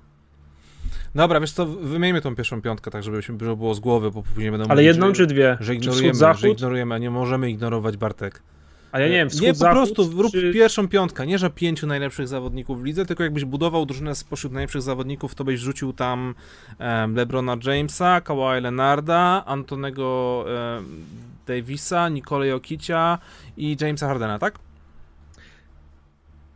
Dobra, 1.15 1.39
wiesz 1.39 1.51
co, 1.51 1.65
wymieńmy 1.65 2.21
tą 2.21 2.35
pierwszą 2.35 2.61
piątkę, 2.61 2.91
tak 2.91 3.03
żebyśmy 3.03 3.33
żeby 3.39 3.57
było 3.57 3.73
z 3.73 3.79
głowy, 3.79 4.11
bo 4.11 4.23
później 4.23 4.51
będą 4.51 4.65
Ale 4.65 4.75
mówić, 4.75 4.85
jedną 4.87 5.07
że, 5.07 5.13
czy 5.13 5.27
dwie? 5.27 5.49
że 5.49 5.57
Czy 5.57 5.63
wschód, 5.63 5.75
ignorujemy, 5.75 6.13
że 6.13 6.19
zachód? 6.19 6.43
ignorujemy, 6.45 6.95
a 6.95 6.97
nie 6.97 7.09
możemy 7.09 7.49
ignorować 7.49 7.97
Bartek. 7.97 8.43
A 8.91 8.99
ja 8.99 9.07
nie 9.07 9.13
wiem, 9.13 9.29
wschód, 9.29 9.41
Nie, 9.41 9.49
po 9.53 9.55
zachód, 9.59 9.75
prostu 9.93 10.21
rób 10.21 10.31
czy... 10.31 10.51
pierwszą 10.53 10.87
piątkę. 10.87 11.27
Nie, 11.27 11.37
że 11.37 11.49
pięciu 11.49 11.87
najlepszych 11.87 12.27
zawodników 12.27 12.81
w 12.81 12.85
lidze, 12.85 13.05
tylko 13.05 13.23
jakbyś 13.23 13.45
budował 13.45 13.85
drużynę 13.85 14.15
spośród 14.15 14.53
najlepszych 14.53 14.81
zawodników, 14.81 15.35
to 15.35 15.43
byś 15.43 15.59
rzucił 15.59 15.93
tam 15.93 16.35
em, 16.79 17.15
LeBrona 17.15 17.55
Jamesa, 17.65 18.21
Kawhi 18.21 18.61
Leonarda, 18.61 19.43
Antonego 19.45 20.45
em, 20.77 21.05
Davisa, 21.47 22.09
Nikolaj 22.09 22.49
Jokicia 22.49 23.17
i 23.57 23.77
Jamesa 23.81 24.07
Hardena, 24.07 24.39
tak? 24.39 24.59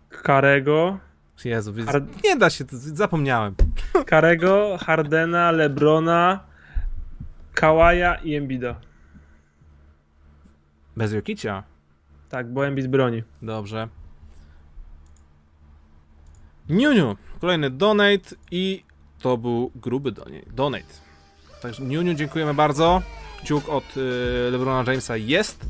Karego, 0.10 0.98
Jezu, 1.46 1.74
Hard- 1.86 2.24
nie 2.24 2.36
da 2.36 2.50
się, 2.50 2.66
zapomniałem. 2.72 3.56
Karego, 4.06 4.78
Hardena, 4.86 5.52
Lebrona, 5.52 6.40
Kałaja 7.54 8.16
i 8.16 8.36
Embida. 8.36 8.76
Bez 10.98 11.14
Jokicia? 11.14 11.64
Tak, 12.36 12.54
bo 12.54 12.68
Embiid 12.68 12.88
broni. 12.88 13.24
Dobrze. 13.42 13.88
Niuniu, 16.70 17.16
kolejny 17.42 17.70
donate 17.70 18.36
i 18.52 18.84
to 19.20 19.38
był 19.38 19.72
gruby 19.76 20.12
donate. 20.48 20.94
Także 21.62 21.84
Niuniu, 21.84 22.14
dziękujemy 22.14 22.54
bardzo. 22.54 23.02
Kciuk 23.42 23.70
od 23.70 23.98
y, 23.98 24.02
LeBrona 24.52 24.92
Jamesa 24.92 25.18
jest. 25.18 25.66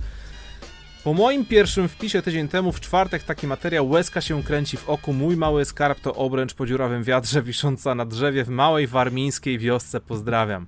Po 1.03 1.13
moim 1.13 1.45
pierwszym 1.45 1.87
wpisie 1.87 2.21
tydzień 2.21 2.47
temu, 2.47 2.71
w 2.71 2.79
czwartek, 2.79 3.23
taki 3.23 3.47
materiał 3.47 3.89
Łezka 3.89 4.21
się 4.21 4.43
kręci 4.43 4.77
w 4.77 4.89
oku. 4.89 5.13
Mój 5.13 5.37
mały 5.37 5.65
skarb 5.65 5.99
to 5.99 6.15
obręcz 6.15 6.53
po 6.53 6.65
dziurawym 6.65 7.03
wiatrze 7.03 7.41
wisząca 7.41 7.95
na 7.95 8.05
drzewie 8.05 8.43
w 8.43 8.49
małej 8.49 8.87
warmińskiej 8.87 9.59
wiosce. 9.59 10.01
Pozdrawiam. 10.01 10.67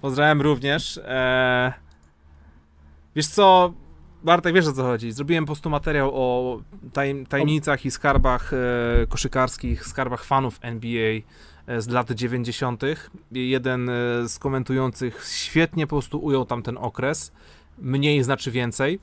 Pozdrawiam 0.00 0.40
również. 0.40 1.00
Eee... 1.04 1.72
Wiesz 3.16 3.26
co, 3.26 3.72
Bartek, 4.24 4.54
wiesz 4.54 4.66
o 4.66 4.72
co 4.72 4.82
chodzi. 4.82 5.12
Zrobiłem 5.12 5.44
po 5.44 5.46
prostu 5.46 5.70
materiał 5.70 6.10
o 6.14 6.60
taj, 6.92 7.26
tajemnicach 7.28 7.84
i 7.84 7.90
skarbach 7.90 8.52
e, 8.52 9.06
koszykarskich, 9.06 9.86
skarbach 9.86 10.24
fanów 10.24 10.58
NBA 10.62 11.20
e, 11.66 11.80
z 11.80 11.88
lat 11.88 12.10
90. 12.10 12.82
I 13.32 13.50
Jeden 13.50 13.88
e, 13.88 13.92
z 14.28 14.38
komentujących 14.38 15.24
świetnie 15.24 15.86
po 15.86 15.96
prostu 15.96 16.18
ujął 16.18 16.44
tam 16.44 16.62
ten 16.62 16.78
okres. 16.78 17.32
Mniej 17.78 18.22
znaczy 18.22 18.50
więcej. 18.50 19.00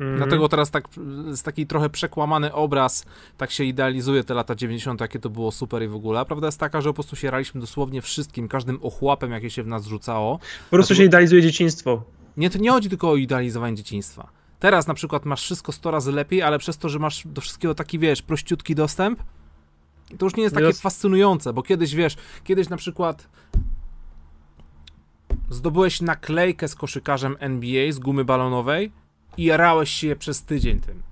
Mhm. 0.00 0.16
Dlatego 0.16 0.48
teraz 0.48 0.70
tak 0.70 0.88
z 1.32 1.42
taki 1.42 1.66
trochę 1.66 1.90
przekłamany 1.90 2.52
obraz 2.52 3.04
tak 3.36 3.50
się 3.50 3.64
idealizuje 3.64 4.24
te 4.24 4.34
lata 4.34 4.54
90., 4.54 5.00
jakie 5.00 5.18
to 5.18 5.30
było 5.30 5.52
super 5.52 5.82
i 5.82 5.88
w 5.88 5.94
ogóle. 5.94 6.20
A 6.20 6.24
Prawda 6.24 6.46
jest 6.46 6.60
taka, 6.60 6.80
że 6.80 6.88
po 6.88 6.94
prostu 6.94 7.16
się 7.16 7.30
raliśmy 7.30 7.60
dosłownie 7.60 8.02
wszystkim, 8.02 8.48
każdym 8.48 8.82
ochłapem, 8.82 9.32
jakie 9.32 9.50
się 9.50 9.62
w 9.62 9.66
nas 9.66 9.86
rzucało. 9.86 10.38
Po 10.70 10.76
prostu 10.76 10.94
się 10.94 11.04
idealizuje 11.04 11.42
dzieciństwo. 11.42 12.02
Nie, 12.40 12.50
to 12.50 12.58
nie 12.58 12.70
chodzi 12.70 12.88
tylko 12.88 13.10
o 13.10 13.16
idealizowanie 13.16 13.76
dzieciństwa. 13.76 14.30
Teraz 14.58 14.86
na 14.86 14.94
przykład 14.94 15.24
masz 15.24 15.42
wszystko 15.42 15.72
100 15.72 15.90
razy 15.90 16.12
lepiej, 16.12 16.42
ale 16.42 16.58
przez 16.58 16.78
to, 16.78 16.88
że 16.88 16.98
masz 16.98 17.22
do 17.26 17.40
wszystkiego 17.40 17.74
taki, 17.74 17.98
wiesz, 17.98 18.22
prościutki 18.22 18.74
dostęp, 18.74 19.22
to 20.18 20.26
już 20.26 20.36
nie 20.36 20.42
jest 20.42 20.54
takie 20.54 20.72
fascynujące, 20.72 21.52
bo 21.52 21.62
kiedyś, 21.62 21.94
wiesz, 21.94 22.16
kiedyś 22.44 22.68
na 22.68 22.76
przykład 22.76 23.28
zdobyłeś 25.50 26.00
naklejkę 26.00 26.68
z 26.68 26.74
koszykarzem 26.74 27.36
NBA 27.40 27.92
z 27.92 27.98
gumy 27.98 28.24
balonowej 28.24 28.92
i 29.36 29.44
jarałeś 29.44 29.90
się 29.90 30.16
przez 30.16 30.42
tydzień 30.42 30.80
tym. 30.80 31.02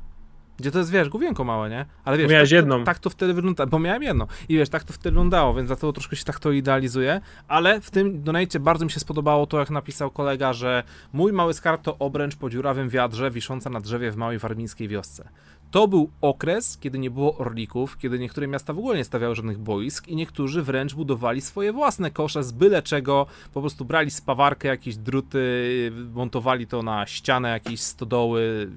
Gdzie 0.58 0.70
to 0.70 0.78
jest, 0.78 0.90
wiesz, 0.90 1.08
główienko 1.08 1.44
małe, 1.44 1.70
nie? 1.70 1.86
Ale 2.04 2.18
wiesz, 2.18 2.30
Miałeś 2.30 2.50
tak, 2.50 2.56
jedną. 2.56 2.78
To, 2.78 2.84
tak 2.84 2.98
to 2.98 3.10
wtedy 3.10 3.34
wygląda, 3.34 3.66
bo 3.66 3.78
miałem 3.78 4.02
jedno. 4.02 4.26
I 4.48 4.56
wiesz, 4.56 4.68
tak 4.68 4.84
to 4.84 4.92
wtedy 4.92 5.10
wyglądało, 5.10 5.54
więc 5.54 5.66
dlatego 5.66 5.92
troszkę 5.92 6.16
się 6.16 6.24
tak 6.24 6.40
to 6.40 6.52
idealizuje. 6.52 7.20
Ale 7.48 7.80
w 7.80 7.90
tym 7.90 8.22
donajcie 8.22 8.60
bardzo 8.60 8.84
mi 8.84 8.90
się 8.90 9.00
spodobało 9.00 9.46
to, 9.46 9.58
jak 9.58 9.70
napisał 9.70 10.10
kolega, 10.10 10.52
że 10.52 10.82
mój 11.12 11.32
mały 11.32 11.54
skarb 11.54 11.82
to 11.82 11.98
obręcz 11.98 12.36
po 12.36 12.50
dziurawym 12.50 12.88
wiadrze 12.88 13.30
wisząca 13.30 13.70
na 13.70 13.80
drzewie 13.80 14.10
w 14.10 14.16
małej 14.16 14.38
warmińskiej 14.38 14.88
wiosce. 14.88 15.28
To 15.70 15.88
był 15.88 16.10
okres, 16.20 16.78
kiedy 16.78 16.98
nie 16.98 17.10
było 17.10 17.38
orlików, 17.38 17.98
kiedy 17.98 18.18
niektóre 18.18 18.46
miasta 18.48 18.72
w 18.72 18.78
ogóle 18.78 18.96
nie 18.96 19.04
stawiały 19.04 19.34
żadnych 19.34 19.58
boisk 19.58 20.08
i 20.08 20.16
niektórzy 20.16 20.62
wręcz 20.62 20.94
budowali 20.94 21.40
swoje 21.40 21.72
własne 21.72 22.10
kosze 22.10 22.44
z 22.44 22.52
byle 22.52 22.82
czego, 22.82 23.26
po 23.54 23.60
prostu 23.60 23.84
brali 23.84 24.10
spawarkę, 24.10 24.68
jakieś 24.68 24.96
druty, 24.96 25.92
montowali 26.12 26.66
to 26.66 26.82
na 26.82 27.06
ścianę 27.06 27.48
jakiejś 27.48 27.80
stodoły 27.80 28.70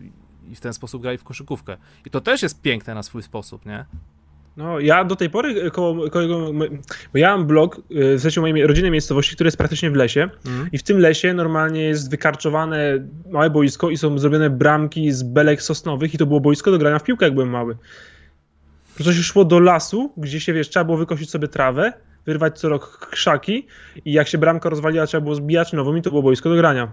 i 0.51 0.55
w 0.55 0.59
ten 0.59 0.73
sposób 0.73 1.01
grali 1.01 1.17
w 1.17 1.23
koszykówkę. 1.23 1.77
I 2.05 2.09
to 2.09 2.21
też 2.21 2.41
jest 2.41 2.61
piękne 2.61 2.95
na 2.95 3.03
swój 3.03 3.23
sposób, 3.23 3.65
nie? 3.65 3.85
No, 4.57 4.79
ja 4.79 5.05
do 5.05 5.15
tej 5.15 5.29
pory 5.29 5.71
koło, 5.71 6.09
koło 6.09 6.53
bo 7.13 7.17
ja 7.19 7.37
mam 7.37 7.47
blog 7.47 7.81
y, 7.91 8.17
w 8.17 8.21
sensie 8.21 8.41
mojej 8.41 8.67
rodzinnej 8.67 8.91
miejscowości, 8.91 9.35
który 9.35 9.47
jest 9.47 9.57
praktycznie 9.57 9.91
w 9.91 9.95
lesie 9.95 10.29
Mhm. 10.45 10.69
i 10.71 10.77
w 10.77 10.83
tym 10.83 10.99
lesie 10.99 11.33
normalnie 11.33 11.81
jest 11.81 12.11
wykarczowane 12.11 13.07
małe 13.31 13.49
boisko 13.49 13.89
i 13.89 13.97
są 13.97 14.19
zrobione 14.19 14.49
bramki 14.49 15.11
z 15.11 15.23
belek 15.23 15.61
sosnowych 15.61 16.13
i 16.13 16.17
to 16.17 16.25
było 16.25 16.39
boisko 16.39 16.71
do 16.71 16.77
grania 16.77 16.99
w 16.99 17.03
piłkę, 17.03 17.25
jak 17.25 17.33
byłem 17.33 17.49
mały. 17.49 17.75
Po 18.89 18.95
prostu 18.95 19.13
się 19.13 19.23
szło 19.23 19.45
do 19.45 19.59
lasu, 19.59 20.13
gdzie 20.17 20.39
się, 20.39 20.53
wiesz, 20.53 20.69
trzeba 20.69 20.83
było 20.83 20.97
wykosić 20.97 21.29
sobie 21.29 21.47
trawę, 21.47 21.93
wyrwać 22.25 22.59
co 22.59 22.69
rok 22.69 23.07
krzaki 23.11 23.67
i 24.05 24.13
jak 24.13 24.27
się 24.27 24.37
bramka 24.37 24.69
rozwaliła, 24.69 25.07
trzeba 25.07 25.21
było 25.21 25.35
zbijać 25.35 25.73
nową 25.73 25.95
i 25.95 26.01
to 26.01 26.09
było 26.09 26.21
boisko 26.21 26.49
do 26.49 26.55
grania. 26.55 26.91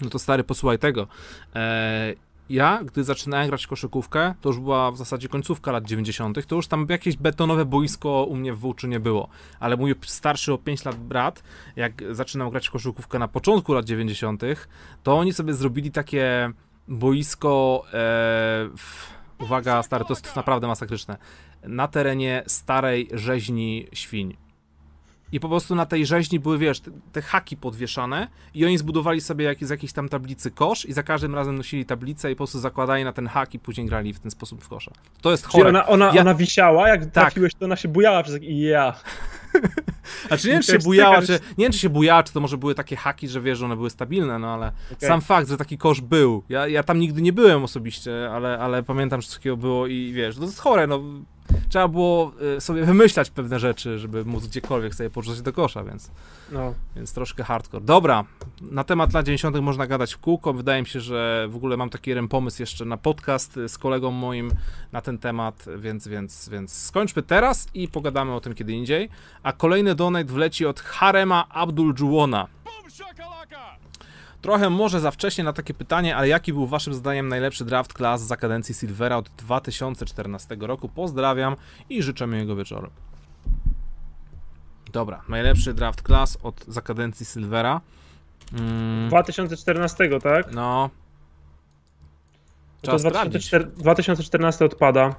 No 0.00 0.10
to 0.10 0.18
stary, 0.18 0.44
posłuchaj 0.44 0.78
tego. 0.78 1.08
E, 1.56 2.14
ja, 2.50 2.84
gdy 2.84 3.04
zaczynałem 3.04 3.48
grać 3.48 3.66
koszykówkę, 3.66 4.34
to 4.40 4.48
już 4.48 4.58
była 4.58 4.90
w 4.90 4.96
zasadzie 4.96 5.28
końcówka 5.28 5.72
lat 5.72 5.84
90., 5.84 6.46
to 6.46 6.56
już 6.56 6.66
tam 6.66 6.86
jakieś 6.88 7.16
betonowe 7.16 7.64
boisko 7.64 8.24
u 8.24 8.36
mnie 8.36 8.52
w 8.52 8.58
Włóczy 8.58 8.88
nie 8.88 9.00
było. 9.00 9.28
Ale 9.60 9.76
mój 9.76 9.94
starszy 10.06 10.52
o 10.52 10.58
5 10.58 10.84
lat 10.84 10.96
brat, 10.96 11.42
jak 11.76 12.02
zaczynał 12.10 12.50
grać 12.50 12.70
koszykówkę 12.70 13.18
na 13.18 13.28
początku 13.28 13.72
lat 13.72 13.84
90., 13.84 14.42
to 15.02 15.18
oni 15.18 15.32
sobie 15.32 15.54
zrobili 15.54 15.90
takie 15.90 16.50
boisko. 16.88 17.84
E, 17.86 17.90
w, 18.76 19.08
uwaga, 19.38 19.82
stary, 19.82 20.04
to 20.04 20.12
jest 20.12 20.36
naprawdę 20.36 20.66
masakryczne. 20.66 21.16
Na 21.62 21.88
terenie 21.88 22.42
starej 22.46 23.08
rzeźni 23.12 23.86
świń. 23.92 24.47
I 25.32 25.40
po 25.40 25.48
prostu 25.48 25.74
na 25.74 25.86
tej 25.86 26.06
rzeźni 26.06 26.40
były, 26.40 26.58
wiesz, 26.58 26.80
te, 26.80 26.90
te 27.12 27.22
haki 27.22 27.56
podwieszane 27.56 28.28
i 28.54 28.66
oni 28.66 28.78
zbudowali 28.78 29.20
sobie 29.20 29.44
jak, 29.44 29.64
z 29.64 29.70
jakiejś 29.70 29.92
tam 29.92 30.08
tablicy 30.08 30.50
kosz 30.50 30.84
i 30.84 30.92
za 30.92 31.02
każdym 31.02 31.34
razem 31.34 31.56
nosili 31.56 31.84
tablicę 31.86 32.30
i 32.32 32.34
po 32.34 32.38
prostu 32.38 32.58
zakładali 32.58 33.04
na 33.04 33.12
ten 33.12 33.26
hak 33.26 33.54
i 33.54 33.58
później 33.58 33.86
grali 33.86 34.12
w 34.14 34.20
ten 34.20 34.30
sposób 34.30 34.64
w 34.64 34.68
kosza. 34.68 34.90
To 35.22 35.30
jest 35.30 35.42
Czyli 35.48 35.52
chore. 35.52 35.68
ona, 35.68 35.86
ona, 35.86 36.10
Ja- 36.14 36.20
ona 36.20 36.34
wisiała, 36.34 36.88
jak 36.88 37.00
Tak. 37.04 37.12
trafiłeś, 37.12 37.54
to 37.54 37.64
ona 37.64 37.76
się 37.76 37.88
bujała 37.88 38.22
przez 38.22 38.34
taki 38.34 38.60
ja. 38.60 38.94
Znaczy 40.28 40.46
nie 40.46 40.52
wiem, 40.52 40.62
czy 40.62 40.72
się 40.72 40.78
bujała, 40.78 41.22
czy, 41.22 41.32
nie 41.58 41.64
wiem, 41.64 41.72
czy 41.72 41.78
się 41.78 41.88
bujała, 41.88 42.22
czy 42.22 42.32
to 42.32 42.40
może 42.40 42.58
były 42.58 42.74
takie 42.74 42.96
haki, 42.96 43.28
że 43.28 43.40
wiesz, 43.40 43.58
że 43.58 43.64
one 43.64 43.76
były 43.76 43.90
stabilne, 43.90 44.38
no 44.38 44.54
ale 44.54 44.72
Okej. 44.92 45.08
sam 45.08 45.20
fakt, 45.20 45.48
że 45.48 45.56
taki 45.56 45.78
kosz 45.78 46.00
był. 46.00 46.42
Ja, 46.48 46.66
ja 46.68 46.82
tam 46.82 46.98
nigdy 46.98 47.22
nie 47.22 47.32
byłem 47.32 47.64
osobiście, 47.64 48.30
ale, 48.32 48.58
ale 48.58 48.82
pamiętam, 48.82 49.20
że 49.20 49.28
coś 49.28 49.36
takiego 49.36 49.56
było 49.56 49.86
i 49.86 50.12
wiesz, 50.12 50.36
to 50.36 50.42
jest 50.42 50.58
chore, 50.60 50.86
no. 50.86 51.02
Trzeba 51.68 51.88
było 51.88 52.32
y, 52.56 52.60
sobie 52.60 52.84
wymyślać 52.84 53.30
pewne 53.30 53.58
rzeczy, 53.58 53.98
żeby 53.98 54.24
móc 54.24 54.46
gdziekolwiek 54.46 54.94
sobie 54.94 55.10
porzucać 55.10 55.42
do 55.42 55.52
kosza, 55.52 55.84
więc... 55.84 56.10
No. 56.52 56.74
Więc 56.96 57.12
troszkę 57.12 57.44
hardcore. 57.44 57.84
Dobra, 57.84 58.24
na 58.60 58.84
temat 58.84 59.14
lat 59.14 59.26
90. 59.26 59.60
można 59.60 59.86
gadać 59.86 60.14
w 60.14 60.18
kółko. 60.18 60.52
Wydaje 60.52 60.82
mi 60.82 60.88
się, 60.88 61.00
że 61.00 61.46
w 61.50 61.56
ogóle 61.56 61.76
mam 61.76 61.90
taki 61.90 62.10
jeden 62.10 62.28
pomysł 62.28 62.62
jeszcze 62.62 62.84
na 62.84 62.96
podcast 62.96 63.56
y, 63.56 63.68
z 63.68 63.78
kolegą 63.78 64.10
moim 64.10 64.50
na 64.92 65.00
ten 65.00 65.18
temat, 65.18 65.66
więc, 65.78 66.08
więc, 66.08 66.48
więc 66.48 66.72
skończmy 66.72 67.22
teraz 67.22 67.66
i 67.74 67.88
pogadamy 67.88 68.34
o 68.34 68.40
tym 68.40 68.54
kiedy 68.54 68.72
indziej. 68.72 69.08
A 69.42 69.52
kolejny 69.52 69.94
donate 69.94 70.32
wleci 70.32 70.66
od 70.66 70.80
Harema 70.80 71.48
Abdul 71.48 71.94
Juwona. 72.00 72.48
Trochę 74.42 74.70
może 74.70 75.00
za 75.00 75.10
wcześnie 75.10 75.44
na 75.44 75.52
takie 75.52 75.74
pytanie, 75.74 76.16
ale 76.16 76.28
jaki 76.28 76.52
był 76.52 76.66
waszym 76.66 76.94
zdaniem 76.94 77.28
najlepszy 77.28 77.64
draft 77.64 77.92
class 77.92 78.22
za 78.22 78.36
kadencji 78.36 78.74
Silvera 78.74 79.16
od 79.16 79.28
2014 79.28 80.56
roku? 80.60 80.88
Pozdrawiam 80.88 81.56
i 81.90 82.02
życzę 82.02 82.26
miłego 82.26 82.56
wieczoru. 82.56 82.90
Dobra, 84.92 85.22
najlepszy 85.28 85.74
draft 85.74 86.02
class 86.02 86.38
od 86.42 86.64
za 86.68 86.82
kadencji 86.82 87.26
Silvera. 87.26 87.80
Mm, 88.58 89.08
2014, 89.08 90.20
tak? 90.22 90.52
no. 90.52 90.90
To 92.82 92.82
Trzeba 92.82 93.10
sprawdzić. 93.10 93.50
2004, 93.50 93.64
2014 93.82 94.64
odpada. 94.64 95.14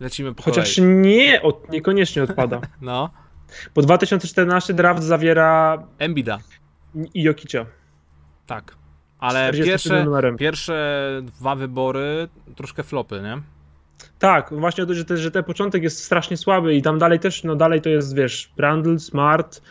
Lecimy 0.00 0.34
po 0.34 0.42
Chociaż 0.42 0.76
kolei. 0.76 0.90
nie, 0.90 1.42
od, 1.42 1.70
niekoniecznie 1.70 2.22
odpada. 2.22 2.60
No. 2.80 3.10
Bo 3.74 3.82
2014 3.82 4.74
draft 4.74 5.02
zawiera 5.02 5.82
Embida. 5.98 6.38
i 7.14 7.22
Jokicia. 7.22 7.66
Tak. 8.46 8.76
Ale 9.18 9.52
47 9.52 9.66
pierwsze, 9.66 10.04
numerem. 10.04 10.36
pierwsze 10.36 11.10
dwa 11.22 11.54
wybory 11.54 12.28
troszkę 12.56 12.82
flopy, 12.82 13.20
nie? 13.22 13.42
Tak, 14.18 14.54
właśnie 14.54 14.86
to, 14.86 14.94
że, 14.94 15.04
te, 15.04 15.16
że 15.16 15.30
ten 15.30 15.44
początek 15.44 15.82
jest 15.82 16.04
strasznie 16.04 16.36
słaby 16.36 16.74
i 16.74 16.82
tam 16.82 16.98
dalej 16.98 17.18
też, 17.18 17.44
no 17.44 17.56
dalej 17.56 17.80
to 17.80 17.88
jest, 17.88 18.16
wiesz, 18.16 18.50
Brandl, 18.56 18.96
Smart, 18.98 19.62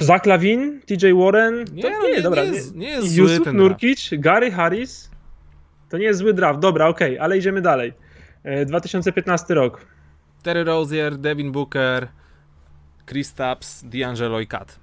Zach 0.00 0.26
Lavin, 0.26 0.80
TJ 0.86 1.12
Warren, 1.14 1.64
to 1.66 1.72
nie, 1.72 1.90
no, 1.90 2.08
nie, 2.08 2.22
dobra. 2.22 2.44
nie, 2.44 2.48
jest, 2.48 2.74
nie 2.76 2.88
jest 2.88 3.14
zły 3.14 3.24
Yusuf 3.24 3.44
draft. 3.44 3.58
Nurkic, 3.58 4.10
Gary 4.12 4.50
Harris, 4.50 5.10
to 5.90 5.98
nie 5.98 6.04
jest 6.04 6.18
zły 6.20 6.34
draft, 6.34 6.60
dobra, 6.60 6.88
okej, 6.88 7.18
ale 7.18 7.38
idziemy 7.38 7.62
dalej. 7.62 7.92
E, 8.44 8.66
2015 8.66 9.54
rok. 9.54 9.86
Terry 10.46 10.64
Rozier, 10.64 11.18
Devin 11.18 11.50
Booker, 11.50 12.08
Chris 13.04 13.32
Tapps, 13.34 13.82
D'Angelo 13.82 14.40
i 14.40 14.46
Kat. 14.46 14.78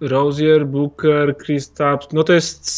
Rozier, 0.00 0.66
Booker, 0.66 1.36
Kristaps, 1.36 2.12
no 2.12 2.24
to 2.24 2.32
jest 2.32 2.70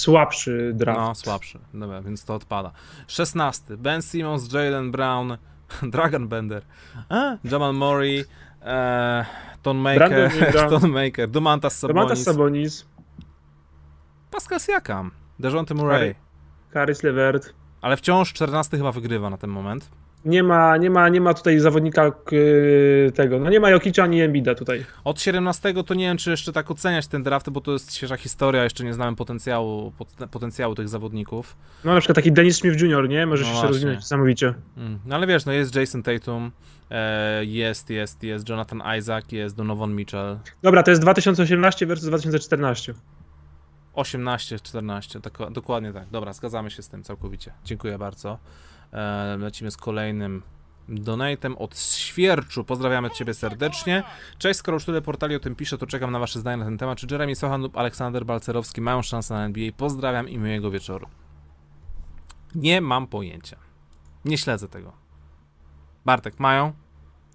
słabszy 0.00 0.72
draft. 0.74 1.00
No, 1.00 1.14
słabszy. 1.14 1.58
Dobra, 1.74 2.02
więc 2.02 2.24
to 2.24 2.34
odpada. 2.34 2.70
16. 3.06 3.76
Ben 3.76 4.02
Simmons, 4.02 4.52
Jalen 4.52 4.90
Brown, 4.90 5.36
Dragon 5.92 6.28
Bender, 6.28 6.62
a, 7.08 7.36
Jamal 7.44 7.72
Murray, 7.72 8.24
e, 8.62 9.24
Ton 9.62 9.76
Maker. 9.76 10.30
Ton 10.80 10.90
Maker, 10.90 11.28
Domantas 11.28 11.78
Sabonis, 11.78 11.94
Domantas 11.94 12.24
Sabonis, 12.24 12.86
Pascal 14.30 14.60
Siakam, 14.60 15.10
Dejounte 15.38 15.74
Murray. 15.74 16.14
Caris 16.72 17.02
LeVert. 17.02 17.54
Ale 17.86 17.96
wciąż 17.96 18.32
14 18.32 18.76
chyba 18.76 18.92
wygrywa 18.92 19.30
na 19.30 19.36
ten 19.36 19.50
moment. 19.50 19.90
Nie 20.24 20.42
ma, 20.42 20.76
nie 20.76 20.90
ma, 20.90 21.08
nie 21.08 21.20
ma 21.20 21.34
tutaj 21.34 21.58
zawodnika 21.58 22.10
k- 22.10 22.30
tego, 23.14 23.38
no 23.38 23.50
nie 23.50 23.60
ma 23.60 23.70
Jokicia 23.70 24.02
ani 24.04 24.22
Embida 24.22 24.54
tutaj. 24.54 24.84
Od 25.04 25.20
17 25.20 25.74
to 25.84 25.94
nie 25.94 26.04
wiem, 26.06 26.16
czy 26.16 26.30
jeszcze 26.30 26.52
tak 26.52 26.70
oceniać 26.70 27.06
ten 27.06 27.22
draft, 27.22 27.50
bo 27.50 27.60
to 27.60 27.72
jest 27.72 27.94
świeża 27.94 28.16
historia, 28.16 28.64
jeszcze 28.64 28.84
nie 28.84 28.94
znałem 28.94 29.16
potencjału, 29.16 29.92
pot- 29.98 30.28
potencjału 30.30 30.74
tych 30.74 30.88
zawodników. 30.88 31.56
No 31.84 31.94
na 31.94 32.00
przykład 32.00 32.16
taki 32.16 32.32
Dennis 32.32 32.56
Smith 32.56 32.80
Jr., 32.82 33.08
nie? 33.08 33.26
Może 33.26 33.44
No 33.54 33.60
się 33.62 33.66
rozwinąć 33.66 33.96
niesamowicie. 33.98 34.54
Mm. 34.76 34.98
No 35.06 35.16
ale 35.16 35.26
wiesz, 35.26 35.46
no 35.46 35.52
jest 35.52 35.74
Jason 35.76 36.02
Tatum, 36.02 36.50
e, 36.90 37.44
jest, 37.44 37.90
jest, 37.90 38.22
jest 38.22 38.48
Jonathan 38.48 38.82
Isaac, 38.98 39.32
jest 39.32 39.56
Donovan 39.56 39.94
Mitchell. 39.94 40.38
Dobra, 40.62 40.82
to 40.82 40.90
jest 40.90 41.02
2018 41.02 41.86
versus 41.86 42.08
2014. 42.08 42.94
18, 43.96 44.58
14, 44.58 45.20
tak, 45.20 45.38
dokładnie 45.50 45.92
tak. 45.92 46.08
Dobra, 46.08 46.32
zgadzamy 46.32 46.70
się 46.70 46.82
z 46.82 46.88
tym 46.88 47.02
całkowicie. 47.02 47.52
Dziękuję 47.64 47.98
bardzo. 47.98 48.38
E, 48.92 49.36
lecimy 49.40 49.70
z 49.70 49.76
kolejnym 49.76 50.42
donatem 50.88 51.56
od 51.56 51.78
Świerczu. 51.78 52.64
Pozdrawiamy 52.64 53.10
Ciebie 53.10 53.34
serdecznie. 53.34 54.02
Cześć, 54.38 54.58
skoro 54.58 54.76
już 54.76 54.84
tyle 54.84 55.02
portali 55.02 55.36
o 55.36 55.40
tym 55.40 55.56
piszę, 55.56 55.78
to 55.78 55.86
czekam 55.86 56.10
na 56.10 56.18
Wasze 56.18 56.40
zdanie 56.40 56.56
na 56.56 56.64
ten 56.64 56.78
temat. 56.78 56.98
Czy 56.98 57.06
Jeremy 57.10 57.34
Sochan 57.34 57.62
lub 57.62 57.76
Aleksander 57.76 58.26
Balcerowski 58.26 58.80
mają 58.80 59.02
szansę 59.02 59.34
na 59.34 59.44
NBA? 59.44 59.70
Pozdrawiam 59.76 60.28
i 60.28 60.38
miłego 60.38 60.70
wieczoru. 60.70 61.06
Nie 62.54 62.80
mam 62.80 63.06
pojęcia. 63.06 63.56
Nie 64.24 64.38
śledzę 64.38 64.68
tego. 64.68 64.92
Bartek, 66.04 66.40
mają? 66.40 66.72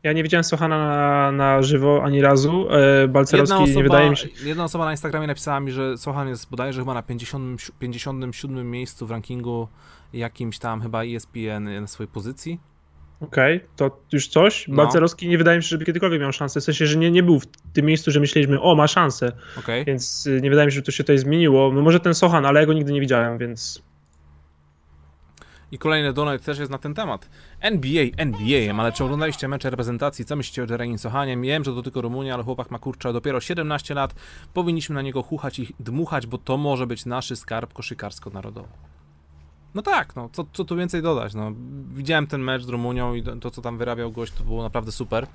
Ja 0.04 0.14
nie 0.14 0.24
widziałem 0.24 0.44
Sochana 0.44 0.78
na, 0.78 1.32
na 1.32 1.62
żywo 1.62 2.04
ani 2.04 2.22
razu. 2.22 2.68
E, 2.70 3.08
Balcerowski 3.08 3.76
nie 3.76 3.84
wydaje 3.84 4.10
mi 4.10 4.18
się. 4.18 4.30
jedna 4.44 4.64
osoba 4.64 4.86
na 4.86 4.92
Instagramie 4.92 5.28
napisała 5.28 5.60
mi, 5.60 5.72
że 5.72 5.98
Sochan 5.98 6.28
jest 6.28 6.50
bodajże 6.50 6.82
chyba 6.82 6.94
na 6.94 7.02
50, 7.02 7.72
57 7.80 8.72
miejscu 8.72 9.08
w 9.08 9.12
rankingu 9.12 9.68
jakimś 10.14 10.60
tam 10.60 10.82
chyba 10.82 11.04
ESPN 11.04 11.82
na 11.82 11.88
swojej 11.88 12.08
pozycji. 12.08 12.60
Okej, 13.22 13.62
to 13.76 14.02
już 14.12 14.28
coś. 14.28 14.68
No. 14.68 14.76
Balcerowski 14.76 15.28
nie 15.28 15.38
wydaje 15.38 15.58
mi 15.58 15.64
się, 15.64 15.70
żeby 15.70 15.86
kiedykolwiek 15.86 16.22
miał 16.22 16.34
szansę. 16.34 16.62
W 16.62 16.64
sensie, 16.64 16.88
że 16.88 16.98
nie, 16.98 17.12
nie 17.12 17.24
był 17.24 17.40
w 17.40 17.46
tym 17.74 17.86
miejscu, 17.86 18.12
że 18.12 18.20
myśleliśmy, 18.20 18.62
o, 18.62 18.76
ma 18.76 18.88
szansę. 18.88 19.32
Okej. 19.60 19.86
Więc 19.86 20.26
y, 20.26 20.42
nie 20.42 20.50
wydaje 20.50 20.66
mi 20.66 20.72
się, 20.72 20.76
że 20.76 20.82
to 20.82 20.92
się 20.92 21.04
tutaj 21.04 21.18
zmieniło. 21.18 21.72
No 21.74 21.82
może 21.82 22.00
ten 22.00 22.14
Sochan, 22.14 22.46
ale 22.46 22.60
ja 22.60 22.66
go 22.66 22.74
nigdy 22.74 22.94
nie 22.94 23.02
widziałem, 23.02 23.38
więc. 23.38 23.84
I 25.72 25.78
kolejny 25.78 26.14
donate 26.14 26.40
też 26.40 26.60
jest 26.60 26.72
na 26.72 26.78
ten 26.78 26.94
temat. 26.94 27.30
NBA, 27.60 28.04
NBA, 28.18 28.76
ale 28.78 28.92
czy 28.92 29.04
oglądaliście 29.04 29.48
mecze 29.48 29.70
reprezentacji? 29.70 30.26
Co 30.26 30.36
myślicie 30.36 30.64
o 30.64 30.66
Jeremy 30.70 30.98
Sochanie? 30.98 31.38
Wiem, 31.38 31.64
że 31.64 31.74
to 31.74 31.82
tylko 31.82 32.02
Rumunia, 32.02 32.34
ale 32.34 32.44
chłopak 32.44 32.72
ma 32.72 32.80
kurczę 32.80 33.14
dopiero 33.14 33.40
17 33.40 33.94
lat. 33.94 34.16
Powinniśmy 34.54 34.96
na 34.96 35.02
niego 35.02 35.24
chuchać 35.24 35.60
i 35.60 35.76
dmuchać, 35.80 36.28
bo 36.28 36.38
to 36.38 36.58
może 36.58 36.88
być 36.88 37.06
nasz 37.06 37.38
skarb 37.38 37.74
koszykarsko-narodowy. 37.74 38.68
No 39.74 39.82
tak, 39.82 40.16
no, 40.16 40.30
co, 40.34 40.46
co 40.54 40.66
tu 40.66 40.76
więcej 40.76 41.02
dodać, 41.02 41.34
no. 41.34 41.52
Widziałem 41.94 42.28
ten 42.28 42.42
mecz 42.42 42.64
z 42.64 42.70
Rumunią 42.70 43.14
i 43.14 43.24
to, 43.24 43.36
to 43.36 43.52
co 43.52 43.62
tam 43.62 43.78
wyrabiał 43.78 44.12
gość, 44.12 44.34
to 44.34 44.44
było 44.44 44.64
naprawdę 44.64 44.92
super. 44.92 45.28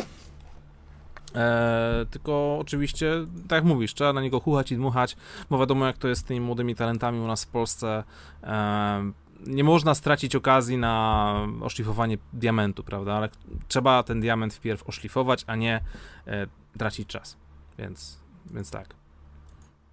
Eee, 1.35 2.07
tylko 2.07 2.59
oczywiście, 2.61 3.13
tak 3.49 3.57
jak 3.57 3.65
mówisz, 3.65 3.95
trzeba 3.95 4.13
na 4.13 4.21
niego 4.21 4.41
chuchać 4.41 4.73
i 4.73 4.77
dmuchać, 4.77 5.17
bo 5.51 5.59
wiadomo 5.59 5.87
jak 5.87 5.99
to 5.99 6.09
jest 6.09 6.21
z 6.21 6.25
tymi 6.25 6.41
młodymi 6.41 6.75
talentami 6.75 7.21
u 7.21 7.27
nas 7.27 7.45
w 7.45 7.49
Polsce. 7.49 8.05
Eee, 8.43 9.13
nie 9.47 9.65
można 9.65 9.95
stracić 9.95 10.37
okazji 10.37 10.79
na 10.79 11.47
oszlifowanie 11.61 12.19
diamentu, 12.33 12.85
prawda? 12.85 13.15
Ale 13.15 13.29
trzeba 13.69 14.03
ten 14.03 14.21
diament 14.21 14.55
wpierw 14.55 14.89
oszlifować, 14.89 15.45
a 15.47 15.57
nie 15.57 15.81
e, 16.27 16.47
tracić 16.79 17.09
czas. 17.09 17.37
Więc, 17.79 18.21
więc 18.51 18.71
tak. 18.71 18.95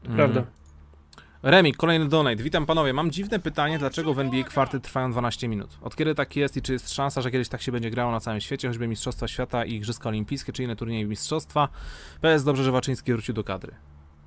Prawda. 0.03 0.39
Mm. 0.39 0.51
Remik, 1.43 1.77
kolejny 1.77 2.07
donate. 2.07 2.43
Witam 2.43 2.65
panowie. 2.65 2.93
Mam 2.93 3.11
dziwne 3.11 3.39
pytanie, 3.39 3.79
dlaczego 3.79 4.13
w 4.13 4.19
NBA 4.19 4.43
kwarty 4.43 4.79
trwają 4.79 5.11
12 5.11 5.47
minut? 5.47 5.77
Od 5.81 5.95
kiedy 5.95 6.15
tak 6.15 6.35
jest 6.35 6.57
i 6.57 6.61
czy 6.61 6.73
jest 6.73 6.93
szansa, 6.93 7.21
że 7.21 7.31
kiedyś 7.31 7.49
tak 7.49 7.61
się 7.61 7.71
będzie 7.71 7.89
grało 7.89 8.11
na 8.11 8.19
całym 8.19 8.41
świecie, 8.41 8.67
choćby 8.67 8.87
Mistrzostwa 8.87 9.27
Świata 9.27 9.65
i 9.65 9.73
Igrzyska 9.73 10.09
Olimpijskie, 10.09 10.53
czy 10.53 10.63
inne 10.63 10.75
turnieje 10.75 11.05
mistrzostwa? 11.05 11.69
PS, 12.21 12.43
dobrze, 12.43 12.63
że 12.63 12.71
Waczyński 12.71 13.13
wrócił 13.13 13.33
do 13.33 13.43
kadry. 13.43 13.75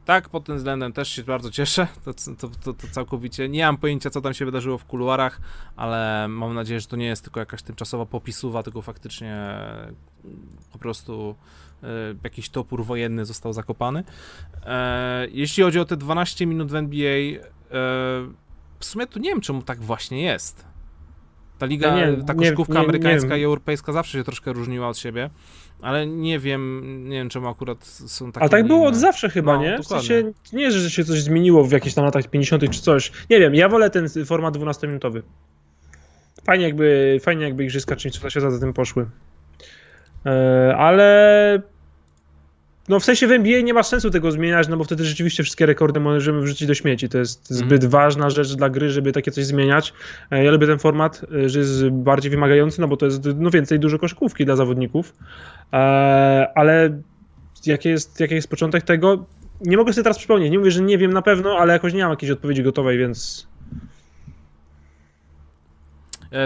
Tak, 0.06 0.28
pod 0.28 0.44
tym 0.44 0.56
względem 0.56 0.92
też 0.92 1.08
się 1.08 1.22
bardzo 1.22 1.50
cieszę. 1.50 1.86
To, 2.04 2.14
to, 2.14 2.48
to, 2.64 2.72
to, 2.74 2.88
całkowicie. 2.90 3.48
Nie 3.48 3.66
mam 3.66 3.76
pojęcia, 3.76 4.10
co 4.10 4.20
tam 4.20 4.34
się 4.34 4.44
wydarzyło 4.44 4.78
w 4.78 4.84
kuluarach, 4.84 5.40
ale 5.76 6.26
mam 6.28 6.54
nadzieję, 6.54 6.80
że 6.80 6.86
to 6.86 6.96
nie 6.96 7.06
jest 7.06 7.22
tylko 7.24 7.40
jakaś 7.40 7.62
tymczasowa 7.62 8.06
popisuwa, 8.06 8.62
tylko 8.62 8.82
faktycznie 8.82 9.58
po 10.72 10.78
prostu 10.78 11.34
e, 11.82 11.86
jakiś 12.24 12.48
topór 12.48 12.84
wojenny 12.84 13.24
został 13.24 13.52
zakopany. 13.52 14.04
E, 14.66 15.26
jeśli 15.30 15.62
chodzi 15.62 15.78
o 15.78 15.84
te 15.84 15.96
12 15.96 16.46
minut 16.46 16.70
w 16.70 16.74
NBA, 16.74 17.10
e, 17.10 17.40
w 18.78 18.84
sumie 18.84 19.06
to 19.06 19.18
nie 19.18 19.30
wiem, 19.30 19.40
czemu 19.40 19.62
tak 19.62 19.80
właśnie 19.80 20.22
jest. 20.22 20.64
Ta 21.58 21.66
liga, 21.66 21.96
Ja 21.96 22.10
nie- 22.10 22.24
ta 22.24 22.34
koszykówka 22.34 22.72
nie- 22.72 22.78
nie 22.78 22.84
amerykańska 22.84 23.36
i 23.36 23.42
europejska 23.44 23.92
zawsze 23.92 24.18
się 24.18 24.24
troszkę 24.24 24.52
różniła 24.52 24.88
od 24.88 24.98
siebie, 24.98 25.30
ale 25.82 26.06
nie 26.06 26.38
wiem, 26.38 26.82
nie 27.08 27.16
wiem 27.16 27.28
czemu 27.28 27.48
akurat 27.48 27.84
są 27.84 28.32
takie. 28.32 28.46
A 28.46 28.48
tak 28.48 28.66
było 28.66 28.78
inne. 28.78 28.88
od 28.88 28.96
zawsze 28.96 29.28
chyba, 29.28 29.56
No, 29.56 29.62
nie? 29.62 29.78
W 29.78 29.86
sensie, 29.86 30.32
nie, 30.52 30.70
że 30.70 30.90
się 30.90 31.04
coś 31.04 31.22
zmieniło 31.22 31.64
w 31.64 31.72
jakichś 31.72 31.94
tam 31.94 32.04
latach 32.04 32.26
50. 32.30 32.70
czy 32.70 32.80
coś. 32.80 33.12
Nie 33.30 33.40
wiem, 33.40 33.54
ja 33.54 33.68
wolę 33.68 33.90
ten 33.90 34.08
format 34.26 34.56
12-minutowy. 34.56 35.22
Fajnie 36.44 36.64
jakby, 36.64 37.18
fajnie 37.22 37.44
jakby 37.44 37.64
igrzyska 37.64 37.96
czy 37.96 38.10
coś 38.10 38.32
za 38.32 38.60
tym 38.60 38.72
poszły. 38.72 39.06
E, 40.26 40.76
ale 40.76 41.62
no 42.88 43.00
w 43.00 43.04
sensie 43.04 43.26
w 43.26 43.32
NBA 43.32 43.60
nie 43.60 43.74
ma 43.74 43.82
sensu 43.82 44.10
tego 44.10 44.32
zmieniać, 44.32 44.68
no 44.68 44.76
bo 44.76 44.84
wtedy 44.84 45.04
rzeczywiście 45.04 45.42
wszystkie 45.42 45.66
rekordy 45.66 46.00
możemy 46.00 46.40
wrzucić 46.40 46.68
do 46.68 46.74
śmieci. 46.74 47.08
To 47.08 47.18
jest 47.18 47.50
Mhm. 47.50 47.68
zbyt 47.68 47.84
ważna 47.84 48.30
rzecz 48.30 48.54
dla 48.54 48.68
gry, 48.70 48.90
żeby 48.90 49.12
takie 49.12 49.30
coś 49.30 49.44
zmieniać. 49.44 49.92
E, 50.30 50.44
Ja 50.44 50.50
lubię 50.50 50.66
ten 50.66 50.78
format, 50.78 51.22
e, 51.44 51.48
że 51.48 51.58
jest 51.58 51.88
bardziej 51.88 52.30
wymagający, 52.30 52.80
no 52.80 52.88
bo 52.88 52.96
to 52.96 53.06
jest 53.06 53.28
no 53.36 53.50
więcej 53.50 53.78
dużo 53.80 53.98
koszykówki 53.98 54.44
dla 54.44 54.56
zawodników. 54.56 55.14
E, 55.72 55.76
ale 56.54 57.00
jaki 57.66 57.88
jest, 57.88 58.20
jaki 58.20 58.34
jest 58.34 58.48
początek 58.50 58.82
tego? 58.84 59.26
Nie 59.60 59.76
mogę 59.76 59.92
sobie 59.92 60.02
teraz 60.02 60.18
przypomnieć. 60.18 60.50
Nie 60.52 60.58
mówię, 60.58 60.70
że 60.70 60.82
nie 60.82 60.98
wiem 60.98 61.12
na 61.12 61.22
pewno, 61.22 61.58
ale 61.58 61.72
jakoś 61.72 61.92
nie 61.92 62.02
mam 62.02 62.10
jakiejś 62.10 62.32
odpowiedzi 62.32 62.62
gotowej, 62.62 62.98
więc 62.98 63.46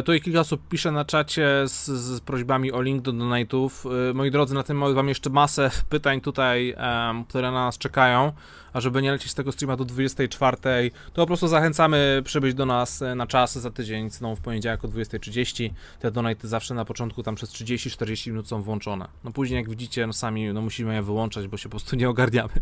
Tutaj 0.05 0.21
kilka 0.21 0.41
osób 0.41 0.69
pisze 0.69 0.93
na 0.93 1.05
czacie 1.05 1.49
z, 1.67 1.87
z 1.87 2.21
prośbami 2.21 2.73
o 2.73 2.83
link 2.83 3.03
do 3.03 3.13
donate'ów. 3.13 3.71
E, 4.11 4.15
Moi 4.15 4.31
drodzy, 4.31 4.55
na 4.55 4.63
tym 4.63 4.77
mam 4.77 5.09
jeszcze 5.09 5.31
masę 5.31 5.71
pytań 5.89 6.21
tutaj, 6.21 6.75
które 7.29 7.51
na 7.51 7.65
nas 7.65 7.79
czekają. 7.79 8.33
A 8.73 8.81
żeby 8.81 9.03
nie 9.03 9.13
lecieć 9.13 9.31
z 9.31 9.35
tego 9.35 9.53
streama 9.53 9.77
do 9.77 9.85
24, 9.85 10.57
to 11.13 11.23
po 11.23 11.27
prostu 11.27 11.49
zachęcamy 11.49 12.23
przybyć 12.25 12.55
do 12.55 12.67
nas 12.67 13.03
e, 13.03 13.15
na 13.15 13.27
czas 13.27 13.59
za 13.59 13.71
tydzień, 13.71 14.11
znowu 14.11 14.37
w 14.37 14.41
poniedziałek 14.41 14.85
o 14.85 14.89
20.30. 14.89 15.71
Te 16.01 16.11
donate'y 16.11 16.47
zawsze 16.47 16.75
na 16.75 16.85
początku 16.85 17.23
tam 17.23 17.35
przez 17.35 17.51
30-40 17.51 18.31
minut 18.31 18.49
są 18.49 18.63
włączone. 18.63 19.09
No 19.25 19.33
później 19.33 19.57
jak 19.57 19.71
widzicie, 19.71 20.07
no 20.07 20.13
sami 20.13 20.53
no 20.53 20.63
musimy 20.63 20.95
je 20.95 21.03
wyłączać, 21.03 21.49
bo 21.49 21.57
się 21.57 21.69
po 21.69 21.71
prostu 21.71 21.97
nie 21.97 22.09
ogarniamy. 22.09 22.53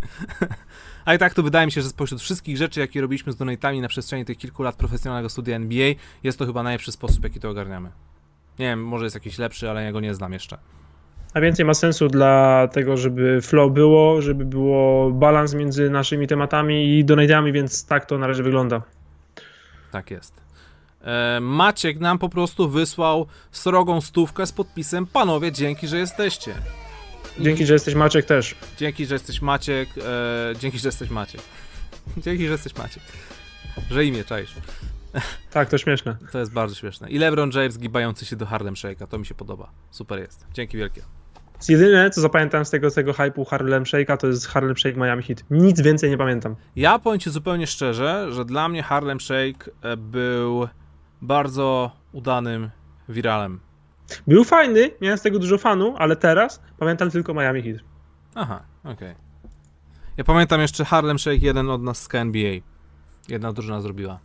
A 1.05 1.15
i 1.15 1.19
tak 1.19 1.35
to 1.35 1.43
wydaje 1.43 1.67
mi 1.67 1.73
się, 1.73 1.83
że 1.83 1.89
spośród 1.89 2.21
wszystkich 2.21 2.57
rzeczy, 2.57 2.81
jakie 2.81 3.01
robiliśmy 3.01 3.33
z 3.33 3.37
donatami 3.37 3.81
na 3.81 3.89
przestrzeni 3.89 4.25
tych 4.25 4.39
kilku 4.39 4.63
lat 4.63 4.77
profesjonalnego 4.77 5.29
studia 5.29 5.57
NBA, 5.57 5.95
jest 6.23 6.39
to 6.39 6.47
chyba 6.47 6.63
najlepszy 6.63 6.93
sposób, 6.93 7.25
jaki 7.25 7.41
to 7.41 7.51
ogarniamy. 7.51 7.91
Nie 8.59 8.67
wiem, 8.67 8.85
może 8.85 9.05
jest 9.05 9.17
jakiś 9.17 9.39
lepszy, 9.39 9.71
ale 9.71 9.85
ja 9.85 9.93
go 9.93 10.01
nie 10.01 10.15
znam 10.15 10.33
jeszcze. 10.33 10.59
A 11.35 11.41
więcej 11.41 11.65
ma 11.65 11.75
sensu 11.75 12.09
dla 12.09 12.69
tego, 12.73 12.97
żeby 12.97 13.41
flow 13.43 13.73
było, 13.73 14.23
żeby 14.23 14.45
było 14.45 15.11
balans 15.11 15.55
między 15.55 15.91
naszymi 15.91 16.27
tematami 16.27 16.99
i 16.99 17.05
donate'ami, 17.05 17.53
więc 17.53 17.87
tak 17.87 18.07
to 18.07 18.19
na 18.19 18.27
razie 18.27 18.43
wygląda. 18.43 18.83
Tak 19.91 20.11
jest. 20.11 20.41
E, 21.01 21.39
Maciek 21.41 22.01
nam 22.01 22.19
po 22.19 22.29
prostu 22.29 22.69
wysłał 22.69 23.27
srogą 23.51 24.01
stówkę 24.01 24.47
z 24.47 24.53
podpisem 24.53 25.07
Panowie, 25.07 25.53
dzięki, 25.53 25.89
że 25.89 25.99
jesteście. 25.99 26.55
Dzięki, 27.41 27.67
że 27.67 27.73
jesteś 27.73 27.95
Maciek 27.95 28.25
też. 28.25 28.55
Dzięki, 28.77 29.07
że 29.07 29.15
jesteś 29.15 29.43
Maciek. 29.43 29.89
E, 29.99 30.53
dzięki, 30.59 30.79
że 30.79 30.89
jesteś 30.89 31.11
Maciek. 31.11 31.41
dzięki, 32.25 32.47
że 32.47 32.53
jesteś 32.53 32.77
Maciek. 32.77 33.03
Że 33.91 34.05
imię 34.05 34.25
czaisz. 34.25 34.55
Tak, 35.51 35.69
to 35.69 35.79
śmieszne. 35.79 36.17
To 36.33 36.39
jest 36.39 36.53
bardzo 36.53 36.75
śmieszne. 36.75 37.11
I 37.11 37.19
LeBron 37.19 37.51
James 37.55 37.79
gibający 37.79 38.27
się 38.27 38.37
do 38.37 38.47
Harlem 38.47 38.75
Shake'a. 38.75 39.07
To 39.07 39.19
mi 39.19 39.27
się 39.27 39.35
podoba. 39.35 39.71
Super 39.91 40.19
jest. 40.19 40.47
Dzięki 40.53 40.77
wielkie. 40.77 41.03
Jedyne, 41.69 42.11
co 42.11 42.21
zapamiętam 42.21 42.65
z 42.65 42.71
tego, 42.71 42.91
z 42.91 42.95
tego 42.95 43.13
hype'u 43.13 43.47
Harlem 43.47 43.85
Shake'a, 43.85 44.17
to 44.17 44.27
jest 44.27 44.47
Harlem 44.47 44.77
Shake 44.77 44.97
Miami 44.97 45.23
Heat. 45.23 45.45
Nic 45.51 45.81
więcej 45.81 46.11
nie 46.11 46.19
pamiętam. 46.19 46.57
Ja 46.77 46.99
powiem 46.99 47.21
ci 47.21 47.31
zupełnie 47.31 47.67
szczerze, 47.67 48.33
że 48.33 48.45
dla 48.45 48.69
mnie 48.69 48.83
Harlem 48.83 49.21
Shake 49.21 49.71
e, 49.83 49.97
był 49.97 50.69
bardzo 51.23 51.91
udanym 52.13 52.71
wiralem. 53.09 53.61
Był 54.27 54.45
fajny, 54.45 54.91
miałem 55.01 55.19
z 55.19 55.23
tego 55.23 55.39
dużo 55.39 55.59
fanu, 55.59 55.95
ale 55.99 56.17
teraz 56.17 56.63
pamiętam 56.79 57.11
tylko 57.11 57.35
Miami 57.35 57.63
Heat. 57.63 57.79
Aha, 58.35 58.63
okej. 58.85 59.15
Ja 60.17 60.25
pamiętam 60.25 60.61
jeszcze 60.61 60.85
Harlem 60.85 61.19
Shake 61.19 61.47
jeden 61.47 61.71
od 61.71 61.83
nas 61.83 62.03
z 62.03 62.09
KNBA. 62.09 62.65
Jedna 63.29 63.53
drużyna 63.53 63.81
zrobiła. 63.81 64.19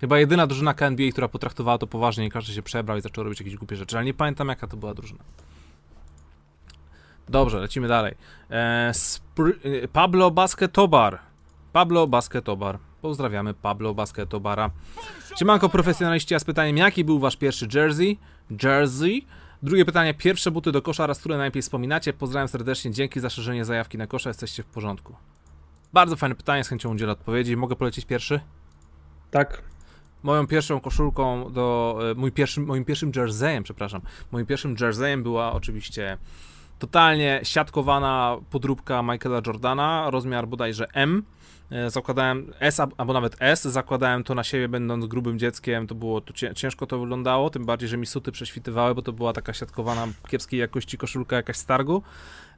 Chyba 0.00 0.18
jedyna 0.18 0.46
drużyna 0.46 0.74
KNBA, 0.74 1.10
która 1.12 1.28
potraktowała 1.28 1.78
to 1.78 1.86
poważnie 1.86 2.26
i 2.26 2.30
każdy 2.30 2.52
się 2.52 2.62
przebrał 2.62 2.98
i 2.98 3.00
zaczął 3.00 3.24
robić 3.24 3.40
jakieś 3.40 3.56
głupie 3.56 3.76
rzeczy, 3.76 3.96
ale 3.96 4.04
nie 4.04 4.14
pamiętam 4.14 4.48
jaka 4.48 4.66
to 4.66 4.76
była 4.76 4.94
drużyna. 4.94 5.24
Dobrze, 7.28 7.58
lecimy 7.60 7.88
dalej. 7.88 8.14
E, 8.50 8.92
e, 9.82 9.88
Pablo 9.88 10.30
Basketobar. 10.30 11.18
Pablo 11.72 12.06
Basketobar. 12.06 12.78
Pozdrawiamy 13.02 13.54
Pablo 13.54 13.94
Basketobara. 13.94 14.70
Siemanko 15.38 15.68
profesjonaliści, 15.68 16.34
a 16.34 16.38
z 16.38 16.44
pytaniem, 16.44 16.76
jaki 16.76 17.04
był 17.04 17.18
wasz 17.18 17.36
pierwszy 17.36 17.68
jersey? 17.74 18.18
Jersey? 18.62 19.26
Drugie 19.62 19.84
pytanie, 19.84 20.14
pierwsze 20.14 20.50
buty 20.50 20.72
do 20.72 20.82
kosza, 20.82 21.06
raz 21.06 21.18
które 21.18 21.36
najlepiej 21.36 21.62
wspominacie. 21.62 22.12
Pozdrawiam 22.12 22.48
serdecznie, 22.48 22.90
dzięki 22.90 23.20
za 23.20 23.30
szerzenie 23.30 23.64
zajawki 23.64 23.98
na 23.98 24.06
kosza, 24.06 24.30
jesteście 24.30 24.62
w 24.62 24.66
porządku. 24.66 25.16
Bardzo 25.92 26.16
fajne 26.16 26.34
pytanie, 26.34 26.64
z 26.64 26.68
chęcią 26.68 26.92
udzielę 26.92 27.12
odpowiedzi. 27.12 27.56
Mogę 27.56 27.76
polecieć 27.76 28.04
pierwszy? 28.04 28.40
Tak. 29.30 29.62
Moją 30.22 30.46
pierwszą 30.46 30.80
koszulką 30.80 31.52
do. 31.52 31.98
e, 32.10 32.14
Mój 32.14 32.32
pierwszym, 32.32 32.66
moim 32.66 32.84
pierwszym 32.84 33.12
jerseyem, 33.16 33.62
przepraszam. 33.62 34.00
Moim 34.32 34.46
pierwszym 34.46 34.76
jerseyem 34.80 35.22
była 35.22 35.52
oczywiście 35.52 36.18
totalnie 36.86 37.40
siatkowana 37.42 38.36
podróbka 38.50 39.02
Michaela 39.02 39.40
Jordana, 39.46 40.10
rozmiar 40.10 40.48
bodajże 40.48 40.86
M. 40.92 41.22
E, 41.70 41.90
Zakładałem 41.90 42.52
S 42.60 42.80
albo 42.96 43.12
nawet 43.12 43.36
S, 43.40 43.62
zakładałem 43.64 44.24
to 44.24 44.34
na 44.34 44.44
siebie, 44.44 44.68
będąc 44.68 45.06
grubym 45.06 45.38
dzieckiem. 45.38 45.86
To 45.86 45.94
było 45.94 46.20
to 46.20 46.32
cię- 46.32 46.54
ciężko 46.54 46.86
to 46.86 46.98
wyglądało, 46.98 47.50
tym 47.50 47.64
bardziej, 47.66 47.88
że 47.88 47.96
mi 47.96 48.06
suty 48.06 48.32
prześwitywały, 48.32 48.94
bo 48.94 49.02
to 49.02 49.12
była 49.12 49.32
taka 49.32 49.52
siatkowana, 49.52 50.06
kiepskiej 50.28 50.60
jakości 50.60 50.98
koszulka 50.98 51.36
jakaś 51.36 51.56
z 51.56 51.64
targu. 51.66 52.02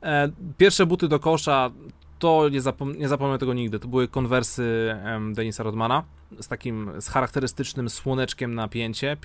E, 0.03 0.29
Pierwsze 0.59 0.87
buty 0.87 1.09
do 1.09 1.19
kosza 1.21 1.71
to 2.19 2.49
nie, 2.49 2.61
zapom- 2.61 2.99
nie 2.99 3.09
zapomnę 3.09 3.39
tego 3.39 3.55
nigdy. 3.55 3.79
To 3.79 3.89
były 3.89 4.09
konwersy 4.09 4.97
em, 5.05 5.35
Denisa 5.35 5.63
Rodmana 5.63 6.05
z 6.41 6.49
takim, 6.49 6.91
z 7.01 7.09
charakterystycznym 7.09 7.91
słoneczkiem 7.91 8.55
na 8.55 8.69
pięcie 8.69 9.17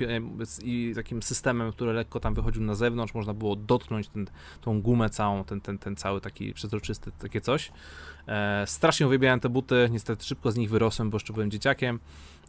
i 0.63 0.91
takim 0.95 1.23
systemem, 1.23 1.71
który 1.71 1.93
lekko 1.93 2.19
tam 2.19 2.33
wychodził 2.33 2.63
na 2.63 2.75
zewnątrz. 2.75 3.13
Można 3.13 3.33
było 3.33 3.55
dotknąć 3.55 4.07
ten, 4.07 4.27
tą 4.61 4.81
gumę 4.81 5.09
całą, 5.09 5.43
ten, 5.43 5.61
ten, 5.61 5.77
ten 5.77 5.95
cały 5.95 6.21
taki 6.21 6.53
przezroczysty, 6.53 7.11
takie 7.11 7.41
coś. 7.41 7.71
E, 8.27 8.63
strasznie 8.67 9.07
uwielbiałem 9.07 9.39
te 9.39 9.49
buty, 9.49 9.89
niestety 9.91 10.25
szybko 10.25 10.51
z 10.51 10.55
nich 10.55 10.69
wyrosłem, 10.69 11.09
bo 11.09 11.15
jeszcze 11.15 11.33
byłem 11.33 11.51
dzieciakiem. 11.51 11.99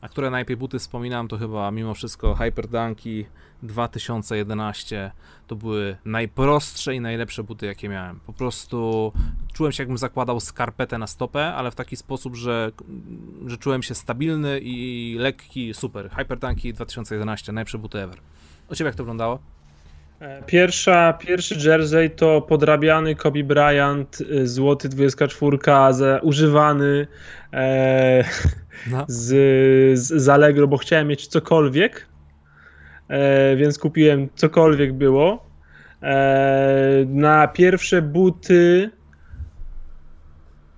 A 0.03 0.09
które 0.09 0.31
najlepiej 0.31 0.57
buty 0.57 0.79
wspominam, 0.79 1.29
to 1.29 1.39
chyba 1.39 1.71
mimo 1.71 1.95
wszystko 1.95 2.35
Hyperdunki 2.35 3.27
2011. 3.63 5.11
To 5.47 5.57
były 5.57 5.97
najprostsze 6.05 6.95
i 6.95 7.01
najlepsze 7.01 7.43
buty, 7.43 7.67
jakie 7.67 7.89
miałem. 7.89 8.21
Po 8.21 8.33
prostu 8.33 9.13
czułem 9.53 9.73
się, 9.73 9.83
jakbym 9.83 9.99
zakładał 9.99 10.41
skarpetę 10.41 10.99
na 10.99 11.07
stopę, 11.07 11.55
ale 11.55 11.71
w 11.71 11.75
taki 11.75 11.97
sposób, 11.97 12.37
że, 12.37 12.73
że 13.47 13.59
czułem 13.59 13.83
się 13.83 13.95
stabilny 13.95 14.61
i 14.63 15.17
lekki, 15.19 15.75
super. 15.75 16.11
Hyperdunki 16.11 16.73
2011, 16.73 17.53
najlepsze 17.53 17.79
buty 17.79 17.99
ever. 17.99 18.17
U 18.71 18.75
Ciebie 18.75 18.89
jak 18.89 18.95
to 18.95 19.03
wyglądało? 19.03 19.39
E, 20.23 20.43
pierwsza, 20.43 21.13
pierwszy 21.13 21.69
jersey 21.69 22.11
to 22.11 22.41
podrabiany 22.41 23.15
Kobe 23.15 23.45
Bryant, 23.45 24.21
y, 24.21 24.49
złoty 24.49 24.89
24, 24.89 25.59
za, 25.91 26.19
używany 26.23 27.07
e, 27.53 28.25
no. 28.91 29.05
z, 29.09 29.29
z, 29.99 30.23
z 30.23 30.29
Allegro, 30.29 30.69
bo 30.69 30.77
chciałem 30.77 31.09
mieć 31.09 31.27
cokolwiek, 31.27 32.07
e, 33.09 33.57
więc 33.57 33.79
kupiłem 33.79 34.29
cokolwiek 34.35 34.93
było. 34.93 35.47
E, 36.03 37.05
na 37.07 37.49
pierwsze 37.49 38.03
buty 38.03 38.91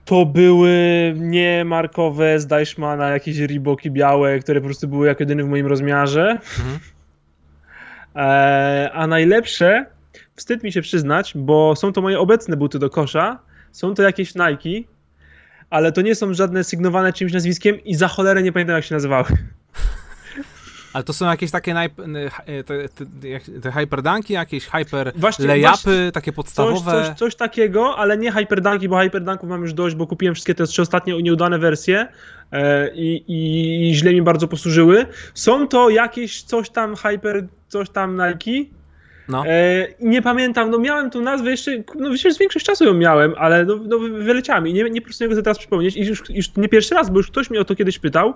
to 0.05 0.27
były 0.27 1.15
niemarkowe 1.17 2.41
z 2.41 2.47
Deichmana, 2.47 3.09
jakieś 3.09 3.39
Reeboki 3.39 3.91
białe, 3.91 4.39
które 4.39 4.61
po 4.61 4.67
prostu 4.67 4.89
były 4.89 5.07
jak 5.07 5.21
jedyny 5.21 5.45
w 5.45 5.49
moim 5.49 5.67
rozmiarze. 5.67 6.39
Mhm. 6.59 6.79
E, 8.17 8.91
a 8.93 9.07
najlepsze, 9.07 9.87
wstyd 10.37 10.63
mi 10.63 10.73
się 10.73 10.83
przyznać, 10.83 11.33
bo 11.37 11.77
są 11.77 11.93
to 11.93 12.03
moje 12.03 12.19
obecne 12.19 12.57
buty 12.57 12.79
do 12.79 12.91
kosza, 12.91 13.39
są 13.73 13.95
to 13.95 14.03
jakieś 14.03 14.35
Nike, 14.35 14.89
ale 15.75 15.93
to 15.93 16.03
nie 16.03 16.15
są 16.15 16.35
żadne 16.35 16.65
sygnowane 16.65 17.13
czymś 17.13 17.33
nazwiskiem 17.33 17.85
i 17.85 17.95
za 17.95 18.09
cholerę 18.09 18.43
nie 18.43 18.53
pamiętam 18.53 18.77
jak 18.77 18.85
się 18.85 18.95
nazywały. 18.95 19.25
Ale 20.93 21.05
to 21.05 21.13
są 21.13 21.27
jakieś 21.27 21.51
takie 21.51 21.75
naj... 21.75 21.91
te, 22.47 22.89
te, 22.89 23.61
te 23.63 23.73
hyperdunki, 23.73 24.33
jakieś 24.33 24.67
hyper 24.67 25.13
właśnie, 25.17 25.47
layupy, 25.47 25.69
właśnie 25.69 26.13
takie 26.13 26.33
podstawowe. 26.33 26.93
Coś, 26.93 27.07
coś, 27.07 27.17
coś, 27.17 27.35
takiego, 27.35 27.97
ale 27.97 28.17
nie 28.19 28.33
hyperdunki, 28.33 28.89
bo 28.89 28.99
hyperdunków 28.99 29.49
mam 29.49 29.63
już 29.63 29.73
dość, 29.73 29.95
bo 29.95 30.07
kupiłem 30.07 30.35
wszystkie 30.35 30.55
te 30.55 30.67
trzy 30.67 30.83
ostatnie 30.83 31.23
nieudane 31.23 31.59
wersje 31.59 32.09
e, 32.53 32.95
i, 32.95 33.25
i 33.89 33.95
źle 33.95 34.13
mi 34.13 34.23
bardzo 34.23 34.49
posłużyły. 34.49 35.07
Są 35.35 35.69
to 35.69 35.91
jakieś 35.91 36.43
coś 36.43 36.71
tam 36.71 36.97
hyper, 36.97 37.47
coś 37.69 37.91
tam 37.91 38.17
Nike, 38.17 38.71
no. 39.29 39.47
E, 39.47 39.89
nie 40.01 40.23
pamiętam, 40.23 40.71
no 40.71 40.79
miałem 40.79 41.11
tą 41.11 41.23
nazwę 41.23 41.51
jeszcze, 41.51 41.71
no 41.95 42.09
już 42.09 42.39
większość 42.41 42.67
czasu 42.67 42.85
ją 42.85 42.95
miałem, 42.95 43.35
ale 43.39 43.65
no, 43.65 43.77
no 43.77 43.99
wyleciałem 43.99 44.69
i 44.69 44.73
nie, 44.73 44.91
nie 44.91 45.01
po 45.01 45.05
prostu 45.05 45.27
nie 45.27 45.43
teraz 45.43 45.59
przypomnieć 45.59 45.97
i 45.97 46.07
już, 46.07 46.23
już 46.31 46.57
nie 46.57 46.69
pierwszy 46.69 46.95
raz, 46.95 47.11
bo 47.11 47.17
już 47.17 47.31
ktoś 47.31 47.51
mnie 47.51 47.61
o 47.61 47.65
to 47.65 47.75
kiedyś 47.75 47.99
pytał 47.99 48.35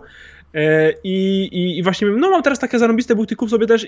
e, 0.55 0.93
i, 1.05 1.44
i, 1.52 1.78
i 1.78 1.82
właśnie 1.82 2.09
no 2.09 2.31
mam 2.31 2.43
teraz 2.43 2.59
takie 2.59 2.78
zarąbiste 2.78 3.15
buty, 3.15 3.36
kup 3.36 3.51
sobie 3.51 3.66
też 3.66 3.86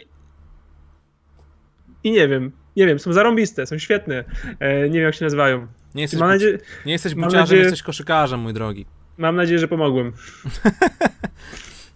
i 2.05 2.10
nie 2.10 2.28
wiem, 2.28 2.52
nie 2.77 2.86
wiem, 2.86 2.98
są 2.98 3.12
zarąbiste, 3.12 3.66
są 3.66 3.78
świetne, 3.78 4.24
e, 4.60 4.89
nie 4.89 4.98
wiem 4.98 5.05
jak 5.05 5.14
się 5.14 5.24
nazywają. 5.24 5.66
Nie 5.94 6.02
jesteś, 6.02 6.20
mam 6.20 6.28
nadzieję, 6.28 6.59
nie 6.86 6.93
jesteś 6.93 7.14
buciarzem, 7.14 7.40
nadzieję, 7.40 7.62
jesteś 7.62 7.82
koszykarzem, 7.82 8.40
mój 8.40 8.52
drogi. 8.52 8.86
Mam 9.18 9.36
nadzieję, 9.36 9.59
że 9.59 9.68
pomogłem. 9.68 10.12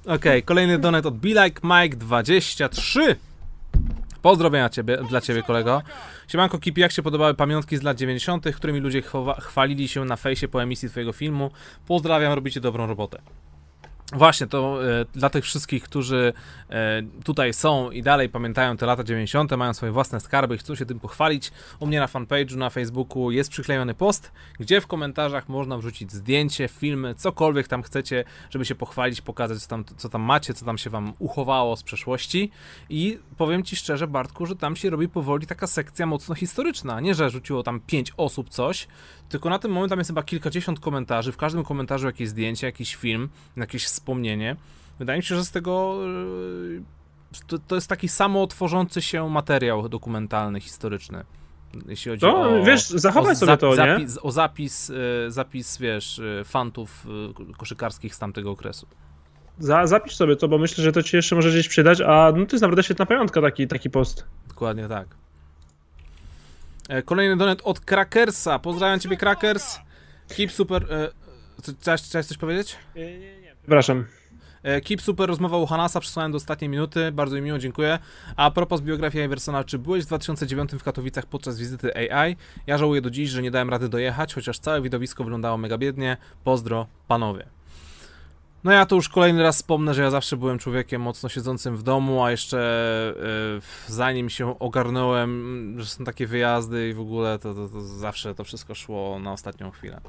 Okej, 0.04 0.14
okay, 0.14 0.42
kolejny 0.42 0.78
donet 0.78 1.06
od 1.06 1.18
Be 1.18 1.28
Like 1.28 1.60
Mike 1.64 1.96
23. 1.96 3.16
Pozdrowienia 4.24 4.68
ciebie, 4.68 4.96
dla 5.08 5.20
ciebie, 5.20 5.42
kolego. 5.42 5.82
Siemanko 6.28 6.58
Kipi, 6.58 6.80
jak 6.80 6.92
się 6.92 7.02
podobały 7.02 7.34
pamiątki 7.34 7.76
z 7.76 7.82
lat 7.82 7.96
90., 7.96 8.46
którymi 8.56 8.80
ludzie 8.80 9.02
chwalili 9.40 9.88
się 9.88 10.04
na 10.04 10.16
fejsie 10.16 10.48
po 10.48 10.62
emisji 10.62 10.88
twojego 10.88 11.12
filmu? 11.12 11.50
Pozdrawiam, 11.86 12.32
robicie 12.32 12.60
dobrą 12.60 12.86
robotę. 12.86 13.18
Właśnie, 14.12 14.46
to 14.46 14.88
e, 15.00 15.04
dla 15.04 15.30
tych 15.30 15.44
wszystkich, 15.44 15.82
którzy 15.82 16.32
e, 16.70 17.02
tutaj 17.24 17.54
są 17.54 17.90
i 17.90 18.02
dalej 18.02 18.28
pamiętają 18.28 18.76
te 18.76 18.86
lata 18.86 19.04
90., 19.04 19.56
mają 19.56 19.74
swoje 19.74 19.92
własne 19.92 20.20
skarby 20.20 20.54
i 20.54 20.58
chcą 20.58 20.74
się 20.74 20.86
tym 20.86 21.00
pochwalić, 21.00 21.52
u 21.80 21.86
mnie 21.86 22.00
na 22.00 22.06
fanpage'u 22.06 22.56
na 22.56 22.70
Facebooku 22.70 23.30
jest 23.30 23.50
przyklejony 23.50 23.94
post, 23.94 24.32
gdzie 24.58 24.80
w 24.80 24.86
komentarzach 24.86 25.48
można 25.48 25.78
wrzucić 25.78 26.12
zdjęcie, 26.12 26.68
filmy, 26.68 27.14
cokolwiek 27.14 27.68
tam 27.68 27.82
chcecie, 27.82 28.24
żeby 28.50 28.64
się 28.64 28.74
pochwalić, 28.74 29.20
pokazać 29.20 29.58
co 29.58 29.68
tam, 29.68 29.84
co 29.96 30.08
tam 30.08 30.22
macie, 30.22 30.54
co 30.54 30.64
tam 30.64 30.78
się 30.78 30.90
wam 30.90 31.12
uchowało 31.18 31.76
z 31.76 31.82
przeszłości 31.82 32.50
i 32.88 33.18
powiem 33.36 33.62
ci 33.62 33.76
szczerze, 33.76 34.06
Bartku, 34.06 34.46
że 34.46 34.56
tam 34.56 34.76
się 34.76 34.90
robi 34.90 35.08
powoli 35.08 35.46
taka 35.46 35.66
sekcja 35.66 36.06
mocno 36.06 36.34
historyczna, 36.34 37.00
nie, 37.00 37.14
że 37.14 37.30
rzuciło 37.30 37.62
tam 37.62 37.80
pięć 37.80 38.12
osób 38.16 38.48
coś, 38.48 38.88
tylko 39.28 39.50
na 39.50 39.58
tym 39.58 39.72
moment 39.72 39.90
tam 39.90 39.98
jest 39.98 40.10
chyba 40.10 40.22
kilkadziesiąt 40.22 40.80
komentarzy, 40.80 41.32
w 41.32 41.36
każdym 41.36 41.64
komentarzu 41.64 42.06
jakieś 42.06 42.28
zdjęcie, 42.28 42.66
jakiś 42.66 42.96
film, 42.96 43.28
jakieś 43.56 43.84
wspomnienie. 43.84 44.56
Wydaje 44.98 45.18
mi 45.18 45.22
się, 45.22 45.36
że 45.36 45.44
z 45.44 45.50
tego 45.50 45.98
e, 47.38 47.46
to, 47.46 47.58
to 47.58 47.74
jest 47.74 47.88
taki 47.88 48.08
samo 48.08 48.46
tworzący 48.46 49.02
się 49.02 49.30
materiał 49.30 49.88
dokumentalny, 49.88 50.60
historyczny. 50.60 51.24
Jeśli 51.88 52.10
chodzi 52.10 52.20
to, 52.20 52.40
o. 52.40 52.64
wiesz, 52.64 52.88
zachowaj 52.88 53.36
sobie 53.36 53.56
to, 53.56 53.74
zapis, 53.74 54.14
nie? 54.14 54.22
O 54.22 54.32
zapis, 54.32 54.90
e, 54.90 55.30
zapis, 55.30 55.78
wiesz, 55.78 56.18
e, 56.18 56.44
fantów 56.44 57.06
koszykarskich 57.58 58.14
z 58.14 58.18
tamtego 58.18 58.50
okresu. 58.50 58.86
Za, 59.58 59.86
zapisz 59.86 60.16
sobie 60.16 60.36
to, 60.36 60.48
bo 60.48 60.58
myślę, 60.58 60.84
że 60.84 60.92
to 60.92 61.02
ci 61.02 61.16
jeszcze 61.16 61.36
może 61.36 61.50
gdzieś 61.50 61.68
przydać, 61.68 62.00
a 62.00 62.32
no 62.36 62.46
to 62.46 62.52
jest 62.52 62.62
naprawdę 62.62 62.82
świetna 62.82 63.06
pamiątka 63.06 63.40
taki, 63.40 63.68
taki 63.68 63.90
post. 63.90 64.26
Dokładnie 64.48 64.88
tak. 64.88 65.23
Kolejny 67.04 67.36
donet 67.36 67.60
od 67.64 67.80
Krakersa. 67.80 68.58
Pozdrawiam 68.58 69.00
ciebie, 69.00 69.16
Krakers. 69.16 69.78
Keep 70.36 70.52
super. 70.52 70.86
Chciałeś, 71.80 72.02
chciałeś 72.02 72.26
coś 72.26 72.36
powiedzieć? 72.38 72.76
Nie, 72.96 73.18
nie, 73.18 73.40
nie. 73.40 73.54
Przepraszam. 73.62 74.04
E, 74.64 74.80
keep 74.80 75.02
super 75.02 75.28
rozmowa 75.28 75.56
u 75.56 75.66
Hanasa, 75.66 76.00
przesłałem 76.00 76.32
do 76.32 76.36
ostatniej 76.36 76.68
minuty, 76.68 77.12
bardzo 77.12 77.36
mi 77.36 77.42
miło, 77.42 77.58
dziękuję. 77.58 77.98
A 78.36 78.50
propos 78.50 78.80
biografii 78.80 79.24
Iversona, 79.24 79.64
czy 79.64 79.78
byłeś 79.78 80.04
w 80.04 80.06
2009 80.06 80.70
w 80.72 80.82
Katowicach 80.82 81.26
podczas 81.26 81.58
wizyty 81.58 82.12
AI? 82.12 82.36
Ja 82.66 82.78
żałuję 82.78 83.00
do 83.00 83.10
dziś, 83.10 83.30
że 83.30 83.42
nie 83.42 83.50
dałem 83.50 83.70
rady 83.70 83.88
dojechać, 83.88 84.34
chociaż 84.34 84.58
całe 84.58 84.82
widowisko 84.82 85.24
wyglądało 85.24 85.56
mega 85.58 85.78
biednie. 85.78 86.16
Pozdro, 86.44 86.86
panowie. 87.08 87.46
No 88.64 88.72
ja 88.72 88.86
to 88.86 88.96
już 88.96 89.08
kolejny 89.08 89.42
raz 89.42 89.56
wspomnę, 89.56 89.94
że 89.94 90.02
ja 90.02 90.10
zawsze 90.10 90.36
byłem 90.36 90.58
człowiekiem 90.58 91.02
mocno 91.02 91.28
siedzącym 91.28 91.76
w 91.76 91.82
domu, 91.82 92.24
a 92.24 92.30
jeszcze 92.30 93.14
yy, 93.16 93.94
zanim 93.94 94.30
się 94.30 94.58
ogarnąłem, 94.58 95.74
że 95.78 95.86
są 95.86 96.04
takie 96.04 96.26
wyjazdy 96.26 96.88
i 96.88 96.94
w 96.94 97.00
ogóle, 97.00 97.38
to, 97.38 97.54
to, 97.54 97.68
to, 97.68 97.80
zawsze 97.80 98.34
to 98.34 98.44
wszystko 98.44 98.74
szło 98.74 99.18
na 99.18 99.32
ostatnią 99.32 99.70
chwilę. 99.70 100.00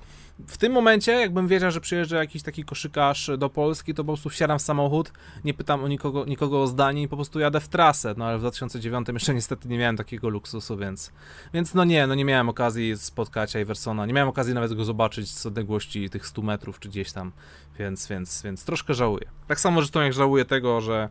W 0.48 0.58
tym 0.58 0.72
momencie, 0.72 1.12
jakbym 1.12 1.48
wiedział, 1.48 1.72
że 1.72 1.82
przyjeżdża 1.82 2.18
jakiś 2.18 2.44
taki 2.44 2.64
koszykarz 2.64 3.32
do 3.38 3.50
Polski, 3.50 3.94
to 3.94 4.04
po 4.04 4.08
prostu 4.14 4.30
wsiadam 4.30 4.60
w 4.60 4.62
samochód, 4.62 5.12
nie 5.44 5.54
pytam 5.54 5.84
o 5.84 5.88
nikogo, 5.88 6.26
nikogo 6.26 6.62
o 6.62 6.68
zdanie 6.68 7.02
i 7.02 7.08
po 7.08 7.16
prostu 7.16 7.40
jadę 7.40 7.60
w 7.60 7.68
trasę. 7.68 8.14
No 8.18 8.26
ale 8.26 8.38
w 8.38 8.42
2009 8.42 9.08
jeszcze 9.14 9.34
niestety 9.34 9.68
nie 9.68 9.78
miałem 9.78 9.98
takiego 9.98 10.30
luksusu, 10.30 10.78
więc, 10.78 11.12
więc 11.54 11.74
no 11.74 11.84
nie, 11.84 12.08
no 12.08 12.16
nie 12.16 12.26
miałem 12.26 12.50
okazji 12.50 12.98
spotkać 12.98 13.56
Iversona, 13.56 14.06
nie 14.06 14.14
miałem 14.14 14.30
okazji 14.30 14.54
nawet 14.54 14.74
go 14.74 14.86
zobaczyć 14.86 15.32
z 15.32 15.46
odległości 15.46 16.10
tych 16.10 16.28
100 16.28 16.42
metrów 16.42 16.80
czy 16.80 16.90
gdzieś 16.90 17.12
tam, 17.12 17.32
więc, 17.80 18.08
więc, 18.08 18.44
więc 18.44 18.66
troszkę 18.66 18.94
żałuję. 18.94 19.26
Tak 19.48 19.60
samo 19.60 19.82
zresztą 19.82 20.02
jak 20.02 20.14
żałuję 20.14 20.46
tego, 20.46 20.82
że 20.82 21.10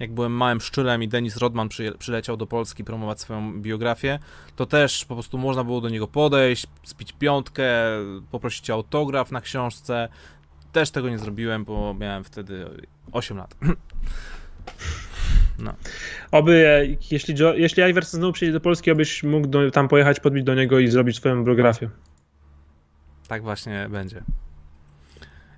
jak 0.00 0.12
byłem 0.12 0.32
małym 0.32 0.60
szczylem 0.60 1.02
i 1.02 1.08
Denis 1.08 1.36
Rodman 1.36 1.68
przy, 1.68 1.92
przyleciał 1.98 2.36
do 2.36 2.46
Polski 2.46 2.84
promować 2.84 3.20
swoją 3.20 3.62
biografię, 3.62 4.18
to 4.56 4.66
też 4.66 5.04
po 5.04 5.14
prostu 5.14 5.38
można 5.38 5.64
było 5.64 5.80
do 5.80 5.88
niego 5.88 6.08
podejść, 6.08 6.66
spić 6.84 7.12
piątkę, 7.12 7.66
poprosić 8.30 8.65
o 8.72 8.74
autograf 8.74 9.32
na 9.32 9.40
książce. 9.40 10.08
Też 10.72 10.90
tego 10.90 11.08
nie 11.08 11.18
zrobiłem, 11.18 11.64
bo 11.64 11.94
miałem 11.94 12.24
wtedy 12.24 12.66
8 13.12 13.36
lat. 13.36 13.56
No. 15.58 15.74
Oby, 16.30 16.96
jeśli, 17.10 17.34
jeśli 17.54 17.82
Iverson 17.82 18.20
znowu 18.20 18.32
przyjdzie 18.32 18.52
do 18.52 18.60
Polski, 18.60 18.90
abyś 18.90 19.22
mógł 19.22 19.46
do, 19.46 19.70
tam 19.70 19.88
pojechać, 19.88 20.20
podbić 20.20 20.44
do 20.44 20.54
niego 20.54 20.78
i 20.78 20.88
zrobić 20.88 21.16
swoją 21.16 21.44
biografię. 21.44 21.90
Tak 23.28 23.42
właśnie 23.42 23.88
będzie. 23.90 24.22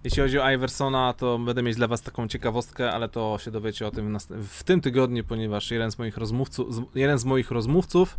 Jeśli 0.04 0.22
chodzi 0.22 0.38
o 0.38 0.50
Iversona, 0.50 1.12
to 1.12 1.38
będę 1.38 1.62
mieć 1.62 1.76
dla 1.76 1.86
was 1.86 2.02
taką 2.02 2.28
ciekawostkę, 2.28 2.92
ale 2.92 3.08
to 3.08 3.38
się 3.40 3.50
dowiecie 3.50 3.86
o 3.86 3.90
tym 3.90 4.18
w, 4.18 4.58
w 4.58 4.64
tym 4.64 4.80
tygodniu, 4.80 5.24
ponieważ 5.24 5.70
jeden 5.70 5.90
z 5.90 5.98
moich 5.98 6.16
rozmówców, 6.16 6.66
jeden 6.94 7.18
z 7.18 7.24
moich 7.24 7.50
rozmówców 7.50 8.18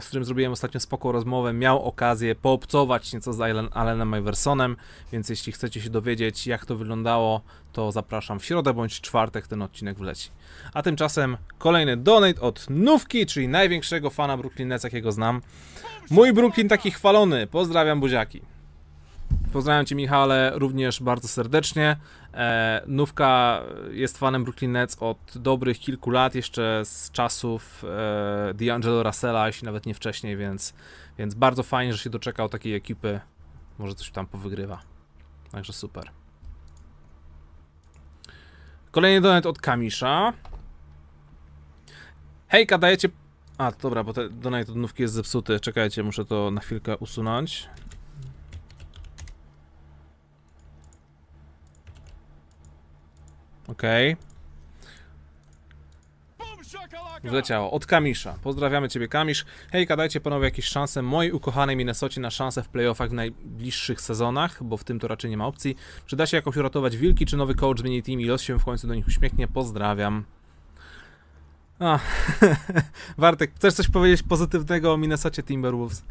z 0.00 0.06
którym 0.06 0.24
zrobiłem 0.24 0.52
ostatnio 0.52 0.80
spoko 0.80 1.12
rozmowę, 1.12 1.52
miał 1.52 1.84
okazję 1.84 2.34
poobcować 2.34 3.12
nieco 3.12 3.32
z 3.32 3.40
Allenem 3.72 4.16
Iversonem, 4.18 4.76
więc 5.12 5.28
jeśli 5.28 5.52
chcecie 5.52 5.80
się 5.80 5.90
dowiedzieć, 5.90 6.46
jak 6.46 6.66
to 6.66 6.76
wyglądało, 6.76 7.40
to 7.72 7.92
zapraszam 7.92 8.38
w 8.38 8.44
środę 8.44 8.74
bądź 8.74 9.00
czwartek 9.00 9.46
ten 9.46 9.62
odcinek 9.62 9.98
wleci. 9.98 10.30
A 10.74 10.82
tymczasem 10.82 11.36
kolejny 11.58 11.96
donate 11.96 12.40
od 12.40 12.66
Nówki, 12.70 13.26
czyli 13.26 13.48
największego 13.48 14.10
fana 14.10 14.36
Brooklyn 14.36 14.68
Nets, 14.68 14.84
jakiego 14.84 15.12
znam. 15.12 15.42
Mój 16.10 16.32
Brooklyn 16.32 16.68
taki 16.68 16.90
chwalony, 16.90 17.46
pozdrawiam 17.46 18.00
buziaki. 18.00 18.42
Pozdrawiam 19.52 19.86
Cię 19.86 19.94
Michale 19.94 20.52
również 20.54 21.02
bardzo 21.02 21.28
serdecznie. 21.28 21.96
E, 22.34 22.82
Nówka 22.86 23.62
jest 23.90 24.18
fanem 24.18 24.44
Brooklyn 24.44 24.72
Nets 24.72 24.96
od 25.00 25.18
dobrych 25.34 25.78
kilku 25.78 26.10
lat, 26.10 26.34
jeszcze 26.34 26.82
z 26.84 27.10
czasów 27.10 27.84
e, 27.84 28.54
D'Angelo 28.54 29.02
Russella, 29.02 29.46
jeśli 29.46 29.66
nawet 29.66 29.86
nie 29.86 29.94
wcześniej, 29.94 30.36
więc, 30.36 30.74
więc 31.18 31.34
bardzo 31.34 31.62
fajnie, 31.62 31.92
że 31.92 31.98
się 31.98 32.10
doczekał 32.10 32.48
takiej 32.48 32.74
ekipy. 32.74 33.20
Może 33.78 33.94
coś 33.94 34.10
tam 34.10 34.26
powygrywa. 34.26 34.80
Także 35.52 35.72
super. 35.72 36.10
Kolejny 38.90 39.20
donate 39.20 39.48
od 39.48 39.58
Kamisza. 39.58 40.32
Hejka, 42.48 42.78
dajecie... 42.78 43.08
A, 43.58 43.72
dobra, 43.72 44.04
bo 44.04 44.12
ten 44.12 44.40
donate 44.40 44.72
od 44.72 44.78
nówki 44.78 45.02
jest 45.02 45.14
zepsuty. 45.14 45.60
Czekajcie, 45.60 46.02
muszę 46.02 46.24
to 46.24 46.50
na 46.50 46.60
chwilkę 46.60 46.96
usunąć. 46.96 47.68
Okej. 53.70 54.16
Wleciało. 57.24 57.70
Od 57.70 57.86
Kamisza. 57.86 58.38
Pozdrawiamy 58.42 58.88
Ciebie, 58.88 59.08
Kamisz. 59.08 59.44
Hejka, 59.72 59.96
dajcie 59.96 60.20
panowie 60.20 60.44
jakieś 60.44 60.64
szanse 60.64 61.02
mojej 61.02 61.32
ukochanej 61.32 61.76
Minnesocie 61.76 62.20
na 62.20 62.30
szansę 62.30 62.62
w 62.62 62.68
playoffach 62.68 63.10
w 63.10 63.12
najbliższych 63.12 64.00
sezonach, 64.00 64.64
bo 64.64 64.76
w 64.76 64.84
tym 64.84 64.98
to 64.98 65.08
raczej 65.08 65.30
nie 65.30 65.36
ma 65.36 65.46
opcji. 65.46 65.76
Czy 66.06 66.16
da 66.16 66.26
się 66.26 66.36
jakoś 66.36 66.56
uratować 66.56 66.96
wilki, 66.96 67.26
czy 67.26 67.36
nowy 67.36 67.54
coach 67.54 67.78
zmieni 67.78 68.02
team 68.02 68.20
i 68.20 68.24
los 68.24 68.42
się 68.42 68.58
w 68.58 68.64
końcu 68.64 68.86
do 68.86 68.94
nich 68.94 69.06
uśmiechnie? 69.06 69.48
Pozdrawiam. 69.48 70.24
A, 71.78 71.98
Bartek, 73.18 73.54
chcesz 73.54 73.74
coś 73.74 73.88
powiedzieć 73.88 74.22
pozytywnego 74.22 74.92
o 74.92 74.96
Minnesocie 74.96 75.42
Timberwolves? 75.42 76.04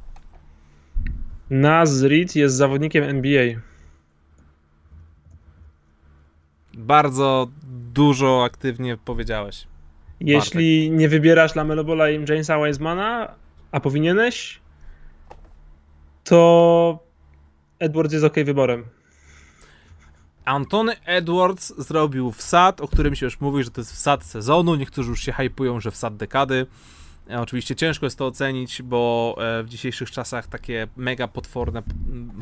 Naz 1.50 2.02
Reed 2.02 2.36
jest 2.36 2.56
zawodnikiem 2.56 3.04
NBA. 3.04 3.69
Bardzo 6.80 7.48
dużo 7.94 8.44
aktywnie 8.44 8.98
powiedziałeś. 8.98 9.68
Jeśli 10.20 10.92
nie 10.92 11.10
wybierasz 11.10 11.56
Lamelo 11.56 11.84
Balla 11.84 12.10
i 12.10 12.26
Jamesa 12.30 12.66
Wisemana, 12.66 13.36
a 13.72 13.80
powinieneś, 13.80 14.60
to 16.24 17.00
Edwards 17.80 18.14
jest 18.14 18.26
ok 18.26 18.36
wyborem. 18.46 18.86
Antony 20.46 20.96
Edwards 21.06 21.74
zrobił 21.78 22.32
wsad, 22.32 22.82
o 22.82 22.88
którym 22.88 23.16
się 23.16 23.26
już 23.26 23.40
mówi, 23.40 23.64
że 23.64 23.72
to 23.72 23.82
jest 23.82 23.94
wsad 23.94 24.24
sezonu. 24.24 24.76
Niektórzy 24.76 25.10
już 25.10 25.22
się 25.22 25.32
hypują, 25.32 25.80
że 25.80 25.92
wsad 25.92 26.18
dekady. 26.18 26.66
E, 27.30 27.42
Oczywiście 27.42 27.76
ciężko 27.76 28.06
jest 28.06 28.18
to 28.18 28.28
ocenić, 28.28 28.82
bo 28.82 29.36
e, 29.38 29.64
w 29.64 29.70
dzisiejszych 29.70 30.12
czasach 30.12 30.48
takie 30.48 30.88
mega 30.98 31.28
potworne 31.28 31.84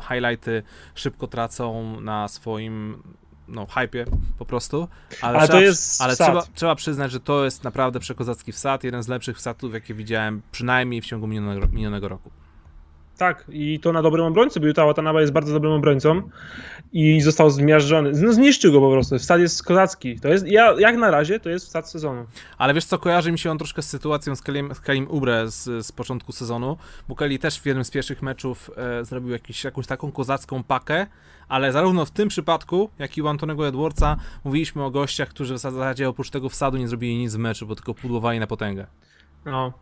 highlighty 0.08 0.62
szybko 0.94 1.26
tracą 1.26 2.00
na 2.00 2.28
swoim 2.28 3.02
no, 3.48 3.66
hypie 3.66 4.04
po 4.38 4.44
prostu. 4.44 4.88
Ale, 5.22 5.38
Ale 5.38 5.46
to 5.46 5.52
trzeba, 5.52 5.60
jest 5.60 6.02
ale 6.02 6.16
trzeba, 6.16 6.42
trzeba 6.54 6.74
przyznać, 6.74 7.12
że 7.12 7.20
to 7.20 7.44
jest 7.44 7.64
naprawdę 7.64 8.00
przekozacki 8.00 8.52
wsad. 8.52 8.84
Jeden 8.84 9.02
z 9.02 9.08
lepszych 9.08 9.36
wsadów, 9.36 9.74
jakie 9.74 9.94
widziałem 9.94 10.42
przynajmniej 10.52 11.02
w 11.02 11.06
ciągu 11.06 11.26
minionego, 11.26 11.66
minionego 11.72 12.08
roku. 12.08 12.30
Tak, 13.18 13.44
i 13.48 13.80
to 13.80 13.92
na 13.92 14.02
dobrym 14.02 14.26
obrońcy, 14.26 14.60
bo 14.60 14.66
Utah 14.66 14.86
Watanabe 14.86 15.20
jest 15.20 15.32
bardzo 15.32 15.52
dobrym 15.52 15.72
obrońcą 15.72 16.22
i 16.92 17.20
został 17.20 17.50
zmiażdżony. 17.50 18.12
No 18.14 18.32
zniszczył 18.32 18.72
go 18.72 18.80
po 18.80 18.90
prostu. 18.90 19.18
Wstad 19.18 19.40
jest 19.40 19.64
kozacki. 19.64 20.20
To 20.20 20.28
jest, 20.28 20.46
ja, 20.46 20.74
jak 20.78 20.96
na 20.96 21.10
razie, 21.10 21.40
to 21.40 21.50
jest 21.50 21.66
wstad 21.66 21.90
sezonu. 21.90 22.26
Ale 22.58 22.74
wiesz 22.74 22.84
co, 22.84 22.98
kojarzy 22.98 23.32
mi 23.32 23.38
się 23.38 23.50
on 23.50 23.58
troszkę 23.58 23.82
z 23.82 23.88
sytuacją 23.88 24.36
z 24.36 24.42
Kelim, 24.42 24.70
Kelim 24.84 25.08
Ubre 25.10 25.48
z, 25.50 25.86
z 25.86 25.92
początku 25.92 26.32
sezonu, 26.32 26.76
bo 27.08 27.14
Kelly 27.14 27.38
też 27.38 27.60
w 27.60 27.66
jednym 27.66 27.84
z 27.84 27.90
pierwszych 27.90 28.22
meczów 28.22 28.70
e, 28.76 29.04
zrobił 29.04 29.30
jakiś, 29.30 29.64
jakąś 29.64 29.86
taką 29.86 30.12
kozacką 30.12 30.62
pakę, 30.62 31.06
ale 31.48 31.72
zarówno 31.72 32.04
w 32.04 32.10
tym 32.10 32.28
przypadku, 32.28 32.90
jak 32.98 33.18
i 33.18 33.22
u 33.22 33.28
Antonego 33.28 33.68
Edwardsa 33.68 34.16
mówiliśmy 34.44 34.84
o 34.84 34.90
gościach, 34.90 35.28
którzy 35.28 35.54
w 35.54 35.58
zasadzie 35.58 36.08
oprócz 36.08 36.30
tego 36.30 36.48
wsadu 36.48 36.76
nie 36.76 36.88
zrobili 36.88 37.18
nic 37.18 37.34
w 37.34 37.38
meczu, 37.38 37.66
bo 37.66 37.74
tylko 37.74 37.94
pudłowali 37.94 38.40
na 38.40 38.46
potęgę. 38.46 38.86
No. 39.44 39.72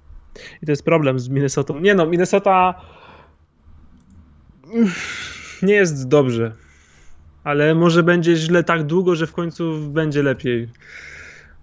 I 0.62 0.66
to 0.66 0.72
jest 0.72 0.84
problem 0.84 1.18
z 1.18 1.28
Minnesotą. 1.28 1.80
Nie 1.80 1.94
no, 1.94 2.06
Minnesota 2.06 2.74
nie 5.62 5.74
jest 5.74 6.08
dobrze. 6.08 6.52
Ale 7.44 7.74
może 7.74 8.02
będzie 8.02 8.36
źle 8.36 8.64
tak 8.64 8.82
długo, 8.82 9.14
że 9.16 9.26
w 9.26 9.32
końcu 9.32 9.78
będzie 9.88 10.22
lepiej. 10.22 10.68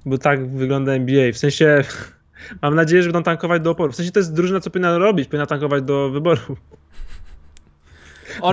Bo 0.06 0.18
tak 0.18 0.50
wygląda 0.50 0.94
NBA. 0.94 1.32
W 1.32 1.38
sensie 1.38 1.84
mam 2.62 2.76
nadzieję, 2.76 3.04
że 3.04 3.10
będą 3.10 3.24
tankować 3.24 3.62
do 3.62 3.72
oporu. 3.72 3.94
W 3.94 3.96
sensie 3.96 4.12
to 4.12 4.20
jest 4.20 4.34
drużyna, 4.34 4.60
co 4.60 4.70
powinna 4.70 4.98
robić. 4.98 5.30
Powinna 5.30 5.46
tankować 5.46 5.84
do 5.84 6.10
wyboru. 6.10 6.58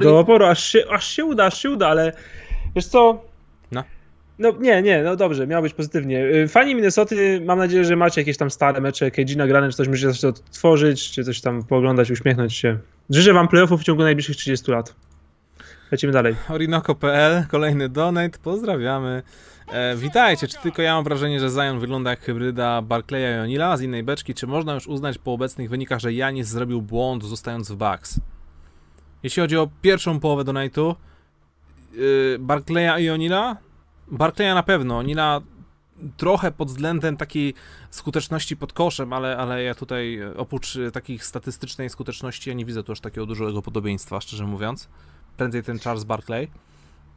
Do 0.03 0.19
oporu, 0.19 0.45
aż 0.45 0.65
się, 0.65 0.85
aż 0.91 1.09
się 1.09 1.25
uda, 1.25 1.45
aż 1.45 1.63
się 1.63 1.71
uda, 1.71 1.89
ale 1.89 2.13
wiesz 2.77 2.87
co? 2.87 3.25
No. 3.73 3.85
No 4.39 4.53
nie, 4.61 4.83
nie, 4.83 5.03
no 5.03 5.17
dobrze, 5.17 5.47
miało 5.47 5.63
być 5.63 5.75
pozytywnie. 5.75 6.25
Y, 6.25 6.49
Fani 6.49 6.75
Minnesoty, 6.75 7.41
mam 7.45 7.59
nadzieję, 7.59 7.85
że 7.85 7.97
macie 7.97 8.21
jakieś 8.21 8.37
tam 8.37 8.51
stare 8.51 8.81
mecze 8.81 9.11
KG 9.11 9.37
nagrane, 9.37 9.71
czy 9.71 9.77
coś 9.77 9.89
możecie 9.89 10.13
coś 10.13 10.25
odtworzyć, 10.25 11.11
czy 11.11 11.25
coś 11.25 11.41
tam 11.41 11.65
pooglądać, 11.65 12.11
uśmiechnąć 12.11 12.55
się. 12.55 12.79
Życzę 13.11 13.33
wam 13.33 13.49
playoffów 13.49 13.81
w 13.81 13.85
ciągu 13.85 14.03
najbliższych 14.03 14.37
30 14.37 14.71
lat. 14.71 14.95
Lecimy 15.91 16.13
dalej. 16.13 16.37
Orinoco.pl, 16.49 17.47
kolejny 17.49 17.89
donate, 17.89 18.39
pozdrawiamy. 18.39 19.23
E, 19.69 19.97
witajcie, 19.97 20.49
czy 20.49 20.59
tylko 20.59 20.83
ja 20.83 20.95
mam 20.95 21.05
wrażenie, 21.05 21.41
że 21.41 21.51
Zion 21.51 21.81
wygląda 21.81 22.11
jak 22.11 22.21
hybryda 22.21 22.83
Barclaya 22.83 23.37
i 23.37 23.41
Onila 23.41 23.77
z 23.77 23.83
innej 23.83 24.03
beczki? 24.03 24.35
Czy 24.35 24.47
można 24.47 24.75
już 24.75 24.87
uznać 24.87 25.19
po 25.19 25.33
obecnych 25.33 25.71
wynikach, 25.71 26.01
że 26.01 26.13
Janis 26.13 26.49
zrobił 26.49 26.83
błąd 26.83 27.25
zostając 27.25 27.71
w 27.71 27.77
Bucks? 27.77 28.21
Jeśli 29.23 29.41
chodzi 29.41 29.57
o 29.57 29.71
pierwszą 29.83 30.21
połowę 30.21 30.45
donate'u, 30.45 30.95
yy, 31.93 32.37
Barclaya 32.41 33.03
i 33.03 33.11
Onila? 33.11 33.57
Barclaya 34.11 34.55
na 34.55 34.63
pewno, 34.63 34.99
Onila 34.99 35.41
trochę 36.17 36.53
pod 36.53 36.69
względem 36.69 37.17
takiej 37.17 37.55
skuteczności 37.91 38.57
pod 38.57 38.73
koszem, 38.73 39.13
ale, 39.13 39.37
ale 39.37 39.63
ja 39.63 39.75
tutaj 39.75 40.19
e, 40.19 40.37
oprócz 40.37 40.77
e, 40.77 40.91
takich 40.91 41.25
statystycznej 41.25 41.91
skuteczności 41.91 42.51
ja 42.51 42.57
nie 42.57 42.65
widzę 42.65 42.83
tu 42.83 42.93
aż 42.93 43.01
takiego 43.01 43.27
dużego 43.27 43.63
podobieństwa, 43.63 44.21
szczerze 44.21 44.45
mówiąc. 44.45 44.89
Prędzej 45.37 45.63
ten 45.63 45.79
Charles 45.79 46.05
Barkley. 46.05 46.49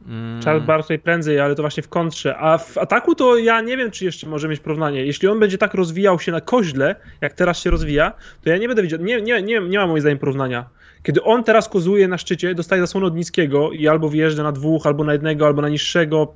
Mm, 0.08 0.42
Charles 0.42 0.66
Barkley 0.66 1.00
prędzej, 1.00 1.40
ale 1.40 1.56
to 1.56 1.64
właśnie 1.64 1.84
w 1.84 1.90
kontrze. 1.90 2.38
A 2.38 2.58
w 2.58 2.78
ataku 2.78 3.16
to 3.16 3.38
ja 3.38 3.62
nie 3.62 3.78
wiem, 3.78 3.92
czy 3.92 4.06
jeszcze 4.06 4.28
może 4.28 4.48
mieć 4.48 4.60
porównanie. 4.60 5.06
Jeśli 5.06 5.28
on 5.28 5.40
będzie 5.40 5.58
tak 5.58 5.74
rozwijał 5.74 6.20
się 6.20 6.32
na 6.32 6.42
koźle, 6.42 6.96
jak 7.22 7.34
teraz 7.34 7.60
się 7.60 7.70
rozwija, 7.70 8.14
to 8.44 8.50
ja 8.50 8.58
nie 8.58 8.68
będę 8.68 8.84
widział, 8.84 9.00
nie, 9.00 9.22
nie, 9.22 9.42
nie, 9.42 9.60
nie 9.60 9.78
ma 9.78 9.88
moim 9.88 10.02
zdaniem 10.02 10.20
porównania. 10.20 10.70
Kiedy 11.04 11.24
on 11.24 11.44
teraz 11.44 11.70
kozuje 11.70 12.08
na 12.08 12.18
szczycie, 12.18 12.56
dostaje 12.56 12.82
zasłonę 12.82 13.08
od 13.08 13.16
niskiego 13.16 13.72
i 13.72 13.88
albo 13.88 14.10
wjeżdża 14.10 14.44
na 14.44 14.52
dwóch, 14.52 14.88
albo 14.88 15.04
na 15.04 15.14
jednego, 15.14 15.46
albo 15.46 15.62
na 15.62 15.70
niższego, 15.70 16.36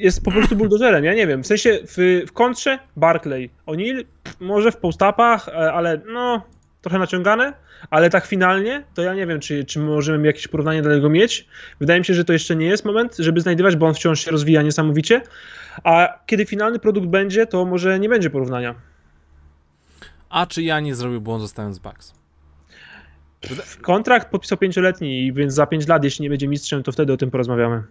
jest 0.00 0.24
po 0.24 0.30
prostu 0.30 0.56
buldożerem, 0.56 1.04
ja 1.04 1.14
nie 1.14 1.26
wiem. 1.26 1.42
W 1.42 1.46
sensie 1.46 1.78
w, 1.86 2.24
w 2.28 2.32
kontrze 2.32 2.78
Barkley, 2.96 3.50
O'Neal 3.66 4.04
może 4.40 4.72
w 4.72 4.76
postapach, 4.76 5.48
e, 5.48 5.72
ale 5.72 6.00
no 6.06 6.42
trochę 6.82 6.98
naciągane, 6.98 7.52
ale 7.90 8.10
tak 8.10 8.26
finalnie 8.26 8.84
to 8.94 9.02
ja 9.02 9.14
nie 9.14 9.26
wiem, 9.26 9.40
czy, 9.40 9.64
czy 9.64 9.78
możemy 9.78 10.26
jakieś 10.26 10.48
porównanie 10.48 10.82
do 10.82 10.94
niego 10.94 11.08
mieć. 11.08 11.48
Wydaje 11.80 12.00
mi 12.00 12.06
się, 12.06 12.14
że 12.14 12.24
to 12.24 12.32
jeszcze 12.32 12.56
nie 12.56 12.66
jest 12.66 12.84
moment, 12.84 13.16
żeby 13.18 13.40
znajdywać, 13.40 13.76
bo 13.76 13.86
on 13.86 13.94
wciąż 13.94 14.24
się 14.24 14.30
rozwija 14.30 14.62
niesamowicie, 14.62 15.22
a 15.84 16.18
kiedy 16.26 16.46
finalny 16.46 16.78
produkt 16.78 17.06
będzie, 17.06 17.46
to 17.46 17.64
może 17.64 17.98
nie 17.98 18.08
będzie 18.08 18.30
porównania. 18.30 18.74
A 20.28 20.46
czy 20.46 20.62
ja 20.62 20.80
nie 20.80 20.94
zrobił 20.94 21.20
błąd 21.20 21.42
zostając 21.42 21.76
z 21.76 21.78
Bucks? 21.78 22.14
Kontrakt 23.82 24.30
podpisał 24.30 24.58
pięcioletni, 24.58 25.32
więc 25.32 25.54
za 25.54 25.66
pięć 25.66 25.86
lat, 25.88 26.04
jeśli 26.04 26.22
nie 26.22 26.30
będzie 26.30 26.48
mistrzem, 26.48 26.82
to 26.82 26.92
wtedy 26.92 27.12
o 27.12 27.16
tym 27.16 27.30
porozmawiamy. 27.30 27.82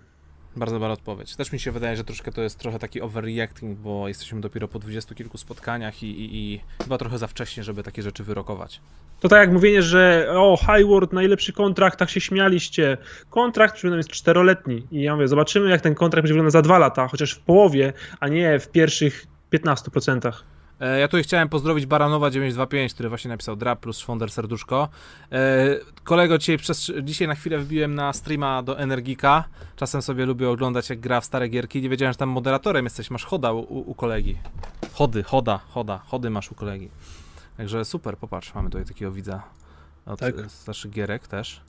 Bardzo 0.56 0.76
dobra 0.76 0.94
odpowiedź. 0.94 1.36
Też 1.36 1.52
mi 1.52 1.60
się 1.60 1.72
wydaje, 1.72 1.98
że 1.98 2.04
troszkę 2.04 2.32
to 2.32 2.42
jest 2.42 2.60
trochę 2.60 2.80
taki 2.80 3.02
overreacting, 3.02 3.80
bo 3.80 4.08
jesteśmy 4.08 4.42
dopiero 4.42 4.68
po 4.68 4.80
dwudziestu 4.80 5.16
kilku 5.16 5.38
spotkaniach 5.38 6.04
i, 6.04 6.06
i, 6.06 6.54
i 6.54 6.62
chyba 6.84 6.98
trochę 6.98 7.18
za 7.18 7.28
wcześnie, 7.28 7.64
żeby 7.64 7.84
takie 7.84 8.02
rzeczy 8.02 8.24
wyrokować. 8.24 8.82
To 9.20 9.30
tak 9.30 9.40
jak 9.40 9.52
mówienie, 9.52 9.82
że 9.82 10.28
o, 10.36 10.58
Hayward, 10.58 11.14
najlepszy 11.14 11.54
kontrakt, 11.54 12.00
tak 12.00 12.10
się 12.10 12.22
śmialiście. 12.22 12.98
Kontrakt 13.30 13.76
przynajmniej 13.76 14.00
jest 14.00 14.10
czteroletni 14.10 14.88
i 14.92 15.02
ja 15.02 15.16
mówię, 15.16 15.28
zobaczymy 15.28 15.70
jak 15.70 15.82
ten 15.82 15.96
kontrakt 15.96 16.24
będzie 16.24 16.34
wyglądał 16.34 16.52
za 16.52 16.62
dwa 16.62 16.78
lata, 16.78 17.08
chociaż 17.08 17.32
w 17.34 17.40
połowie, 17.40 17.94
a 18.20 18.28
nie 18.28 18.60
w 18.60 18.68
pierwszych 18.68 19.28
15%. 19.54 20.32
E, 20.80 21.00
Ja 21.00 21.08
tutaj 21.08 21.24
chciałem 21.24 21.50
pozdrowić 21.50 21.88
Baranowa925, 21.88 22.94
który 22.94 23.10
właśnie 23.10 23.30
napisał 23.30 23.56
drap 23.56 23.80
plus 23.80 24.00
Szwonder 24.00 24.32
serduszko. 24.32 24.90
E, 25.32 25.38
Kolego, 26.04 26.38
dzisiaj, 26.38 26.58
przez, 26.58 26.92
dzisiaj 27.04 27.28
na 27.28 27.36
chwilę 27.36 27.58
wbiłem 27.58 27.96
na 27.96 28.14
streama 28.14 28.64
do 28.64 28.80
Energika. 28.80 29.44
Czasem 29.76 30.02
sobie 30.02 30.26
lubię 30.26 30.50
oglądać 30.50 30.90
jak 30.90 31.00
gra 31.00 31.22
w 31.22 31.26
stare 31.26 31.50
gierki. 31.50 31.82
Nie 31.82 31.90
wiedziałem, 31.90 32.14
że 32.14 32.18
tam 32.18 32.30
moderatorem 32.30 32.86
jesteś. 32.86 33.12
Masz 33.12 33.26
choda 33.26 33.52
u, 33.54 33.60
u 33.92 33.96
kolegi. 33.96 34.38
Chody, 34.94 35.24
choda, 35.24 35.60
choda, 35.70 35.98
chody 36.08 36.30
masz 36.30 36.52
u 36.52 36.56
kolegi. 36.56 36.90
Także 37.58 37.86
super, 37.86 38.18
popatrz, 38.18 38.54
mamy 38.56 38.70
tutaj 38.70 38.86
takiego 38.86 39.12
widza 39.12 39.44
od 40.06 40.20
Tak. 40.20 40.36
tak. 40.36 40.52
starszych 40.52 40.92
gierek 40.92 41.28
też. 41.28 41.62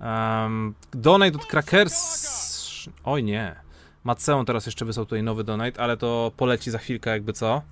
Um, 0.00 0.74
donate 0.92 1.36
od 1.36 1.46
Crackers. 1.46 2.86
Oj 3.04 3.24
nie. 3.24 3.56
Matceon 4.04 4.46
teraz 4.46 4.66
jeszcze 4.66 4.84
wysłał 4.84 5.06
tutaj 5.06 5.22
nowy 5.22 5.44
donate, 5.44 5.80
ale 5.82 5.96
to 5.96 6.32
poleci 6.36 6.70
za 6.70 6.78
chwilkę 6.78 7.10
jakby 7.10 7.32
co. 7.32 7.62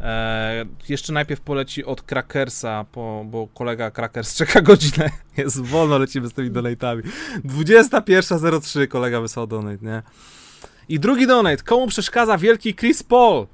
E, 0.00 0.64
jeszcze 0.88 1.12
najpierw 1.12 1.40
poleci 1.40 1.84
od 1.84 2.02
Crackersa, 2.02 2.84
po, 2.92 3.24
bo 3.28 3.46
kolega 3.46 3.90
Crackers 3.90 4.34
czeka 4.34 4.60
godzinę. 4.60 5.10
Jest 5.36 5.60
wolno, 5.60 5.98
lecimy 5.98 6.28
z 6.28 6.32
tymi 6.32 6.50
donate'ami. 6.50 7.02
21.03 7.44 8.88
kolega 8.88 9.20
wysłał 9.20 9.46
donate, 9.46 9.86
nie? 9.86 10.02
I 10.88 11.00
drugi 11.00 11.26
donate. 11.26 11.62
Komu 11.62 11.86
przeszkadza 11.86 12.38
wielki 12.38 12.74
Chris 12.74 13.02
Paul? 13.02 13.46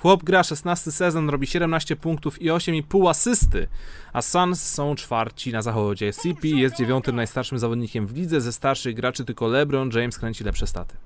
Chłop 0.00 0.24
gra 0.24 0.42
16 0.42 0.92
sezon, 0.92 1.30
robi 1.30 1.46
17 1.46 1.96
punktów 1.96 2.42
i 2.42 2.50
8,5 2.50 3.10
asysty, 3.10 3.68
a 4.12 4.22
Suns 4.22 4.62
są 4.62 4.94
czwarci 4.94 5.52
na 5.52 5.62
zachodzie. 5.62 6.12
CP 6.12 6.48
jest 6.48 6.76
dziewiątym 6.76 7.16
najstarszym 7.16 7.58
zawodnikiem 7.58 8.06
w 8.06 8.16
lidze, 8.16 8.40
ze 8.40 8.52
starszych 8.52 8.94
graczy 8.94 9.24
tylko 9.24 9.46
LeBron 9.48 9.90
James 9.94 10.18
kręci 10.18 10.44
lepsze 10.44 10.66
staty. 10.66 10.96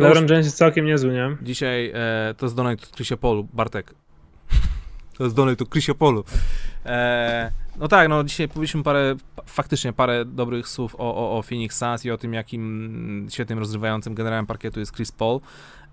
LeBron 0.00 0.28
James 0.28 0.46
jest 0.46 0.56
całkiem 0.56 0.84
niezły, 0.84 1.12
nie? 1.12 1.36
Dzisiaj 1.42 1.92
e, 1.94 2.34
to 2.36 2.46
jest 2.46 2.56
donate 2.56 2.82
od 2.82 2.90
Krysiopolu, 2.90 3.48
Bartek. 3.52 3.94
to 5.18 5.24
jest 5.24 5.36
donate 5.36 5.64
od 5.64 5.70
Krysiopolu. 5.70 6.24
E, 6.86 7.52
no 7.76 7.88
tak, 7.88 8.08
no 8.08 8.24
dzisiaj 8.24 8.48
powiedzieliśmy 8.48 8.82
parę, 8.82 9.16
faktycznie 9.46 9.92
parę 9.92 10.24
dobrych 10.24 10.68
słów 10.68 10.94
o, 10.98 10.98
o, 10.98 11.38
o 11.38 11.42
Phoenix 11.42 11.78
Suns 11.78 12.04
i 12.04 12.10
o 12.10 12.18
tym, 12.18 12.34
jakim 12.34 13.26
świetnym 13.30 13.58
rozrywającym 13.58 14.14
generałem 14.14 14.46
parkietu 14.46 14.80
jest 14.80 14.94
Chris 14.94 15.12
Paul. 15.12 15.40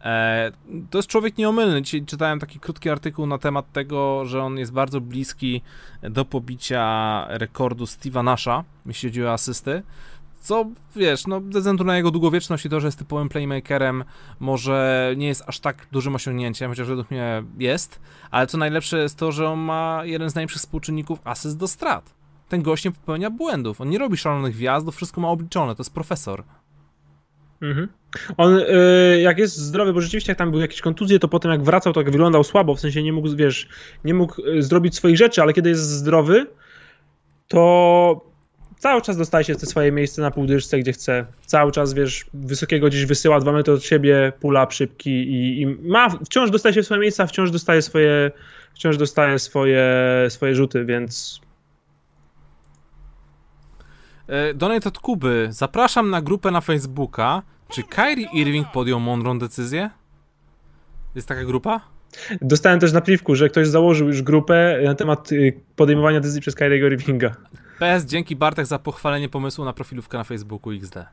E, 0.04 0.52
to 0.90 0.98
jest 0.98 1.10
człowiek 1.10 1.38
nieomylny. 1.38 1.82
Dzisiaj 1.82 2.06
czytałem 2.06 2.40
taki 2.40 2.60
krótki 2.60 2.90
artykuł 2.90 3.26
na 3.26 3.38
temat 3.38 3.72
tego, 3.72 4.26
że 4.26 4.44
on 4.44 4.58
jest 4.58 4.72
bardzo 4.72 5.02
bliski 5.02 5.62
do 6.02 6.26
pobicia 6.26 7.26
rekordu 7.30 7.84
Steve'a 7.84 8.24
Nasha, 8.24 8.64
jeśli 8.86 9.10
chodzi 9.10 9.26
o 9.26 9.34
asysty. 9.34 9.84
Co 10.48 10.66
wiesz, 10.96 11.28
no 11.28 11.42
ze 11.52 11.60
względu 11.60 11.84
na 11.84 11.98
jego 11.98 12.12
długowieczność 12.12 12.66
i 12.66 12.70
to, 12.70 12.80
że 12.80 12.88
jest 12.88 13.00
typowym 13.00 13.30
playmakerem, 13.30 14.04
może 14.40 15.14
nie 15.18 15.28
jest 15.28 15.44
aż 15.48 15.60
tak 15.60 15.88
dużym 15.92 16.16
osiągnięciem, 16.16 16.72
chociaż 16.72 16.88
według 16.88 17.12
mnie 17.12 17.44
jest, 17.60 18.00
ale 18.32 18.48
co 18.48 18.58
najlepsze 18.58 18.98
jest 18.98 19.18
to, 19.18 19.32
że 19.32 19.50
on 19.50 19.60
ma 19.60 20.02
jeden 20.04 20.30
z 20.30 20.36
najlepszych 20.36 20.62
współczynników 20.62 21.20
asyst 21.24 21.58
do 21.58 21.68
strat. 21.68 22.14
Ten 22.50 22.62
gość 22.62 22.86
nie 22.86 22.92
popełnia 22.92 23.30
błędów, 23.30 23.82
on 23.82 23.90
nie 23.90 23.98
robi 23.98 24.18
szalonych 24.18 24.56
wjazdów, 24.56 24.96
wszystko 24.96 25.22
ma 25.22 25.30
obliczone, 25.30 25.76
to 25.76 25.82
jest 25.82 25.94
profesor. 25.94 26.44
Mhm. 27.62 27.88
On 28.38 28.58
y, 28.58 29.22
jak 29.22 29.38
jest 29.38 29.58
zdrowy, 29.58 29.94
bo 29.94 30.02
rzeczywiście 30.02 30.32
jak 30.32 30.38
tam 30.38 30.52
były 30.52 30.62
jakieś 30.62 30.82
kontuzje, 30.82 31.20
to 31.20 31.28
potem 31.28 31.52
jak 31.52 31.64
wracał, 31.64 31.94
to 31.94 32.00
jak 32.00 32.12
wyglądał 32.12 32.44
słabo, 32.44 32.76
w 32.76 32.80
sensie 32.80 33.04
nie 33.04 33.14
mógł, 33.14 33.36
wiesz, 33.36 33.70
nie 34.04 34.14
mógł 34.14 34.42
y, 34.42 34.64
zrobić 34.64 34.96
swoich 34.96 35.18
rzeczy, 35.18 35.42
ale 35.42 35.54
kiedy 35.54 35.70
jest 35.70 35.90
zdrowy, 35.90 36.48
to 37.48 38.37
cały 38.80 39.02
czas 39.02 39.18
dostaje 39.18 39.46
się 39.46 39.56
te 39.56 39.66
swoje 39.66 39.92
miejsce 39.92 40.22
na 40.22 40.32
półdyszce, 40.32 40.80
gdzie 40.80 40.94
chce. 40.94 41.26
Cały 41.46 41.72
czas, 41.72 41.94
wiesz, 41.94 42.26
wysokiego 42.34 42.88
gdzieś 42.88 43.06
wysyła 43.06 43.40
dwa 43.40 43.52
metry 43.52 43.74
od 43.74 43.84
siebie, 43.84 44.34
pula 44.40 44.68
szybki 44.72 45.10
i, 45.10 45.62
i 45.62 45.66
ma, 45.66 46.10
wciąż 46.10 46.52
dostaje 46.52 46.76
się 46.76 46.82
w 46.82 46.86
swoje 46.86 47.02
miejsca, 47.02 47.28
wciąż 47.28 47.52
dostaje 47.52 47.82
swoje, 47.82 48.32
wciąż 48.74 48.98
dostaje 48.98 49.40
swoje, 49.40 49.86
swoje 50.30 50.56
rzuty, 50.56 50.86
więc 50.86 51.42
E, 54.28 54.54
Donate 54.54 54.90
od 54.90 55.00
Kuby. 55.00 55.48
Zapraszam 55.50 56.10
na 56.10 56.22
grupę 56.22 56.52
na 56.52 56.62
Facebooka. 56.62 57.42
Czy 57.70 57.84
Kyrie 57.84 58.28
Irving 58.34 58.68
podjął 58.74 59.00
mądrą 59.00 59.40
decyzję? 59.40 59.90
Jest 61.16 61.28
taka 61.28 61.44
grupa? 61.44 61.82
Dostałem 62.42 62.80
też 62.80 62.94
na 62.94 63.02
pliwku, 63.02 63.36
że 63.36 63.50
ktoś 63.50 63.68
założył 63.68 64.08
już 64.08 64.22
grupę 64.22 64.80
na 64.84 64.96
temat 64.96 65.32
y, 65.32 65.60
podejmowania 65.76 66.20
decyzji 66.20 66.42
przez 66.42 66.56
Kyriego 66.56 66.88
Irvinga. 66.88 67.36
PS, 67.80 68.06
dzięki 68.06 68.36
Bartek 68.36 68.66
za 68.66 68.80
pochwalenie 68.80 69.30
pomysłu 69.30 69.66
na 69.66 69.74
profilówkę 69.74 70.18
na 70.18 70.24
Facebooku 70.24 70.72
XD. 70.72 71.06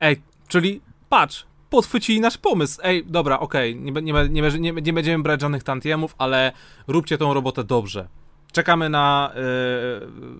Ej, 0.00 0.22
czyli 0.48 0.80
patrz, 1.08 1.46
podchwycili 1.70 2.20
nasz 2.20 2.38
pomysł. 2.38 2.80
Ej, 2.84 3.04
dobra, 3.06 3.38
okej, 3.38 3.76
nie, 3.76 3.92
nie, 3.92 4.12
nie, 4.28 4.42
nie, 4.58 4.72
nie 4.72 4.92
będziemy 4.92 5.22
brać 5.22 5.40
żadnych 5.40 5.62
tantiemów, 5.62 6.14
ale 6.18 6.52
róbcie 6.86 7.18
tą 7.18 7.34
robotę 7.34 7.64
dobrze. 7.64 8.08
Czekamy 8.52 8.88
na 8.88 9.32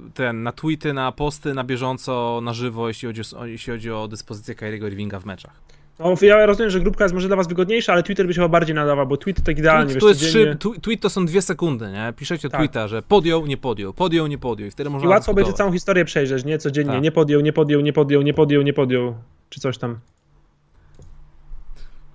y, 0.08 0.12
ten, 0.12 0.42
na 0.42 0.52
tweety, 0.52 0.92
na 0.92 1.12
posty, 1.12 1.54
na 1.54 1.64
bieżąco, 1.64 2.40
na 2.42 2.52
żywo, 2.52 2.88
jeśli 2.88 3.06
chodzi 3.06 3.22
o, 3.36 3.46
jeśli 3.46 3.72
chodzi 3.72 3.90
o 3.90 4.08
dyspozycję 4.08 4.54
Kyriego 4.54 4.86
Irvinga 4.86 5.20
w 5.20 5.24
meczach. 5.24 5.60
No, 5.98 6.14
ja 6.22 6.46
rozumiem, 6.46 6.70
że 6.70 6.80
grupka 6.80 7.04
jest 7.04 7.14
może 7.14 7.28
dla 7.28 7.36
was 7.36 7.48
wygodniejsza, 7.48 7.92
ale 7.92 8.02
Twitter 8.02 8.26
by 8.26 8.34
się 8.34 8.40
chyba 8.40 8.48
bardziej 8.48 8.74
nadawał, 8.74 9.06
bo 9.06 9.16
tweet 9.16 9.42
tak 9.42 9.58
idealnie, 9.58 9.94
tweet, 9.94 9.94
wiesz, 9.94 10.02
to 10.02 10.08
jest 10.08 10.20
trzy, 10.20 10.80
tweet 10.82 11.00
to 11.00 11.10
są 11.10 11.26
dwie 11.26 11.42
sekundy, 11.42 11.90
nie? 11.92 12.12
Piszecie 12.16 12.48
Tak. 12.48 12.60
tweeta, 12.60 12.88
że 12.88 13.02
podjął, 13.02 13.46
nie 13.46 13.56
podjął, 13.56 13.92
podjął, 13.92 14.26
nie 14.26 14.38
podjął 14.38 14.68
i 14.68 14.70
wtedy 14.70 14.90
można 14.90 15.06
I 15.06 15.10
łatwo 15.10 15.34
będzie 15.34 15.52
całą 15.52 15.72
historię 15.72 16.04
przejrzeć, 16.04 16.44
nie? 16.44 16.58
Codziennie, 16.58 16.92
Tak. 16.92 17.02
nie 17.02 17.12
podjął, 17.12 17.40
nie 17.40 17.52
podjął, 17.52 17.80
nie 17.80 17.92
podjął, 17.92 18.22
nie 18.22 18.34
podjął, 18.34 18.62
nie 18.62 18.72
podjął, 18.72 19.14
czy 19.48 19.60
coś 19.60 19.78
tam. 19.78 19.98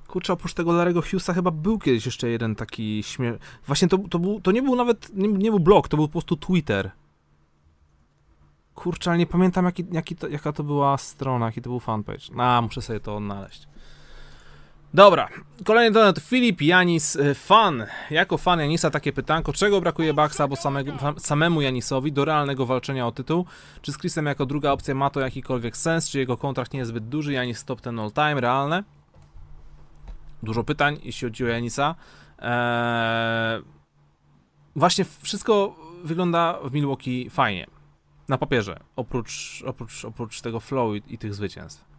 Kurczę, 0.08 0.34
oprócz 0.34 0.54
tego 0.54 0.72
Larego 0.72 1.02
Hughesa 1.02 1.34
chyba 1.34 1.52
był 1.52 1.80
kiedyś 1.80 2.06
jeszcze 2.06 2.30
jeden 2.30 2.56
taki 2.56 3.04
śmie... 3.04 3.34
Właśnie 3.68 3.88
to, 3.88 3.98
to, 3.98 4.20
był, 4.20 4.42
to 4.42 4.52
nie 4.52 4.62
był 4.62 4.76
nawet, 4.76 5.16
nie, 5.16 5.28
nie 5.28 5.50
był 5.50 5.60
blog, 5.60 5.88
to 5.88 5.98
był 5.98 6.08
po 6.08 6.12
prostu 6.12 6.38
Twitter. 6.38 6.92
Kurczę, 8.76 9.10
ale 9.10 9.18
nie 9.18 9.26
pamiętam 9.26 9.66
jaki, 9.66 9.86
jaki 9.92 10.16
to, 10.16 10.28
jaka 10.28 10.54
to 10.54 10.64
była 10.64 10.98
strona, 10.98 11.46
jaki 11.46 11.62
to 11.62 11.70
był 11.70 11.80
fanpage. 11.80 12.24
A, 12.38 12.62
muszę 12.62 12.82
sobie 12.82 13.00
to 13.00 13.16
odnaleźć. 13.16 13.68
Dobra, 14.94 15.30
kolejny 15.66 15.92
donat. 15.92 16.20
Filip 16.20 16.62
Janis, 16.62 17.16
y, 17.16 17.34
fan. 17.34 17.86
Jako 18.10 18.38
fan 18.38 18.60
Janisa 18.60 18.90
takie 18.90 19.14
pytanko, 19.14 19.54
czego 19.54 19.82
brakuje 19.82 20.14
Bucks 20.14 20.42
albo 20.42 20.56
samemu 21.18 21.62
Janisowi 21.62 22.12
do 22.12 22.26
realnego 22.26 22.66
walczenia 22.66 23.08
o 23.08 23.12
tytuł? 23.12 23.46
Czy 23.82 23.92
z 23.92 23.98
Chrisem 23.98 24.26
jako 24.26 24.46
druga 24.46 24.72
opcja 24.72 24.96
ma 24.96 25.10
to 25.10 25.20
jakikolwiek 25.20 25.78
sens? 25.78 26.10
Czy 26.10 26.20
jego 26.20 26.38
kontrakt 26.38 26.74
nie 26.74 26.80
jest 26.80 26.90
zbyt 26.90 27.10
duży? 27.10 27.34
Janis 27.34 27.66
top 27.66 27.82
ten 27.82 28.00
all 28.00 28.12
time, 28.12 28.42
realne? 28.42 28.84
Dużo 30.44 30.64
pytań, 30.64 31.00
jeśli 31.04 31.28
chodzi 31.28 31.46
o 31.46 31.48
Janisa. 31.48 31.96
Eee, 32.40 33.62
właśnie 34.76 35.06
wszystko 35.22 35.76
wygląda 36.04 36.60
w 36.64 36.74
Milwaukee 36.74 37.30
fajnie. 37.30 37.68
Na 38.30 38.38
papierze, 38.38 38.80
oprócz, 38.96 39.64
oprócz, 39.66 40.06
oprócz 40.06 40.42
tego 40.42 40.60
flow 40.60 40.96
i, 40.96 41.14
i 41.14 41.18
tych 41.18 41.34
zwycięstw. 41.34 41.93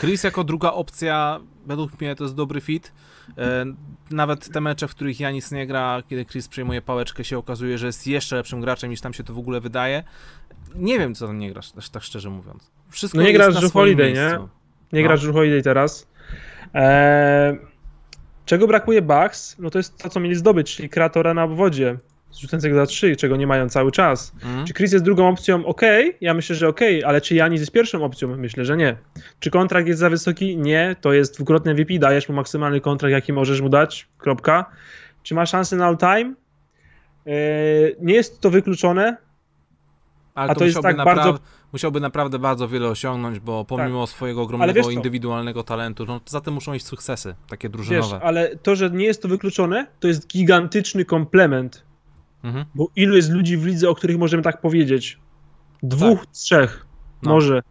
Chris 0.00 0.24
jako 0.24 0.44
druga 0.44 0.72
opcja, 0.72 1.40
według 1.66 2.00
mnie 2.00 2.16
to 2.16 2.24
jest 2.24 2.34
dobry 2.34 2.60
fit. 2.60 2.92
E, 3.38 3.64
nawet 4.10 4.48
te 4.52 4.60
mecze, 4.60 4.88
w 4.88 4.94
których 4.94 5.20
Janis 5.20 5.52
nie 5.52 5.66
gra, 5.66 6.02
kiedy 6.08 6.24
Chris 6.24 6.48
przejmuje 6.48 6.82
pałeczkę, 6.82 7.24
się 7.24 7.38
okazuje, 7.38 7.78
że 7.78 7.86
jest 7.86 8.06
jeszcze 8.06 8.36
lepszym 8.36 8.60
graczem 8.60 8.90
niż 8.90 9.00
tam 9.00 9.12
się 9.14 9.24
to 9.24 9.34
w 9.34 9.38
ogóle 9.38 9.60
wydaje. 9.60 10.04
Nie 10.74 10.98
wiem, 10.98 11.14
co 11.14 11.26
tam 11.26 11.38
nie 11.38 11.52
grasz, 11.52 11.70
tak 11.92 12.02
szczerze 12.02 12.30
mówiąc. 12.30 12.70
Wszystko 12.90 13.18
No 13.18 13.24
nie 13.24 13.32
grasz 13.32 13.54
Drew 13.54 13.72
Holiday, 13.72 14.12
nie? 14.12 14.20
miejscu. 14.20 14.48
Nie 14.92 15.02
No. 15.02 15.08
gra 15.08 15.16
Drew 15.16 15.34
Holiday 15.34 15.62
teraz. 15.62 16.06
Eee, 16.74 17.58
czego 18.46 18.66
brakuje 18.66 19.02
Bucks? 19.02 19.56
No 19.58 19.70
to 19.70 19.78
jest 19.78 19.98
to, 19.98 20.08
co 20.10 20.20
mieli 20.20 20.34
zdobyć, 20.34 20.76
czyli 20.76 20.88
kreatora 20.88 21.34
na 21.34 21.44
obwodzie, 21.44 21.98
rzucającego 22.40 22.76
za 22.76 22.86
trzy, 22.86 23.16
czego 23.16 23.36
nie 23.36 23.46
mają 23.46 23.68
cały 23.68 23.92
czas. 23.92 24.32
Mhm. 24.34 24.66
Czy 24.66 24.74
Chris 24.74 24.92
jest 24.92 25.04
drugą 25.04 25.28
opcją? 25.28 25.66
Okej, 25.66 26.16
ja 26.20 26.34
myślę, 26.34 26.56
że 26.56 26.68
okej, 26.68 27.04
ale 27.04 27.20
czy 27.20 27.34
Janis 27.34 27.60
jest 27.60 27.72
pierwszą 27.72 28.04
opcją? 28.04 28.36
Myślę, 28.36 28.64
że 28.64 28.76
nie. 28.76 28.96
Czy 29.40 29.50
kontrakt 29.50 29.88
jest 29.88 30.00
za 30.00 30.10
wysoki? 30.10 30.56
Nie, 30.56 30.96
to 31.00 31.12
jest 31.12 31.34
dwukrotny 31.34 31.74
MVP, 31.74 31.98
dajesz 31.98 32.28
mu 32.28 32.34
maksymalny 32.34 32.80
kontrakt, 32.80 33.12
jaki 33.12 33.32
możesz 33.32 33.60
mu 33.60 33.68
dać, 33.68 34.08
kropka. 34.18 34.64
Czy 35.22 35.34
ma 35.34 35.46
szansę 35.46 35.76
na 35.76 35.86
all 35.86 35.98
time? 35.98 36.34
Eee, 37.26 37.96
nie 38.00 38.14
jest 38.14 38.40
to 38.40 38.50
wykluczone, 38.50 39.16
Ale 40.34 40.50
A 40.50 40.54
to, 40.54 40.58
to 40.58 40.64
jest 40.64 40.76
musiałby, 40.76 40.88
tak 40.88 40.96
naprawdę, 40.96 41.32
bardzo- 41.32 41.44
musiałby 41.72 42.00
naprawdę 42.00 42.38
bardzo 42.38 42.68
wiele 42.68 42.88
osiągnąć, 42.88 43.40
bo 43.40 43.64
pomimo 43.64 44.06
swojego 44.06 44.42
ogromnego 44.42 44.72
wiesz 44.72 44.92
indywidualnego 44.92 45.62
talentu, 45.62 46.04
no 46.06 46.20
za 46.26 46.40
tym 46.40 46.54
muszą 46.54 46.74
iść 46.74 46.86
sukcesy, 46.86 47.34
takie 47.48 47.68
wiesz, 47.68 47.72
drużynowe. 47.72 48.20
ale 48.22 48.56
to, 48.56 48.76
że 48.76 48.90
nie 48.90 49.04
jest 49.04 49.22
to 49.22 49.28
wykluczone, 49.28 49.86
to 50.00 50.08
jest 50.08 50.26
gigantyczny 50.28 51.04
Mhm. 52.44 52.64
Bo 52.74 52.88
ilu 52.96 53.16
jest 53.16 53.30
ludzi 53.30 53.56
w 53.56 53.66
lidze, 53.66 53.88
o 53.90 53.94
których 53.94 54.18
możemy 54.18 54.42
tak 54.42 54.60
powiedzieć? 54.60 55.18
Dwóch, 55.82 56.26
trzech 56.26 56.86
No. 57.22 57.30
może, 57.30 57.62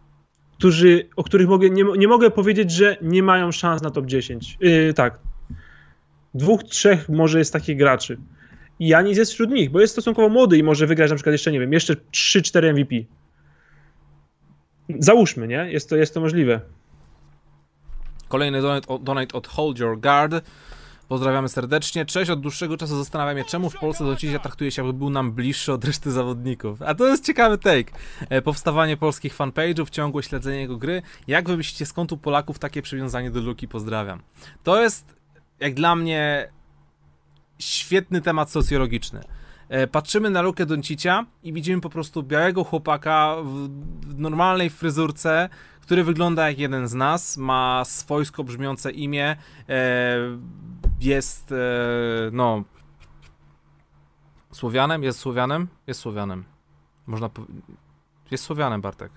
którzy, 0.58 1.08
o 1.16 1.24
których 1.24 1.48
mogę, 1.48 1.70
nie, 1.70 1.84
nie 1.98 2.08
mogę 2.08 2.30
powiedzieć, 2.30 2.70
że 2.70 2.96
nie 3.02 3.22
mają 3.22 3.52
szans 3.52 3.82
na 3.82 3.90
top 3.90 4.06
10. 4.06 4.56
Yy, 4.60 4.94
tak. 4.94 5.18
Dwóch, 6.34 6.64
trzech 6.64 7.08
może 7.08 7.38
jest 7.38 7.52
takich 7.52 7.78
graczy. 7.78 8.18
I 8.78 8.88
Janis 8.88 9.18
jest 9.18 9.32
wśród 9.32 9.50
nich, 9.50 9.70
bo 9.70 9.80
jest 9.80 9.92
stosunkowo 9.92 10.28
młody 10.28 10.58
i 10.58 10.62
może 10.62 10.86
wygrać 10.86 11.10
na 11.10 11.16
przykład 11.16 11.32
jeszcze, 11.32 11.52
nie 11.52 11.60
wiem, 11.60 11.72
jeszcze 11.72 11.94
3-4 11.94 12.72
MVP. 12.72 12.94
Załóżmy, 14.98 15.48
nie? 15.48 15.66
Jest 15.70 15.90
to, 15.90 15.96
jest 15.96 16.14
to 16.14 16.20
możliwe. 16.20 16.60
Kolejny 18.28 18.62
donate, 18.62 18.98
donate 19.00 19.36
od 19.38 19.46
Hold 19.46 19.78
Your 19.78 20.00
Guard. 20.00 20.44
Pozdrawiamy 21.08 21.48
serdecznie. 21.48 22.06
Cześć, 22.06 22.30
od 22.30 22.40
dłuższego 22.40 22.76
czasu 22.76 22.96
zastanawiam 22.96 23.38
się, 23.38 23.44
czemu 23.44 23.70
w 23.70 23.78
Polsce 23.78 24.04
Doncicia 24.04 24.38
traktuje 24.38 24.70
się, 24.70 24.82
jakby 24.82 24.98
był 24.98 25.10
nam 25.10 25.32
bliższy 25.32 25.72
od 25.72 25.84
reszty 25.84 26.10
zawodników. 26.12 26.82
A 26.82 26.94
to 26.94 27.06
jest 27.06 27.24
ciekawy 27.24 27.58
take. 27.58 27.92
E, 28.28 28.42
powstawanie 28.42 28.96
polskich 28.96 29.36
fanpage'ów, 29.36 29.90
ciągłe 29.90 30.22
śledzenie 30.22 30.60
jego 30.60 30.76
gry. 30.76 31.02
Jak 31.26 31.48
wy 31.48 31.56
myślicie, 31.56 31.86
skąd 31.86 32.12
u 32.12 32.16
Polaków 32.16 32.58
takie 32.58 32.82
przywiązanie 32.82 33.30
do 33.30 33.40
Luki? 33.40 33.68
Pozdrawiam. 33.68 34.22
To 34.62 34.82
jest, 34.82 35.16
jak 35.60 35.74
dla 35.74 35.96
mnie, 35.96 36.48
świetny 37.58 38.20
temat 38.20 38.50
socjologiczny. 38.50 39.20
E, 39.74 39.86
Patrzymy 39.86 40.30
na 40.30 40.42
Lukę 40.42 40.66
Doncicia 40.66 41.26
i 41.42 41.52
widzimy 41.52 41.80
po 41.80 41.90
prostu 41.90 42.22
białego 42.22 42.64
chłopaka 42.64 43.36
w, 43.44 43.68
normalnej 44.18 44.70
fryzurce, 44.70 45.48
który 45.80 46.04
wygląda 46.04 46.48
jak 46.48 46.58
jeden 46.58 46.88
z 46.88 46.94
nas, 46.94 47.36
ma 47.36 47.84
swojsko 47.84 48.44
brzmiące 48.44 48.90
imię, 48.90 49.36
e, 49.68 50.16
jest, 51.00 51.52
e, 51.52 51.56
no, 52.32 52.64
Słowianem? 54.52 55.02
Jest 55.02 55.18
Słowianem? 55.18 55.68
Jest 55.86 56.00
Słowianem. 56.00 56.44
Można 57.06 57.28
po... 57.28 57.42
Jest 58.30 58.44
Słowianem, 58.44 58.80
Bartek. 58.80 59.12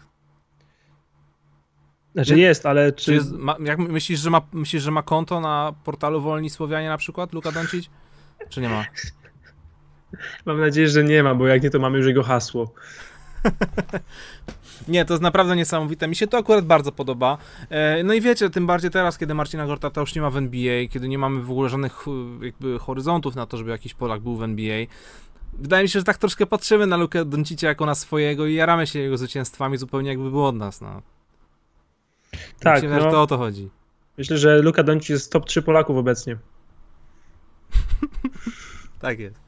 Znaczy 2.14 2.36
Nie- 2.36 2.42
jest, 2.42 2.66
ale 2.66 2.92
czy... 2.92 3.06
Czy 3.06 3.14
jest, 3.14 3.32
ma, 3.32 3.56
jak 3.60 3.80
myślisz, 3.80 4.20
że 4.20 4.30
ma, 4.30 4.42
myślisz, 4.54 4.84
że 4.84 4.92
ma 4.92 5.04
konto 5.04 5.40
na 5.40 5.74
portalu 5.84 6.22
Wolni 6.22 6.50
Słowianie 6.50 6.90
na 6.90 6.98
przykład, 6.98 7.34
Luka 7.34 7.52
Doncic? 7.52 7.90
Czy 8.50 8.62
nie 8.62 8.70
ma? 8.70 8.86
Mam 10.46 10.60
nadzieję, 10.60 10.88
że 10.90 11.04
nie 11.04 11.24
ma, 11.24 11.36
bo 11.36 11.48
jak 11.48 11.64
nie, 11.64 11.70
to 11.70 11.80
mamy 11.80 11.98
już 11.98 12.08
jego 12.08 12.24
hasło. 12.24 12.74
Nie, 14.88 15.06
to 15.06 15.14
jest 15.14 15.24
naprawdę 15.24 15.56
niesamowite. 15.56 16.08
Mi 16.08 16.16
się 16.16 16.28
to 16.28 16.38
akurat 16.38 16.66
bardzo 16.66 16.92
podoba. 16.92 17.38
E, 17.70 18.04
no 18.04 18.14
i 18.14 18.22
wiecie, 18.22 18.50
tym 18.50 18.68
bardziej 18.68 18.92
teraz, 18.92 19.18
kiedy 19.18 19.34
Marcina 19.34 19.66
Gortata 19.66 20.02
już 20.02 20.16
nie 20.16 20.22
ma 20.22 20.30
w 20.30 20.38
NBA, 20.38 20.88
kiedy 20.90 21.08
nie 21.08 21.18
mamy 21.18 21.42
w 21.42 21.52
ogóle 21.52 21.70
żadnych 21.70 22.06
e, 22.08 22.46
jakby 22.46 22.80
horyzontów 22.80 23.36
na 23.36 23.46
to, 23.46 23.58
żeby 23.58 23.70
jakiś 23.72 23.94
Polak 23.94 24.22
był 24.22 24.36
w 24.36 24.44
NBA. 24.44 24.86
Wydaje 25.54 25.84
mi 25.84 25.90
się, 25.90 26.00
że 26.00 26.06
tak 26.06 26.18
troszkę 26.18 26.46
patrzymy 26.46 26.88
na 26.88 26.98
Lukę 26.98 27.26
Doncicia 27.26 27.68
jako 27.68 27.86
na 27.86 27.96
swojego 27.96 28.46
i 28.46 28.54
jaramy 28.54 28.88
się 28.88 29.00
jego 29.00 29.18
zwycięstwami 29.18 29.78
zupełnie 29.78 30.10
jakby 30.10 30.30
był 30.30 30.46
od 30.46 30.56
nas. 30.56 30.82
No. 30.82 31.02
Tak, 32.60 32.84
Myślę, 32.84 32.90
no, 32.98 33.02
że 33.02 33.12
to 33.12 33.22
o 33.22 33.28
to 33.28 33.38
chodzi. 33.38 33.70
myślę, 34.18 34.38
że 34.38 34.62
Luka 34.62 34.84
Doncic 34.84 35.10
jest 35.10 35.32
top 35.32 35.46
3 35.46 35.62
Polaków 35.62 35.98
obecnie. 35.98 36.38
Tak 39.00 39.20
jest. 39.20 39.47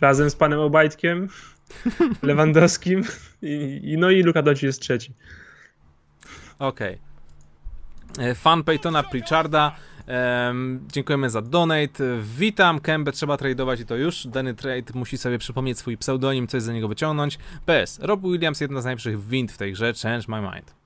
Razem 0.00 0.30
z 0.30 0.34
panem 0.36 0.60
Obajtkiem, 0.60 1.28
Lewandowskim 2.22 3.04
i, 3.42 3.80
i 3.84 3.96
no 3.98 4.10
i 4.10 4.22
Luka 4.22 4.42
Doncic 4.42 4.62
jest 4.62 4.80
trzeci. 4.80 5.12
Okej. 6.58 6.98
E, 8.18 8.34
Fan 8.34 8.64
Peytona 8.64 9.02
Pritcharda. 9.02 9.76
em, 10.06 10.80
dziękujemy 10.92 11.30
za 11.30 11.42
donate. 11.42 12.04
Witam, 12.38 12.80
Kębę 12.80 13.12
trzeba 13.12 13.36
tradeować 13.36 13.80
i 13.80 13.86
to 13.86 13.96
już. 13.96 14.26
Dany 14.26 14.54
trade 14.54 14.92
musi 14.94 15.18
sobie 15.18 15.38
przypomnieć 15.38 15.78
swój 15.78 15.96
pseudonim, 15.96 16.46
coś 16.46 16.62
za 16.62 16.72
niego 16.72 16.88
wyciągnąć. 16.88 17.38
PS. 17.66 17.98
Rob 18.02 18.20
Williams, 18.20 18.60
jedna 18.60 18.80
z 18.80 18.84
najlepszych 18.84 19.26
wind 19.26 19.52
w 19.52 19.58
tej 19.58 19.72
grze. 19.72 19.92
Change 20.02 20.24
my 20.28 20.40
mind. 20.40 20.81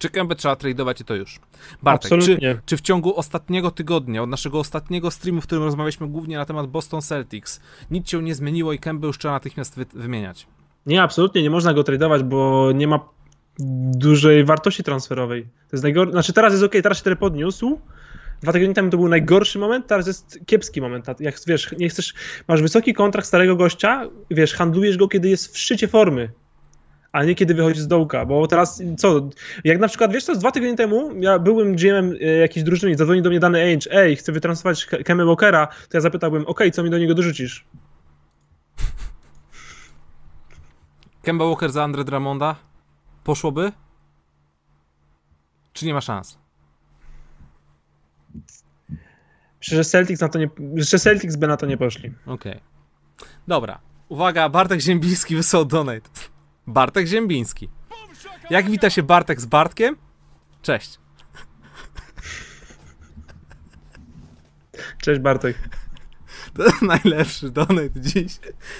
Czy 0.00 0.08
Kębę 0.08 0.34
trzeba 0.34 0.56
tradeować 0.56 1.00
i 1.00 1.04
to 1.04 1.14
już? 1.14 1.40
Bartek, 1.82 2.08
czy, 2.08 2.14
Absolutnie. 2.14 2.60
czy 2.66 2.76
w 2.76 2.80
ciągu 2.80 3.16
ostatniego 3.16 3.70
tygodnia, 3.70 4.22
od 4.22 4.30
naszego 4.30 4.58
ostatniego 4.58 5.10
streamu, 5.10 5.40
w 5.40 5.46
którym 5.46 5.64
rozmawialiśmy 5.64 6.08
głównie 6.08 6.36
na 6.36 6.44
temat 6.44 6.66
Boston 6.66 7.02
Celtics, 7.02 7.60
nic 7.90 8.10
się 8.10 8.22
nie 8.22 8.34
zmieniło 8.34 8.72
i 8.72 8.78
Kębę 8.78 9.06
już 9.06 9.18
trzeba 9.18 9.34
natychmiast 9.34 9.76
wy 9.76 9.86
wymieniać? 9.94 10.46
Nie, 10.86 11.02
absolutnie 11.02 11.42
nie 11.42 11.50
można 11.50 11.74
go 11.74 11.84
tradować, 11.84 12.22
bo 12.22 12.72
nie 12.74 12.88
ma 12.88 13.00
dużej 13.94 14.44
wartości 14.44 14.82
transferowej. 14.82 15.42
To 15.42 15.76
jest 15.76 15.82
najgor... 15.82 16.10
Znaczy 16.10 16.32
teraz 16.32 16.52
jest 16.52 16.64
ok, 16.64 16.72
teraz 16.82 16.98
się 16.98 17.04
tyle 17.04 17.16
podniósł. 17.16 17.80
Dwa 18.42 18.52
tygodnie 18.52 18.74
temu 18.74 18.90
to 18.90 18.96
był 18.96 19.08
najgorszy 19.08 19.58
moment, 19.58 19.86
teraz 19.86 20.06
jest 20.06 20.38
kiepski 20.46 20.80
moment. 20.80 21.06
Jak 21.20 21.34
wiesz, 21.46 21.74
nie 21.78 21.88
chcesz, 21.88 22.14
masz 22.48 22.62
wysoki 22.62 22.94
kontrakt 22.94 23.28
starego 23.28 23.56
gościa, 23.56 24.08
wiesz, 24.30 24.54
handlujesz 24.54 24.96
go, 24.96 25.08
kiedy 25.08 25.28
jest 25.28 25.54
w 25.54 25.58
szczycie 25.58 25.88
formy, 25.88 26.30
a 27.12 27.24
nie 27.24 27.34
kiedy 27.34 27.54
wychodzi 27.54 27.80
z 27.80 27.88
dołka, 27.88 28.26
bo 28.26 28.46
teraz 28.46 28.82
co, 28.98 29.28
jak 29.64 29.78
na 29.78 29.88
przykład, 29.88 30.12
wiesz 30.12 30.24
co, 30.24 30.36
dwa 30.36 30.50
tygodnie 30.52 30.76
temu 30.76 31.10
ja 31.20 31.38
byłem 31.38 31.76
GM-em 31.76 32.14
e, 32.20 32.24
jakiejś 32.24 32.64
drużyny 32.64 32.92
i 32.92 32.96
zadzwoni 32.96 33.22
do 33.22 33.30
mnie 33.30 33.40
dany 33.40 33.60
Ainge, 33.60 33.86
ej, 33.92 34.16
chcę 34.16 34.32
wytransferować 34.32 34.86
Ke- 34.86 35.02
Kemę 35.04 35.24
Walkera, 35.24 35.66
to 35.66 35.96
ja 35.96 36.00
zapytałbym, 36.00 36.46
okej, 36.46 36.72
co 36.72 36.82
mi 36.82 36.90
do 36.90 36.98
niego 36.98 37.14
dorzucisz? 37.14 37.64
Kemba 41.22 41.44
Walker 41.44 41.72
za 41.72 41.84
Andre 41.84 42.04
Dramonda? 42.04 42.56
Poszłoby? 43.24 43.72
Czy 45.72 45.86
nie 45.86 45.94
ma 45.94 46.00
szans? 46.00 46.38
Myślę, 49.58 49.76
że 49.76 49.84
Celtics 49.84 50.20
na 50.20 50.28
to 50.28 50.38
nie, 50.38 50.48
że 50.76 50.98
Celtics 50.98 51.36
by 51.36 51.46
na 51.46 51.56
to 51.56 51.66
nie 51.66 51.76
poszli. 51.76 52.12
Okej. 52.26 52.60
Dobra. 53.48 53.80
Uwaga, 54.08 54.48
Bartek 54.48 54.80
Ziembiński 54.80 55.36
wysłał 55.36 55.64
donate. 55.64 56.10
Bartek 56.66 57.06
Ziembiński. 57.06 57.68
Jak 58.50 58.70
wita 58.70 58.90
się 58.90 59.02
Bartek 59.02 59.40
z 59.40 59.46
Bartkiem? 59.46 59.96
Cześć. 60.62 60.98
Cześć 65.02 65.20
Bartek. 65.20 65.56
To 66.54 66.64
najlepszy 66.86 67.50
donate 67.50 68.00
dziś. 68.00 68.38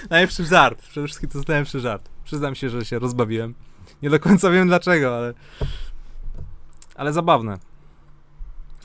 Najlepszy 0.09 0.45
żart. 0.45 0.81
Przede 0.81 1.07
wszystkim 1.07 1.29
to 1.29 1.37
jest 1.37 1.47
najlepszy 1.47 1.79
żart. 1.79 2.09
Przyznam 2.23 2.55
się, 2.55 2.69
że 2.69 2.85
się 2.85 2.99
rozbawiłem. 2.99 3.55
Nie 4.01 4.09
do 4.09 4.19
końca 4.19 4.49
wiem 4.49 4.67
dlaczego, 4.67 5.17
ale... 5.17 5.33
Ale 6.95 7.13
zabawne. 7.13 7.57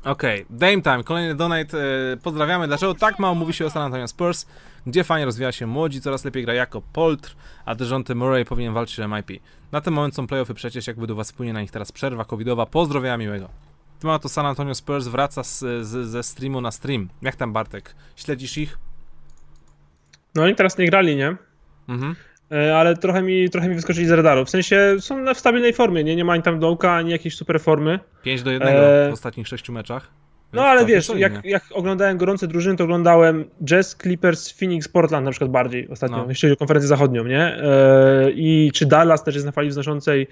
Okej, 0.04 0.46
Dame 0.50 0.82
Time, 0.82 1.04
kolejny 1.04 1.34
donate. 1.34 1.78
E, 2.12 2.16
pozdrawiamy. 2.16 2.66
Dlaczego 2.66 2.94
tak 2.94 3.18
mało 3.18 3.34
mówi 3.34 3.52
się 3.52 3.66
o 3.66 3.70
San 3.70 3.82
Antonio 3.82 4.08
Spurs? 4.08 4.46
Gdzie 4.86 5.04
fajnie 5.04 5.24
rozwija 5.24 5.52
się 5.52 5.66
młodzi, 5.66 6.00
coraz 6.00 6.24
lepiej 6.24 6.44
gra 6.44 6.54
jako 6.54 6.82
Poltr, 6.92 7.36
a 7.64 7.74
Dejounte 7.74 8.14
Murray 8.14 8.44
powinien 8.44 8.74
walczyć 8.74 9.00
o 9.00 9.08
MIP. 9.08 9.30
Na 9.72 9.80
ten 9.80 9.94
moment 9.94 10.14
są 10.14 10.26
playoffy 10.26 10.54
przecież, 10.54 10.86
jak 10.86 11.00
według 11.00 11.16
was 11.16 11.30
wpłynie 11.30 11.52
na 11.52 11.60
nich 11.60 11.70
teraz 11.70 11.92
przerwa 11.92 12.24
covidowa. 12.24 12.66
Pozdrowienia 12.66 13.16
miłego. 13.16 13.48
Temat 14.00 14.22
to 14.22 14.28
San 14.28 14.46
Antonio 14.46 14.74
Spurs 14.74 15.06
wraca 15.08 15.44
z, 15.44 15.58
z, 15.58 16.08
ze 16.08 16.22
streamu 16.22 16.60
na 16.60 16.70
stream. 16.70 17.08
Jak 17.22 17.36
tam 17.36 17.52
Bartek? 17.52 17.94
Śledzisz 18.16 18.58
ich? 18.58 18.78
No 20.34 20.42
oni 20.42 20.54
teraz 20.54 20.78
nie 20.78 20.86
grali, 20.86 21.16
nie? 21.16 21.36
Mhm. 21.88 22.16
E, 22.52 22.76
Ale 22.78 22.96
trochę 22.96 23.22
mi, 23.22 23.50
trochę 23.50 23.68
mi 23.68 23.74
wyskoczyli 23.74 24.06
z 24.06 24.10
radaru. 24.10 24.44
W 24.44 24.50
sensie 24.50 24.96
są 25.00 25.34
w 25.34 25.38
stabilnej 25.38 25.72
formie, 25.72 26.04
nie? 26.04 26.16
Nie 26.16 26.24
ma 26.24 26.32
ani 26.32 26.42
tam 26.42 26.60
dołka, 26.60 26.92
ani 26.92 27.10
jakiejś 27.10 27.36
super 27.36 27.60
formy. 27.60 28.00
5 28.22 28.42
do 28.42 28.50
1 28.50 28.68
Eee. 28.68 29.10
w 29.10 29.12
ostatnich 29.12 29.48
6 29.48 29.68
meczach. 29.70 30.10
No 30.52 30.62
ale 30.62 30.80
całkiem 30.80 30.96
wiesz, 30.96 31.10
jak, 31.16 31.44
jak 31.44 31.64
oglądałem 31.72 32.16
gorące 32.18 32.46
drużyny, 32.46 32.76
to 32.76 32.84
oglądałem 32.84 33.44
Jazz, 33.64 33.96
Clippers, 34.02 34.52
Phoenix, 34.52 34.88
Portland 34.88 35.24
na 35.24 35.30
przykład 35.30 35.50
bardziej 35.50 35.88
ostatnio, 35.88 36.16
No. 36.16 36.26
jeśli 36.28 36.48
chodzi 36.48 36.56
o 36.56 36.58
konferencję 36.58 36.88
zachodnią, 36.88 37.24
nie? 37.24 37.42
E, 37.42 38.30
I 38.30 38.70
czy 38.74 38.86
Dallas 38.86 39.24
też 39.24 39.34
jest 39.34 39.46
na 39.46 39.52
fali 39.52 39.68
wznoszącej. 39.68 40.26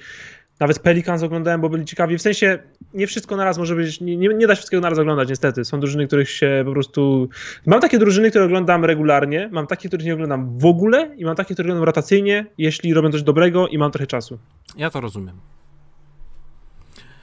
Nawet 0.61 0.79
Pelicans 0.79 1.23
oglądałem, 1.23 1.61
bo 1.61 1.69
byli 1.69 1.85
ciekawi. 1.85 2.19
W 2.19 2.23
sensie 2.23 2.59
nie 2.95 3.07
wszystko 3.07 3.37
naraz 3.37 3.59
może 3.59 3.77
być, 3.77 4.01
nie, 4.01 4.17
nie, 4.17 4.29
nie 4.29 4.47
da 4.47 4.55
się 4.55 4.57
wszystkiego 4.59 4.81
naraz 4.81 4.99
oglądać 4.99 5.29
niestety. 5.29 5.65
Są 5.65 5.81
drużyny, 5.81 6.07
których 6.07 6.31
się 6.31 6.63
po 6.67 6.73
prostu... 6.73 7.29
Mam 7.67 7.81
takie 7.81 7.99
drużyny, 7.99 8.31
które 8.31 8.45
oglądam 8.45 8.85
regularnie, 8.85 9.49
mam 9.53 9.67
takie, 9.67 9.89
których 9.89 10.07
nie 10.07 10.15
oglądam 10.15 10.59
w 10.59 10.67
ogóle 10.67 11.11
i 11.17 11.25
mam 11.25 11.37
takie, 11.37 11.55
które 11.55 11.67
oglądam 11.67 11.85
rotacyjnie, 11.85 12.47
jeśli 12.59 12.95
robią 12.95 13.13
coś 13.13 13.23
dobrego 13.23 13.69
i 13.69 13.79
mam 13.79 13.91
trochę 13.91 14.07
czasu. 14.07 14.39
Ja 14.77 14.91
to 14.91 15.01
rozumiem. 15.01 15.37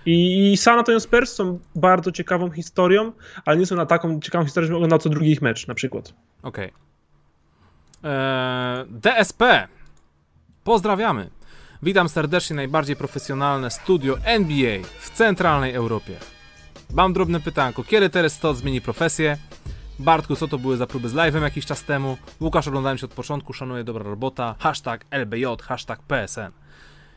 I 0.06 0.58
San 0.58 0.80
Antonio 0.80 1.00
Spurs 1.00 1.34
są 1.34 1.60
bardzo 1.76 2.12
ciekawą 2.12 2.52
historią, 2.52 3.12
ale 3.46 3.58
nie 3.58 3.66
są 3.66 3.76
na 3.76 3.86
taką 3.86 4.20
ciekawą 4.20 4.46
historię, 4.46 4.68
żebym 4.68 4.78
oglądał 4.78 5.00
co 5.00 5.10
drugi 5.10 5.32
ich 5.32 5.42
mecz 5.42 5.68
na 5.68 5.76
przykład. 5.76 6.14
Okej. 6.44 6.72
Eee, 8.04 8.86
DSP. 8.90 9.68
Pozdrawiamy. 10.64 11.30
Witam 11.84 12.10
serdecznie 12.10 12.56
najbardziej 12.56 12.96
profesjonalne 12.96 13.72
studio 13.72 14.18
NBA 14.24 14.80
w 15.00 15.10
centralnej 15.10 15.74
Europie. 15.74 16.18
Mam 16.94 17.14
drobne 17.14 17.40
pytanko. 17.40 17.84
Kiedy 17.84 18.10
Teres 18.10 18.34
Stott 18.34 18.58
zmieni 18.58 18.82
profesję? 18.82 19.38
Bartku, 20.00 20.36
co 20.36 20.48
to 20.48 20.58
były 20.58 20.78
za 20.78 20.88
próby 20.88 21.10
z 21.10 21.14
live'em 21.14 21.42
jakiś 21.42 21.66
czas 21.66 21.84
temu? 21.84 22.18
Łukasz, 22.42 22.68
oglądałem 22.68 22.98
się 22.98 23.06
od 23.06 23.14
początku, 23.14 23.54
szanuję, 23.54 23.84
dobra 23.84 24.04
robota. 24.04 24.56
Hashtag 24.60 25.06
LBJ, 25.12 25.46
hashtag 25.62 26.02
PSN. 26.02 26.52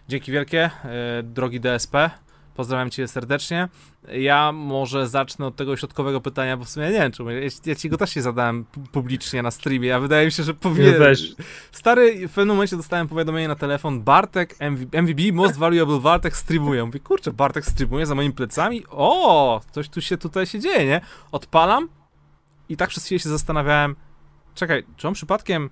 Dzięki 0.08 0.32
wielkie, 0.32 0.70
e, 0.84 1.22
drogi 1.22 1.60
DSP. 1.60 2.10
Pozdrawiam 2.54 2.90
Cię 2.90 3.08
serdecznie. 3.08 3.68
Ja 4.12 4.52
może 4.52 5.08
zacznę 5.08 5.46
od 5.46 5.56
tego 5.56 5.76
środkowego 5.76 6.20
pytania, 6.20 6.56
bo 6.56 6.64
w 6.64 6.68
sumie 6.68 6.86
nie 6.86 6.92
wiem, 6.92 7.12
czemu. 7.12 7.30
Ja, 7.66 7.74
Ci 7.74 7.88
go 7.88 7.96
też 7.96 8.10
się 8.10 8.22
zadałem 8.22 8.64
pu- 8.64 8.88
publicznie 8.92 9.42
na 9.42 9.50
streamie, 9.50 9.96
a 9.96 10.00
wydaje 10.00 10.26
mi 10.26 10.32
się, 10.32 10.42
że 10.42 10.52
Nie, 10.52 10.58
powinien... 10.58 10.94
Stary, 11.72 12.28
w 12.28 12.32
pewnym 12.32 12.56
momencie 12.56 12.76
dostałem 12.76 13.08
powiadomienie 13.08 13.48
na 13.48 13.54
telefon, 13.54 14.02
Bartek, 14.02 14.56
MV, 14.60 15.02
MVB, 15.02 15.20
Most 15.32 15.56
Valuable 15.56 16.00
Bartek 16.00 16.36
streamuje. 16.36 16.84
Mówię, 16.84 17.00
kurczę, 17.00 17.32
Bartek 17.32 17.66
streamuje 17.66 18.06
za 18.06 18.14
moimi 18.14 18.34
plecami? 18.34 18.84
O, 18.90 19.60
coś 19.72 19.88
tu 19.88 20.00
się 20.00 20.16
tutaj 20.16 20.46
się 20.46 20.60
dzieje, 20.60 20.86
nie? 20.86 21.00
Odpalam 21.32 21.88
i 22.68 22.76
tak 22.76 22.88
przez 22.90 23.04
chwilę 23.04 23.18
się 23.18 23.28
zastanawiałem, 23.28 23.96
czekaj, 24.54 24.84
czy 24.96 25.08
on 25.08 25.14
przypadkiem, 25.14 25.70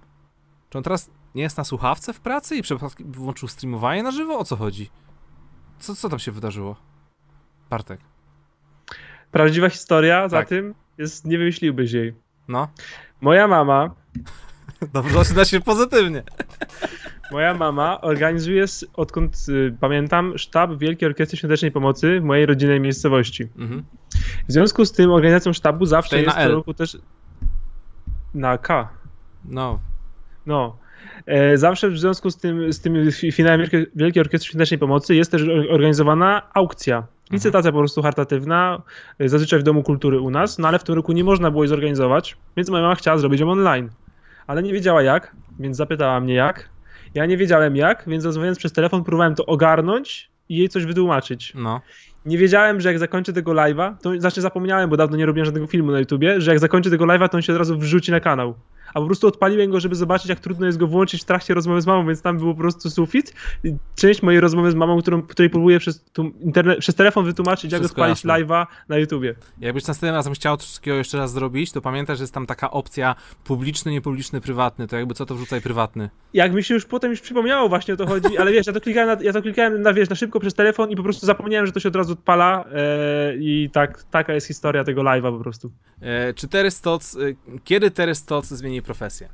czy 0.71 0.79
on 0.79 0.85
teraz 0.85 1.11
nie 1.35 1.43
jest 1.43 1.57
na 1.57 1.65
słuchawce 1.65 2.13
w 2.13 2.21
pracy 2.21 2.57
i 2.57 2.63
przypadkiem 2.63 3.13
włączył 3.13 3.49
streamowanie 3.49 4.03
na 4.03 4.11
żywo? 4.11 4.39
O 4.39 4.45
co 4.45 4.57
chodzi? 4.57 4.91
Co, 5.83 5.95
co 5.95 6.09
tam 6.09 6.19
się 6.19 6.33
wydarzyło? 6.33 6.77
Bartek, 7.71 8.01
Prawdziwa 9.31 9.69
historia 9.69 10.29
za 10.29 10.37
Tak. 10.39 10.49
tym 10.49 10.75
jest, 10.99 11.25
nie 11.25 11.39
wymyśliłbyś 11.39 11.93
jej. 11.93 12.15
no. 12.49 12.69
Moja 13.21 13.49
mama, 13.49 13.91
Dobrze, 14.95 15.15
zaczyna 15.25 15.45
się 15.45 15.61
pozytywnie. 15.61 16.23
moja 17.31 17.55
mama 17.55 18.01
organizuje, 18.01 18.65
odkąd 18.95 19.37
y, 19.49 19.77
pamiętam, 19.81 20.39
sztab 20.39 20.71
Wielkiej 20.79 21.09
Orkiestry 21.09 21.39
Świątecznej 21.39 21.71
Pomocy 21.73 22.21
w 22.21 22.25
mojej 22.25 22.47
rodzinnej 22.47 22.81
miejscowości. 22.81 23.49
Mhm. 23.59 23.85
W 24.49 24.53
związku 24.53 24.85
z 24.85 24.93
tym 24.93 25.11
organizacją 25.11 25.53
sztabu 25.53 25.87
zawsze 25.87 26.17
Tej 26.17 26.25
jest 26.25 26.37
co 26.37 26.49
roku 26.49 26.75
też... 26.75 26.97
Na 28.35 28.59
K. 28.59 28.89
No, 29.45 29.81
No. 30.47 30.77
E, 31.27 31.57
Zawsze 31.59 31.91
w 31.91 31.99
związku 31.99 32.31
z 32.31 32.37
tym, 32.37 32.73
z 32.73 32.81
tym 32.81 32.95
fi- 33.12 33.33
finałem 33.33 33.61
Wielkiej- 33.97 34.20
Orkiestry 34.20 34.49
Świątecznej 34.49 34.79
Pomocy 34.79 35.15
jest 35.15 35.31
też 35.31 35.43
or- 35.43 35.66
organizowana 35.70 36.43
aukcja. 36.55 37.07
Licytacja 37.33 37.73
po 37.73 37.79
prostu 37.79 38.03
charytatywna, 38.03 38.83
e, 39.19 39.29
zazwyczaj 39.29 39.61
w 39.61 39.62
Domu 39.62 39.83
Kultury 39.83 40.20
u 40.20 40.31
nas, 40.31 40.59
no 40.59 40.69
ale 40.69 40.79
w 40.79 40.85
tym 40.85 40.95
roku 40.95 41.12
nie 41.12 41.24
można 41.24 41.51
było 41.51 41.62
jej 41.62 41.69
zorganizować, 41.69 42.37
więc 42.57 42.70
moja 42.70 42.83
mama 42.83 42.95
chciała 42.95 43.19
zrobić 43.19 43.41
ją 43.41 43.51
online. 43.51 43.91
Ale 44.47 44.62
nie 44.62 44.73
wiedziała 44.73 45.03
jak, 45.03 45.37
więc 45.61 45.77
zapytała 45.77 46.20
mnie 46.20 46.35
jak. 46.35 46.69
Ja 47.15 47.27
nie 47.27 47.37
wiedziałem 47.37 47.77
jak, 47.77 48.05
więc 48.07 48.24
rozmawiając 48.24 48.59
przez 48.59 48.73
telefon 48.73 49.05
próbowałem 49.05 49.35
to 49.35 49.47
ogarnąć 49.47 50.31
i 50.49 50.57
jej 50.57 50.69
coś 50.69 50.87
wytłumaczyć. 50.87 51.53
no. 51.55 51.81
Nie 52.27 52.39
wiedziałem, 52.39 52.81
że 52.81 52.89
jak 52.89 52.99
zakończę 52.99 53.32
tego 53.32 53.53
live'a, 53.53 53.94
to 54.03 54.20
znaczy 54.20 54.40
zapomniałem, 54.40 54.90
bo 54.90 54.97
dawno 54.97 55.16
nie 55.16 55.27
robiłem 55.27 55.44
żadnego 55.44 55.66
filmu 55.66 55.93
na 55.93 55.99
YouTubie, 55.99 56.40
że 56.40 56.51
jak 56.51 56.61
zakończę 56.61 56.90
tego 56.90 57.05
live'a, 57.05 57.28
to 57.28 57.36
on 57.36 57.43
się 57.43 57.53
od 57.53 57.59
razu 57.59 57.78
wrzuci 57.78 58.11
na 58.11 58.20
kanał. 58.20 58.55
a 58.94 59.01
po 59.01 59.07
prostu 59.07 59.27
odpaliłem 59.27 59.70
go, 59.70 59.81
żeby 59.81 59.94
zobaczyć, 59.94 60.28
jak 60.28 60.40
trudno 60.40 60.66
jest 60.66 60.78
go 60.78 60.86
włączyć 60.86 61.23
w 61.23 61.24
trakcie 61.24 61.55
rozmowy 61.55 61.81
z 61.81 61.86
mamą, 61.86 62.07
więc 62.07 62.23
tam 62.23 62.39
był 62.39 62.55
po 62.55 62.61
prostu 62.61 62.90
sufit. 62.90 63.35
Część 63.97 64.23
mojej 64.23 64.40
rozmowy 64.40 64.70
z 64.70 64.74
mamą, 64.74 65.03
którą, 65.03 65.23
której 65.23 65.51
próbuję 65.51 65.78
przez, 65.78 66.05
internet, 66.40 66.78
przez 66.78 66.94
telefon 66.94 67.24
wytłumaczyć, 67.24 67.73
jak 67.73 67.81
Wszystko 67.81 68.03
odpalić 68.03 68.24
jasne. 68.24 68.44
live'a 68.44 68.66
na 68.89 68.99
YouTubie. 68.99 69.35
Jakbyś 69.61 69.86
następnym 69.86 70.15
razem 70.15 70.32
chciał 70.35 70.57
coś 70.57 70.74
takiego 70.74 70.97
jeszcze 70.97 71.19
raz 71.19 71.32
zrobić, 71.32 71.73
to 71.73 71.81
pamiętaj, 71.81 72.16
że 72.16 72.23
jest 72.23 72.35
tam 72.35 72.47
taka 72.47 72.70
opcja 72.70 73.15
publiczny, 73.44 73.93
niepubliczny, 73.93 74.40
prywatny. 74.40 74.86
To 74.86 74.97
jakby 74.97 75.15
co 75.15 75.27
to 75.27 75.35
wrzucaj 75.35 75.61
prywatny. 75.61 76.11
Jak 76.35 76.55
mi 76.55 76.65
się 76.65 76.74
już 76.74 76.85
potem 76.85 77.11
już 77.11 77.20
przypomniało 77.20 77.69
właśnie 77.69 77.94
o 77.94 77.97
to 77.97 78.07
chodzi, 78.07 78.39
ale 78.39 78.53
wiesz, 78.53 78.66
ja 78.66 78.73
to 78.73 78.81
klikałem, 78.81 79.19
na, 79.19 79.24
ja 79.24 79.32
to 79.32 79.43
klikałem 79.43 79.82
na, 79.82 79.93
wiesz, 79.93 80.09
na 80.09 80.16
szybko 80.16 80.40
przez 80.40 80.55
telefon 80.55 80.90
i 80.90 80.97
po 80.97 81.03
prostu 81.03 81.27
zapomniałem, 81.27 81.66
że 81.66 81.73
to 81.73 81.81
się 81.81 81.89
od 81.89 81.97
razu 81.97 82.12
odpala 82.13 82.65
e, 82.73 83.37
i 83.37 83.71
tak, 83.73 84.03
taka 84.03 84.35
jest 84.35 84.47
historia 84.47 84.85
tego 84.85 85.03
live'a 85.03 85.37
po 85.37 85.43
prostu. 85.43 85.73
E, 86.01 86.35
czy 86.35 86.49
Terry 86.49 86.71
Stotts, 86.71 87.17
e, 87.17 87.19
kiedy 87.65 87.91
Terry 87.91 88.15
Stotts 88.15 88.51
zmieni 88.51 88.83
profesję? 88.83 89.29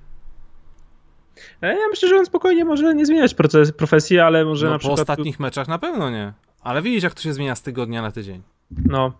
E, 1.63 1.69
ja 1.69 1.89
myślę, 1.91 2.09
że 2.09 2.17
on 2.17 2.27
spokojnie 2.27 2.65
może 2.65 2.95
nie 2.95 3.07
zmieniać 3.07 3.35
proces, 3.35 3.73
profesji, 3.73 4.19
ale 4.19 4.45
może 4.45 4.67
no, 4.67 4.73
na 4.73 4.77
po 4.77 4.79
przykład... 4.79 5.01
ostatnich 5.01 5.41
meczach 5.41 5.69
na 5.69 5.79
pewno 5.79 6.11
nie. 6.11 6.33
Ale 6.61 6.83
widzisz, 6.83 7.03
jak 7.03 7.15
to 7.15 7.23
się 7.23 7.33
zmienia 7.33 7.55
z 7.55 7.63
tygodnia 7.63 8.03
na 8.03 8.11
tydzień. 8.11 8.43
No. 8.85 9.13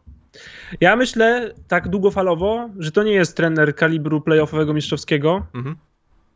Ja 0.81 0.97
myślę 0.97 1.55
tak 1.69 1.89
długofalowo, 1.89 2.69
że 2.79 2.93
to 2.93 3.03
nie 3.03 3.13
jest 3.13 3.37
trener 3.37 3.75
kalibru 3.75 4.21
playoffowego 4.21 4.75
mistrzowskiego. 4.75 5.47
Mhm. 5.55 5.77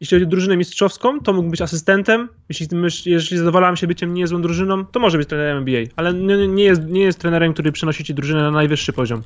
Jeśli 0.02 0.14
chodzi 0.14 0.24
o 0.24 0.28
drużynę 0.28 0.56
mistrzowską, 0.56 1.20
to 1.20 1.32
mógł 1.32 1.50
być 1.50 1.60
asystentem. 1.60 2.28
Jeśli, 2.48 2.68
jeśli 3.06 3.38
zadowalałem 3.38 3.76
się 3.76 3.86
byciem 3.86 4.14
niezłą 4.14 4.42
drużyną, 4.42 4.84
to 4.84 5.00
może 5.00 5.18
być 5.18 5.28
trenerem 5.28 5.58
NBA. 5.58 5.84
Ale 5.96 6.14
nie, 6.14 6.48
nie, 6.48 6.64
jest, 6.64 6.82
nie 6.88 7.02
jest 7.02 7.18
trenerem, 7.18 7.52
który 7.52 7.72
przynosi 7.72 8.04
ci 8.04 8.14
drużynę 8.14 8.42
na 8.42 8.50
najwyższy 8.50 8.92
poziom. 8.92 9.22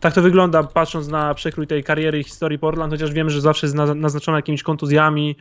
Tak 0.00 0.14
to 0.14 0.22
wygląda, 0.22 0.62
patrząc 0.62 1.08
na 1.08 1.34
przekrój 1.34 1.66
tej 1.66 1.84
kariery 1.84 2.20
i 2.20 2.24
historii 2.24 2.58
Portland, 2.58 2.92
chociaż 2.92 3.12
wiem, 3.12 3.30
że 3.30 3.40
zawsze 3.40 3.66
jest 3.66 3.76
na, 3.76 3.94
naznaczona 3.94 4.38
jakimiś 4.38 4.62
kontuzjami, 4.62 5.36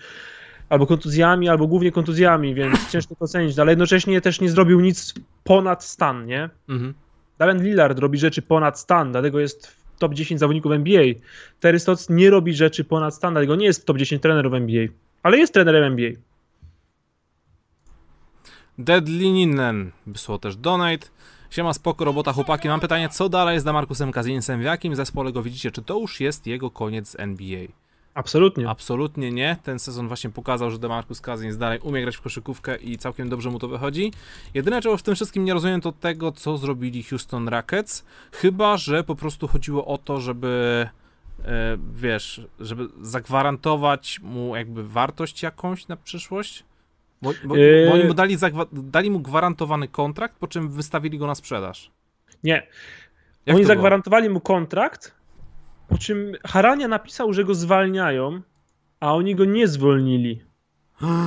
albo 0.70 0.88
kontuzjami, 0.88 1.50
albo 1.50 1.68
głównie 1.68 1.92
kontuzjami, 1.92 2.56
więc 2.56 2.80
ciężko 2.92 3.16
to 3.16 3.26
ocenić. 3.26 3.60
Ale 3.60 3.72
jednocześnie 3.72 4.22
też 4.22 4.42
nie 4.42 4.50
zrobił 4.50 4.80
nic 4.80 5.14
ponad 5.44 5.84
stan, 5.84 6.26
nie? 6.26 6.50
Mhm. 6.70 6.94
Damian 7.38 7.64
Lillard 7.64 8.00
robi 8.00 8.18
rzeczy 8.18 8.42
ponad 8.42 8.80
stan, 8.80 9.12
dlatego 9.12 9.40
jest 9.40 9.77
top 10.00 10.14
10 10.14 10.40
zawodników 10.40 10.72
NBA. 10.72 11.04
Terry 11.60 11.80
Stotts 11.80 12.10
nie 12.10 12.30
robi 12.30 12.54
rzeczy 12.54 12.84
ponad 12.84 13.16
stan, 13.16 13.34
dlatego 13.34 13.56
nie 13.56 13.66
jest 13.66 13.86
top 13.86 13.98
10 13.98 14.22
trenerów 14.22 14.54
NBA, 14.54 14.88
ale 15.24 15.38
jest 15.38 15.54
trenerem 15.54 15.84
NBA. 15.84 16.12
Deadlininen 18.78 19.92
wysłał 20.08 20.40
też 20.40 20.56
donate. 20.56 21.08
Siema, 21.50 21.74
spoko, 21.74 22.06
robota 22.06 22.34
chłopaki. 22.34 22.68
Mam 22.68 22.80
pytanie, 22.80 23.10
co 23.10 23.30
dalej 23.30 23.60
z 23.60 23.64
Damarkusem 23.64 24.12
Kazinsem? 24.12 24.60
W 24.60 24.64
jakim 24.64 24.96
zespole 24.96 25.32
go 25.32 25.44
widzicie? 25.44 25.72
Czy 25.72 25.82
to 25.82 26.00
już 26.00 26.20
jest 26.20 26.48
jego 26.48 26.72
koniec 26.72 27.10
z 27.10 27.20
NBA? 27.20 27.68
Absolutnie. 28.18 28.70
Absolutnie 28.70 29.32
nie. 29.32 29.58
Ten 29.64 29.80
sezon 29.80 30.08
właśnie 30.08 30.30
pokazał, 30.30 30.72
że 30.72 30.80
Demarcus 30.80 31.22
Cousins 31.22 31.58
dalej 31.58 31.80
umie 31.80 32.02
grać 32.02 32.16
w 32.18 32.22
koszykówkę 32.22 32.76
i 32.76 32.98
całkiem 32.98 33.30
dobrze 33.30 33.50
mu 33.50 33.60
to 33.60 33.68
wychodzi. 33.68 34.12
Jedyne, 34.54 34.82
czego 34.82 34.98
w 34.98 35.04
tym 35.04 35.16
wszystkim 35.16 35.46
nie 35.46 35.54
rozumiem, 35.54 35.82
to 35.82 35.92
tego, 35.92 36.32
co 36.32 36.58
zrobili 36.58 37.04
Houston 37.04 37.48
Rockets. 37.48 38.06
Chyba, 38.32 38.78
że 38.78 39.04
po 39.04 39.16
prostu 39.16 39.48
chodziło 39.48 39.86
o 39.86 39.98
to, 39.98 40.22
żeby 40.22 40.88
e, 41.46 41.78
wiesz, 41.94 42.42
żeby 42.60 42.88
zagwarantować 43.02 44.20
mu 44.24 44.56
jakby 44.56 44.88
wartość 44.88 45.44
jakąś 45.44 45.88
na 45.88 45.98
przyszłość. 45.98 46.64
Bo, 47.22 47.32
bo, 47.44 47.56
bo 47.88 47.94
oni 47.94 48.04
mu 48.04 48.14
dali, 48.14 48.38
dali 48.74 49.12
mu 49.12 49.20
gwarantowany 49.20 49.88
kontrakt, 49.88 50.38
po 50.38 50.48
czym 50.48 50.70
wystawili 50.70 51.18
go 51.18 51.28
na 51.28 51.36
sprzedaż. 51.36 51.92
Nie. 52.44 52.54
Jak 52.54 53.56
Oni 53.56 53.64
to 53.66 53.68
było? 53.68 53.68
zagwarantowali 53.68 54.30
mu 54.30 54.40
kontrakt, 54.40 55.17
po 55.88 55.98
czym 55.98 56.32
Harania 56.48 56.88
napisał, 56.88 57.34
że 57.34 57.44
go 57.44 57.56
zwalniają, 57.56 58.42
a 59.00 59.14
oni 59.16 59.36
go 59.36 59.46
nie 59.46 59.68
zwolnili. 59.68 60.42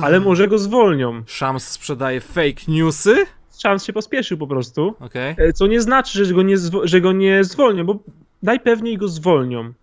Ale 0.03 0.19
może 0.19 0.47
go 0.47 0.59
zwolnią. 0.59 1.23
Shams 1.27 1.67
sprzedaje 1.67 2.21
fake 2.21 2.61
newsy? 2.67 3.15
Szans 3.59 3.85
się 3.85 3.93
pospieszył 3.93 4.37
po 4.37 4.47
prostu. 4.47 4.95
Okej. 4.99 5.35
E, 5.37 5.53
Co 5.53 5.67
nie 5.67 5.81
znaczy, 5.81 6.25
że 6.25 6.33
go 6.33 6.41
nie, 6.43 6.55
że 6.83 7.01
go 7.01 7.11
nie 7.11 7.43
zwolnią, 7.43 7.85
bo 7.85 7.99
najpewniej 8.43 8.97
go 8.97 9.07
zwolnią. 9.07 9.73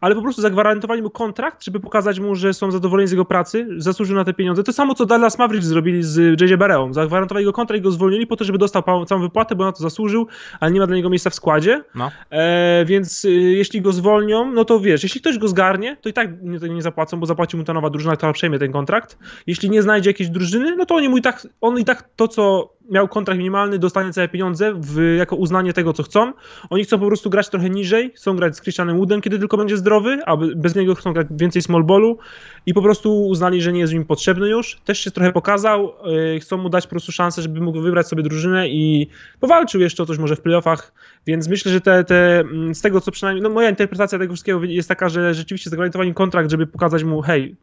Ale 0.00 0.14
po 0.14 0.22
prostu 0.22 0.42
zagwarantowali 0.42 1.02
mu 1.02 1.10
kontrakt, 1.10 1.64
żeby 1.64 1.80
pokazać 1.80 2.20
mu, 2.20 2.34
że 2.34 2.54
są 2.54 2.70
zadowoleni 2.70 3.08
z 3.08 3.10
jego 3.10 3.24
pracy, 3.24 3.66
zasłużył 3.76 4.16
na 4.16 4.24
te 4.24 4.34
pieniądze. 4.34 4.62
To 4.62 4.72
samo, 4.72 4.94
co 4.94 5.06
Dallas 5.06 5.38
Mavericks 5.38 5.66
zrobili 5.66 6.02
z 6.02 6.40
JJ 6.40 6.56
Bareą. 6.56 6.92
Zagwarantowali 6.92 7.46
go 7.46 7.52
kontrakt 7.52 7.80
i 7.80 7.82
go 7.82 7.90
zwolnili 7.90 8.26
po 8.26 8.36
to, 8.36 8.44
żeby 8.44 8.58
dostał 8.58 9.04
całą 9.06 9.20
wypłatę, 9.20 9.54
bo 9.54 9.64
na 9.64 9.72
to 9.72 9.82
zasłużył, 9.82 10.26
ale 10.60 10.72
nie 10.72 10.80
ma 10.80 10.86
dla 10.86 10.96
niego 10.96 11.10
miejsca 11.10 11.30
w 11.30 11.34
składzie. 11.34 11.84
No. 11.94 12.10
E, 12.30 12.84
więc 12.84 13.24
y, 13.24 13.30
jeśli 13.30 13.80
go 13.80 13.92
zwolnią, 13.92 14.52
no 14.52 14.64
to 14.64 14.80
wiesz, 14.80 15.02
jeśli 15.02 15.20
ktoś 15.20 15.38
go 15.38 15.48
zgarnie, 15.48 15.96
to 15.96 16.08
i 16.08 16.12
tak 16.12 16.42
nie, 16.42 16.68
nie 16.68 16.82
zapłacą, 16.82 17.20
bo 17.20 17.26
zapłaci 17.26 17.56
mu 17.56 17.64
ta 17.64 17.72
nowa 17.72 17.90
drużyna, 17.90 18.16
która 18.16 18.32
przejmie 18.32 18.58
ten 18.58 18.72
kontrakt. 18.72 19.18
Jeśli 19.46 19.70
nie 19.70 19.82
znajdzie 19.82 20.10
jakiejś 20.10 20.30
drużyny, 20.30 20.76
no 20.76 20.86
to 20.86 20.94
oni 20.94 21.08
mu 21.08 21.16
i 21.16 21.22
tak, 21.22 21.46
on 21.60 21.78
i 21.78 21.84
tak 21.84 22.08
to, 22.16 22.28
co 22.28 22.74
miał 22.90 23.08
kontrakt 23.08 23.38
minimalny, 23.38 23.78
dostanie 23.78 24.12
całe 24.12 24.28
pieniądze 24.28 24.74
w, 24.74 25.16
jako 25.18 25.36
uznanie 25.36 25.72
tego, 25.72 25.92
co 25.92 26.02
chcą. 26.02 26.32
Oni 26.70 26.84
chcą 26.84 26.98
po 26.98 27.06
prostu 27.06 27.30
grać 27.30 27.48
trochę 27.48 27.70
niżej, 27.70 28.12
chcą 28.16 28.36
grać 28.36 28.56
z 28.56 28.62
Christianem 28.62 28.96
Woodem, 28.96 29.20
kiedy 29.20 29.38
tylko 29.38 29.56
będzie 29.56 29.76
zdrowy, 29.84 30.18
a 30.26 30.36
be- 30.36 30.56
bez 30.56 30.74
niego 30.74 30.94
chcą 30.94 31.12
grać 31.12 31.26
więcej 31.30 31.62
small 31.62 31.84
ballu 31.84 32.18
i 32.66 32.74
po 32.74 32.82
prostu 32.82 33.26
uznali, 33.26 33.62
że 33.62 33.72
nie 33.72 33.80
jest 33.80 33.92
im 33.92 34.04
potrzebny 34.04 34.48
już. 34.48 34.80
Też 34.84 35.00
się 35.00 35.10
trochę 35.10 35.32
pokazał, 35.32 35.92
yy, 36.04 36.40
chcą 36.40 36.56
mu 36.56 36.68
dać 36.68 36.86
po 36.86 36.90
prostu 36.90 37.12
szansę, 37.12 37.42
żeby 37.42 37.60
mógł 37.60 37.80
wybrać 37.80 38.08
sobie 38.08 38.22
drużynę 38.22 38.68
i 38.68 39.08
powalczył 39.40 39.80
jeszcze 39.80 40.02
o 40.02 40.06
coś 40.06 40.18
może 40.18 40.36
w 40.36 40.40
playoffach, 40.40 40.92
więc 41.26 41.48
myślę, 41.48 41.72
że 41.72 41.80
te, 41.80 42.04
te 42.04 42.40
mm, 42.40 42.74
z 42.74 42.80
tego 42.80 43.00
co 43.00 43.10
przynajmniej, 43.10 43.42
no 43.42 43.50
moja 43.50 43.70
interpretacja 43.70 44.18
tego 44.18 44.34
wszystkiego 44.34 44.64
jest 44.64 44.88
taka, 44.88 45.08
że 45.08 45.34
rzeczywiście 45.34 45.70
zagwarantowali 45.70 46.14
kontrakt, 46.14 46.50
żeby 46.50 46.66
pokazać 46.66 47.04
mu, 47.04 47.22
hej, 47.22 47.56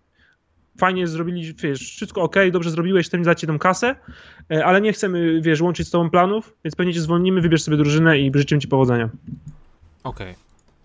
fajnie 0.77 1.07
zrobili, 1.07 1.53
wiesz, 1.53 1.80
wszystko 1.80 2.22
ok, 2.22 2.35
dobrze 2.52 2.69
zrobiłeś, 2.69 3.07
chcemy 3.07 3.23
dać 3.23 3.39
ci 3.39 3.48
tą 3.48 3.60
kasę, 3.60 3.95
e, 4.52 4.65
ale 4.65 4.81
nie 4.81 4.93
chcemy, 4.93 5.41
wiesz, 5.41 5.61
łączyć 5.61 5.88
z 5.88 5.91
tobą 5.91 6.10
planów, 6.10 6.53
więc 6.64 6.76
pewnie 6.76 6.93
cię 6.93 7.02
zwolnimy, 7.02 7.41
wybierz 7.41 7.64
sobie 7.64 7.77
drużynę 7.77 8.19
i 8.19 8.31
życzymy 8.35 8.61
ci 8.61 8.68
powodzenia. 8.68 9.10
Okej. 10.03 10.35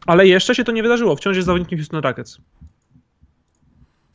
Ale 0.06 0.26
jeszcze 0.26 0.54
się 0.54 0.64
to 0.64 0.72
nie 0.72 0.82
wydarzyło, 0.82 1.16
wciąż 1.16 1.36
jest 1.36 1.46
zawodnikiem 1.46 1.78
Houston 1.78 2.00
Rockets. 2.00 2.38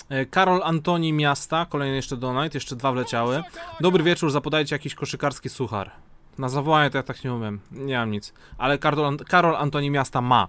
E, 0.10 0.26
Karol 0.26 0.64
Antoni 0.64 1.14
Miasta, 1.14 1.66
kolejny 1.66 1.96
jeszcze 1.96 2.18
donate, 2.18 2.58
jeszcze 2.58 2.76
dwa 2.76 2.92
wleciały. 2.92 3.44
Dobry 3.80 4.04
wieczór, 4.04 4.32
zapodajcie 4.32 4.76
jakiś 4.76 4.96
koszykarski 4.96 5.50
suchar. 5.50 5.92
Na 6.38 6.50
zawołanie 6.50 6.90
to 6.90 6.98
ja 6.98 7.04
tak 7.04 7.24
nie 7.24 7.34
umiem, 7.34 7.60
nie 7.72 7.98
mam 7.98 8.12
nic. 8.12 8.34
Ale 8.58 8.78
Karol, 8.78 9.18
Karol 9.18 9.56
Antoni 9.56 9.90
Miasta 9.90 10.22
ma. 10.22 10.48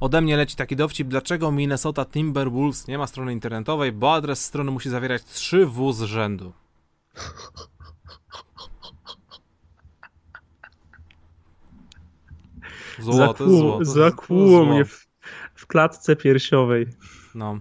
Ode 0.00 0.20
mnie 0.20 0.36
leci 0.36 0.56
taki 0.56 0.76
dowcip, 0.76 1.08
dlaczego 1.08 1.52
Minnesota 1.52 2.04
Timberwolves 2.04 2.88
nie 2.88 2.98
ma 2.98 3.06
strony 3.06 3.32
internetowej, 3.32 3.92
bo 3.92 4.14
adres 4.14 4.44
strony 4.44 4.70
musi 4.70 4.90
zawierać 4.90 5.22
3W 5.22 5.92
z 5.92 6.02
rzędu. 6.02 6.52
Złote, 12.98 13.44
Zakłuło- 13.44 13.84
złote. 13.84 13.84
Zakłuło 13.84 14.64
zło. 14.64 14.66
mnie 14.74 14.84
w, 14.84 15.06
w 15.54 15.66
klatce 15.66 16.16
piersiowej. 16.16 16.86
No. 17.34 17.60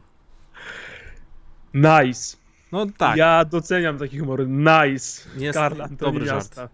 Nice. 1.74 2.38
no 2.72 2.86
tak, 2.98 3.18
Ja 3.18 3.46
doceniam 3.46 3.98
taki 3.98 4.20
humor. 4.20 4.48
Nice. 4.48 5.30
Jest 5.38 5.60
Karl 5.60 5.82
Antoni 5.82 5.98
dobry 5.98 6.26
żart. 6.26 6.38
Miasta. 6.38 6.70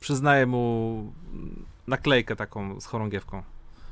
przyznaję 0.00 0.46
mu 0.46 1.12
naklejkę 1.86 2.36
taką 2.36 2.80
z 2.80 2.86
chorągiewką. 2.86 3.42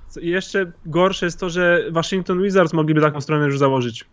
Co- 0.08 0.20
i 0.20 0.28
Jeszcze 0.28 0.72
gorsze 0.86 1.26
jest 1.26 1.40
to, 1.40 1.50
że 1.50 1.84
Washington 1.90 2.42
Wizards 2.42 2.72
mogliby 2.72 3.00
taką 3.00 3.20
stronę 3.20 3.46
już 3.46 3.58
założyć. 3.58 4.04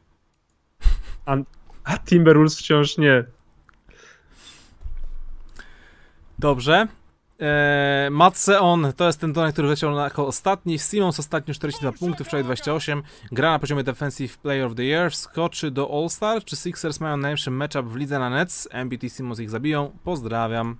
A, 1.25 1.35
a 1.83 1.97
Timberwolves 1.97 2.57
wciąż 2.59 2.97
nie. 2.97 3.23
Dobrze. 6.39 6.87
Eee, 7.39 8.09
Matseon 8.11 8.93
to 8.95 9.05
jest 9.07 9.21
ten 9.21 9.33
donat, 9.33 9.53
który 9.53 9.67
leciał 9.67 9.95
na- 9.95 10.03
jako 10.03 10.27
ostatni. 10.27 10.79
Simons 10.79 11.19
ostatnio 11.19 11.53
42 11.53 11.91
punkty, 11.91 12.23
wczoraj 12.23 12.43
28. 12.43 13.03
Gra 13.31 13.51
na 13.51 13.59
poziomie 13.59 13.83
Defensive 13.83 14.37
Player 14.37 14.65
of 14.65 14.75
the 14.75 14.83
Year. 14.83 15.11
Wskoczy 15.11 15.71
do 15.71 15.89
All-Star. 16.01 16.43
Czy 16.43 16.55
Sixers 16.55 16.99
mają 16.99 17.17
najlepszy 17.17 17.51
matchup 17.51 17.85
w 17.87 17.95
lidze 17.95 18.19
na 18.19 18.29
Nets? 18.29 18.67
MBT 18.71 19.09
Simons 19.09 19.39
ich 19.39 19.49
zabiją. 19.49 19.91
Pozdrawiam. 20.03 20.75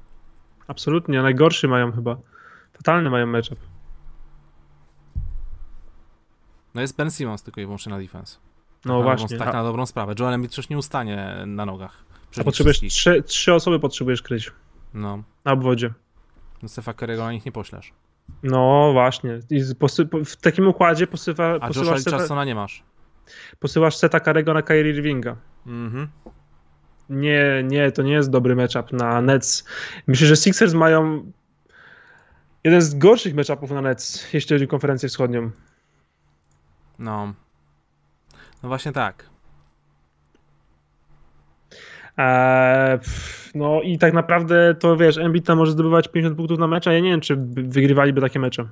Absolutnie, 0.67 1.21
najgorszy 1.21 1.67
mają 1.67 1.91
chyba. 1.91 2.17
Totalny 2.73 3.09
mają 3.09 3.27
matchup. 3.27 3.59
No 6.75 6.81
jest 6.81 6.95
Ben 6.97 7.11
Simons 7.11 7.43
tylko 7.43 7.61
i 7.61 7.65
wyłącznie 7.65 7.89
na 7.91 7.99
defense. 7.99 8.37
No 8.85 8.97
na 8.97 9.03
właśnie. 9.03 9.37
Tak 9.37 9.53
na 9.53 9.63
dobrą 9.63 9.85
sprawę. 9.85 10.13
Joel 10.19 10.33
Embiid 10.33 10.51
przecież 10.51 10.69
nie 10.69 10.77
ustanie 10.77 11.43
na 11.45 11.65
nogach. 11.65 11.97
a 12.39 12.43
potrzebujesz 12.43 12.79
trzy, 12.79 13.23
trzy 13.23 13.53
osoby 13.53 13.79
potrzebujesz 13.79 14.21
kryć 14.21 14.51
No. 14.93 15.23
na 15.45 15.51
obwodzie. 15.51 15.93
No 16.63 16.67
Stefa 16.69 16.91
Curry'ego 16.93 17.17
na 17.17 17.31
nich 17.31 17.45
nie 17.45 17.51
poślesz. 17.51 17.93
No 18.43 18.89
właśnie. 18.93 19.39
I 19.49 19.75
posy, 19.79 20.07
w 20.25 20.35
takim 20.35 20.67
układzie 20.67 21.07
posywa, 21.07 21.45
A 21.45 21.53
Josha 21.53 21.67
posyłasz, 21.67 22.05
Richardsona 22.05 22.45
nie 22.45 22.55
masz. 22.55 22.83
posyłasz 23.59 23.95
seta 23.97 24.19
Karego 24.19 24.53
na 24.53 24.61
Kyrie 24.61 24.93
Irvinga. 24.93 25.35
Mhm. 25.67 26.07
Nie, 27.09 27.63
nie, 27.63 27.91
to 27.91 28.01
nie 28.01 28.13
jest 28.13 28.29
dobry 28.29 28.55
matchup 28.55 28.91
na 28.93 29.21
Nets. 29.21 29.65
Myślę, 30.07 30.27
że 30.27 30.35
Sixers 30.35 30.73
mają 30.73 31.31
jeden 32.63 32.81
z 32.81 32.95
gorszych 32.97 33.35
matchupów 33.35 33.71
na 33.71 33.81
Nets, 33.81 34.33
jeśli 34.33 34.55
chodzi 34.55 34.65
o 34.65 34.67
konferencję 34.67 35.09
wschodnią. 35.09 35.51
No. 36.99 37.33
No 38.63 38.69
właśnie 38.69 38.91
tak. 38.91 39.29
Eee, 42.17 42.99
no 43.55 43.81
i 43.81 43.97
tak 43.97 44.13
naprawdę 44.13 44.75
to 44.79 44.97
wiesz, 44.97 45.17
Embiid 45.17 45.45
tam 45.45 45.57
może 45.57 45.71
zdobywać 45.71 46.07
50 46.07 46.37
punktów 46.37 46.59
na 46.59 46.67
mecz, 46.67 46.87
a 46.87 46.93
ja 46.93 46.99
nie 46.99 47.09
wiem, 47.09 47.21
czy 47.21 47.35
by- 47.35 47.63
wygrywaliby 47.63 48.21
takie 48.21 48.39
mecze. 48.39 48.69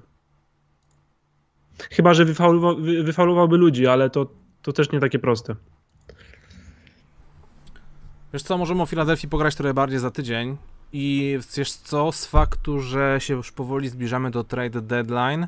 Chyba, 1.92 2.14
że 2.14 2.26
wyfaulowa- 2.26 2.82
wy- 2.82 3.04
wyfaulowałby 3.04 3.58
ludzi, 3.58 3.88
ale 3.88 4.10
to, 4.10 4.28
to 4.62 4.74
też 4.74 4.92
nie 4.92 5.00
takie 5.00 5.20
proste. 5.20 5.56
Wiesz 8.34 8.44
co, 8.44 8.58
możemy 8.58 8.82
o 8.82 8.86
Filadelfii 8.86 9.30
pograć 9.30 9.56
trochę 9.56 9.74
bardziej 9.74 10.00
za 10.00 10.12
tydzień. 10.12 10.58
I 10.94 11.38
wiesz 11.58 11.72
co, 11.74 12.12
z 12.12 12.26
faktu, 12.26 12.80
że 12.80 13.18
się 13.20 13.34
już 13.34 13.52
powoli 13.52 13.90
zbliżamy 13.90 14.32
do 14.32 14.44
trade 14.44 14.82
deadline, 14.82 15.48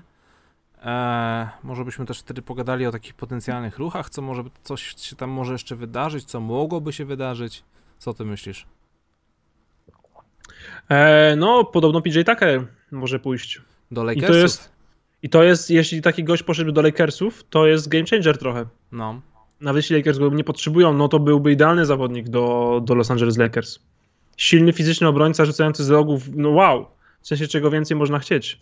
e, 0.83 1.49
może 1.63 1.85
byśmy 1.85 2.05
też 2.05 2.19
wtedy 2.19 2.41
pogadali 2.41 2.85
o 2.85 2.91
takich 2.91 3.13
potencjalnych 3.13 3.77
ruchach, 3.77 4.09
co 4.09 4.21
może 4.21 4.43
coś 4.63 4.95
się 4.97 5.15
tam 5.15 5.29
może 5.29 5.51
jeszcze 5.53 5.75
wydarzyć, 5.75 6.25
co 6.25 6.39
mogłoby 6.39 6.93
się 6.93 7.05
wydarzyć. 7.05 7.63
Co 7.97 8.13
ty 8.13 8.25
myślisz? 8.25 8.65
Eee, 10.89 11.37
no, 11.37 11.63
podobno 11.63 12.01
PJ 12.01 12.19
Tucker 12.21 12.67
może 12.91 13.19
pójść. 13.19 13.61
Do 13.91 14.03
I 14.03 14.05
Lakersów? 14.05 14.29
to 14.29 14.35
jest, 14.37 14.71
I 15.23 15.29
to 15.29 15.43
jest, 15.43 15.69
jeśli 15.69 16.01
taki 16.01 16.23
gość 16.23 16.43
poszedłby 16.43 16.71
do 16.73 16.81
Lakersów, 16.81 17.43
to 17.49 17.67
jest 17.67 17.87
game 17.87 18.05
changer 18.09 18.37
trochę. 18.37 18.65
No. 18.91 19.21
Nawet 19.61 19.83
jeśli 19.83 19.95
Lakers 19.95 20.17
go 20.17 20.29
nie 20.29 20.43
potrzebują, 20.43 20.93
no 20.93 21.07
to 21.07 21.19
byłby 21.19 21.51
idealny 21.51 21.85
zawodnik 21.85 22.29
do, 22.29 22.79
do 22.83 22.95
Los 22.95 23.11
Angeles 23.11 23.37
Lakers. 23.37 23.79
Silny 24.37 24.73
fizyczny 24.73 25.07
obrońca 25.07 25.45
rzucający 25.45 25.83
z 25.83 25.89
rogów, 25.89 26.23
no 26.35 26.49
wow. 26.49 26.85
W 27.21 27.27
sensie 27.27 27.47
czego 27.47 27.71
więcej 27.71 27.97
można 27.97 28.19
chcieć. 28.19 28.59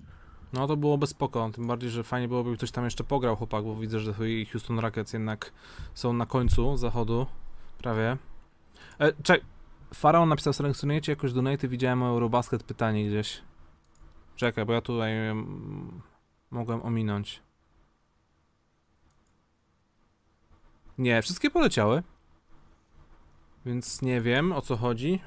No 0.54 0.68
to 0.68 0.78
byłoby 0.78 1.08
spoko, 1.08 1.50
tym 1.54 1.68
bardziej, 1.68 1.90
że 1.90 2.04
fajnie 2.04 2.28
byłoby, 2.28 2.58
ktoś 2.58 2.72
tam 2.72 2.84
jeszcze 2.84 3.04
pograł 3.04 3.36
chłopak, 3.36 3.64
bo 3.64 3.76
widzę, 3.76 4.00
że 4.00 4.14
Houston 4.52 4.80
Rockets 4.80 5.14
jednak 5.14 5.52
są 5.94 6.14
na 6.14 6.26
końcu 6.26 6.78
zachodu, 6.78 7.26
prawie. 7.78 8.18
E, 9.00 9.14
czekaj, 9.24 9.46
Faraon 9.94 10.30
napisał, 10.30 10.54
selekcjonujecie 10.54 11.12
jakoś 11.12 11.34
donaty, 11.34 11.68
widziałem 11.68 12.04
Eurobasket 12.04 12.64
pytanie 12.64 13.08
gdzieś. 13.08 13.42
Czekaj, 14.36 14.66
bo 14.66 14.74
ja 14.74 14.82
tutaj 14.82 15.30
mm, 15.30 16.02
mogłem 16.52 16.82
ominąć. 16.82 17.42
Nie, 20.98 21.22
wszystkie 21.22 21.52
poleciały. 21.52 22.04
Więc 23.66 24.02
nie 24.02 24.22
wiem 24.22 24.52
o 24.52 24.62
co 24.62 24.78
chodzi. 24.78 25.22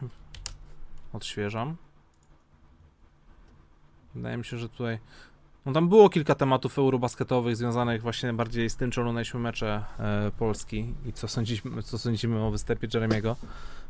Odświeżam. 1.12 1.76
Wydaje 4.14 4.36
mi 4.36 4.44
się, 4.44 4.58
że 4.58 4.68
tutaj. 4.68 4.98
No 5.68 5.74
tam 5.74 5.88
było 5.88 6.08
kilka 6.08 6.34
tematów 6.34 6.78
eurobasketowych 6.78 7.56
związanych 7.56 8.02
właśnie 8.02 8.32
bardziej 8.32 8.70
z 8.70 8.76
tym, 8.76 8.90
czy 8.90 9.00
oglądaliśmy 9.00 9.40
mecze 9.40 9.84
e, 9.98 10.30
Polski 10.38 10.94
i 11.06 11.12
co 11.12 11.28
sądzimy, 11.28 11.82
co 11.82 11.98
sądzimy 11.98 12.44
o 12.44 12.50
występie 12.50 12.88
Jeremiego. 12.94 13.36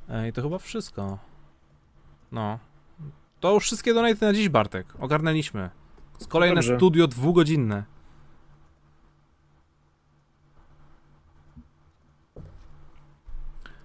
E, 0.09 0.28
I 0.28 0.32
to 0.32 0.42
chyba 0.42 0.59
wszystko. 0.59 1.18
No. 2.32 2.59
To 3.40 3.55
już 3.55 3.64
wszystkie 3.64 3.94
donaty 3.94 4.26
na 4.26 4.32
dziś, 4.32 4.48
Bartek. 4.48 4.86
Ogarnęliśmy. 5.00 5.70
Z 6.18 6.26
kolejne 6.26 6.55
Dobrze. 6.55 6.76
studio 6.76 7.06
dwugodzinne. 7.06 7.84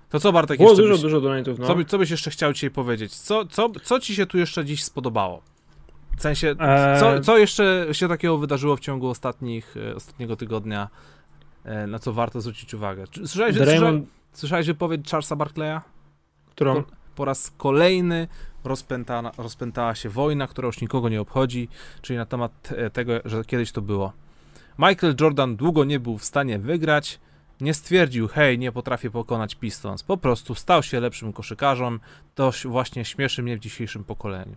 To 0.09 0.19
co, 0.19 0.31
Bartek, 0.31 0.57
Było 0.57 0.69
jeszcze 0.69 0.81
dużo, 0.81 0.93
byś, 0.93 1.01
dużo 1.01 1.21
donatów, 1.21 1.59
no. 1.59 1.67
co, 1.67 1.75
by, 1.75 1.85
co 1.85 1.97
byś 1.97 2.09
jeszcze 2.09 2.31
chciał 2.31 2.53
dzisiaj 2.53 2.71
powiedzieć? 2.71 3.15
Co, 3.15 3.45
co, 3.45 3.69
co 3.83 3.99
ci 3.99 4.15
się 4.15 4.25
tu 4.25 4.37
jeszcze 4.37 4.65
dziś 4.65 4.83
spodobało? 4.83 5.52
W 6.17 6.21
sensie, 6.21 6.55
co, 6.99 7.19
co 7.19 7.37
jeszcze 7.37 7.87
się 7.91 8.07
takiego 8.07 8.37
wydarzyło 8.37 8.75
w 8.75 8.79
ciągu 8.79 9.09
ostatnich, 9.09 9.75
e, 9.77 9.95
ostatniego 9.95 10.35
tygodnia, 10.35 10.89
e, 11.63 11.87
na 11.87 11.99
co 11.99 12.13
warto 12.13 12.41
zwrócić 12.41 12.73
uwagę? 12.73 13.05
Słyszałeś, 13.07 13.55
słyszałeś, 13.55 13.79
Draymond, 13.79 14.09
słyszałeś 14.33 14.67
wypowiedź 14.67 15.11
Charlesa 15.11 15.35
Barkleya? 15.35 15.79
którą? 16.55 16.83
Po, 16.83 16.91
po 17.15 17.25
raz 17.25 17.51
kolejny 17.57 18.27
rozpętana, 18.63 19.31
rozpętała 19.37 19.95
się 19.95 20.09
wojna, 20.09 20.47
która 20.47 20.65
już 20.65 20.81
nikogo 20.81 21.09
nie 21.09 21.21
obchodzi, 21.21 21.69
czyli 22.01 22.17
na 22.17 22.25
temat 22.25 22.69
e, 22.77 22.89
tego, 22.89 23.13
że 23.25 23.45
kiedyś 23.45 23.71
to 23.71 23.81
było. 23.81 24.13
Michael 24.79 25.15
Jordan 25.21 25.55
długo 25.55 25.83
nie 25.83 25.99
był 25.99 26.17
w 26.17 26.23
stanie 26.23 26.59
wygrać, 26.59 27.19
nie 27.61 27.73
stwierdził, 27.73 28.27
hej, 28.27 28.59
nie 28.59 28.71
potrafię 28.71 29.11
pokonać 29.11 29.55
Pistons, 29.55 30.03
po 30.03 30.17
prostu 30.17 30.55
stał 30.55 30.83
się 30.83 30.99
lepszym 30.99 31.33
koszykarzem, 31.33 31.99
to 32.35 32.51
właśnie 32.65 33.05
śmieszy 33.05 33.43
mnie 33.43 33.57
w 33.57 33.59
dzisiejszym 33.59 34.03
pokoleniu. 34.03 34.55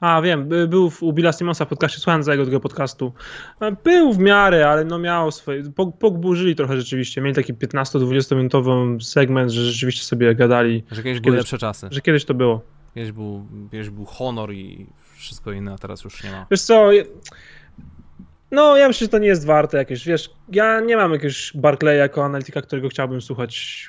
A, 0.00 0.22
wiem, 0.22 0.48
by- 0.48 0.68
był 0.68 0.90
w- 0.90 1.02
u 1.02 1.12
Billa 1.12 1.32
Simonsa 1.32 1.64
w 1.64 1.68
podcaście, 1.68 1.98
słuchałem 1.98 2.22
całego 2.22 2.44
tego 2.44 2.60
podcastu. 2.60 3.12
E, 3.60 3.72
Był 3.84 4.12
w 4.12 4.18
miarę, 4.18 4.68
ale 4.70 4.84
no 4.84 4.98
miał 4.98 5.30
swoje, 5.30 5.62
po- 5.72 5.92
pogburzyli 5.92 6.54
trochę 6.56 6.76
rzeczywiście. 6.76 7.20
Mieli 7.20 7.34
taki 7.34 7.54
15-20 7.54 8.36
minutowy 8.36 8.70
segment, 9.04 9.50
że 9.50 9.62
rzeczywiście 9.64 10.04
sobie 10.04 10.34
gadali, 10.34 10.84
Że 10.90 11.02
kiedyś 11.02 11.20
były 11.20 11.36
lepsze 11.36 11.58
czasy, 11.58 11.88
że 11.90 12.00
kiedyś 12.00 12.24
to 12.24 12.34
było. 12.34 12.60
kiedyś 12.94 13.12
był, 13.12 13.46
kiedyś 13.70 13.90
był 13.90 14.04
honor 14.04 14.52
i 14.52 14.86
wszystko 15.16 15.52
inne, 15.52 15.72
a 15.72 15.78
teraz 15.78 16.04
już 16.04 16.24
nie 16.24 16.30
ma. 16.30 16.46
Wiesz 16.50 16.62
co, 16.62 16.90
no 18.50 18.76
ja 18.76 18.88
myślę, 18.88 19.04
że 19.04 19.08
to 19.08 19.18
nie 19.18 19.28
jest 19.28 19.46
warte 19.46 19.78
jakieś, 19.78 20.04
wiesz, 20.06 20.30
ja 20.52 20.80
nie 20.80 20.96
mam 20.96 21.12
jakiegoś 21.12 21.52
Barclaya 21.54 21.98
jako 21.98 22.24
analityka, 22.24 22.62
którego 22.62 22.88
chciałbym 22.88 23.20
słuchać. 23.20 23.86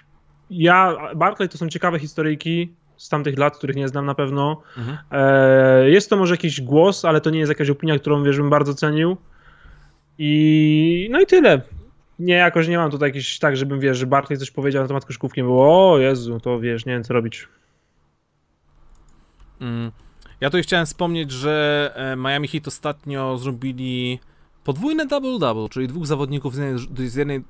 Ja, 0.49 0.95
Barclay 1.15 1.49
to 1.49 1.57
są 1.57 1.69
ciekawe 1.69 1.99
historyjki 1.99 2.73
z 2.99 3.09
tamtych 3.09 3.37
lat, 3.37 3.57
których 3.57 3.75
nie 3.75 3.87
znam 3.87 4.05
na 4.05 4.15
pewno. 4.15 4.61
Mhm. 4.77 4.97
E, 5.11 5.89
Jest 5.89 6.09
to 6.09 6.17
może 6.17 6.33
jakiś 6.33 6.61
głos, 6.61 7.05
ale 7.05 7.21
to 7.21 7.29
nie 7.29 7.39
jest 7.39 7.49
jakaś 7.49 7.69
opinia, 7.69 7.99
którą 7.99 8.23
wiesz, 8.23 8.37
bym 8.37 8.49
bardzo 8.49 8.73
cenił. 8.73 9.17
I 10.17 11.07
no 11.11 11.21
i 11.21 11.25
tyle. 11.25 11.61
Nie, 12.19 12.33
jakoś 12.33 12.67
nie 12.67 12.77
mam 12.77 12.91
tutaj 12.91 13.09
jakiś 13.09 13.39
tak, 13.39 13.57
żebym 13.57 13.79
wiesz, 13.79 13.97
że 13.97 14.05
Barclay 14.05 14.39
coś 14.39 14.51
powiedział 14.51 14.81
na 14.81 14.87
temat 14.87 15.05
koszykówki, 15.05 15.41
było, 15.41 15.91
o 15.91 15.99
Jezu, 15.99 16.39
to 16.39 16.59
wiesz, 16.59 16.85
nie 16.85 16.93
wiem 16.93 17.03
co 17.03 17.13
robić. 17.13 17.47
Mm. 19.61 19.91
Ja 20.41 20.49
tutaj 20.49 20.63
chciałem 20.63 20.85
wspomnieć, 20.85 21.31
że 21.31 21.91
e, 21.95 22.15
Miami 22.15 22.47
Heat 22.47 22.67
ostatnio 22.67 23.37
zrobili 23.37 24.19
podwójne 24.63 25.05
double-double, 25.05 25.69
czyli 25.69 25.87
dwóch 25.87 26.07
zawodników 26.07 26.55
z 26.55 26.57
jednej, 26.57 27.09
z 27.09 27.15
jednej 27.15 27.43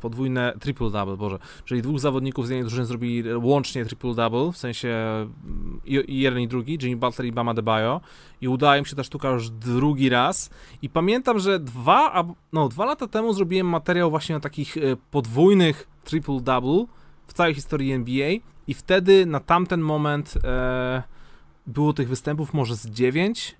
podwójne 0.00 0.52
triple-double, 0.60 1.16
boże, 1.16 1.38
czyli 1.64 1.82
dwóch 1.82 2.00
zawodników 2.00 2.46
z 2.46 2.50
jednej 2.50 2.62
drużyny 2.62 2.86
zrobili 2.86 3.34
łącznie 3.34 3.84
triple-double, 3.84 4.52
w 4.52 4.56
sensie 4.56 4.88
mm, 4.88 5.80
i, 5.84 6.20
jeden 6.20 6.40
i 6.40 6.48
drugi, 6.48 6.78
Jimmy 6.82 6.96
Butler 6.96 7.26
i 7.26 7.32
Bama 7.32 7.54
Debajo 7.54 8.00
i 8.40 8.48
udaje 8.48 8.82
mi 8.82 8.86
się 8.86 8.96
ta 8.96 9.04
sztuka 9.04 9.30
już 9.30 9.50
drugi 9.50 10.08
raz. 10.08 10.50
I 10.82 10.88
pamiętam, 10.88 11.38
że 11.38 11.60
dwa, 11.60 12.24
no, 12.52 12.68
dwa 12.68 12.84
lata 12.84 13.06
temu 13.06 13.32
zrobiłem 13.32 13.66
materiał 13.66 14.10
właśnie 14.10 14.36
o 14.36 14.40
takich 14.40 14.76
e, 14.76 14.80
podwójnych 15.10 15.88
triple-double 16.04 16.86
w 17.26 17.32
całej 17.32 17.54
historii 17.54 17.92
NBA 17.92 18.30
i 18.66 18.74
wtedy 18.74 19.26
na 19.26 19.40
tamten 19.40 19.80
moment 19.80 20.34
e, 20.44 21.02
było 21.66 21.92
tych 21.92 22.08
występów 22.08 22.54
może 22.54 22.76
z 22.76 22.86
9 22.86 23.57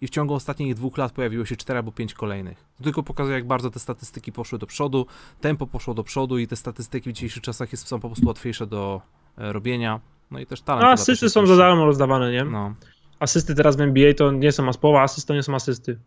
i 0.00 0.06
w 0.06 0.10
ciągu 0.10 0.34
ostatnich 0.34 0.74
dwóch 0.74 0.98
lat 0.98 1.12
pojawiło 1.12 1.44
się 1.44 1.56
4 1.56 1.78
albo 1.78 1.92
5 1.92 2.14
kolejnych. 2.14 2.64
To 2.78 2.84
tylko 2.84 3.02
pokazuje, 3.02 3.36
jak 3.36 3.46
bardzo 3.46 3.70
te 3.70 3.78
statystyki 3.78 4.32
poszły 4.32 4.58
do 4.58 4.66
przodu, 4.66 5.06
tempo 5.40 5.66
poszło 5.66 5.94
do 5.94 6.04
przodu 6.04 6.38
i 6.38 6.46
te 6.46 6.56
statystyki 6.56 7.10
w 7.10 7.12
dzisiejszych 7.12 7.42
czasach 7.42 7.72
jest, 7.72 7.88
są 7.88 8.00
po 8.00 8.08
prostu 8.08 8.26
łatwiejsze 8.26 8.66
do 8.66 9.00
e, 9.38 9.52
robienia. 9.52 10.00
No 10.30 10.38
i 10.38 10.46
też 10.46 10.60
talent. 10.62 10.84
Też 10.84 11.00
asysty 11.00 11.30
są 11.30 11.46
za 11.46 11.56
darmo 11.56 11.84
rozdawane, 11.84 12.32
nie? 12.32 12.44
No, 12.44 12.74
Asysty 13.20 13.54
teraz 13.54 13.76
w 13.76 13.80
NBA 13.80 14.14
to 14.14 14.32
nie 14.32 14.52
są 14.52 14.68
as 14.68 14.76
połowa 14.76 15.02
asyst, 15.02 15.28
to 15.28 15.34
nie 15.34 15.42
są 15.42 15.54
asysty. 15.54 15.98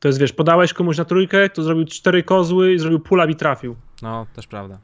To 0.00 0.08
jest, 0.08 0.20
wiesz, 0.20 0.32
podałeś 0.32 0.72
komuś 0.72 0.98
na 0.98 1.04
trójkę, 1.04 1.48
to 1.50 1.62
zrobił 1.62 1.84
cztery 1.84 2.22
kozły 2.22 2.72
i 2.72 2.78
zrobił 2.78 3.00
pull 3.00 3.30
i 3.30 3.36
trafił. 3.36 3.76
no, 4.02 4.26
też 4.34 4.46
prawda. 4.46 4.78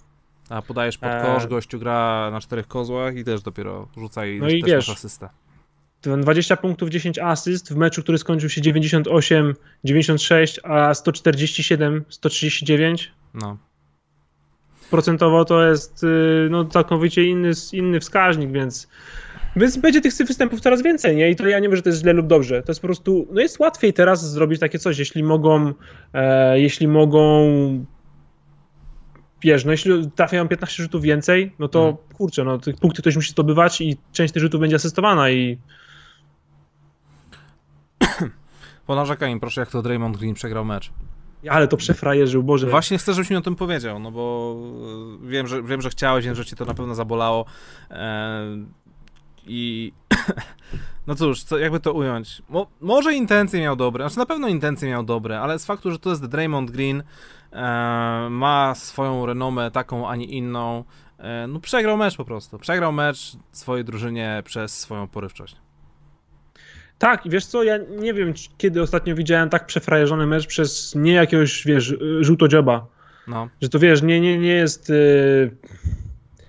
A 0.48 0.62
podajesz 0.62 0.98
pod 0.98 1.10
Eee. 1.10 1.22
kosz, 1.34 1.46
gościu 1.46 1.78
gra 1.78 2.28
na 2.32 2.40
czterech 2.40 2.68
kozłach 2.68 3.16
i 3.16 3.24
też 3.24 3.42
dopiero 3.42 3.88
rzuca 3.96 4.26
i, 4.26 4.38
No 4.38 4.44
też 4.46 4.54
i 4.54 4.62
wiesz, 4.62 4.88
asystę. 4.88 5.28
Ten 6.00 6.20
20 6.20 6.56
punktów, 6.56 6.88
10 6.88 7.18
asyst 7.18 7.72
w 7.72 7.76
meczu, 7.76 8.02
który 8.02 8.18
skończył 8.18 8.48
się 8.50 8.60
98, 8.60 9.54
96, 9.84 10.60
a 10.64 10.94
147, 10.94 12.04
139 12.08 13.12
No. 13.34 13.58
procentowo 14.90 15.44
to 15.44 15.66
jest 15.66 16.04
y, 16.04 16.48
no, 16.50 16.64
całkowicie 16.64 17.24
inny, 17.24 17.50
inny 17.72 18.00
wskaźnik, 18.00 18.52
więc, 18.52 18.88
więc 19.56 19.76
będzie 19.76 20.00
tych 20.00 20.12
występów 20.14 20.60
coraz 20.60 20.82
więcej, 20.82 21.16
nie? 21.16 21.30
I 21.30 21.36
to 21.36 21.48
ja 21.48 21.58
nie 21.58 21.68
wiem, 21.68 21.76
że 21.76 21.82
to 21.82 21.88
jest 21.88 22.00
źle 22.00 22.12
lub 22.12 22.26
dobrze. 22.26 22.62
To 22.62 22.72
jest 22.72 22.80
po 22.80 22.88
prostu, 22.88 23.28
no 23.32 23.40
jest 23.40 23.58
łatwiej 23.60 23.92
teraz 23.92 24.30
zrobić 24.30 24.60
takie 24.60 24.78
coś, 24.78 24.98
jeśli 24.98 25.22
mogą, 25.22 25.72
e, 26.14 26.60
jeśli 26.60 26.88
mogą, 26.88 27.48
wiesz, 29.42 29.64
no 29.64 29.70
jeśli 29.70 30.10
trafiają 30.10 30.48
15 30.48 30.82
rzutów 30.82 31.02
więcej, 31.02 31.52
no 31.58 31.68
to 31.68 31.88
Mhm. 31.88 31.96
kurczę, 32.14 32.44
no 32.44 32.58
tych 32.58 32.76
punkty 32.76 33.02
ktoś 33.02 33.16
musi 33.16 33.30
zdobywać 33.30 33.80
i 33.80 33.96
część 34.12 34.34
tych 34.34 34.42
rzutów 34.42 34.60
będzie 34.60 34.76
asystowana 34.76 35.30
i 35.30 35.58
Ponarzekaj 38.90 39.32
im 39.32 39.40
proszę, 39.40 39.60
jak 39.60 39.70
to 39.70 39.82
Draymond 39.82 40.16
Green 40.16 40.34
przegrał 40.34 40.64
mecz. 40.64 40.92
ale 41.50 41.68
to 41.68 41.76
przefrajerzył, 41.76 42.42
Boże. 42.42 42.66
Właśnie 42.66 42.98
chcę, 42.98 43.14
żebyś 43.14 43.30
mi 43.30 43.36
o 43.36 43.40
tym 43.40 43.56
powiedział, 43.56 43.98
no 43.98 44.10
bo 44.10 44.56
e, 45.24 45.28
wiem, 45.28 45.46
że, 45.46 45.62
wiem, 45.62 45.80
że 45.80 45.90
chciałeś, 45.90 46.24
wiem, 46.24 46.34
że 46.34 46.44
cię 46.44 46.56
to 46.56 46.64
na 46.64 46.74
pewno 46.74 46.94
zabolało. 46.94 47.44
E, 47.90 48.46
I 49.46 49.92
no 51.06 51.14
cóż, 51.14 51.42
co, 51.42 51.58
jakby 51.58 51.80
to 51.80 51.92
ująć? 51.92 52.42
Mo, 52.48 52.66
może 52.80 53.14
intencje 53.14 53.60
miał 53.60 53.76
dobre, 53.76 54.04
znaczy 54.04 54.18
na 54.18 54.26
pewno 54.26 54.48
intencje 54.48 54.88
miał 54.88 55.02
dobre, 55.02 55.40
ale 55.40 55.58
z 55.58 55.64
faktu, 55.64 55.90
że 55.90 55.98
to 55.98 56.10
jest 56.10 56.26
Draymond 56.26 56.70
Green, 56.70 57.02
e, 57.52 58.28
ma 58.30 58.74
swoją 58.74 59.26
renomę 59.26 59.70
taką, 59.70 60.08
a 60.08 60.16
nie 60.16 60.26
inną. 60.26 60.84
E, 61.18 61.46
no 61.46 61.60
przegrał 61.60 61.96
mecz 61.96 62.16
po 62.16 62.24
prostu. 62.24 62.58
Przegrał 62.58 62.92
mecz 62.92 63.36
swojej 63.52 63.84
drużynie 63.84 64.42
przez 64.44 64.78
swoją 64.78 65.08
porywczość. 65.08 65.56
Tak, 67.00 67.26
i 67.26 67.30
wiesz 67.30 67.46
co, 67.46 67.62
ja 67.62 67.78
nie 67.98 68.14
wiem, 68.14 68.34
kiedy 68.58 68.82
ostatnio 68.82 69.14
widziałem 69.14 69.48
tak 69.48 69.66
przefrajeżony 69.66 70.26
mecz 70.26 70.46
przez 70.46 70.94
nie 70.94 71.12
jakiegoś, 71.12 71.64
wiesz, 71.64 71.94
żółtodzioba. 72.20 72.86
No. 73.28 73.48
Że 73.62 73.68
to 73.68 73.78
wiesz, 73.78 74.02
nie, 74.02 74.20
nie, 74.20 74.38
nie 74.38 74.52
jest. 74.52 74.88
Yy... 74.88 75.50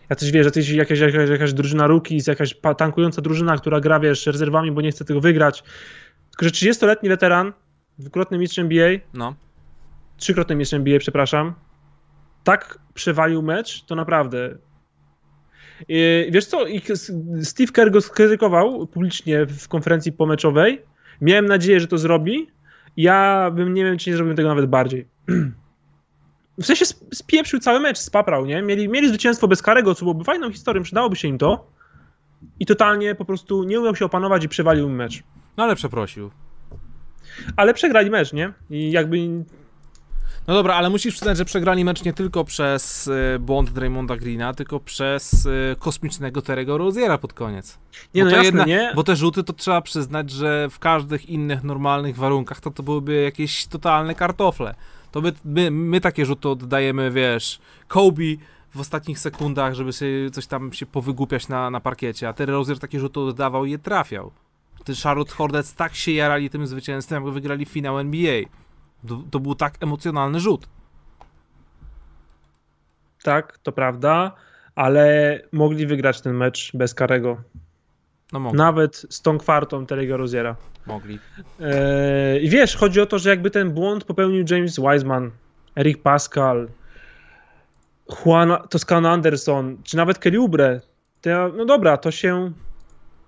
Ja 0.10 0.16
też 0.16 0.32
wiesz, 0.32 0.46
że 0.46 0.52
jest 0.56 0.70
jakaś, 0.70 1.00
jakaś, 1.00 1.30
jakaś 1.30 1.54
drużyna 1.54 1.88
rookies, 1.88 2.28
jakaś 2.28 2.56
tankująca 2.78 3.22
drużyna, 3.22 3.58
która 3.58 3.80
gra, 3.80 4.00
wiesz, 4.00 4.26
rezerwami, 4.26 4.72
bo 4.72 4.82
nie 4.82 4.92
chce 4.92 5.06
tego 5.06 5.22
wygrać. 5.22 5.64
Tylko, 6.30 6.46
że 6.46 6.52
30-letni 6.52 7.10
weteran, 7.10 7.54
dwukrotny 8.00 8.38
mistrz 8.38 8.60
NBA, 8.60 8.90
no. 9.14 9.36
trzykrotny 10.18 10.56
mistrz 10.56 10.74
NBA, 10.74 11.00
przepraszam, 11.00 11.54
tak 12.44 12.80
przewalił 12.94 13.42
mecz, 13.42 13.84
to 13.84 13.96
naprawdę 13.96 14.58
Wiesz 16.30 16.46
co, 16.46 16.66
Steve 17.44 17.72
Kerr 17.72 17.92
go 17.92 18.02
skrytykował 18.02 18.88
publicznie 18.88 19.46
w 19.46 19.68
konferencji 19.68 20.12
pomeczowej. 20.12 20.82
Miałem 21.22 21.46
nadzieję, 21.46 21.80
że 21.80 21.88
to 21.88 21.98
zrobi. 21.98 22.48
Ja 22.98 23.52
bym 23.56 23.74
nie 23.74 23.84
wiem, 23.84 23.98
czy 23.98 24.10
nie 24.10 24.16
zrobił 24.16 24.36
tego 24.36 24.50
nawet 24.50 24.66
bardziej. 24.66 25.08
W 26.58 26.66
sensie 26.66 26.86
spieprzył 27.14 27.60
cały 27.60 27.80
mecz, 27.80 27.98
spaprał, 27.98 28.46
nie? 28.46 28.62
Mieli, 28.62 28.90
mieli 28.90 29.08
zwycięstwo 29.08 29.48
bez 29.48 29.62
karego, 29.62 29.96
co 29.96 30.06
byłoby 30.06 30.24
fajną 30.24 30.52
historią, 30.52 30.84
przydałoby 30.84 31.16
się 31.16 31.28
im 31.28 31.38
to. 31.38 31.68
I 32.60 32.66
totalnie 32.66 33.16
po 33.16 33.26
prostu 33.26 33.64
nie 33.64 33.80
umiał 33.80 33.96
się 33.96 34.06
opanować 34.06 34.44
i 34.44 34.50
przewalił 34.50 34.90
mecz. 34.90 35.24
No 35.58 35.64
ale 35.64 35.76
przeprosił. 35.76 36.32
Ale 37.56 37.74
przegrali 37.74 38.10
mecz, 38.10 38.34
nie? 38.34 38.54
I 38.70 38.92
jakby 38.92 39.18
no 40.48 40.54
dobra, 40.54 40.76
ale 40.76 40.90
musisz 40.90 41.14
przyznać, 41.14 41.38
że 41.38 41.46
przegrali 41.46 41.86
mecz 41.86 42.04
nie 42.04 42.14
tylko 42.14 42.44
przez 42.44 43.08
y, 43.08 43.40
błąd 43.40 43.70
Draymonda 43.70 44.18
Greena, 44.18 44.54
tylko 44.54 44.80
przez 44.80 45.46
y, 45.46 45.76
kosmicznego 45.80 46.42
Terego 46.42 46.78
Roziera 46.78 47.18
pod 47.18 47.34
koniec. 47.34 47.78
Nie, 48.14 48.24
bo 48.24 48.30
no 48.30 48.36
jasne, 48.36 48.46
jedna, 48.46 48.66
nie? 48.66 48.92
Bo 48.96 49.04
te 49.04 49.16
rzuty 49.16 49.44
to 49.44 49.54
trzeba 49.54 49.82
przyznać, 49.82 50.30
że 50.30 50.68
w 50.70 50.80
każdych 50.80 51.30
innych 51.30 51.64
normalnych 51.64 52.16
warunkach 52.16 52.60
to 52.60 52.72
to 52.72 52.84
byłyby 52.84 53.22
jakieś 53.22 53.68
totalne 53.68 54.16
kartofle. 54.16 54.76
To 55.12 55.22
my, 55.22 55.34
my, 55.46 55.72
my 55.72 56.02
takie 56.02 56.26
rzuty 56.26 56.50
oddajemy, 56.50 57.12
wiesz, 57.12 57.60
Kobe 57.88 58.24
w 58.76 58.80
ostatnich 58.80 59.20
sekundach, 59.20 59.74
żeby 59.74 59.94
sobie 59.94 60.32
coś 60.32 60.48
tam 60.48 60.74
się 60.74 60.86
powygłupiać 60.86 61.48
na, 61.48 61.70
na 61.70 61.80
parkiecie, 61.80 62.30
a 62.30 62.34
Terry 62.34 62.54
Rozier 62.54 62.80
takie 62.80 63.00
rzuty 63.00 63.20
oddawał 63.20 63.66
i 63.66 63.72
je 63.72 63.80
trafiał. 63.80 64.32
Ty 64.84 64.94
Charlotte 64.96 65.34
Hornets 65.34 65.76
tak 65.76 65.96
się 65.96 66.12
jarali 66.12 66.50
tym 66.50 66.68
zwycięstwem, 66.68 67.16
jakby 67.16 67.32
wygrali 67.32 67.66
finał 67.66 68.00
NBA. 68.00 68.42
To, 69.08 69.24
to 69.32 69.40
był 69.40 69.56
tak 69.56 69.84
emocjonalny 69.84 70.40
rzut. 70.40 70.68
Tak, 73.24 73.58
to 73.58 73.72
prawda, 73.72 74.32
ale 74.76 75.40
mogli 75.52 75.88
wygrać 75.88 76.22
ten 76.22 76.36
mecz 76.36 76.72
bez 76.74 76.94
Karego. 76.94 77.38
No 78.34 78.40
mogli. 78.40 78.58
Nawet 78.58 79.06
z 79.10 79.22
tą 79.22 79.38
kwartą 79.38 79.86
Terry'ego 79.86 80.18
Roziera. 80.18 80.56
Mogli. 80.86 81.20
E, 81.60 82.40
I 82.40 82.50
wiesz, 82.50 82.76
chodzi 82.76 83.02
o 83.02 83.06
to, 83.06 83.20
że 83.20 83.30
jakby 83.30 83.52
ten 83.52 83.72
błąd 83.72 84.04
popełnił 84.04 84.46
James 84.50 84.80
Wiseman, 84.80 85.32
Eric 85.76 86.02
Pascal, 86.02 86.70
Juan 88.26 88.58
Toscano 88.70 89.10
Anderson, 89.10 89.78
czy 89.84 89.98
nawet 89.98 90.20
Kelly 90.20 90.38
Oubre, 90.38 90.82
to, 91.22 91.50
no 91.56 91.66
dobra, 91.66 91.98
to 91.98 92.12
się 92.12 92.52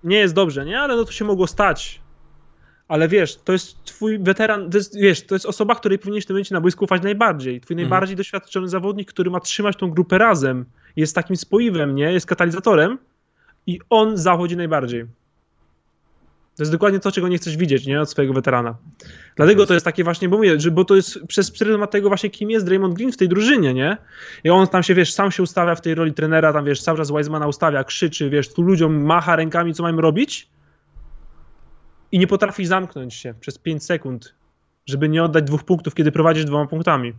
nie 0.04 0.16
jest 0.16 0.34
dobrze, 0.34 0.64
nie? 0.64 0.80
Ale 0.80 0.96
no 0.96 1.04
to 1.04 1.12
się 1.12 1.24
mogło 1.24 1.46
stać 1.46 2.00
ale 2.94 3.08
wiesz, 3.08 3.36
to 3.36 3.52
jest 3.52 3.84
twój 3.84 4.18
weteran, 4.18 4.70
to 4.70 4.78
jest, 4.78 4.98
wiesz, 4.98 5.26
to 5.26 5.34
jest 5.34 5.46
osoba, 5.46 5.74
której 5.74 5.98
powinieneś 5.98 6.24
w 6.24 6.26
tym 6.26 6.34
momencie 6.34 6.54
na 6.54 6.60
boisku 6.60 6.84
ufać 6.84 7.02
najbardziej. 7.02 7.60
Twój 7.60 7.74
mhm. 7.74 7.88
najbardziej 7.88 8.16
doświadczony 8.16 8.68
zawodnik, 8.68 9.08
który 9.08 9.30
ma 9.30 9.40
trzymać 9.40 9.76
tą 9.76 9.90
grupę 9.90 10.18
razem, 10.18 10.64
jest 10.96 11.14
takim 11.14 11.36
spoiwem, 11.36 11.94
nie? 11.94 12.12
Jest 12.12 12.26
katalizatorem 12.26 12.98
i 13.66 13.80
on 13.90 14.16
zachodzi 14.16 14.56
najbardziej. 14.56 15.04
To 16.56 16.62
jest 16.62 16.72
dokładnie 16.72 17.00
to, 17.00 17.12
czego 17.12 17.28
nie 17.28 17.38
chcesz 17.38 17.56
widzieć, 17.56 17.86
nie? 17.86 18.00
Od 18.00 18.10
swojego 18.10 18.34
weterana. 18.34 18.74
Dlatego 19.36 19.66
to 19.66 19.74
jest 19.74 19.84
takie 19.84 20.04
właśnie, 20.04 20.28
bo 20.28 20.36
mówię, 20.36 20.60
że, 20.60 20.70
bo 20.70 20.84
to 20.84 20.96
jest 20.96 21.18
przez 21.28 21.50
pryzmat 21.50 21.90
tego 21.90 22.08
właśnie, 22.08 22.30
kim 22.30 22.50
jest 22.50 22.66
Draymond 22.66 22.94
Green 22.94 23.12
w 23.12 23.16
tej 23.16 23.28
drużynie, 23.28 23.74
nie? 23.74 23.96
I 24.44 24.50
on 24.50 24.68
tam 24.68 24.82
się, 24.82 24.94
wiesz, 24.94 25.12
sam 25.12 25.30
się 25.30 25.42
ustawia 25.42 25.74
w 25.74 25.80
tej 25.80 25.94
roli 25.94 26.14
trenera, 26.14 26.52
tam, 26.52 26.64
wiesz, 26.64 26.82
cały 26.82 26.98
czas 26.98 27.12
Wisemana 27.12 27.46
ustawia, 27.46 27.84
krzyczy, 27.84 28.30
wiesz, 28.30 28.54
tu 28.54 28.62
ludziom 28.62 29.04
macha 29.04 29.36
rękami, 29.36 29.74
co 29.74 29.82
mają 29.82 29.96
robić, 29.96 30.53
i 32.14 32.18
nie 32.18 32.26
potrafisz 32.26 32.66
zamknąć 32.66 33.14
się 33.14 33.34
przez 33.40 33.58
5 33.58 33.84
sekund, 33.84 34.34
żeby 34.86 35.08
nie 35.08 35.24
oddać 35.24 35.44
dwóch 35.44 35.64
punktów, 35.64 35.94
kiedy 35.94 36.12
prowadzisz 36.12 36.44
dwoma 36.44 36.66
punktami. 36.66 37.12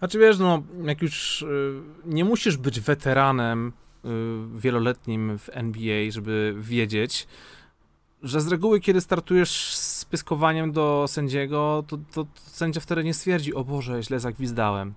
A 0.00 0.08
czy 0.08 0.18
wiesz, 0.18 0.38
no, 0.38 0.62
jak 0.84 1.02
już 1.02 1.42
y, 1.42 1.72
nie 2.04 2.24
musisz 2.24 2.56
być 2.56 2.80
weteranem 2.80 3.72
y, 4.04 4.08
wieloletnim 4.58 5.38
w 5.38 5.48
NBA, 5.52 6.10
żeby 6.10 6.54
wiedzieć, 6.58 7.28
że 8.22 8.40
z 8.40 8.48
reguły, 8.48 8.80
kiedy 8.80 9.00
startujesz 9.00 9.74
z 9.74 10.04
pyskowaniem 10.04 10.72
do 10.72 11.04
sędziego, 11.08 11.84
to, 11.86 11.96
to, 11.96 12.24
to 12.24 12.30
sędzia 12.36 12.80
wtedy 12.80 13.04
nie 13.04 13.14
stwierdzi, 13.14 13.54
o 13.54 13.64
Boże, 13.64 14.02
źle 14.02 14.20
zagwizdałem. 14.20 14.94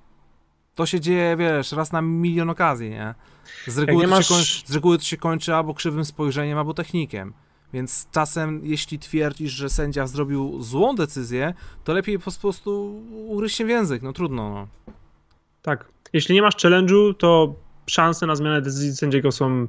To 0.75 0.85
się 0.85 0.99
dzieje, 0.99 1.37
wiesz, 1.37 1.71
raz 1.71 1.91
na 1.91 2.01
milion 2.01 2.49
okazji, 2.49 2.89
nie? 2.89 3.15
Z 3.67 3.77
reguły, 3.77 4.03
nie 4.03 4.07
masz... 4.07 4.29
kończy, 4.29 4.63
z 4.65 4.73
reguły 4.75 4.97
to 4.97 5.03
się 5.03 5.17
kończy 5.17 5.55
albo 5.55 5.73
krzywym 5.73 6.05
spojrzeniem, 6.05 6.57
albo 6.57 6.73
technikiem. 6.73 7.33
Więc 7.73 8.07
czasem, 8.11 8.61
jeśli 8.63 8.99
twierdzisz, 8.99 9.51
że 9.51 9.69
sędzia 9.69 10.07
zrobił 10.07 10.61
złą 10.61 10.95
decyzję, 10.95 11.53
to 11.83 11.93
lepiej 11.93 12.19
po 12.19 12.31
prostu 12.41 13.01
ugryźć 13.27 13.57
się 13.57 13.65
w 13.65 13.69
język. 13.69 14.01
No 14.01 14.13
trudno. 14.13 14.49
No. 14.49 14.93
Tak. 15.61 15.85
Jeśli 16.13 16.35
nie 16.35 16.41
masz 16.41 16.55
challenge'u, 16.55 17.13
to 17.13 17.55
szanse 17.87 18.25
na 18.25 18.35
zmianę 18.35 18.61
decyzji 18.61 18.95
sędziego 18.95 19.31
są 19.31 19.67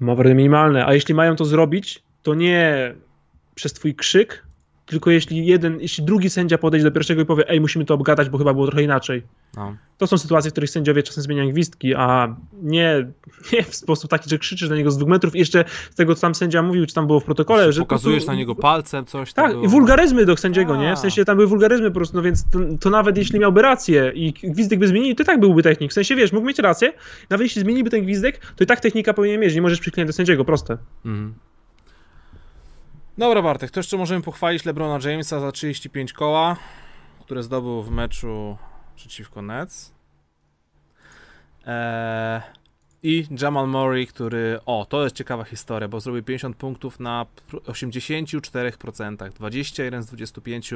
minimalne. 0.00 0.86
A 0.86 0.94
jeśli 0.94 1.14
mają 1.14 1.36
to 1.36 1.44
zrobić, 1.44 2.02
to 2.22 2.34
nie 2.34 2.94
przez 3.54 3.72
twój 3.72 3.94
krzyk, 3.94 4.45
tylko 4.86 5.10
jeśli 5.10 5.46
jeden, 5.46 5.80
jeśli 5.80 6.04
drugi 6.04 6.30
sędzia 6.30 6.58
podejdzie 6.58 6.84
do 6.84 6.90
pierwszego 6.90 7.22
i 7.22 7.24
powie, 7.24 7.48
ej, 7.48 7.60
musimy 7.60 7.84
to 7.84 7.94
obgadać, 7.94 8.28
bo 8.28 8.38
chyba 8.38 8.54
było 8.54 8.66
trochę 8.66 8.82
inaczej. 8.82 9.22
No. 9.56 9.76
To 9.98 10.06
są 10.06 10.18
sytuacje, 10.18 10.50
w 10.50 10.54
których 10.54 10.70
sędziowie 10.70 11.02
czasem 11.02 11.22
zmieniają 11.22 11.50
gwizdki, 11.50 11.94
a 11.94 12.36
nie, 12.62 13.06
nie 13.52 13.62
w 13.62 13.76
sposób 13.76 14.10
taki, 14.10 14.30
że 14.30 14.38
krzyczysz 14.38 14.68
na 14.68 14.76
niego 14.76 14.90
z 14.90 14.96
dwóch 14.96 15.08
metrów 15.08 15.36
i 15.36 15.38
jeszcze 15.38 15.64
z 15.90 15.94
tego, 15.94 16.14
co 16.14 16.20
tam 16.20 16.34
sędzia 16.34 16.62
mówił, 16.62 16.86
czy 16.86 16.94
tam 16.94 17.06
było 17.06 17.20
w 17.20 17.24
protokole, 17.24 17.72
że... 17.72 17.80
Pokazujesz 17.80 18.16
prostu, 18.16 18.32
na 18.32 18.38
niego 18.38 18.54
palcem, 18.54 19.04
coś 19.04 19.32
Tak, 19.32 19.52
było... 19.52 19.64
i 19.64 19.68
wulgaryzmy 19.68 20.26
do 20.26 20.36
sędziego, 20.36 20.74
a. 20.74 20.76
nie? 20.76 20.96
W 20.96 20.98
sensie 20.98 21.24
tam 21.24 21.36
były 21.36 21.48
wulgaryzmy 21.48 21.90
po 21.90 21.94
prostu, 21.94 22.16
no 22.16 22.22
więc 22.22 22.44
to, 22.50 22.58
to, 22.80 22.90
nawet 22.90 23.16
jeśli 23.16 23.38
miałby 23.38 23.62
rację 23.62 24.12
i 24.14 24.32
gwizdek 24.32 24.78
by 24.78 24.88
zmienił, 24.88 25.14
to 25.14 25.22
i 25.22 25.26
tak 25.26 25.40
byłby 25.40 25.62
technik. 25.62 25.90
W 25.90 25.94
sensie, 25.94 26.16
wiesz, 26.16 26.32
mógł 26.32 26.46
mieć 26.46 26.58
rację, 26.58 26.92
nawet 27.30 27.44
jeśli 27.44 27.62
zmieniłby 27.62 27.90
ten 27.90 28.02
gwizdek, 28.02 28.40
to 28.56 28.64
i 28.64 28.66
tak 28.66 28.80
technika 28.80 29.14
powinien 29.14 29.40
mieć, 29.40 29.54
nie 29.54 29.62
możesz 29.62 29.80
przyklejać 29.80 30.08
do 30.08 30.12
sędziego, 30.12 30.44
proste. 30.44 30.78
Mhm. 31.04 31.34
Dobra 33.18 33.42
Bartek, 33.42 33.70
to 33.70 33.80
jeszcze 33.80 33.96
możemy 33.96 34.22
pochwalić 34.22 34.64
LeBrona 34.64 35.10
Jamesa 35.10 35.40
za 35.40 35.52
35 35.52 36.12
koła, 36.12 36.56
które 37.20 37.42
zdobył 37.42 37.82
w 37.82 37.90
meczu 37.90 38.56
przeciwko 38.96 39.42
Nets. 39.42 39.94
Eee, 41.66 42.40
I 43.02 43.26
Jamal 43.42 43.68
Murray, 43.68 44.06
który, 44.06 44.60
o, 44.66 44.86
to 44.88 45.04
jest 45.04 45.16
ciekawa 45.16 45.44
historia, 45.44 45.88
bo 45.88 46.00
zrobił 46.00 46.22
50 46.22 46.56
punktów 46.56 47.00
na 47.00 47.26
84%, 47.52 49.32
21 49.32 50.02
z 50.02 50.06
25 50.06 50.72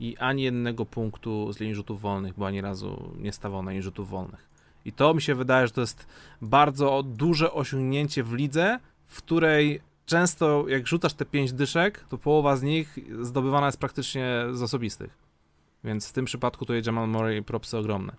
i 0.00 0.16
ani 0.16 0.42
jednego 0.42 0.86
punktu 0.86 1.52
z 1.52 1.60
linii 1.60 1.74
rzutów 1.74 2.00
wolnych, 2.00 2.34
bo 2.36 2.46
ani 2.46 2.60
razu 2.60 3.12
nie 3.18 3.32
stawał 3.32 3.62
na 3.62 3.70
linii 3.70 3.82
rzutów 3.82 4.08
wolnych. 4.08 4.48
I 4.84 4.92
to 4.92 5.14
mi 5.14 5.22
się 5.22 5.34
wydaje, 5.34 5.66
że 5.66 5.72
to 5.72 5.80
jest 5.80 6.06
bardzo 6.42 7.02
duże 7.02 7.52
osiągnięcie 7.52 8.22
w 8.22 8.32
lidze, 8.32 8.78
w 9.06 9.22
której 9.22 9.87
często 10.08 10.64
jak 10.68 10.86
rzucasz 10.86 11.14
te 11.14 11.24
pięć 11.24 11.52
dyszek, 11.52 12.04
to 12.08 12.18
połowa 12.18 12.56
z 12.56 12.62
nich 12.62 12.98
zdobywana 13.20 13.66
jest 13.66 13.78
praktycznie 13.78 14.44
z 14.52 14.62
osobistych. 14.62 15.10
Więc 15.84 16.08
w 16.08 16.12
tym 16.12 16.24
przypadku 16.24 16.66
to 16.66 16.72
Jamal 16.86 17.08
Murray 17.08 17.42
propsy 17.42 17.78
ogromne. 17.78 18.12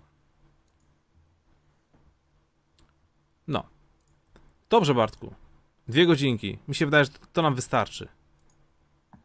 No. 3.48 3.64
Dobrze, 4.70 4.94
Bartku. 4.94 5.34
Dwie 5.88 6.06
godzinki. 6.06 6.58
Mi 6.68 6.74
się 6.74 6.84
wydaje, 6.84 7.04
że 7.04 7.10
to 7.32 7.42
nam 7.42 7.54
wystarczy. 7.54 8.08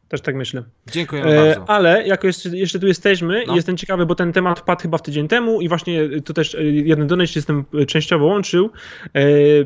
Też 0.07 0.21
tak 0.21 0.35
myślę. 0.35 0.63
Dziękuję 0.91 1.23
e, 1.23 1.35
bardzo. 1.35 1.69
Ale 1.69 2.07
jako 2.07 2.27
jeszcze, 2.27 2.49
jeszcze 2.49 2.79
tu 2.79 2.87
jesteśmy, 2.87 3.43
no. 3.47 3.55
jestem 3.55 3.77
ciekawy, 3.77 4.05
bo 4.05 4.15
ten 4.15 4.33
temat 4.33 4.59
wpadł 4.59 4.81
chyba 4.81 4.97
w 4.97 5.01
tydzień 5.01 5.27
temu 5.27 5.61
i 5.61 5.69
właśnie 5.69 6.21
tu 6.21 6.33
też 6.33 6.55
e, 6.55 6.63
jeden 6.63 7.07
donate 7.07 7.27
się 7.27 7.41
z 7.41 7.45
tym 7.45 7.65
częściowo 7.87 8.25
łączył. 8.25 8.71
E, 9.13 9.21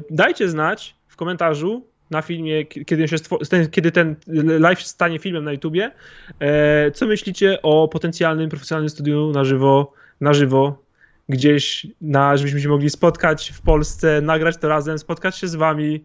dajcie 0.09 0.49
znać 0.49 0.95
w 1.07 1.15
komentarzu, 1.15 1.89
na 2.11 2.21
filmie, 2.21 2.65
kiedy, 2.65 3.07
się 3.07 3.15
ten, 3.49 3.69
kiedy 3.69 3.91
ten 3.91 4.15
live 4.59 4.83
stanie 4.83 5.19
filmem 5.19 5.43
na 5.43 5.51
YouTubie. 5.51 5.91
E, 6.39 6.91
co 6.91 7.07
myślicie 7.07 7.61
o 7.61 7.87
potencjalnym 7.87 8.49
profesjonalnym 8.49 8.89
studiu 8.89 9.31
na 9.31 9.43
żywo, 9.43 9.93
na 10.21 10.33
żywo 10.33 10.83
gdzieś, 11.29 11.87
na, 12.01 12.37
żebyśmy 12.37 12.61
się 12.61 12.69
mogli 12.69 12.89
spotkać 12.89 13.51
w 13.55 13.61
Polsce, 13.61 14.21
nagrać 14.21 14.57
to 14.57 14.67
razem, 14.67 14.99
spotkać 14.99 15.37
się 15.37 15.47
z 15.47 15.55
wami, 15.55 16.03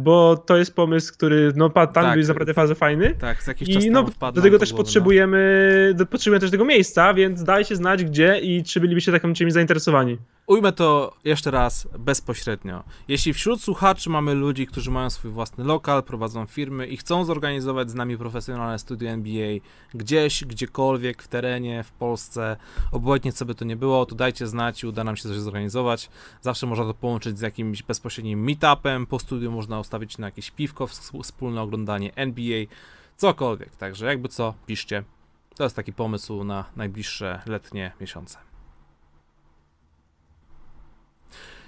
bo 0.00 0.36
to 0.36 0.56
jest 0.56 0.74
pomysł, 0.74 1.12
który, 1.12 1.52
no 1.56 1.70
tam 1.70 1.86
Tak. 1.92 2.16
jest 2.16 2.28
naprawdę 2.28 2.54
bardzo 2.54 2.74
fajny. 2.74 3.14
Tak, 3.14 3.42
z 3.42 3.46
jakiś 3.46 3.74
czas 3.74 3.84
I 3.84 3.90
no, 3.90 4.06
do 4.32 4.42
tego 4.42 4.58
też 4.58 4.70
no. 4.70 4.76
potrzebujemy, 4.76 5.92
do, 5.94 6.06
potrzebujemy 6.06 6.40
też 6.40 6.50
tego 6.50 6.64
miejsca, 6.64 7.14
więc 7.14 7.44
dajcie 7.44 7.76
znać 7.76 8.04
gdzie 8.04 8.38
i 8.38 8.64
czy 8.64 8.80
bylibyście 8.80 9.12
takim 9.12 9.34
czymś 9.34 9.52
zainteresowani. 9.52 10.18
Ujmę 10.46 10.72
to 10.72 11.12
jeszcze 11.24 11.50
raz 11.50 11.88
bezpośrednio. 11.98 12.84
Jeśli 13.08 13.32
wśród 13.32 13.62
słuchaczy 13.62 14.10
mamy 14.10 14.34
ludzi, 14.34 14.66
którzy 14.66 14.90
mają 14.90 15.10
swój 15.10 15.30
własny 15.30 15.64
lokal, 15.64 16.02
prowadzą 16.02 16.46
firmy 16.46 16.86
i 16.86 16.96
chcą 16.96 17.24
zorganizować 17.24 17.90
z 17.90 17.94
nami 17.94 18.18
profesjonalne 18.18 18.78
studio 18.78 19.08
NBA 19.08 19.58
gdzieś, 19.94 20.44
gdziekolwiek, 20.44 21.22
w 21.22 21.28
terenie, 21.28 21.84
w 21.84 21.92
Polsce, 21.92 22.56
obojętnie 22.92 23.32
co 23.32 23.44
by 23.44 23.54
to 23.54 23.64
nie 23.64 23.76
było, 23.76 24.06
to 24.06 24.14
dajcie 24.14 24.46
znać 24.46 24.82
i 24.82 24.86
uda 24.86 25.04
nam 25.04 25.16
się 25.16 25.22
coś 25.22 25.38
zorganizować. 25.38 26.10
Zawsze 26.40 26.66
można 26.66 26.84
to 26.84 26.94
połączyć 26.94 27.38
z 27.38 27.40
jakimś 27.40 27.82
bezpośrednim 27.82 28.44
meetupem, 28.44 29.06
po 29.06 29.18
studiu 29.18 29.47
można 29.50 29.80
ustawić 29.80 30.18
na 30.18 30.26
jakieś 30.26 30.50
piwko, 30.50 30.84
ws- 30.86 31.22
wspólne 31.22 31.62
oglądanie 31.62 32.14
NBA, 32.16 32.64
cokolwiek. 33.16 33.76
Także 33.76 34.06
jakby 34.06 34.28
co, 34.28 34.54
piszcie. 34.66 35.04
To 35.56 35.64
jest 35.64 35.76
taki 35.76 35.92
pomysł 35.92 36.44
na 36.44 36.64
najbliższe 36.76 37.42
letnie 37.46 37.92
miesiące. 38.00 38.38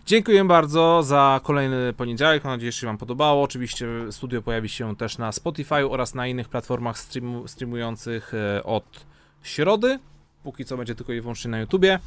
Dziękuję 0.07 0.45
bardzo 0.45 1.03
za 1.03 1.41
kolejny 1.43 1.93
poniedziałek. 1.93 2.45
Mam 2.45 2.53
nadzieję, 2.53 2.73
że 2.73 2.79
się 2.79 2.87
Wam 2.87 2.99
podobało. 2.99 3.43
Oczywiście 3.43 3.87
studio 4.11 4.43
pojawi 4.43 4.69
się 4.69 4.97
też 4.97 5.19
na 5.19 5.33
Spotify 5.33 5.89
oraz 5.91 6.15
na 6.15 6.27
innych 6.27 6.49
platformach 6.49 6.99
streamu, 6.99 7.49
streamujących 7.49 8.33
e, 8.35 8.65
od 8.65 9.07
środy. 9.43 9.99
Póki 10.43 10.65
co 10.65 10.77
będzie 10.77 10.95
tylko 10.95 11.13
i 11.13 11.21
wyłącznie 11.21 11.51
na 11.51 11.61
YouTubie. 11.61 11.99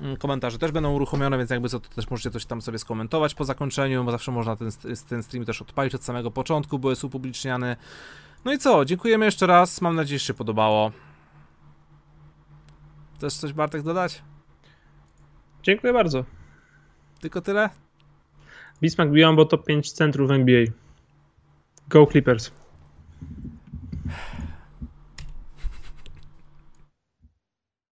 Mm, 0.00 0.16
Komentarze 0.16 0.58
też 0.58 0.72
będą 0.72 0.92
uruchomione, 0.92 1.38
więc 1.38 1.50
jakby 1.50 1.68
co, 1.68 1.80
to 1.80 1.88
też 1.88 2.10
możecie 2.10 2.30
coś 2.30 2.46
tam 2.46 2.62
sobie 2.62 2.78
skomentować 2.78 3.34
po 3.34 3.44
zakończeniu, 3.44 4.04
bo 4.04 4.10
zawsze 4.10 4.32
można 4.32 4.56
ten, 4.56 4.70
ten 5.08 5.22
stream 5.22 5.44
też 5.44 5.62
odpalić 5.62 5.94
od 5.94 6.04
samego 6.04 6.30
początku, 6.30 6.78
bo 6.78 6.90
jest 6.90 7.04
upubliczniany. 7.04 7.76
No 8.44 8.52
i 8.52 8.58
co, 8.58 8.84
dziękujemy 8.84 9.24
jeszcze 9.24 9.46
raz. 9.46 9.80
Mam 9.80 9.96
nadzieję, 9.96 10.18
że 10.18 10.24
się 10.24 10.34
podobało. 10.34 10.92
Chcesz 13.14 13.34
coś 13.34 13.52
Bartek 13.52 13.82
dodać? 13.82 14.22
Dziękuję 15.62 15.92
bardzo. 15.92 16.24
Tylko 17.20 17.40
tyle? 17.40 17.70
Bismarck 18.82 19.12
Biombo 19.12 19.44
top 19.44 19.66
5 19.66 19.92
centrów 19.92 20.30
NBA. 20.30 20.64
Go 21.88 22.06
Clippers. 22.06 22.50